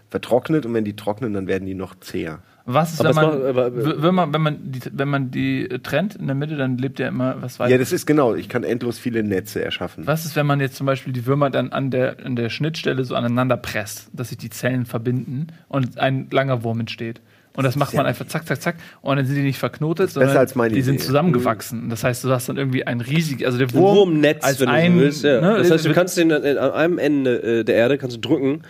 Vertrocknet 0.10 0.66
und 0.66 0.74
wenn 0.74 0.86
die 0.86 0.96
trocknen, 0.96 1.34
dann 1.34 1.48
werden 1.48 1.66
die 1.66 1.76
noch 1.76 2.00
zäher. 2.00 2.40
Was 2.72 2.94
ist, 2.94 3.00
Aber 3.04 3.10
wenn 3.10 3.16
man, 3.16 3.26
macht- 3.40 3.44
aber- 3.46 3.76
w- 3.76 3.94
wenn 4.04 4.14
man, 4.16 4.34
wenn 4.34 4.42
man 4.42 4.58
die, 4.72 4.80
wenn 4.92 5.08
man 5.08 5.32
die 5.32 5.70
äh, 5.70 5.80
trennt 5.80 6.16
in 6.16 6.28
der 6.28 6.36
Mitte, 6.36 6.56
dann 6.56 6.78
lebt 6.78 7.00
ja 7.00 7.08
immer 7.08 7.38
was 7.42 7.60
weiter. 7.60 7.72
Ja, 7.72 7.78
das 7.80 7.92
ist 7.92 8.06
genau. 8.06 8.36
Ich 8.36 8.48
kann 8.48 8.64
endlos 8.64 9.00
viele 9.00 9.24
Netze 9.24 9.64
erschaffen. 9.64 10.06
Was 10.06 10.26
ist, 10.26 10.36
wenn 10.36 10.46
man 10.46 10.60
jetzt 10.60 10.76
zum 10.76 10.86
Beispiel 10.86 11.12
die 11.12 11.26
Würmer 11.26 11.50
dann 11.50 11.72
an 11.72 11.90
der, 11.90 12.18
an 12.24 12.36
der 12.36 12.50
Schnittstelle 12.50 13.04
so 13.06 13.16
aneinander 13.16 13.58
presst, 13.58 14.10
dass 14.14 14.30
sich 14.30 14.38
die 14.38 14.52
Zellen 14.52 14.86
verbinden 14.86 15.48
und 15.68 15.98
ein 15.98 16.28
langer 16.32 16.64
Wurm 16.64 16.80
entsteht? 16.82 17.22
Und 17.58 17.64
das 17.64 17.76
macht 17.76 17.94
man 17.96 18.06
einfach 18.06 18.28
zack, 18.28 18.46
zack, 18.48 18.62
zack. 18.62 18.76
Und 19.02 19.18
dann 19.18 19.26
sind 19.26 19.36
die 19.36 19.42
nicht 19.42 19.58
verknotet, 19.58 20.12
sondern 20.12 20.30
besser 20.30 20.40
als 20.40 20.56
meine 20.56 20.74
die 20.76 20.82
sind 20.84 20.96
Idee. 20.96 21.04
zusammengewachsen. 21.06 21.90
Das 21.90 22.04
heißt, 22.04 22.24
du 22.24 22.30
hast 22.30 22.48
dann 22.48 22.56
irgendwie 22.58 22.86
ein 22.86 23.02
riesig, 23.02 23.46
also 23.46 23.58
der 23.58 23.74
Wurm 23.74 23.96
Wurmnetz, 23.98 24.46
als 24.46 24.60
wenn 24.60 24.68
du 24.68 24.74
ein, 24.74 24.94
so 24.94 25.00
willst. 25.02 25.24
Ja. 25.24 25.42
ne, 25.42 25.58
das 25.58 25.72
heißt, 25.72 25.84
du 25.86 25.94
kannst 25.94 26.16
den 26.18 26.30
äh, 26.30 26.56
an 26.60 26.72
einem 26.72 26.98
Ende 27.00 27.42
äh, 27.60 27.64
der 27.66 27.76
Erde 27.76 27.98
kannst 27.98 28.16
du 28.16 28.22
drücken, 28.22 28.62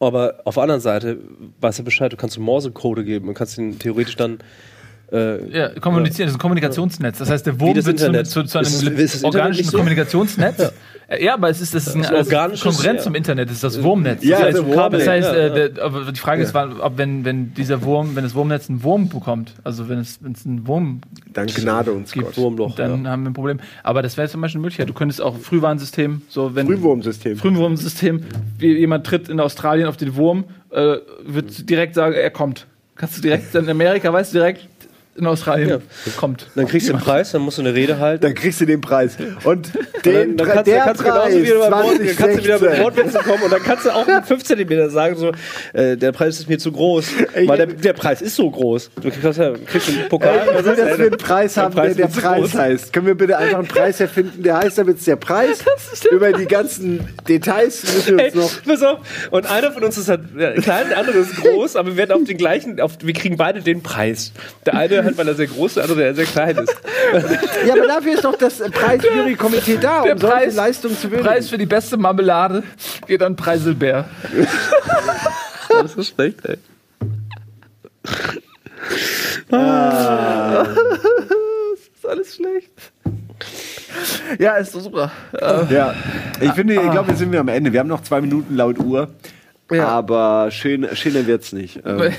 aber 0.00 0.40
auf 0.44 0.54
der 0.54 0.62
anderen 0.64 0.80
Seite 0.80 1.18
weißt 1.60 1.80
du 1.80 1.84
Bescheid, 1.84 2.12
du 2.12 2.16
kannst 2.16 2.38
Morsecode 2.38 3.04
geben 3.04 3.28
und 3.28 3.34
kannst 3.34 3.56
den 3.56 3.78
theoretisch 3.78 4.16
dann 4.16 4.38
äh, 5.12 5.56
Ja, 5.56 5.68
kommunizieren, 5.80 6.26
das 6.26 6.32
ist 6.32 6.36
ein 6.38 6.40
Kommunikationsnetz. 6.40 7.18
Das 7.18 7.30
heißt, 7.30 7.46
der 7.46 7.60
Wurm 7.60 7.74
wird 7.74 7.84
zu, 7.84 7.90
Internet. 7.90 8.26
zu, 8.26 8.42
zu 8.44 8.58
einem 8.58 8.66
Ist 8.66 8.82
ist 9.14 9.24
organischen 9.24 9.64
so? 9.64 9.76
Kommunikationsnetz. 9.76 10.58
Äh, 10.58 10.70
Ja, 11.20 11.34
aber 11.34 11.48
es 11.50 11.60
ist, 11.60 11.72
das 11.72 11.86
ist 11.86 11.94
ein 11.94 12.02
Das 12.02 12.10
organisches, 12.32 12.62
Konkurrenz 12.64 12.98
ja. 12.98 13.04
zum 13.04 13.14
Internet, 13.14 13.48
das 13.48 13.54
ist 13.56 13.62
das 13.62 13.80
Wurmnetz. 13.80 14.24
Ja, 14.24 14.38
das 14.38 14.46
heißt, 14.46 14.58
also 14.58 14.72
Wurm- 14.72 14.90
das 14.90 15.06
heißt 15.06 15.28
ja, 15.28 15.34
äh, 15.34 15.46
ja. 15.62 15.68
der, 15.68 15.84
aber 15.84 16.10
die 16.10 16.18
Frage 16.18 16.42
ist, 16.42 16.52
ob 16.52 16.98
wenn, 16.98 17.24
wenn 17.24 17.54
dieser 17.54 17.82
Wurm, 17.84 18.16
wenn 18.16 18.24
das 18.24 18.34
Wurmnetz 18.34 18.68
einen 18.68 18.82
Wurm 18.82 19.08
bekommt, 19.08 19.52
also 19.62 19.88
wenn 19.88 20.00
es, 20.00 20.18
wenn 20.20 20.32
es 20.32 20.44
einen 20.44 20.66
Wurm 20.66 21.02
Dann 21.32 21.46
Gnade 21.46 21.92
uns 21.92 22.10
gibt, 22.10 22.26
Gott. 22.26 22.36
Wurmloch. 22.38 22.74
dann 22.74 23.04
ja. 23.04 23.10
haben 23.12 23.22
wir 23.22 23.30
ein 23.30 23.34
Problem. 23.34 23.60
Aber 23.84 24.02
das 24.02 24.16
wäre 24.16 24.28
zum 24.28 24.40
Beispiel 24.40 24.58
eine 24.58 24.62
Möglichkeit. 24.62 24.88
Du 24.88 24.94
könntest 24.94 25.22
auch 25.22 25.38
Frühwarnsystem, 25.38 26.22
so 26.28 26.56
wenn 26.56 26.66
Frühwurmsystem. 26.66 27.36
Frühwurmsystem, 27.36 28.22
wie 28.58 28.76
jemand 28.76 29.06
tritt 29.06 29.28
in 29.28 29.38
Australien 29.38 29.86
auf 29.86 29.96
den 29.96 30.16
Wurm, 30.16 30.42
äh, 30.70 30.96
wird 31.24 31.70
direkt 31.70 31.94
sagen, 31.94 32.14
er 32.16 32.30
kommt. 32.30 32.66
Kannst 32.96 33.16
du 33.18 33.22
direkt, 33.22 33.54
in 33.54 33.68
Amerika 33.68 34.12
weißt 34.12 34.34
du 34.34 34.38
direkt, 34.38 34.66
in 35.18 35.26
Australien 35.26 35.68
Ja. 35.68 35.78
kommt. 36.16 36.48
Dann 36.54 36.66
kriegst 36.66 36.88
du 36.88 36.92
den 36.92 37.00
Preis, 37.00 37.32
dann 37.32 37.42
musst 37.42 37.58
du 37.58 37.62
eine 37.62 37.74
Rede 37.74 37.98
halten. 37.98 38.22
Dann 38.22 38.34
kriegst 38.34 38.60
du 38.60 38.66
den 38.66 38.80
Preis. 38.80 39.16
Und 39.44 39.70
dann, 39.74 40.12
den 40.12 40.36
dann 40.36 40.46
Pre- 40.46 40.54
kannst, 40.54 40.66
der 40.70 40.76
dann 40.78 40.86
kannst 40.86 41.00
du 41.00 41.04
Preis 41.04 41.28
genauso 41.32 41.42
wieder 41.44 41.58
beim 41.70 41.72
Wort, 41.84 41.98
dann 41.98 42.16
kannst 42.16 42.38
du 42.38 42.44
wieder 42.44 42.58
mit 42.58 42.60
2016. 42.60 42.84
Wortwitzen 42.84 43.20
kommen 43.22 43.42
und 43.44 43.52
dann 43.52 43.62
kannst 43.62 43.84
du 43.86 43.90
auch 43.90 44.06
mit 44.06 44.24
5 44.26 44.44
cm 44.44 44.90
sagen, 44.90 45.16
so, 45.16 45.32
äh, 45.72 45.96
der 45.96 46.12
Preis 46.12 46.38
ist 46.38 46.48
mir 46.48 46.58
zu 46.58 46.72
groß. 46.72 47.06
Weil 47.46 47.56
der, 47.56 47.66
der 47.66 47.92
Preis 47.92 48.22
ist 48.22 48.36
so 48.36 48.50
groß. 48.50 48.90
Du 49.00 49.10
kriegst, 49.10 49.38
ja, 49.38 49.52
kriegst 49.66 49.88
einen 49.88 50.08
Pokal. 50.08 50.40
Ich 50.58 50.64
will, 50.64 50.76
dass 50.76 50.98
wir 50.98 51.06
einen 51.06 51.10
Preis 51.18 51.56
haben, 51.56 51.74
der 51.74 51.80
Preis 51.82 51.96
der 51.96 52.10
zu 52.10 52.20
Preis 52.20 52.54
heißt. 52.54 52.92
Können 52.92 53.06
wir 53.06 53.14
bitte 53.14 53.36
einfach 53.38 53.58
einen 53.58 53.68
Preis 53.68 54.00
erfinden, 54.00 54.42
der 54.42 54.58
heißt, 54.58 54.78
damit 54.78 54.98
es 54.98 55.04
der 55.04 55.16
Preis. 55.16 55.64
Über 56.10 56.32
die 56.32 56.46
ganzen 56.46 57.00
Details 57.28 57.82
müssen 57.82 58.18
wir 58.18 58.24
Ey, 58.26 58.32
uns 58.32 58.64
noch. 58.66 58.72
pass 58.72 58.82
auf. 58.82 58.98
Und 59.30 59.46
einer 59.50 59.72
von 59.72 59.82
uns 59.84 59.96
ist 59.98 60.08
halt 60.08 60.22
klein, 60.62 60.88
der 60.90 60.98
andere 60.98 61.18
ist 61.18 61.36
groß, 61.36 61.76
aber 61.76 61.88
wir 61.90 61.96
werden 61.96 62.12
auf 62.12 62.24
den 62.24 62.36
gleichen, 62.36 62.80
auf, 62.80 62.92
wir 63.02 63.12
kriegen 63.12 63.36
beide 63.36 63.60
den 63.62 63.82
Preis. 63.82 64.32
Der 64.64 64.74
eine 64.74 65.04
halt, 65.06 65.16
weil 65.16 65.28
er 65.28 65.34
sehr 65.34 65.46
groß 65.46 65.72
ist, 65.72 65.78
also 65.78 65.94
der 65.94 66.14
sehr 66.14 66.26
klein 66.26 66.56
ist. 66.58 66.74
Ja, 67.66 67.72
aber 67.74 67.86
dafür 67.86 68.12
ist 68.14 68.24
doch 68.24 68.36
das 68.36 68.58
Preisjury-Komitee 68.58 69.78
da, 69.80 70.02
Der 70.02 70.12
um 70.14 70.18
solche 70.18 70.36
Preis- 70.36 70.54
Leistungen 70.54 70.96
zu 70.98 71.10
würdigen. 71.10 71.26
Preis 71.26 71.48
für 71.48 71.58
die 71.58 71.66
beste 71.66 71.96
Marmelade 71.96 72.62
geht 73.06 73.22
an 73.22 73.36
Preiselbeer. 73.36 74.04
Das 75.68 75.94
ist 75.96 76.14
schlecht, 76.14 76.38
ey. 76.46 76.56
ist 81.74 82.06
alles 82.06 82.34
schlecht. 82.36 82.70
Ja, 84.38 84.56
ist 84.56 84.74
doch 84.74 84.80
super. 84.80 85.10
Ja, 85.70 85.94
ich 86.40 86.52
finde, 86.52 86.74
ich 86.74 86.90
glaube, 86.90 87.08
wir 87.08 87.16
sind 87.16 87.32
wir 87.32 87.40
am 87.40 87.48
Ende. 87.48 87.72
Wir 87.72 87.80
haben 87.80 87.88
noch 87.88 88.02
zwei 88.02 88.20
Minuten 88.20 88.54
laut 88.56 88.78
Uhr. 88.78 89.08
Ja. 89.70 89.88
Aber 89.88 90.50
schön, 90.52 90.86
schöner 90.94 91.26
wird's 91.26 91.52
nicht. 91.52 91.80
Ähm, 91.86 92.12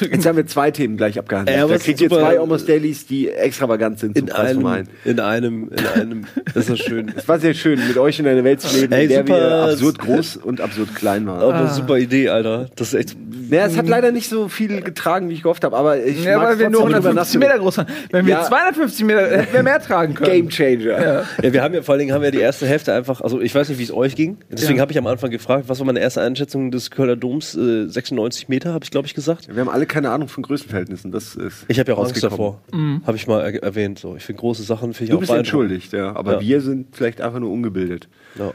Jetzt 0.00 0.26
haben 0.26 0.36
wir 0.36 0.46
zwei 0.46 0.70
Themen 0.70 0.96
gleich 0.96 1.18
abgehandelt. 1.18 1.56
Ja, 1.56 1.66
da 1.66 1.78
kriegt 1.78 2.00
ihr 2.00 2.08
zwei 2.08 2.38
Almost 2.38 2.68
Dailies, 2.68 3.06
die 3.06 3.28
extravagant 3.30 3.98
sind 3.98 4.16
In 4.18 4.30
einem, 4.32 4.66
einem. 4.66 4.86
in 5.04 5.20
einem, 5.20 5.70
in 5.70 5.86
einem. 5.86 6.24
Das 6.54 6.68
ist 6.68 6.80
schön. 6.84 7.12
Es 7.16 7.26
war 7.26 7.38
sehr 7.40 7.54
schön, 7.54 7.80
mit 7.88 7.96
euch 7.98 8.18
in 8.20 8.26
einer 8.26 8.44
Welt 8.44 8.60
zu 8.60 8.74
leben, 8.78 8.92
Ey, 8.92 9.04
in 9.04 9.08
der 9.08 9.26
wir 9.26 9.34
super. 9.34 9.64
absurd 9.72 9.98
groß 9.98 10.36
und 10.36 10.60
absurd 10.60 10.94
klein 10.94 11.26
waren. 11.26 11.40
Aber 11.40 11.68
super 11.68 11.98
Idee, 11.98 12.28
Alter. 12.28 12.68
Das 12.76 12.88
ist 12.92 12.94
echt. 12.94 13.16
Naja, 13.50 13.66
es 13.66 13.76
hat 13.76 13.88
leider 13.88 14.12
nicht 14.12 14.28
so 14.28 14.48
viel 14.48 14.80
getragen, 14.80 15.28
wie 15.28 15.34
ich 15.34 15.42
gehofft 15.42 15.64
habe, 15.64 15.76
aber 15.76 16.02
ich 16.02 16.22
ja, 16.24 16.40
weil 16.40 16.58
wir 16.58 16.70
nur 16.70 16.82
trotzdem 16.82 17.02
drüber 17.02 17.08
150 17.10 17.14
nachdenken. 17.14 17.38
Meter 17.46 17.58
groß 17.58 17.78
waren. 17.78 17.86
Wenn 18.10 18.26
wir 18.26 18.34
Ja. 18.34 18.44
250 18.44 19.04
Meter 19.06 19.20
hätten 19.38 19.52
wir 19.52 19.62
mehr 19.62 19.80
tragen 19.82 20.14
können. 20.14 20.30
Game 20.30 20.48
Changer. 20.48 21.24
Ja, 21.42 21.52
wir 21.52 21.62
haben 21.62 21.74
ja 21.74 21.82
vor 21.82 21.92
allen 21.94 22.00
Dingen 22.00 22.12
haben 22.14 22.22
wir 22.22 22.30
die 22.30 22.38
erste 22.40 22.66
Hälfte 22.66 22.92
einfach, 22.94 23.20
also 23.20 23.40
ich 23.40 23.54
weiß 23.54 23.68
nicht, 23.68 23.78
wie 23.78 23.82
es 23.84 23.92
euch 23.92 24.14
ging. 24.16 24.38
Deswegen 24.50 24.76
Ja. 24.76 24.82
habe 24.82 24.92
ich 24.92 24.98
am 24.98 25.06
Anfang 25.06 25.30
gefragt, 25.30 25.64
was 25.68 25.78
war 25.78 25.86
meine 25.86 26.00
erste 26.00 26.20
Einschätzung 26.22 26.70
des 26.74 26.90
Kölner 26.90 27.16
Doms? 27.16 27.54
Äh, 27.54 27.86
96 27.88 28.48
Meter, 28.48 28.72
habe 28.74 28.84
ich 28.84 28.90
glaube 28.90 29.06
ich 29.06 29.14
gesagt. 29.14 29.48
Wir 29.48 29.60
haben 29.60 29.68
alle 29.68 29.86
keine 29.86 30.10
Ahnung 30.10 30.28
von 30.28 30.42
Größenverhältnissen. 30.42 31.10
Das 31.12 31.34
ist 31.36 31.64
Ich 31.68 31.78
habe 31.78 31.92
ja 31.92 31.96
auch 31.98 32.04
Angst 32.06 32.22
davor. 32.22 32.60
Habe 33.06 33.16
ich 33.16 33.26
mal 33.26 33.40
er 33.42 33.62
erwähnt. 33.62 33.98
So, 33.98 34.16
ich 34.16 34.24
finde 34.24 34.40
große 34.40 34.62
Sachen 34.62 34.92
finde 34.94 35.04
ich 35.04 35.10
Du 35.10 35.16
auch 35.16 35.20
bist 35.20 35.32
entschuldigt, 35.32 35.92
ja. 35.92 36.14
Aber 36.14 36.34
Ja. 36.34 36.40
wir 36.40 36.60
sind 36.60 36.94
vielleicht 36.94 37.20
einfach 37.20 37.40
nur 37.40 37.50
ungebildet. 37.50 38.08
Ja. 38.38 38.52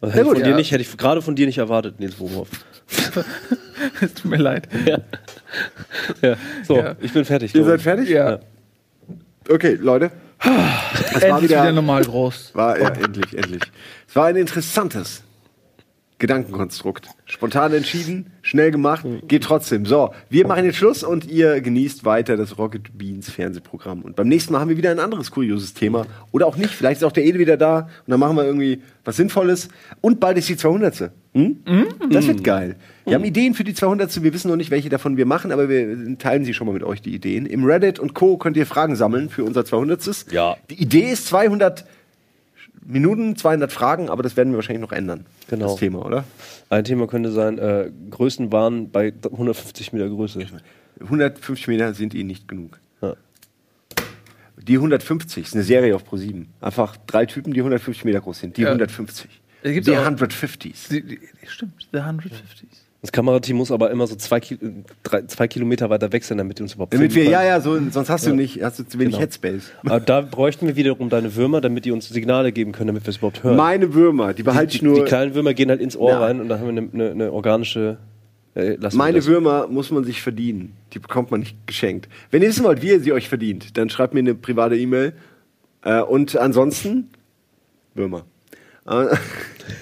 Das 0.00 0.10
hätte, 0.14 0.20
ich 0.20 0.26
gut, 0.28 0.36
von 0.38 0.46
ja. 0.46 0.50
dir 0.52 0.56
nicht, 0.56 0.70
hätte 0.72 0.82
ich 0.82 0.96
gerade 0.96 1.20
von 1.20 1.36
dir 1.36 1.46
nicht 1.46 1.58
erwartet, 1.58 2.00
Nils 2.00 2.14
Bohmhoff. 2.14 2.48
Es 4.02 4.14
tut 4.14 4.30
mir 4.30 4.36
leid. 4.36 4.68
ja. 4.86 4.98
ja. 6.22 6.36
So, 6.66 6.76
Ja. 6.76 6.96
ich 7.00 7.12
bin 7.12 7.24
fertig. 7.24 7.54
Ihr 7.54 7.64
seid 7.64 7.80
fertig? 7.82 8.08
Ja. 8.08 8.40
Okay, 9.48 9.78
Leute. 9.80 10.10
Es 10.42 11.22
war 11.22 11.30
Endlich 11.30 11.50
wieder, 11.50 11.62
wieder, 11.62 11.72
normal 11.72 12.04
groß. 12.04 12.50
war, 12.54 12.78
ja, 12.80 12.88
endlich, 12.90 13.36
endlich. 13.36 13.62
Es 14.08 14.14
war 14.16 14.26
ein 14.26 14.36
interessantes 14.36 15.22
Gedankenkonstrukt. 16.20 17.08
Spontan 17.24 17.72
entschieden, 17.72 18.26
schnell 18.42 18.70
gemacht, 18.70 19.04
geht 19.26 19.42
trotzdem. 19.42 19.86
So, 19.86 20.12
wir 20.28 20.46
machen 20.46 20.64
jetzt 20.64 20.76
Schluss 20.76 21.02
und 21.02 21.28
ihr 21.28 21.60
genießt 21.60 22.04
weiter 22.04 22.36
das 22.36 22.58
Rocket 22.58 22.96
Beans 22.96 23.30
Fernsehprogramm. 23.30 24.02
Und 24.02 24.16
beim 24.16 24.28
nächsten 24.28 24.52
Mal 24.52 24.60
haben 24.60 24.68
wir 24.68 24.76
wieder 24.76 24.90
ein 24.90 25.00
anderes 25.00 25.30
kurioses 25.30 25.74
Thema. 25.74 26.06
Oder 26.30 26.46
auch 26.46 26.56
nicht. 26.56 26.70
Vielleicht 26.70 27.00
ist 27.00 27.04
auch 27.04 27.12
der 27.12 27.24
Ede 27.24 27.38
wieder 27.38 27.56
da 27.56 27.88
und 28.06 28.10
dann 28.10 28.20
machen 28.20 28.36
wir 28.36 28.44
irgendwie 28.44 28.82
was 29.04 29.16
Sinnvolles. 29.16 29.68
Und 30.00 30.20
bald 30.20 30.38
ist 30.38 30.48
die 30.48 30.56
200. 30.56 31.10
Hm? 31.32 31.58
Das 32.10 32.26
wird 32.26 32.44
geil. 32.44 32.76
Wir 33.06 33.14
haben 33.14 33.24
Ideen 33.24 33.54
für 33.54 33.64
die 33.64 33.74
200. 33.74 34.22
Wir 34.22 34.34
wissen 34.34 34.48
noch 34.48 34.56
nicht, 34.56 34.70
welche 34.70 34.90
davon 34.90 35.16
wir 35.16 35.26
machen, 35.26 35.52
aber 35.52 35.68
wir 35.68 36.18
teilen 36.18 36.44
sie 36.44 36.52
schon 36.52 36.66
mal 36.66 36.74
mit 36.74 36.84
euch, 36.84 37.00
die 37.00 37.14
Ideen. 37.14 37.46
Im 37.46 37.64
Reddit 37.64 37.98
und 37.98 38.14
Co. 38.14 38.36
könnt 38.36 38.56
ihr 38.58 38.66
Fragen 38.66 38.94
sammeln 38.94 39.30
für 39.30 39.44
unser 39.44 39.64
200. 39.64 40.30
Ja. 40.30 40.56
Die 40.68 40.80
Idee 40.80 41.10
ist 41.10 41.26
200 41.28 41.86
Minuten, 42.84 43.36
200 43.36 43.70
Fragen, 43.72 44.08
aber 44.08 44.22
das 44.22 44.36
werden 44.36 44.52
wir 44.52 44.56
wahrscheinlich 44.56 44.80
noch 44.82 44.92
ändern. 44.92 45.26
Genau. 45.48 45.66
Das 45.68 45.76
Thema, 45.76 46.04
oder? 46.04 46.24
Ein 46.70 46.84
Thema 46.84 47.06
könnte 47.06 47.30
sein, 47.30 47.58
äh, 47.58 47.90
Größenwahn 48.10 48.90
bei 48.90 49.12
150 49.24 49.92
Meter 49.92 50.08
Größe. 50.08 50.46
150 51.00 51.68
Meter 51.68 51.92
sind 51.94 52.14
ihnen 52.14 52.28
nicht 52.28 52.48
genug. 52.48 52.78
Ja. 53.02 53.14
Die 54.62 54.76
150 54.76 55.44
ist 55.46 55.54
eine 55.54 55.62
Serie 55.62 55.94
auf 55.94 56.04
Pro7. 56.10 56.46
Einfach 56.60 56.96
drei 57.06 57.26
Typen, 57.26 57.52
die 57.52 57.60
150 57.60 58.04
Meter 58.04 58.20
groß 58.20 58.40
sind. 58.40 58.56
Die 58.56 58.62
Ja. 58.62 58.68
150. 58.70 59.28
Es 59.62 59.72
gibt 59.72 59.86
die 59.86 59.96
auch- 59.96 60.04
150s. 60.06 60.88
Die, 60.90 61.02
die, 61.02 61.18
stimmt, 61.46 61.88
the 61.92 61.98
150s. 61.98 62.86
Das 63.02 63.12
Kamerateam 63.12 63.56
muss 63.56 63.70
aber 63.72 63.90
immer 63.90 64.06
so 64.06 64.14
zwei, 64.16 64.40
Ki 64.40 64.58
drei, 65.02 65.22
zwei 65.22 65.48
Kilometer 65.48 65.88
weiter 65.88 66.12
weg 66.12 66.22
sein, 66.22 66.36
damit 66.36 66.58
die 66.58 66.62
uns 66.64 66.74
überhaupt 66.74 66.92
Damit 66.92 67.14
wir, 67.14 67.24
ja, 67.24 67.42
ja, 67.42 67.60
so, 67.62 67.78
sonst 67.90 68.10
hast 68.10 68.26
du 68.26 68.34
nicht, 68.34 68.62
hast 68.62 68.78
du 68.78 68.82
zu 68.84 68.98
wenig 68.98 69.12
Genau. 69.14 69.22
Headspace. 69.22 69.70
Aber 69.84 70.00
da 70.00 70.20
bräuchten 70.20 70.66
wir 70.66 70.76
wiederum 70.76 71.08
deine 71.08 71.34
Würmer, 71.34 71.62
damit 71.62 71.86
die 71.86 71.92
uns 71.92 72.08
Signale 72.10 72.52
geben 72.52 72.72
können, 72.72 72.88
damit 72.88 73.04
wir 73.04 73.08
es 73.08 73.16
überhaupt 73.16 73.42
hören. 73.42 73.56
Meine 73.56 73.94
Würmer, 73.94 74.34
die 74.34 74.42
behalte 74.42 74.72
die, 74.72 74.76
ich 74.76 74.82
nur. 74.82 74.96
die 74.96 75.02
kleinen 75.04 75.34
Würmer 75.34 75.54
gehen 75.54 75.70
halt 75.70 75.80
ins 75.80 75.96
Ohr 75.96 76.10
Ja. 76.10 76.20
rein 76.20 76.40
und 76.42 76.48
dann 76.50 76.60
haben 76.60 76.74
wir 76.76 76.82
eine, 76.82 76.90
eine, 76.92 77.10
eine 77.12 77.32
organische. 77.32 77.96
Äh, 78.54 78.76
Meine. 78.92 79.24
Würmer 79.24 79.66
muss 79.68 79.90
man 79.90 80.04
sich 80.04 80.20
verdienen. 80.20 80.74
Die 80.92 80.98
bekommt 80.98 81.30
man 81.30 81.40
nicht 81.40 81.56
geschenkt. 81.66 82.08
Wenn 82.30 82.42
ihr 82.42 82.48
wissen 82.48 82.64
wollt, 82.64 82.82
wie 82.82 82.88
ihr 82.88 83.00
sie 83.00 83.12
euch 83.12 83.28
verdient, 83.30 83.78
dann 83.78 83.88
schreibt 83.88 84.12
mir 84.12 84.20
eine 84.20 84.34
private 84.34 84.76
E-Mail. 84.76 85.14
Äh, 85.84 86.00
und 86.02 86.36
ansonsten 86.36 87.08
Würmer. 87.94 88.24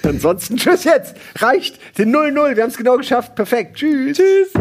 Ansonsten 0.03 0.57
tschüss 0.57 0.85
jetzt. 0.85 1.17
Reicht. 1.39 1.79
Den 1.99 2.15
0-0. 2.15 2.57
Wir 2.57 2.63
haben 2.63 2.71
es 2.71 2.77
genau 2.77 2.97
geschafft. 2.97 3.35
Perfekt. 3.35 3.77
Tschüss. 3.77 4.17
Tschüss. 4.17 4.53